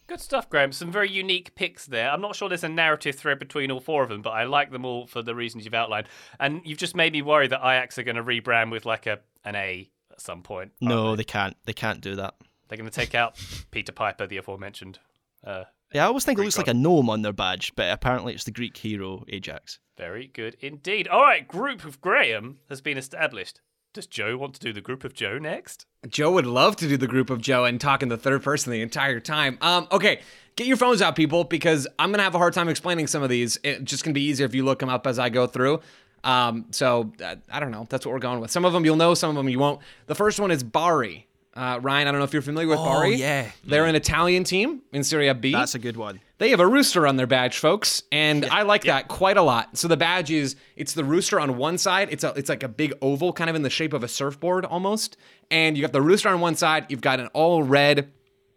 Good 0.07 0.19
stuff, 0.19 0.49
Graham. 0.49 0.71
Some 0.71 0.91
very 0.91 1.11
unique 1.11 1.53
picks 1.53 1.85
there. 1.85 2.09
I'm 2.09 2.19
not 2.19 2.35
sure 2.35 2.49
there's 2.49 2.63
a 2.63 2.69
narrative 2.69 3.15
thread 3.15 3.37
between 3.37 3.69
all 3.69 3.79
four 3.79 4.01
of 4.01 4.09
them, 4.09 4.23
but 4.23 4.31
I 4.31 4.45
like 4.45 4.71
them 4.71 4.83
all 4.83 5.05
for 5.05 5.21
the 5.21 5.35
reasons 5.35 5.65
you've 5.65 5.73
outlined. 5.75 6.07
And 6.39 6.61
you've 6.65 6.79
just 6.79 6.95
made 6.95 7.13
me 7.13 7.21
worry 7.21 7.47
that 7.47 7.59
Ajax 7.59 7.99
are 7.99 8.03
going 8.03 8.15
to 8.15 8.23
rebrand 8.23 8.71
with 8.71 8.85
like 8.85 9.05
a 9.05 9.19
an 9.45 9.55
A 9.55 9.89
at 10.11 10.19
some 10.19 10.41
point. 10.41 10.71
No, 10.81 11.11
they? 11.11 11.17
they 11.17 11.23
can't. 11.25 11.55
They 11.65 11.73
can't 11.73 12.01
do 12.01 12.15
that. 12.15 12.33
They're 12.69 12.77
going 12.77 12.89
to 12.89 12.95
take 12.95 13.13
out 13.13 13.35
Peter 13.71 13.91
Piper, 13.91 14.25
the 14.25 14.37
aforementioned. 14.37 14.99
Uh, 15.45 15.65
Yeah, 15.93 16.05
I 16.05 16.07
always 16.07 16.23
think 16.23 16.37
it 16.37 16.41
Greek 16.41 16.47
looks 16.47 16.57
like 16.57 16.67
a 16.67 16.73
gnome 16.73 17.09
on 17.09 17.21
their 17.23 17.33
badge, 17.33 17.73
but 17.75 17.91
apparently 17.91 18.33
it's 18.33 18.45
the 18.45 18.51
Greek 18.51 18.77
hero 18.77 19.25
Ajax. 19.27 19.79
very 19.97 20.27
good 20.27 20.55
indeed. 20.61 21.07
All 21.07 21.21
right, 21.21 21.45
group 21.47 21.83
of 21.83 21.99
Graham 21.99 22.59
has 22.69 22.79
been 22.81 22.97
established. 22.97 23.59
Does 23.91 24.05
Joe 24.05 24.37
want 24.37 24.53
to 24.53 24.59
do 24.59 24.71
the 24.71 24.81
group 24.81 25.03
of 25.03 25.15
Joe 25.15 25.39
next? 25.39 25.87
Joe 26.07 26.31
would 26.31 26.45
love 26.45 26.75
to 26.75 26.87
do 26.87 26.95
the 26.95 27.07
group 27.07 27.31
of 27.31 27.41
Joe 27.41 27.65
and 27.65 27.81
talk 27.81 28.03
in 28.03 28.09
the 28.09 28.17
third 28.17 28.43
person 28.43 28.71
the 28.71 28.81
entire 28.83 29.19
time. 29.19 29.57
Um, 29.61 29.87
okay, 29.91 30.19
get 30.55 30.67
your 30.67 30.77
phones 30.77 31.01
out, 31.01 31.15
people, 31.15 31.43
because 31.43 31.87
I'm 31.97 32.11
gonna 32.11 32.21
have 32.21 32.35
a 32.35 32.37
hard 32.37 32.53
time 32.53 32.69
explaining 32.69 33.07
some 33.07 33.23
of 33.23 33.29
these. 33.29 33.57
It's 33.63 33.81
just 33.89 34.03
gonna 34.03 34.13
be 34.13 34.21
easier 34.21 34.45
if 34.45 34.53
you 34.53 34.63
look 34.63 34.79
them 34.79 34.89
up 34.89 35.07
as 35.07 35.17
I 35.17 35.29
go 35.29 35.47
through. 35.47 35.81
Um, 36.23 36.67
so 36.69 37.11
uh, 37.23 37.37
I 37.51 37.59
don't 37.59 37.71
know. 37.71 37.87
That's 37.89 38.05
what 38.05 38.11
we're 38.11 38.19
going 38.19 38.41
with. 38.41 38.51
Some 38.51 38.63
of 38.63 38.73
them 38.73 38.85
you'll 38.85 38.95
know, 38.95 39.15
some 39.15 39.31
of 39.31 39.35
them 39.35 39.49
you 39.49 39.57
won't. 39.57 39.81
The 40.05 40.15
first 40.15 40.39
one 40.39 40.51
is 40.51 40.61
Bari. 40.63 41.27
Uh, 41.59 41.77
Ryan, 41.81 42.07
I 42.07 42.11
don't 42.11 42.19
know 42.19 42.23
if 42.23 42.31
you're 42.31 42.41
familiar 42.41 42.69
with 42.69 42.77
Bari. 42.77 43.15
yeah. 43.15 43.51
They're 43.65 43.85
an 43.85 43.95
Italian 43.95 44.45
team 44.45 44.81
in 44.93 45.03
Serie 45.03 45.33
B. 45.33 45.51
That's 45.51 45.75
a 45.75 45.79
good 45.79 45.97
one. 45.97 46.21
They 46.37 46.51
have 46.51 46.61
a 46.61 46.67
rooster 46.67 47.05
on 47.05 47.17
their 47.17 47.27
badge, 47.27 47.57
folks, 47.57 48.01
and 48.13 48.45
I 48.45 48.61
like 48.61 48.83
that 48.83 49.09
quite 49.09 49.35
a 49.35 49.41
lot. 49.41 49.77
So 49.77 49.89
the 49.89 49.97
badge 49.97 50.31
is 50.31 50.55
it's 50.77 50.93
the 50.93 51.03
rooster 51.03 51.37
on 51.37 51.57
one 51.57 51.77
side. 51.77 52.07
It's 52.11 52.23
a 52.23 52.31
it's 52.37 52.47
like 52.47 52.63
a 52.63 52.69
big 52.69 52.93
oval, 53.01 53.33
kind 53.33 53.49
of 53.49 53.57
in 53.57 53.63
the 53.63 53.69
shape 53.69 53.91
of 53.91 54.05
a 54.05 54.07
surfboard 54.07 54.63
almost. 54.63 55.17
And 55.51 55.75
you 55.75 55.81
got 55.81 55.91
the 55.91 56.01
rooster 56.01 56.29
on 56.29 56.39
one 56.39 56.55
side. 56.55 56.85
You've 56.87 57.01
got 57.01 57.19
an 57.19 57.27
all 57.33 57.61
red 57.61 58.09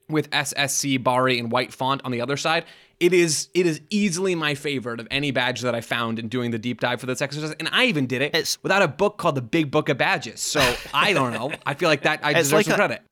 with 0.09 0.31
SSC 0.31 1.03
Bari 1.03 1.41
in 1.41 1.49
white 1.49 1.73
font 1.73 2.03
on 2.05 2.13
the 2.13 2.21
other 2.21 2.37
side. 2.37 2.67
It 3.03 3.13
is 3.13 3.49
it 3.53 3.67
is 3.67 3.81
easily 3.91 4.35
my 4.37 4.55
favorite 4.55 5.01
of 5.01 5.09
any 5.11 5.33
badge 5.33 5.63
that 5.63 5.75
I 5.75 5.81
found 5.81 6.19
in 6.21 6.29
doing 6.29 6.53
the 6.53 6.59
deep 6.59 6.79
dive 6.81 7.01
for 7.01 7.07
this 7.07 7.21
exercise. 7.21 7.53
And 7.59 7.69
I 7.73 7.87
even 7.87 8.07
did 8.07 8.23
it 8.23 8.27
It's- 8.27 8.59
without 8.63 8.81
a 8.81 8.87
book 8.89 9.19
called 9.19 9.35
The 9.35 9.43
Big 9.43 9.71
Book 9.73 9.89
of 9.89 9.99
Badges. 9.99 10.41
So 10.41 10.61
I 10.95 11.13
don't 11.13 11.33
know. 11.33 11.51
I 11.67 11.75
feel 11.75 11.89
like 11.89 12.03
that 12.03 12.21
I 12.25 12.31
It's 12.31 12.39
deserve 12.43 12.57
like 12.59 12.67
some 12.67 12.75
a- 12.75 12.77
credit. 12.77 13.03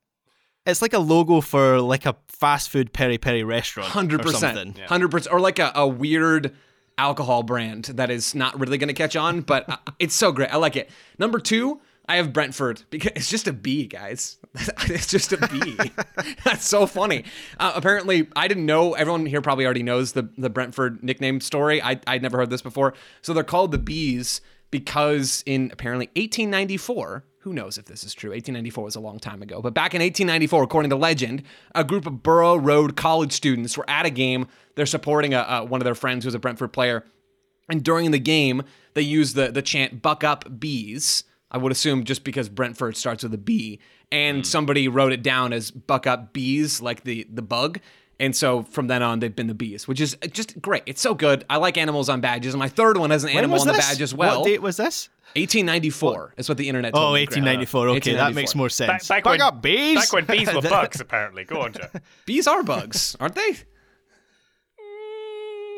It's 0.66 0.80
like 0.80 0.92
a 0.92 0.98
logo 1.00 1.40
for 1.40 1.80
like 1.80 2.06
a 2.06 2.14
fast 2.28 2.68
food 2.70 2.92
peri 2.92 3.18
peri 3.18 3.42
restaurant. 3.42 3.88
Hundred 3.90 4.22
percent. 4.22 4.78
hundred 4.80 5.10
percent, 5.10 5.32
or 5.34 5.40
like 5.40 5.58
a, 5.58 5.72
a 5.74 5.88
weird 5.88 6.54
alcohol 6.98 7.42
brand 7.42 7.86
that 7.86 8.10
is 8.10 8.34
not 8.34 8.60
really 8.60 8.78
going 8.78 8.88
to 8.88 8.94
catch 8.94 9.16
on, 9.16 9.40
but 9.40 9.68
uh, 9.68 9.76
it's 9.98 10.14
so 10.14 10.30
great. 10.30 10.52
I 10.52 10.56
like 10.58 10.76
it. 10.76 10.90
Number 11.18 11.40
two, 11.40 11.80
I 12.10 12.16
have 12.16 12.32
Brentford 12.32 12.82
because 12.90 13.12
it's 13.14 13.30
just 13.30 13.46
a 13.46 13.52
B, 13.52 13.86
guys. 13.86 14.38
it's 14.88 15.06
just 15.06 15.32
a 15.32 15.46
B. 15.46 15.78
That's 16.44 16.66
so 16.66 16.84
funny. 16.84 17.22
Uh, 17.56 17.70
apparently, 17.76 18.26
I 18.34 18.48
didn't 18.48 18.66
know. 18.66 18.94
Everyone 18.94 19.26
here 19.26 19.40
probably 19.40 19.64
already 19.64 19.84
knows 19.84 20.10
the 20.10 20.28
the 20.36 20.50
Brentford 20.50 21.04
nickname 21.04 21.40
story. 21.40 21.80
I 21.80 22.00
I'd 22.08 22.20
never 22.20 22.36
heard 22.36 22.50
this 22.50 22.62
before. 22.62 22.94
So 23.22 23.32
they're 23.32 23.44
called 23.44 23.70
the 23.70 23.78
Bees 23.78 24.40
because 24.72 25.44
in 25.46 25.70
apparently 25.72 26.06
1894. 26.16 27.26
Who 27.42 27.52
knows 27.52 27.78
if 27.78 27.84
this 27.84 28.02
is 28.02 28.12
true? 28.12 28.30
1894 28.30 28.84
was 28.84 28.96
a 28.96 29.00
long 29.00 29.20
time 29.20 29.40
ago. 29.40 29.62
But 29.62 29.72
back 29.72 29.94
in 29.94 30.02
1894, 30.02 30.64
according 30.64 30.90
to 30.90 30.96
legend, 30.96 31.44
a 31.76 31.84
group 31.84 32.06
of 32.06 32.24
Borough 32.24 32.56
Road 32.56 32.96
college 32.96 33.32
students 33.32 33.78
were 33.78 33.88
at 33.88 34.04
a 34.04 34.10
game. 34.10 34.48
They're 34.74 34.84
supporting 34.84 35.32
a, 35.32 35.46
a, 35.48 35.64
one 35.64 35.80
of 35.80 35.84
their 35.84 35.94
friends 35.94 36.24
who's 36.24 36.34
a 36.34 36.40
Brentford 36.40 36.72
player. 36.72 37.04
And 37.70 37.84
during 37.84 38.10
the 38.10 38.18
game, 38.18 38.64
they 38.94 39.00
used 39.00 39.36
the, 39.36 39.52
the 39.52 39.62
chant, 39.62 40.02
Buck 40.02 40.22
Up 40.24 40.60
Bees. 40.60 41.24
I 41.50 41.58
would 41.58 41.72
assume 41.72 42.04
just 42.04 42.24
because 42.24 42.48
Brentford 42.48 42.96
starts 42.96 43.22
with 43.22 43.34
a 43.34 43.38
B. 43.38 43.80
And 44.12 44.44
somebody 44.46 44.88
wrote 44.88 45.12
it 45.12 45.22
down 45.22 45.52
as 45.52 45.70
Buck 45.70 46.06
Up 46.06 46.32
Bees, 46.32 46.80
like 46.80 47.04
the, 47.04 47.26
the 47.32 47.42
bug. 47.42 47.78
And 48.18 48.34
so 48.36 48.64
from 48.64 48.88
then 48.88 49.02
on, 49.02 49.20
they've 49.20 49.34
been 49.34 49.46
the 49.46 49.54
bees, 49.54 49.88
which 49.88 50.00
is 50.00 50.16
just 50.32 50.60
great. 50.60 50.82
It's 50.86 51.00
so 51.00 51.14
good. 51.14 51.44
I 51.48 51.56
like 51.56 51.78
animals 51.78 52.08
on 52.08 52.20
badges. 52.20 52.52
And 52.52 52.58
my 52.58 52.68
third 52.68 52.96
one 52.98 53.10
has 53.10 53.24
an 53.24 53.28
When 53.28 53.38
animal 53.38 53.54
was 53.54 53.62
on 53.62 53.68
the 53.72 53.78
badge 53.78 54.02
as 54.02 54.14
well. 54.14 54.40
What 54.40 54.46
date 54.46 54.60
was 54.60 54.76
this? 54.76 55.08
1894 55.36 56.34
is 56.36 56.48
what 56.48 56.58
the 56.58 56.68
internet 56.68 56.92
told 56.92 57.04
Oh, 57.12 57.14
me. 57.14 57.24
Graham. 57.24 57.44
1894. 57.44 57.88
Okay, 57.88 58.14
that 58.14 58.34
makes 58.34 58.54
1894. 58.54 58.58
more 58.58 58.66
Back, 58.66 59.00
sense. 59.00 59.08
back 59.08 59.24
Buck 59.24 59.30
when, 59.32 59.40
up, 59.40 59.62
bees. 59.62 59.94
Back 59.96 60.12
when 60.12 60.24
bees 60.26 60.52
were 60.52 60.60
bugs, 60.68 61.00
apparently. 61.00 61.44
Go 61.44 61.62
on, 61.62 61.72
Joe. 61.72 61.86
Bees 62.26 62.46
are 62.46 62.62
bugs, 62.64 63.16
aren't 63.20 63.36
they? 63.36 63.56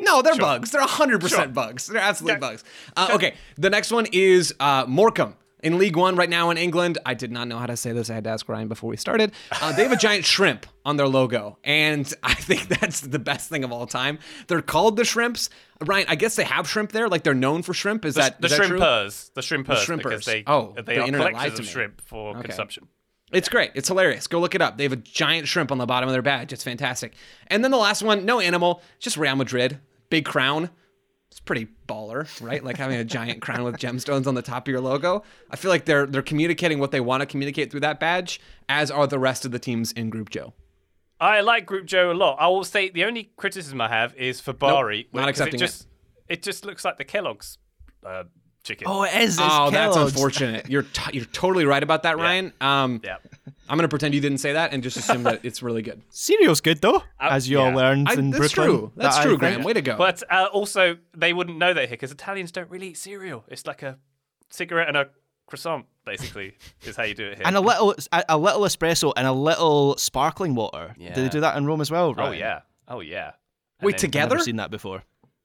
No, 0.01 0.20
they're 0.23 0.35
bugs. 0.37 0.70
They're 0.73 0.83
100% 0.83 1.55
bugs. 1.55 1.87
They're 1.87 2.01
absolutely 2.01 2.41
bugs. 2.41 2.64
Uh, 2.97 3.11
okay, 3.12 3.35
the 3.57 3.70
next 3.70 3.93
one 3.93 4.07
is 4.11 4.53
uh, 4.59 4.85
Morecambe. 4.89 5.37
In 5.63 5.79
League 5.79 5.95
One 5.97 6.17
right 6.17 6.29
now 6.29 6.51
in 6.51 6.59
England, 6.59 6.99
I 7.07 7.15
did 7.15 7.31
not 7.31 7.47
know 7.47 7.57
how 7.57 7.67
to 7.67 7.77
say 7.77 7.93
this. 7.93 8.11
I 8.11 8.15
had 8.15 8.25
to 8.25 8.31
ask 8.31 8.49
Ryan 8.49 8.67
before 8.67 8.91
we 8.91 8.97
started. 8.97 9.31
Uh, 9.61 9.73
they 9.73 9.85
have 9.85 9.93
a 9.93 9.97
giant 9.97 10.25
shrimp 10.25 10.67
on 10.85 10.97
their 10.97 11.07
logo, 11.07 11.57
and 11.63 12.13
I 12.23 12.35
think 12.35 12.67
that's 12.69 13.01
the 13.01 13.21
best 13.21 13.49
thing 13.49 13.63
of 13.63 13.71
all 13.71 13.87
time. 13.87 14.19
They're 14.49 14.61
called 14.61 14.97
the 14.97 15.05
Shrimps. 15.05 15.51
Ryan, 15.81 16.07
I 16.09 16.17
guess 16.17 16.35
they 16.35 16.43
have 16.45 16.69
shrimp 16.69 16.91
there. 16.91 17.09
Like 17.09 17.23
they're 17.23 17.33
known 17.35 17.63
for 17.63 17.75
shrimp. 17.75 18.05
Is 18.05 18.17
that 18.17 18.41
the 18.41 18.47
is 18.47 18.59
that 18.59 18.67
true? 18.67 18.79
shrimpers, 18.79 19.33
the 19.35 19.41
shrimpers, 19.41 19.85
shrimpers. 19.87 20.03
because 20.03 20.25
they 20.25 20.43
Oh, 20.49 20.75
they 20.77 20.83
the 20.97 21.01
are 21.03 21.11
collectors 21.13 21.55
to 21.55 21.63
of 21.63 21.67
shrimp 21.69 22.01
for 22.03 22.31
Okay. 22.37 22.43
consumption. 22.49 22.89
It's 23.31 23.49
great. 23.49 23.71
It's 23.75 23.89
hilarious. 23.89 24.27
Go 24.27 24.41
look 24.41 24.55
it 24.55 24.61
up. 24.61 24.77
They 24.77 24.83
have 24.83 24.93
a 24.93 24.97
giant 24.97 25.49
shrimp 25.49 25.73
on 25.73 25.79
the 25.79 25.87
bottom 25.87 26.09
of 26.09 26.13
their 26.13 26.21
badge. 26.23 26.53
It's 26.53 26.65
fantastic. 26.65 27.15
And 27.47 27.65
then 27.65 27.71
the 27.71 27.79
last 27.79 28.03
one, 28.03 28.27
no 28.27 28.41
animal, 28.41 28.83
just 28.99 29.17
Real 29.17 29.37
Madrid. 29.37 29.79
Big 30.11 30.25
crown. 30.27 30.69
It's 31.33 31.41
pretty 31.41 31.66
baller, 31.89 32.28
right? 32.43 32.62
Like 32.62 32.76
having 32.76 32.99
a 32.99 33.05
giant 33.05 33.41
crown 33.41 33.64
with 33.64 33.78
gemstones 33.78 34.26
on 34.26 34.35
the 34.35 34.43
top 34.43 34.68
of 34.68 34.70
your 34.70 34.83
logo. 34.83 35.22
I 35.51 35.57
feel 35.57 35.70
like 35.70 35.87
they're 35.87 36.05
they're 36.05 36.20
communicating 36.20 36.78
what 36.78 36.91
they 36.91 37.01
want 37.01 37.22
to 37.22 37.26
communicate 37.26 37.70
through 37.70 37.80
that 37.80 37.99
badge, 37.99 38.39
as 38.68 38.91
are 38.91 39.07
the 39.07 39.18
rest 39.18 39.47
of 39.47 39.51
the 39.51 39.59
teams 39.59 39.93
in 39.93 40.11
Group 40.11 40.28
Joe. 40.28 40.53
I 41.18 41.41
like 41.41 41.64
Group 41.64 41.87
Joe 41.87 42.12
a 42.12 42.12
lot. 42.12 42.37
I 42.39 42.49
will 42.49 42.64
say 42.64 42.91
the 42.91 43.05
only 43.05 43.30
criticism 43.37 43.80
I 43.80 43.89
have 43.89 44.14
is 44.16 44.41
for 44.41 44.53
Bari. 44.53 45.09
not 45.14 45.30
accepting 45.30 45.55
it. 45.55 45.59
Just, 45.59 45.89
it 46.28 46.43
just 46.43 46.66
looks 46.66 46.85
like 46.85 46.99
the 46.99 47.05
Kellogg's 47.05 47.57
uh, 48.05 48.24
chicken. 48.63 48.87
Oh, 48.89 49.03
it 49.03 49.15
is. 49.15 49.39
It's 49.39 49.41
oh, 49.41 49.71
that's 49.71 49.97
unfortunate. 49.97 50.69
You're 50.69 50.83
t- 50.83 51.17
you're 51.17 51.25
totally 51.27 51.65
right 51.65 51.83
about 51.83 52.05
that, 52.05 52.17
Ryan. 52.19 52.53
Um, 52.61 53.01
yeah. 53.05 53.17
I'm 53.69 53.79
gonna 53.79 53.89
pretend 53.89 54.15
you 54.15 54.21
didn't 54.21 54.39
say 54.39 54.53
that 54.55 54.73
and 54.73 54.83
just 54.83 54.97
assume 54.97 55.23
that 55.23 55.45
it's 55.45 55.63
really 55.63 55.83
good. 55.83 56.03
Cereal's 56.11 56.61
good 56.61 56.81
though, 56.81 57.03
as 57.19 57.49
you 57.49 57.59
all 57.59 57.73
learned 57.73 58.09
I, 58.09 58.15
in 58.15 58.31
that's 58.31 58.55
Brooklyn. 58.55 58.67
true. 58.67 58.93
That's 58.97 59.17
that 59.17 59.25
true. 59.25 59.39
Graham. 59.39 59.63
Way 59.63 59.73
to 59.73 59.83
go. 59.83 59.97
But 59.97 60.23
uh, 60.31 60.49
also, 60.53 60.99
they 61.17 61.33
wouldn't 61.33 61.59
know 61.59 61.73
that 61.73 61.83
here 61.83 61.91
because 61.91 62.13
Italians 62.13 62.53
don't 62.53 62.71
really 62.71 62.89
eat 62.89 62.99
cereal. 62.99 63.45
It's 63.49 63.67
like 63.67 63.83
a 63.83 63.99
cigarette 64.51 64.89
and 64.89 64.97
a 64.97 65.09
croissant, 65.47 65.87
basically, 66.05 66.57
is 66.83 66.97
how 66.97 67.05
you 67.05 67.15
do 67.15 67.27
it 67.27 67.37
here. 67.39 67.47
And 67.47 67.57
a 67.57 67.61
little, 67.61 67.95
a, 68.13 68.25
a 68.31 68.39
little 68.39 68.63
espresso 68.63 69.13
and 69.17 69.27
a 69.27 69.33
little 69.33 69.97
sparkling 69.97 70.55
water. 70.55 70.95
Yeah. 70.99 71.15
Do 71.15 71.23
they 71.23 71.29
do 71.29 71.41
that 71.41 71.57
in 71.57 71.67
Rome 71.67 71.81
as 71.81 71.91
well? 71.91 72.15
oh 72.19 72.33
yeah, 72.33 72.61
oh 72.89 73.01
yeah. 73.01 73.33
And 73.81 73.87
Wait, 73.87 73.93
then- 73.93 74.01
together? 74.01 74.35
Never 74.37 74.45
seen 74.45 74.57
that 74.57 74.71
before. 74.71 75.03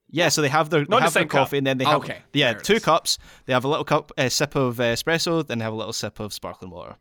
Yeah, 0.10 0.30
so 0.30 0.42
they 0.42 0.50
have 0.50 0.70
their, 0.70 0.82
they 0.82 0.88
Not 0.90 0.98
in 0.98 1.00
the 1.02 1.04
have 1.06 1.14
their 1.14 1.22
same 1.24 1.28
cup. 1.30 1.40
coffee 1.40 1.58
and 1.58 1.68
then 1.68 1.78
they 1.78 1.86
have 1.86 1.96
Okay, 2.02 2.20
yeah 2.34 2.54
there 2.54 2.62
two 2.62 2.74
is. 2.76 2.86
cups. 2.86 3.18
They 3.46 3.54
have 3.54 3.66
a 3.66 3.68
little 3.68 3.84
cup 3.86 4.12
a 4.18 4.30
sip 4.30 4.56
of 4.56 4.80
uh, 4.80 4.84
espresso, 4.84 5.46
then 5.46 5.60
they 5.60 5.64
have 5.64 5.74
a 5.74 5.78
little 5.78 5.94
sip 5.94 6.20
of 6.20 6.34
sparkling 6.34 6.72
water. 6.72 6.96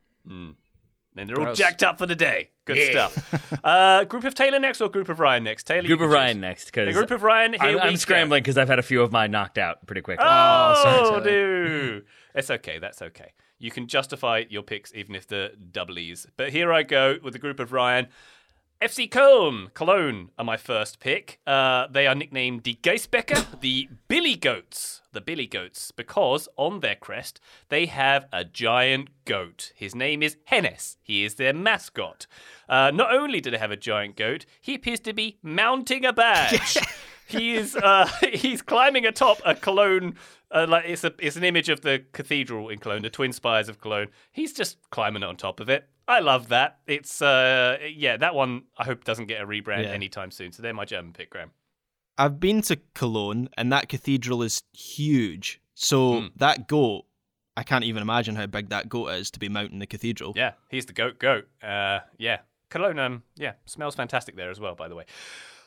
Then 1.16 1.26
they're 1.28 1.40
all 1.40 1.54
jacked 1.54 1.82
up 1.82 1.96
for 1.98 2.04
the 2.04 2.14
day. 2.14 2.50
Good 2.66 2.90
stuff. 2.90 3.60
uh, 3.64 4.04
group 4.04 4.24
of 4.24 4.34
Taylor 4.34 4.58
next 4.58 4.82
or 4.82 4.90
group 4.90 5.08
of 5.08 5.18
Ryan 5.18 5.44
next? 5.44 5.64
Taylor. 5.64 5.86
Group 5.86 6.00
of 6.00 6.08
choose. 6.08 6.14
Ryan 6.14 6.40
next 6.40 6.64
The 6.66 6.72
because 6.72 6.94
group 6.94 7.10
of 7.10 7.22
Ryan. 7.22 7.52
Here 7.54 7.62
I'm, 7.62 7.74
we 7.74 7.80
I'm 7.80 7.90
go. 7.92 7.96
scrambling 7.96 8.42
because 8.42 8.58
I've 8.58 8.68
had 8.68 8.78
a 8.78 8.82
few 8.82 9.00
of 9.00 9.12
mine 9.12 9.30
knocked 9.30 9.56
out 9.56 9.86
pretty 9.86 10.02
quickly. 10.02 10.26
Oh, 10.28 10.80
sorry, 10.82 11.24
no. 11.24 12.02
It's 12.34 12.50
okay. 12.50 12.78
That's 12.78 13.00
okay. 13.00 13.32
You 13.58 13.70
can 13.70 13.86
justify 13.86 14.44
your 14.50 14.62
picks 14.62 14.92
even 14.94 15.14
if 15.14 15.26
the 15.26 15.52
doublies. 15.72 16.26
But 16.36 16.50
here 16.50 16.70
I 16.70 16.82
go 16.82 17.16
with 17.22 17.32
the 17.32 17.38
group 17.38 17.60
of 17.60 17.72
Ryan. 17.72 18.08
FC 18.80 19.10
Cologne. 19.10 19.70
Cologne 19.72 20.30
are 20.38 20.44
my 20.44 20.58
first 20.58 21.00
pick. 21.00 21.40
Uh, 21.46 21.86
they 21.90 22.06
are 22.06 22.14
nicknamed 22.14 22.64
the 22.64 22.78
Geisbecker, 22.82 23.60
the 23.60 23.88
Billy 24.06 24.36
Goats. 24.36 25.00
The 25.12 25.22
Billy 25.22 25.46
Goats, 25.46 25.92
because 25.92 26.46
on 26.58 26.80
their 26.80 26.94
crest 26.94 27.40
they 27.70 27.86
have 27.86 28.26
a 28.34 28.44
giant 28.44 29.08
goat. 29.24 29.72
His 29.74 29.94
name 29.94 30.22
is 30.22 30.36
Hennes. 30.44 30.98
He 31.02 31.24
is 31.24 31.36
their 31.36 31.54
mascot. 31.54 32.26
Uh, 32.68 32.90
not 32.92 33.14
only 33.14 33.40
do 33.40 33.50
they 33.50 33.56
have 33.56 33.70
a 33.70 33.78
giant 33.78 34.14
goat, 34.14 34.44
he 34.60 34.74
appears 34.74 35.00
to 35.00 35.14
be 35.14 35.38
mounting 35.42 36.04
a 36.04 36.12
badge. 36.12 36.76
he 37.26 37.54
is 37.54 37.74
uh, 37.76 38.06
he's 38.32 38.60
climbing 38.60 39.06
atop 39.06 39.40
a 39.46 39.54
Cologne. 39.54 40.16
Uh, 40.50 40.66
like 40.68 40.84
it's 40.86 41.02
a 41.04 41.12
it's 41.18 41.36
an 41.36 41.42
image 41.44 41.68
of 41.68 41.80
the 41.80 42.04
cathedral 42.12 42.68
in 42.68 42.78
Cologne, 42.78 43.02
the 43.02 43.10
twin 43.10 43.32
spires 43.32 43.68
of 43.68 43.80
Cologne. 43.80 44.08
He's 44.30 44.52
just 44.52 44.78
climbing 44.90 45.22
on 45.24 45.36
top 45.36 45.58
of 45.60 45.68
it. 45.68 45.88
I 46.06 46.20
love 46.20 46.48
that. 46.48 46.78
It's 46.86 47.20
uh 47.20 47.78
yeah, 47.92 48.16
that 48.18 48.34
one 48.34 48.62
I 48.78 48.84
hope 48.84 49.02
doesn't 49.04 49.26
get 49.26 49.40
a 49.42 49.46
rebrand 49.46 49.82
Yeah. 49.84 49.90
anytime 49.90 50.30
soon. 50.30 50.52
So 50.52 50.62
they're 50.62 50.72
my 50.72 50.84
German 50.84 51.12
pick, 51.12 51.30
Graham. 51.30 51.50
I've 52.16 52.38
been 52.38 52.62
to 52.62 52.76
Cologne 52.94 53.48
and 53.56 53.72
that 53.72 53.88
cathedral 53.88 54.42
is 54.42 54.62
huge. 54.72 55.60
So 55.74 56.20
Hmm. 56.20 56.26
that 56.36 56.68
goat, 56.68 57.06
I 57.56 57.62
can't 57.64 57.84
even 57.84 58.00
imagine 58.02 58.36
how 58.36 58.46
big 58.46 58.68
that 58.68 58.88
goat 58.88 59.08
is 59.08 59.30
to 59.32 59.40
be 59.40 59.48
mounting 59.48 59.80
the 59.80 59.86
cathedral. 59.86 60.32
Yeah, 60.36 60.52
he's 60.70 60.86
the 60.86 60.92
goat 60.92 61.18
goat. 61.18 61.48
Uh 61.60 62.00
yeah. 62.18 62.38
Cologne 62.70 63.00
um 63.00 63.22
yeah, 63.34 63.54
smells 63.64 63.96
fantastic 63.96 64.36
there 64.36 64.50
as 64.50 64.60
well, 64.60 64.76
by 64.76 64.86
the 64.86 64.94
way. 64.94 65.06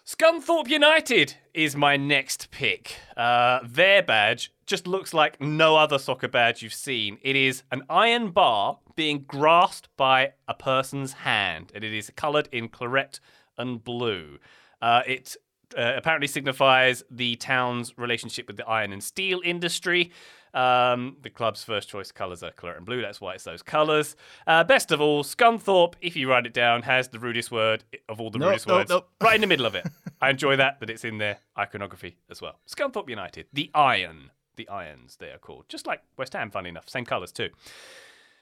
Scunthorpe 0.09 0.69
United 0.69 1.35
is 1.53 1.75
my 1.75 1.95
next 1.95 2.49
pick. 2.49 2.95
Uh, 3.15 3.59
their 3.63 4.01
badge 4.01 4.51
just 4.65 4.87
looks 4.87 5.13
like 5.13 5.39
no 5.39 5.75
other 5.75 5.99
soccer 5.99 6.27
badge 6.27 6.63
you've 6.63 6.73
seen. 6.73 7.19
It 7.21 7.35
is 7.35 7.61
an 7.71 7.83
iron 7.91 8.31
bar 8.31 8.79
being 8.95 9.25
grasped 9.27 9.87
by 9.97 10.33
a 10.47 10.55
person's 10.55 11.13
hand, 11.13 11.71
and 11.75 11.83
it 11.83 11.93
is 11.93 12.11
coloured 12.15 12.49
in 12.51 12.69
claret 12.69 13.19
and 13.55 13.83
blue. 13.83 14.39
Uh, 14.81 15.03
it 15.05 15.37
uh, 15.77 15.93
apparently 15.95 16.27
signifies 16.27 17.03
the 17.11 17.35
town's 17.35 17.95
relationship 17.95 18.47
with 18.47 18.57
the 18.57 18.65
iron 18.65 18.91
and 18.91 19.03
steel 19.03 19.41
industry. 19.45 20.11
Um, 20.53 21.17
the 21.21 21.29
club's 21.29 21.63
first 21.63 21.89
choice 21.89 22.11
colours 22.11 22.41
are 22.43 22.51
claret 22.51 22.77
and 22.77 22.85
blue. 22.85 23.01
That's 23.01 23.21
why 23.21 23.33
it's 23.35 23.43
those 23.43 23.61
colours. 23.61 24.15
Uh, 24.47 24.63
best 24.63 24.91
of 24.91 24.99
all, 25.01 25.23
Scunthorpe, 25.23 25.93
if 26.01 26.15
you 26.15 26.29
write 26.29 26.45
it 26.45 26.53
down, 26.53 26.81
has 26.83 27.09
the 27.09 27.19
rudest 27.19 27.51
word 27.51 27.83
of 28.07 28.19
all 28.19 28.29
the 28.29 28.39
Nope, 28.39 28.49
rudest 28.49 28.67
nope, 28.67 28.77
words 28.77 28.89
nope. 28.89 29.09
right 29.21 29.35
in 29.35 29.41
the 29.41 29.47
middle 29.47 29.65
of 29.65 29.75
it. 29.75 29.85
I 30.21 30.29
enjoy 30.31 30.55
that 30.57 30.79
that 30.79 30.89
it's 30.89 31.05
in 31.05 31.17
their 31.17 31.37
iconography 31.57 32.17
as 32.29 32.41
well. 32.41 32.59
Scunthorpe 32.67 33.09
United, 33.09 33.47
the 33.53 33.69
Iron, 33.73 34.31
the 34.55 34.67
Irons 34.67 35.17
they 35.19 35.29
are 35.31 35.37
called, 35.37 35.65
just 35.69 35.87
like 35.87 36.01
West 36.17 36.33
Ham. 36.33 36.51
Funny 36.51 36.69
enough, 36.69 36.89
same 36.89 37.05
colours 37.05 37.31
too. 37.31 37.49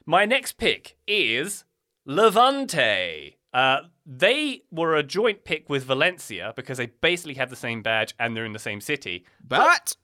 My 0.05 0.25
next 0.25 0.53
pick 0.53 0.97
is 1.07 1.65
Levante. 2.05 3.35
Uh, 3.53 3.81
they 4.05 4.61
were 4.71 4.95
a 4.95 5.03
joint 5.03 5.43
pick 5.43 5.69
with 5.69 5.83
Valencia 5.83 6.53
because 6.55 6.77
they 6.77 6.87
basically 6.87 7.33
have 7.35 7.49
the 7.49 7.55
same 7.55 7.81
badge 7.81 8.13
and 8.19 8.35
they're 8.35 8.45
in 8.45 8.53
the 8.53 8.59
same 8.59 8.81
city. 8.81 9.25
But 9.45 9.95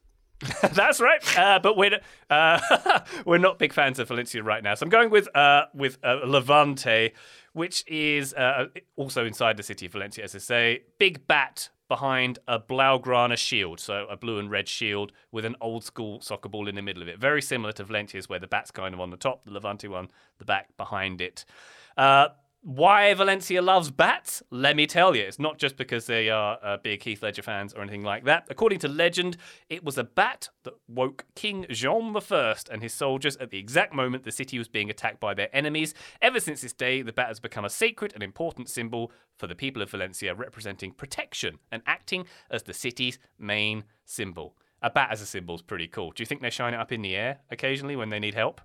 That's 0.73 0.99
right. 0.99 1.37
Uh, 1.37 1.59
but 1.59 1.77
we're 1.77 1.99
uh, 2.29 2.99
we're 3.25 3.37
not 3.37 3.59
big 3.59 3.73
fans 3.73 3.99
of 3.99 4.07
Valencia 4.07 4.43
right 4.43 4.63
now, 4.63 4.75
so 4.75 4.83
I'm 4.85 4.89
going 4.89 5.09
with 5.09 5.33
uh, 5.35 5.65
with 5.73 5.97
uh, 6.03 6.19
Levante, 6.25 7.11
which 7.53 7.83
is 7.87 8.33
uh, 8.33 8.67
also 8.95 9.25
inside 9.25 9.57
the 9.57 9.63
city 9.63 9.85
of 9.85 9.91
Valencia, 9.91 10.23
as 10.23 10.35
I 10.35 10.39
say. 10.39 10.83
Big 10.99 11.27
bat 11.27 11.69
behind 11.87 12.39
a 12.47 12.59
Blaugrana 12.59 13.37
shield, 13.37 13.79
so 13.79 14.07
a 14.09 14.17
blue 14.17 14.39
and 14.39 14.49
red 14.49 14.67
shield 14.67 15.11
with 15.31 15.45
an 15.45 15.55
old 15.61 15.83
school 15.83 16.21
soccer 16.21 16.49
ball 16.49 16.67
in 16.67 16.75
the 16.75 16.81
middle 16.81 17.03
of 17.03 17.07
it. 17.07 17.19
Very 17.19 17.41
similar 17.41 17.71
to 17.73 17.83
Valencia's, 17.83 18.27
where 18.27 18.39
the 18.39 18.47
bat's 18.47 18.71
kind 18.71 18.93
of 18.93 18.99
on 18.99 19.11
the 19.11 19.17
top, 19.17 19.45
the 19.45 19.51
Levante 19.51 19.87
one, 19.87 20.09
the 20.39 20.45
back 20.45 20.75
behind 20.77 21.21
it. 21.21 21.45
Why 22.65 23.13
Valencia 23.13 23.61
loves 23.61 23.91
bats? 23.91 24.41
Let 24.49 24.77
me 24.77 24.87
tell 24.87 25.17
you. 25.17 25.23
It's 25.23 25.37
not 25.37 25.57
just 25.57 25.75
because 25.75 26.05
they 26.05 26.29
are 26.29 26.57
uh, 26.63 26.77
big 26.77 27.03
Heath 27.03 27.21
Ledger 27.21 27.41
fans 27.41 27.73
or 27.73 27.81
anything 27.81 28.03
like 28.03 28.23
that. 28.23 28.47
According 28.49 28.79
to 28.79 28.87
legend, 28.87 29.35
it 29.69 29.83
was 29.83 29.97
a 29.97 30.05
bat 30.05 30.47
that 30.63 30.75
woke 30.87 31.25
King 31.35 31.65
Jean 31.69 32.15
I 32.15 32.55
and 32.71 32.81
his 32.81 32.93
soldiers 32.93 33.35
at 33.35 33.49
the 33.49 33.57
exact 33.57 33.93
moment 33.93 34.23
the 34.23 34.31
city 34.31 34.57
was 34.57 34.69
being 34.69 34.89
attacked 34.89 35.19
by 35.19 35.33
their 35.33 35.53
enemies. 35.53 35.93
Ever 36.21 36.39
since 36.39 36.61
this 36.61 36.71
day, 36.71 37.01
the 37.01 37.11
bat 37.11 37.27
has 37.27 37.41
become 37.41 37.65
a 37.65 37.69
sacred 37.69 38.13
and 38.13 38.23
important 38.23 38.69
symbol 38.69 39.11
for 39.35 39.47
the 39.47 39.55
people 39.55 39.81
of 39.81 39.89
Valencia, 39.89 40.33
representing 40.33 40.93
protection 40.93 41.59
and 41.69 41.83
acting 41.85 42.25
as 42.49 42.63
the 42.63 42.73
city's 42.73 43.19
main 43.37 43.83
symbol. 44.05 44.55
A 44.81 44.89
bat 44.89 45.09
as 45.11 45.19
a 45.19 45.25
symbol 45.25 45.55
is 45.55 45.61
pretty 45.61 45.89
cool. 45.89 46.11
Do 46.11 46.23
you 46.23 46.25
think 46.25 46.41
they 46.41 46.49
shine 46.49 46.73
it 46.73 46.79
up 46.79 46.93
in 46.93 47.01
the 47.01 47.17
air 47.17 47.39
occasionally 47.51 47.97
when 47.97 48.07
they 48.07 48.19
need 48.19 48.35
help? 48.35 48.61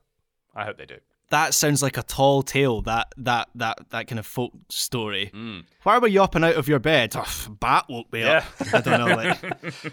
I 0.54 0.64
hope 0.64 0.78
they 0.78 0.86
do. 0.86 0.98
That 1.30 1.54
sounds 1.54 1.82
like 1.82 1.96
a 1.98 2.02
tall 2.02 2.42
tale. 2.42 2.82
That 2.82 3.12
that 3.18 3.48
that 3.54 3.78
that 3.90 4.06
kind 4.08 4.18
of 4.18 4.26
folk 4.26 4.52
story. 4.68 5.30
Hmm. 5.32 5.60
Why 5.82 5.98
were 5.98 6.08
you 6.08 6.22
up 6.22 6.34
and 6.34 6.44
out 6.44 6.54
of 6.56 6.68
your 6.68 6.78
bed? 6.78 7.14
Oh, 7.16 7.46
bat 7.60 7.86
woke 7.88 8.12
me 8.12 8.22
up. 8.22 8.44
I 8.72 8.80
don't 8.80 8.98
know. 9.06 9.14
Like, 9.14 9.42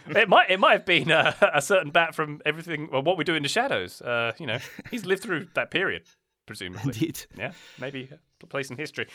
It 0.16 0.30
might 0.30 0.50
it 0.50 0.60
might 0.60 0.74
have 0.74 0.86
been 0.86 1.12
uh, 1.12 1.34
a 1.54 1.62
certain 1.62 1.92
bat 1.92 2.16
from 2.16 2.42
everything. 2.46 2.90
Well, 2.92 3.04
what 3.04 3.18
we 3.18 3.24
do 3.24 3.36
in 3.36 3.44
the 3.44 3.50
shadows. 3.50 4.02
Uh, 4.02 4.32
you 4.38 4.48
know, 4.48 4.60
he's 4.92 5.06
lived 5.06 5.24
through 5.24 5.48
that 5.56 5.72
period, 5.72 6.04
presumably. 6.46 6.84
indeed. 6.94 7.26
Yeah, 7.38 7.52
maybe 7.80 8.10
a 8.42 8.48
place 8.48 8.70
in 8.70 8.78
history. 8.78 9.08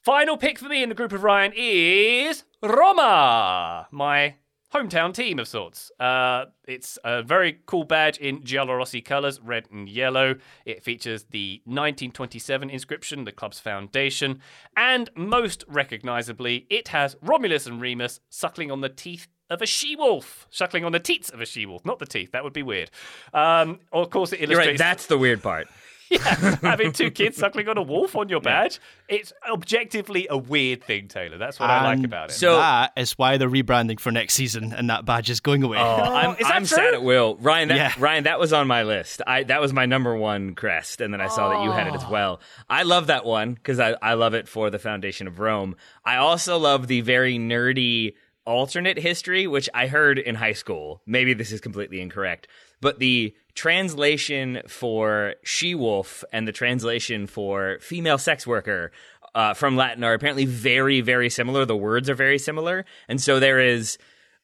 Final 0.00 0.36
pick 0.36 0.58
for 0.58 0.68
me 0.68 0.82
in 0.82 0.90
the 0.90 0.94
group 0.94 1.12
of 1.12 1.22
Ryan 1.22 1.52
is 1.56 2.44
Roma, 2.62 3.88
my 3.90 4.34
hometown 4.74 5.14
team 5.14 5.38
of 5.38 5.46
sorts. 5.46 5.92
Uh, 6.00 6.46
it's 6.66 6.98
a 7.04 7.22
very 7.22 7.60
cool 7.66 7.84
badge 7.84 8.18
in 8.18 8.40
Giallorossi 8.42 9.04
colours, 9.04 9.40
red 9.40 9.68
and 9.70 9.88
yellow. 9.88 10.34
It 10.64 10.82
features 10.82 11.24
the 11.30 11.60
1927 11.64 12.68
inscription, 12.70 13.24
the 13.24 13.32
club's 13.32 13.60
foundation, 13.60 14.40
and 14.76 15.10
most 15.14 15.64
recognisably, 15.68 16.66
it 16.70 16.88
has 16.88 17.16
Romulus 17.22 17.66
and 17.66 17.80
Remus 17.80 18.20
suckling 18.30 18.70
on 18.70 18.80
the 18.80 18.88
teeth 18.88 19.28
of 19.50 19.62
a 19.62 19.66
she-wolf, 19.66 20.46
suckling 20.50 20.84
on 20.84 20.92
the 20.92 20.98
teats 20.98 21.30
of 21.30 21.40
a 21.40 21.46
she-wolf, 21.46 21.84
not 21.84 21.98
the 21.98 22.06
teeth. 22.06 22.32
That 22.32 22.42
would 22.42 22.54
be 22.54 22.62
weird. 22.62 22.90
Um, 23.32 23.78
of 23.92 24.10
course, 24.10 24.32
it 24.32 24.40
You're 24.40 24.52
illustrates. 24.52 24.80
right. 24.80 24.86
That's 24.88 25.06
the 25.06 25.18
weird 25.18 25.42
part. 25.42 25.68
yeah, 26.10 26.56
having 26.62 26.92
two 26.92 27.10
kids 27.12 27.36
suckling 27.36 27.68
on 27.68 27.78
a 27.78 27.82
wolf 27.82 28.16
on 28.16 28.28
your 28.28 28.40
badge. 28.40 28.80
It's 29.08 29.32
objectively 29.48 30.26
a 30.28 30.36
weird 30.36 30.84
thing, 30.84 31.08
Taylor. 31.08 31.38
That's 31.38 31.58
what 31.58 31.70
I 31.70 31.82
like 31.84 32.04
about 32.04 32.30
it. 32.30 32.34
So- 32.34 32.56
that 32.56 32.92
is 32.96 33.12
why 33.12 33.36
they're 33.36 33.48
rebranding 33.48 34.00
for 34.00 34.10
next 34.10 34.34
season, 34.34 34.72
and 34.72 34.90
that 34.90 35.04
badge 35.04 35.30
is 35.30 35.40
going 35.40 35.62
away. 35.62 35.78
Oh, 35.78 35.82
oh 35.82 36.14
I'm, 36.14 36.30
is 36.32 36.38
that 36.38 36.54
I'm 36.54 36.62
true? 36.62 36.76
sad 36.76 36.94
it 36.94 37.02
will. 37.02 37.36
Ryan, 37.36 37.68
that, 37.68 37.76
Yeah. 37.76 37.92
Ryan, 37.98 38.24
that 38.24 38.38
was 38.38 38.52
on 38.52 38.66
my 38.66 38.82
list. 38.82 39.22
I 39.26 39.44
that 39.44 39.60
was 39.60 39.72
my 39.72 39.86
number 39.86 40.16
one 40.16 40.54
crest, 40.54 41.00
and 41.00 41.12
then 41.12 41.20
I 41.20 41.28
saw 41.28 41.50
that 41.50 41.64
you 41.64 41.70
had 41.70 41.86
it 41.86 41.94
as 41.94 42.04
oh. 42.04 42.10
well. 42.10 42.40
I 42.68 42.82
love 42.82 43.08
that 43.08 43.24
one 43.24 43.54
because 43.54 43.80
I, 43.80 43.96
I 44.00 44.14
love 44.14 44.34
it 44.34 44.48
for 44.48 44.70
the 44.70 44.78
foundation 44.78 45.26
of 45.26 45.38
Rome. 45.38 45.76
I 46.04 46.16
also 46.16 46.58
love 46.58 46.86
the 46.86 47.00
very 47.00 47.38
nerdy 47.38 48.14
alternate 48.46 48.98
history, 48.98 49.46
which 49.46 49.68
I 49.74 49.86
heard 49.86 50.18
in 50.18 50.34
high 50.34 50.52
school. 50.52 51.02
Maybe 51.06 51.34
this 51.34 51.52
is 51.52 51.60
completely 51.60 52.00
incorrect, 52.00 52.48
but 52.84 52.98
the 52.98 53.34
translation 53.54 54.60
for 54.68 55.36
she 55.42 55.74
wolf 55.74 56.22
and 56.32 56.46
the 56.46 56.52
translation 56.52 57.26
for 57.26 57.78
female 57.80 58.18
sex 58.18 58.46
worker 58.46 58.92
uh, 59.34 59.54
from 59.54 59.74
Latin 59.74 60.04
are 60.04 60.12
apparently 60.12 60.44
very, 60.44 61.00
very 61.00 61.30
similar. 61.30 61.64
The 61.64 61.74
words 61.74 62.10
are 62.10 62.14
very 62.14 62.38
similar, 62.38 62.84
and 63.08 63.18
so 63.18 63.40
there 63.40 63.58
is 63.58 63.96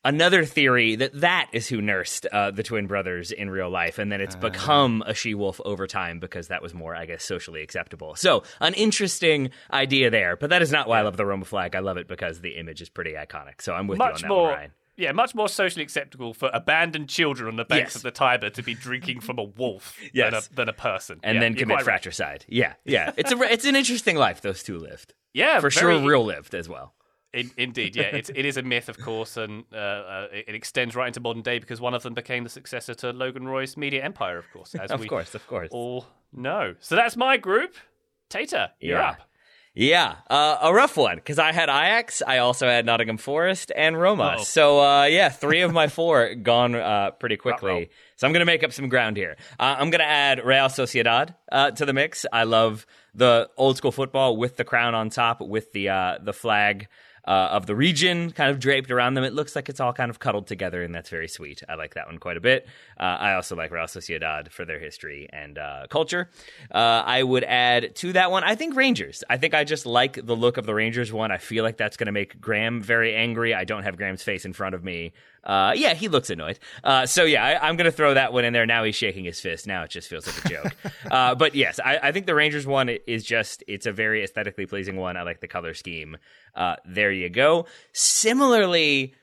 another 0.05 0.47
theory 0.47 0.97
that 0.97 1.21
that 1.21 1.51
is 1.53 1.69
who 1.69 1.83
nursed 1.83 2.25
uh, 2.33 2.51
the 2.51 2.63
twin 2.63 2.87
brothers 2.87 3.31
in 3.31 3.51
real 3.51 3.69
life, 3.69 3.99
and 3.99 4.11
then 4.11 4.23
it's 4.23 4.37
become 4.37 5.03
a 5.07 5.13
she 5.13 5.35
wolf 5.35 5.61
over 5.67 5.87
time 5.87 6.19
because 6.19 6.49
that 6.49 6.63
was 6.63 6.73
more, 6.73 6.97
I 6.97 7.05
guess, 7.05 7.23
socially 7.23 7.61
acceptable. 7.63 8.15
So, 8.15 8.43
an 8.59 8.73
interesting 8.73 9.51
idea 9.71 10.09
there, 10.09 10.35
but 10.35 10.49
that 10.49 10.63
is 10.63 10.73
not 10.73 10.89
why 10.89 11.01
I 11.01 11.03
love 11.03 11.19
the 11.19 11.27
Roma 11.27 11.45
flag. 11.45 11.77
I 11.77 11.81
love 11.81 11.99
it 11.99 12.09
because 12.09 12.41
the 12.41 12.57
image 12.57 12.81
is 12.81 12.89
pretty 12.89 13.13
iconic. 13.13 13.61
So, 13.61 13.75
I'm 13.75 13.87
with 13.87 13.99
much 13.99 14.23
you 14.23 14.29
on 14.29 14.29
that 14.29 14.29
more. 14.29 14.45
one, 14.45 14.55
Ryan. 14.55 14.73
Yeah, 15.01 15.13
much 15.13 15.35
more 15.35 15.49
socially 15.49 15.83
acceptable 15.83 16.35
for 16.35 16.51
abandoned 16.53 17.09
children 17.09 17.49
on 17.49 17.57
the 17.57 17.65
banks 17.65 17.91
Yes. 17.91 17.97
of 17.97 18.03
the 18.03 18.11
Tiber 18.11 18.51
to 18.51 18.63
be 18.63 18.75
drinking 18.75 19.21
from 19.21 19.39
a 19.39 19.45
wolf 19.45 19.97
Yes. 20.13 20.31
than, 20.33 20.35
a, 20.35 20.57
than 20.57 20.69
a 20.69 20.73
person. 20.73 21.21
And 21.23 21.35
Yeah, 21.37 21.41
then 21.41 21.55
commit 21.55 21.69
quite 21.69 21.77
right. 21.79 21.85
fratricide. 21.85 22.45
Yeah, 22.49 22.75
yeah. 22.85 23.13
It's 23.17 23.33
a 23.33 23.41
it's 23.43 23.65
an 23.65 23.77
interesting 23.77 24.17
life 24.17 24.41
those 24.41 24.63
two 24.63 24.79
lived. 24.79 25.15
Yeah, 25.33 25.57
for 25.61 25.71
very- 25.71 25.73
sure, 25.73 26.09
real 26.09 26.25
lived 26.25 26.55
as 26.55 26.69
well. 26.69 26.95
In, 27.33 27.49
indeed, 27.57 27.95
yeah, 27.95 28.07
it's, 28.17 28.29
it 28.35 28.45
is 28.45 28.57
a 28.57 28.63
myth, 28.63 28.89
of 28.89 28.99
course, 28.99 29.37
and 29.37 29.63
uh, 29.73 29.77
uh, 29.77 30.27
it, 30.33 30.53
extends 30.57 30.97
right 30.97 31.07
into 31.07 31.21
modern 31.21 31.43
day 31.43 31.61
because 31.61 31.81
one 31.81 31.95
of 31.95 32.03
them 32.03 32.13
became 32.13 32.43
the 32.43 32.51
successor 32.51 32.93
to 32.95 33.13
Logan 33.13 33.47
Roy's 33.47 33.77
media 33.77 34.03
empire, 34.03 34.37
of 34.37 34.51
course, 34.53 34.75
as 34.75 34.91
Of 34.95 34.99
we 34.99 35.07
course, 35.07 35.33
of 35.37 35.47
course. 35.47 35.69
all 35.71 36.07
know. 36.33 36.75
So 36.81 36.97
that's 36.97 37.17
my 37.17 37.37
group. 37.37 37.77
Tater, 38.29 38.71
you're 38.81 38.99
Yeah. 38.99 39.11
up. 39.11 39.30
Yeah, 39.81 40.17
uh, 40.29 40.59
a 40.61 40.75
rough 40.75 40.99
one 40.99 41.17
because 41.17 41.39
I 41.39 41.53
had 41.53 41.71
Ajax, 41.71 42.21
I 42.27 42.37
also 42.37 42.67
had 42.67 42.85
Nottingham 42.85 43.17
Forest 43.17 43.73
and 43.75 43.99
Roma. 43.99 44.37
Oh. 44.39 44.43
So 44.43 44.79
uh, 44.79 45.05
yeah, 45.05 45.31
three 45.31 45.63
of 45.63 45.73
my 45.73 45.89
four 45.99 46.35
gone 46.35 46.75
uh, 46.75 47.13
pretty 47.13 47.39
quickly. 47.39 47.89
So 48.17 48.27
I'm 48.27 48.35
going 48.35 48.43
to 48.43 48.47
make 48.47 48.63
up 48.63 48.75
some 48.75 48.91
ground 48.91 49.17
here. 49.17 49.39
Uh, 49.59 49.77
I'm 49.79 49.89
going 49.89 50.01
to 50.01 50.07
add 50.07 50.45
Real 50.45 50.67
Sociedad 50.67 51.35
uh, 51.51 51.71
to 51.71 51.87
the 51.87 51.95
mix. 51.95 52.27
I 52.31 52.43
love 52.43 52.85
the 53.15 53.49
old 53.57 53.79
school 53.79 53.91
football 53.91 54.37
with 54.37 54.59
the 54.59 54.65
crown 54.65 54.95
on 54.95 55.09
top, 55.09 55.41
with 55.41 55.73
the 55.73 55.89
uh, 55.89 56.19
the 56.23 56.35
flag. 56.35 56.89
Uh, 57.27 57.49
of 57.53 57.67
the 57.67 57.77
region 57.77 58.31
kind 58.31 58.51
of 58.51 58.59
draped 58.59 58.91
around 58.91 59.15
them. 59.15 59.25
It 59.25 59.35
looks 59.35 59.55
like 59.55 59.69
it's 59.69 59.81
all 59.81 59.93
kind 59.93 60.11
of 60.11 60.19
cuddled 60.19 60.47
together, 60.47 60.83
and 60.83 60.95
that's 60.95 61.11
very 61.11 61.29
sweet. 61.29 61.63
I 61.69 61.75
like 61.75 61.95
that 61.95 62.07
one 62.07 62.19
quite 62.19 62.37
a 62.37 62.41
bit. 62.41 62.67
Uh, 62.99 63.03
I 63.03 63.35
also 63.35 63.55
like 63.57 63.71
Real 63.71 63.85
Sociedad 63.85 64.51
for 64.51 64.65
their 64.65 64.79
history 64.79 65.29
and 65.33 65.59
uh, 65.59 65.87
culture. 65.91 66.31
Uh, 66.71 67.03
I 67.07 67.23
would 67.23 67.45
add 67.45 67.95
to 67.97 68.13
that 68.15 68.31
one, 68.31 68.43
I 68.45 68.55
think 68.55 68.75
Rangers. 68.75 69.23
I 69.29 69.37
think 69.37 69.55
I 69.55 69.65
just 69.65 69.87
like 69.87 70.25
the 70.25 70.37
look 70.37 70.57
of 70.57 70.67
the 70.67 70.75
Rangers 70.75 71.13
one. 71.13 71.31
I 71.31 71.39
feel 71.39 71.63
like 71.63 71.77
that's 71.77 71.97
going 71.97 72.07
to 72.07 72.13
make 72.13 72.41
Graham 72.41 72.81
very 72.81 73.15
angry. 73.15 73.55
I 73.55 73.65
don't 73.65 73.83
have 73.83 73.97
Graham's 73.97 74.23
face 74.23 74.45
in 74.45 74.53
front 74.53 74.75
of 74.75 74.83
me. 74.83 75.13
Uh, 75.43 75.73
yeah, 75.75 75.95
he 75.95 76.09
looks 76.09 76.31
annoyed. 76.31 76.59
Uh, 76.85 77.07
so 77.07 77.25
yeah, 77.25 77.45
I, 77.45 77.69
I'm 77.69 77.77
going 77.77 77.87
to 77.87 77.93
throw 77.93 78.15
that 78.15 78.33
one 78.33 78.45
in 78.45 78.53
there. 78.53 78.67
Now 78.67 78.85
he's 78.85 78.97
shaking 78.97 79.25
his 79.25 79.41
fist. 79.41 79.67
Now 79.67 79.83
it 79.85 79.91
just 79.91 80.09
feels 80.09 80.27
like 80.27 80.45
a 80.45 80.49
joke. 80.49 80.77
uh, 81.11 81.35
but 81.35 81.55
yes, 81.55 81.81
I, 81.85 81.99
I 82.03 82.13
think 82.13 82.27
the 82.27 82.35
Rangers 82.35 82.67
one 82.67 82.89
is 82.89 83.25
just 83.25 83.65
it's 83.67 83.87
a 83.87 83.93
very 83.93 84.23
aesthetically 84.23 84.67
pleasing 84.67 84.97
one. 84.97 85.17
I 85.17 85.23
like 85.23 85.41
the 85.41 85.49
color 85.49 85.75
scheme. 85.75 86.17
Uh, 86.55 86.77
there 86.85 87.13
you 87.13 87.31
go. 87.31 87.67
Similarly, 87.93 89.15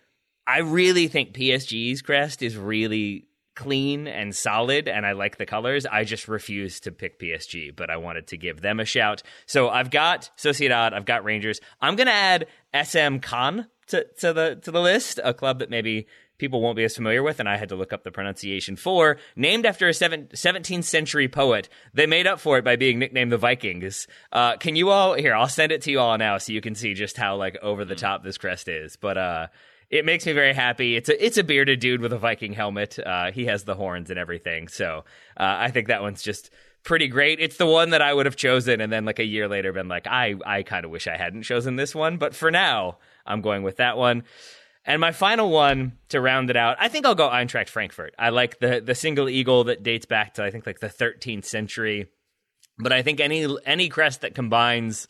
I 0.47 0.59
really 0.59 1.07
think 1.07 1.33
PSG's 1.33 2.01
crest 2.01 2.41
is 2.41 2.57
really 2.57 3.27
clean 3.57 4.07
and 4.07 4.35
solid, 4.35 4.87
and 4.87 5.05
I 5.05 5.13
like 5.13 5.37
the 5.37 5.45
colors. 5.45 5.85
I 5.87 6.03
just 6.03 6.27
refuse 6.27 6.79
to 6.81 6.91
pick 6.91 7.19
PSG, 7.19 7.75
but 7.75 7.89
I 7.89 7.97
wanted 7.97 8.27
to 8.27 8.37
give 8.37 8.61
them 8.61 8.79
a 8.79 8.85
shout. 8.85 9.23
So 9.47 9.69
I've 9.69 9.89
got 9.89 10.29
Sociedad, 10.37 10.93
I've 10.93 11.05
got 11.05 11.23
Rangers. 11.23 11.59
I'm 11.81 11.95
gonna 11.95 12.11
add 12.11 12.47
SM 12.73 13.17
Caen 13.17 13.67
to, 13.87 14.05
to 14.19 14.33
the 14.33 14.59
to 14.63 14.71
the 14.71 14.81
list, 14.81 15.19
a 15.23 15.33
club 15.33 15.59
that 15.59 15.69
maybe 15.69 16.07
people 16.37 16.61
won't 16.61 16.75
be 16.75 16.83
as 16.83 16.95
familiar 16.95 17.23
with, 17.23 17.39
and 17.39 17.49
I 17.49 17.57
had 17.57 17.69
to 17.69 17.75
look 17.75 17.91
up 17.91 18.03
the 18.03 18.11
pronunciation 18.11 18.75
for, 18.75 19.17
named 19.35 19.65
after 19.65 19.87
a 19.87 19.93
seven, 19.93 20.27
17th 20.27 20.83
century 20.83 21.27
poet. 21.27 21.69
They 21.93 22.05
made 22.05 22.27
up 22.27 22.39
for 22.39 22.57
it 22.57 22.63
by 22.63 22.75
being 22.75 22.99
nicknamed 22.99 23.31
the 23.31 23.37
Vikings. 23.37 24.07
Uh, 24.31 24.57
can 24.57 24.75
you 24.75 24.89
all, 24.89 25.15
here, 25.15 25.33
I'll 25.33 25.47
send 25.47 25.71
it 25.71 25.81
to 25.83 25.91
you 25.91 25.99
all 25.99 26.17
now 26.17 26.37
so 26.37 26.53
you 26.53 26.61
can 26.61 26.75
see 26.75 26.93
just 26.93 27.17
how 27.17 27.35
like 27.35 27.57
over 27.61 27.85
the 27.85 27.95
top 27.95 28.23
this 28.23 28.37
crest 28.37 28.67
is. 28.67 28.95
But, 28.95 29.17
uh, 29.17 29.47
it 29.89 30.03
makes 30.03 30.25
me 30.25 30.33
very 30.33 30.53
happy. 30.53 30.97
It's 30.97 31.07
a 31.07 31.25
it's 31.25 31.37
a 31.37 31.45
bearded 31.45 31.79
dude 31.79 32.01
with 32.01 32.11
a 32.11 32.17
Viking 32.17 32.51
helmet. 32.51 32.99
Uh, 32.99 33.31
he 33.31 33.45
has 33.45 33.63
the 33.63 33.73
horns 33.73 34.09
and 34.09 34.19
everything. 34.19 34.67
So 34.67 35.05
uh, 35.37 35.55
I 35.59 35.71
think 35.71 35.87
that 35.87 36.01
one's 36.01 36.21
just 36.21 36.49
pretty 36.83 37.07
great. 37.07 37.39
It's 37.39 37.57
the 37.57 37.65
one 37.65 37.91
that 37.91 38.01
I 38.01 38.13
would 38.13 38.25
have 38.25 38.35
chosen, 38.35 38.81
and 38.81 38.91
then 38.91 39.05
like 39.05 39.19
a 39.19 39.25
year 39.25 39.47
later, 39.47 39.71
been 39.71 39.87
like, 39.87 40.05
I 40.05 40.35
I 40.45 40.63
kind 40.63 40.83
of 40.83 40.91
wish 40.91 41.07
I 41.07 41.15
hadn't 41.15 41.43
chosen 41.43 41.77
this 41.77 41.95
one, 41.95 42.17
but 42.17 42.35
for 42.35 42.51
now, 42.51 42.97
I'm 43.27 43.41
going 43.41 43.63
with 43.63 43.77
that 43.77 43.97
one. 43.97 44.23
And 44.85 45.01
my 45.01 45.11
final 45.11 45.49
one 45.49 45.97
to 46.09 46.21
round 46.21 46.49
it 46.49 46.55
out, 46.55 46.77
I 46.79 46.87
think 46.87 47.05
I'll 47.05 47.13
go 47.13 47.29
Eintracht 47.29 47.67
Frankfurt. 47.67 48.15
I 48.17 48.29
like 48.29 48.59
the 48.59 48.81
the 48.83 48.95
single 48.95 49.27
eagle 49.27 49.65
that 49.65 49.83
dates 49.83 50.05
back 50.05 50.35
to 50.35 50.43
I 50.43 50.49
think 50.49 50.65
like 50.65 50.79
the 50.79 50.87
13th 50.87 51.45
century. 51.45 52.07
But 52.79 52.93
I 52.93 53.01
think 53.01 53.19
any 53.19 53.45
any 53.65 53.89
crest 53.89 54.21
that 54.21 54.33
combines 54.33 55.07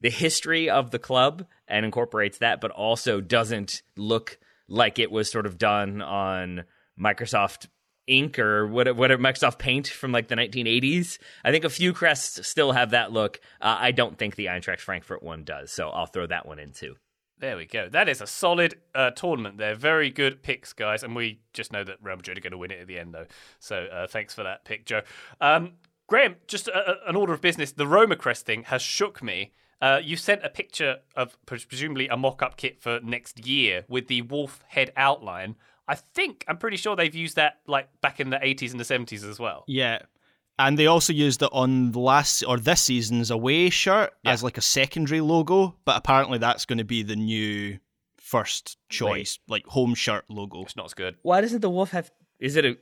the 0.00 0.10
history 0.10 0.70
of 0.70 0.90
the 0.90 0.98
club 0.98 1.44
and 1.68 1.84
incorporates 1.84 2.38
that, 2.38 2.60
but 2.62 2.70
also 2.70 3.20
doesn't 3.20 3.82
look 3.96 4.38
like 4.68 4.98
it 4.98 5.10
was 5.10 5.30
sort 5.30 5.44
of 5.44 5.58
done 5.58 6.00
on 6.00 6.64
Microsoft 6.98 7.66
Ink 8.06 8.38
or 8.38 8.66
what 8.66 8.96
what 8.96 9.10
Microsoft 9.10 9.58
Paint 9.58 9.88
from 9.88 10.12
like 10.12 10.28
the 10.28 10.34
1980s. 10.34 11.18
I 11.44 11.50
think 11.50 11.64
a 11.64 11.70
few 11.70 11.92
crests 11.92 12.48
still 12.48 12.72
have 12.72 12.90
that 12.90 13.12
look. 13.12 13.40
Uh, 13.60 13.76
I 13.78 13.92
don't 13.92 14.16
think 14.16 14.36
the 14.36 14.46
Eintracht 14.46 14.80
Frankfurt 14.80 15.22
one 15.22 15.44
does, 15.44 15.70
so 15.70 15.90
I'll 15.90 16.06
throw 16.06 16.26
that 16.26 16.46
one 16.46 16.58
in 16.58 16.72
too. 16.72 16.96
There 17.40 17.56
we 17.56 17.64
go. 17.66 17.88
That 17.88 18.08
is 18.08 18.20
a 18.20 18.26
solid 18.26 18.80
uh, 18.94 19.10
tournament 19.12 19.56
there. 19.58 19.74
Very 19.74 20.10
good 20.10 20.42
picks, 20.42 20.72
guys. 20.74 21.02
And 21.02 21.16
we 21.16 21.40
just 21.54 21.72
know 21.72 21.82
that 21.84 21.96
Real 22.02 22.16
Madrid 22.16 22.36
are 22.38 22.40
going 22.42 22.50
to 22.52 22.58
win 22.58 22.70
it 22.70 22.80
at 22.80 22.86
the 22.86 22.98
end, 22.98 23.14
though. 23.14 23.26
So 23.58 23.84
uh, 23.90 24.06
thanks 24.06 24.34
for 24.34 24.42
that 24.42 24.64
pick, 24.64 24.84
Joe. 24.84 25.00
Um, 25.40 25.72
Graham, 26.06 26.36
just 26.46 26.68
a, 26.68 26.90
a- 27.06 27.08
an 27.08 27.16
order 27.16 27.32
of 27.32 27.40
business. 27.40 27.72
The 27.72 27.86
Roma 27.86 28.16
Crest 28.16 28.44
thing 28.44 28.64
has 28.64 28.82
shook 28.82 29.22
me. 29.22 29.52
Uh, 29.80 29.98
you 30.02 30.14
sent 30.16 30.44
a 30.44 30.50
picture 30.50 30.98
of 31.16 31.38
presumably 31.46 32.06
a 32.08 32.16
mock 32.16 32.42
up 32.42 32.58
kit 32.58 32.82
for 32.82 33.00
next 33.02 33.46
year 33.46 33.84
with 33.88 34.08
the 34.08 34.20
wolf 34.22 34.62
head 34.68 34.92
outline. 34.94 35.56
I 35.88 35.94
think, 35.94 36.44
I'm 36.46 36.58
pretty 36.58 36.76
sure 36.76 36.94
they've 36.94 37.14
used 37.14 37.36
that 37.36 37.60
like 37.66 37.88
back 38.02 38.20
in 38.20 38.28
the 38.28 38.36
80s 38.36 38.72
and 38.72 38.78
the 38.78 38.84
70s 38.84 39.28
as 39.28 39.40
well. 39.40 39.64
Yeah. 39.66 40.00
And 40.60 40.78
they 40.78 40.86
also 40.86 41.12
used 41.14 41.42
it 41.42 41.48
on 41.52 41.92
the 41.92 42.00
last 42.00 42.42
or 42.46 42.58
this 42.58 42.82
season's 42.82 43.30
away 43.30 43.70
shirt 43.70 44.12
as 44.26 44.42
like 44.42 44.58
a 44.58 44.60
secondary 44.60 45.22
logo, 45.22 45.74
but 45.86 45.96
apparently 45.96 46.36
that's 46.38 46.66
going 46.66 46.76
to 46.78 46.84
be 46.84 47.02
the 47.02 47.16
new 47.16 47.78
first 48.18 48.76
choice, 48.90 49.38
like 49.48 49.64
home 49.66 49.94
shirt 49.94 50.24
logo. 50.28 50.62
It's 50.62 50.76
not 50.76 50.84
as 50.84 50.94
good. 50.94 51.16
Why 51.22 51.40
doesn't 51.40 51.60
the 51.62 51.70
wolf 51.70 51.92
have? 51.92 52.10
Is 52.38 52.56
it 52.56 52.64
a? 52.66 52.76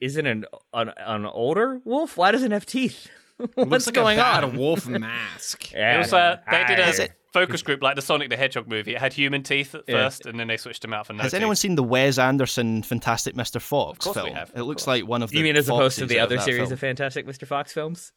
Is 0.00 0.16
it 0.16 0.26
an 0.26 0.44
an, 0.72 0.92
an 0.96 1.26
older 1.26 1.80
wolf? 1.84 2.16
Why 2.16 2.30
doesn't 2.30 2.52
it 2.52 2.54
have 2.54 2.66
teeth? 2.66 3.08
What's 3.54 3.70
Looks 3.70 3.86
like 3.86 3.94
going 3.94 4.18
a 4.18 4.22
bad 4.22 4.44
on? 4.44 4.56
wolf 4.56 4.86
mask. 5.06 5.72
It 5.74 5.98
was, 5.98 6.12
uh, 6.12 6.36
they 6.50 6.64
did 6.64 6.78
a 6.78 6.88
it- 7.04 7.12
focus 7.32 7.62
group 7.62 7.82
like 7.82 7.96
the 7.96 8.02
Sonic 8.02 8.30
the 8.30 8.36
Hedgehog 8.36 8.68
movie. 8.68 8.94
It 8.94 8.98
had 9.00 9.12
human 9.12 9.42
teeth 9.42 9.74
at 9.74 9.84
Yeah. 9.88 9.94
first, 10.04 10.26
and 10.26 10.38
then 10.38 10.48
they 10.48 10.56
switched 10.56 10.82
them 10.82 10.92
out 10.92 11.06
for 11.06 11.12
no 11.14 11.22
Has 11.22 11.32
teeth. 11.32 11.38
anyone 11.38 11.56
seen 11.56 11.74
the 11.74 11.82
Wes 11.82 12.18
Anderson 12.18 12.82
Fantastic 12.82 13.34
Mr. 13.34 13.60
Fox 13.60 14.04
course 14.04 14.16
we 14.16 14.22
film? 14.22 14.34
have, 14.34 14.50
it 14.54 14.62
looks 14.62 14.82
course. 14.84 15.00
like 15.00 15.06
one 15.06 15.22
of 15.22 15.30
the 15.30 15.38
You 15.38 15.44
mean 15.44 15.56
as 15.56 15.68
opposed 15.68 15.98
to 15.98 16.06
the 16.06 16.18
other 16.18 16.36
that 16.36 16.44
series 16.44 16.60
film. 16.62 16.72
of 16.72 16.80
Fantastic 16.80 17.26
Mr. 17.26 17.46
Fox 17.46 17.72
films? 17.72 18.12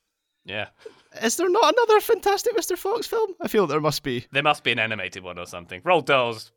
Yeah. 0.45 0.67
Is 1.23 1.37
there 1.37 1.49
not 1.49 1.73
another 1.73 1.99
Fantastic 2.01 2.55
Mr. 2.55 2.77
Fox 2.77 3.07
film? 3.07 3.33
I 3.41 3.47
feel 3.47 3.65
there 3.67 3.81
must 3.81 4.03
be. 4.03 4.25
There 4.31 4.43
must 4.43 4.63
be 4.63 4.71
an 4.71 4.79
animated 4.79 5.23
one 5.23 5.39
or 5.39 5.45
something. 5.47 5.81
Roald 5.81 6.05
Dahl's 6.05 6.51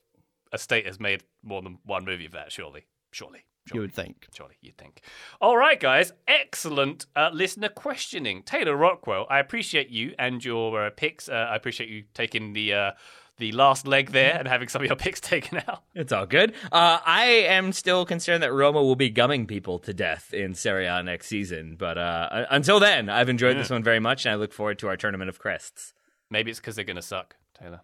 estate 0.52 0.86
has 0.86 0.98
made 1.00 1.24
more 1.42 1.62
than 1.62 1.78
one 1.84 2.04
movie 2.04 2.26
of 2.26 2.32
that, 2.32 2.52
surely. 2.52 2.86
Surely. 3.12 3.44
You 3.74 3.80
would 3.80 3.94
think. 3.94 4.26
Surely, 4.34 4.56
you'd 4.60 4.78
think. 4.78 5.02
All 5.40 5.56
right, 5.56 5.78
guys. 5.78 6.12
Excellent 6.26 7.06
uh, 7.16 7.30
listener 7.32 7.68
questioning. 7.68 8.42
Taylor 8.42 8.76
Rockwell, 8.76 9.26
I 9.30 9.38
appreciate 9.38 9.90
you 9.90 10.14
and 10.18 10.44
your 10.44 10.86
uh, 10.86 10.90
picks. 10.90 11.28
Uh, 11.28 11.32
I 11.50 11.56
appreciate 11.56 11.88
you 11.88 12.04
taking 12.14 12.52
the 12.52 12.72
uh, 12.74 12.90
the 13.38 13.52
last 13.52 13.86
leg 13.86 14.10
there 14.10 14.36
and 14.36 14.46
having 14.46 14.68
some 14.68 14.82
of 14.82 14.86
your 14.88 14.96
picks 15.04 15.20
taken 15.20 15.58
out. 15.68 15.82
It's 15.94 16.12
all 16.12 16.26
good. 16.26 16.54
Uh, 16.70 16.98
I 17.04 17.24
am 17.24 17.72
still 17.72 18.04
concerned 18.04 18.42
that 18.42 18.52
Roma 18.52 18.82
will 18.82 18.96
be 18.96 19.10
gumming 19.10 19.46
people 19.46 19.78
to 19.80 19.94
death 19.94 20.34
in 20.34 20.54
Serie 20.54 20.86
A 20.86 21.02
next 21.02 21.28
season, 21.28 21.76
but 21.78 21.96
uh, 21.96 22.46
until 22.50 22.80
then, 22.80 23.08
I've 23.08 23.28
enjoyed 23.28 23.56
this 23.56 23.70
one 23.70 23.82
very 23.82 24.00
much, 24.00 24.26
and 24.26 24.32
I 24.32 24.36
look 24.36 24.52
forward 24.52 24.78
to 24.80 24.88
our 24.88 24.96
tournament 24.96 25.28
of 25.28 25.38
crests. 25.38 25.94
Maybe 26.30 26.50
it's 26.50 26.60
because 26.60 26.76
they're 26.76 26.84
going 26.84 26.96
to 26.96 27.02
suck, 27.02 27.36
Taylor. 27.58 27.80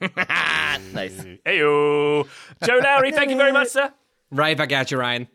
nice. 0.00 1.24
Heyo. 1.44 2.26
Joe 2.64 2.80
Lowry, 2.82 3.12
thank 3.12 3.30
you 3.30 3.36
very 3.36 3.52
much, 3.52 3.68
sir. 3.68 3.92
Right 4.30 4.56
back 4.56 4.72
at 4.72 4.90
you, 4.90 4.98
Ryan. 4.98 5.28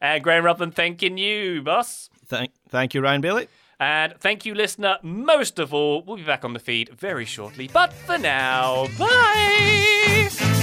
And 0.00 0.22
Graham 0.22 0.44
Rutland, 0.44 0.74
thanking 0.74 1.18
you, 1.18 1.62
boss. 1.62 2.10
Thank, 2.26 2.52
thank 2.68 2.94
you, 2.94 3.00
Ryan 3.00 3.20
Bailey. 3.20 3.48
And 3.78 4.14
thank 4.18 4.46
you, 4.46 4.54
listener, 4.54 4.98
most 5.02 5.58
of 5.58 5.72
all. 5.74 6.02
We'll 6.02 6.16
be 6.16 6.22
back 6.22 6.44
on 6.44 6.52
the 6.52 6.58
feed 6.58 6.90
very 6.90 7.24
shortly. 7.24 7.68
But 7.72 7.92
for 7.92 8.18
now, 8.18 8.86
bye! 8.98 10.55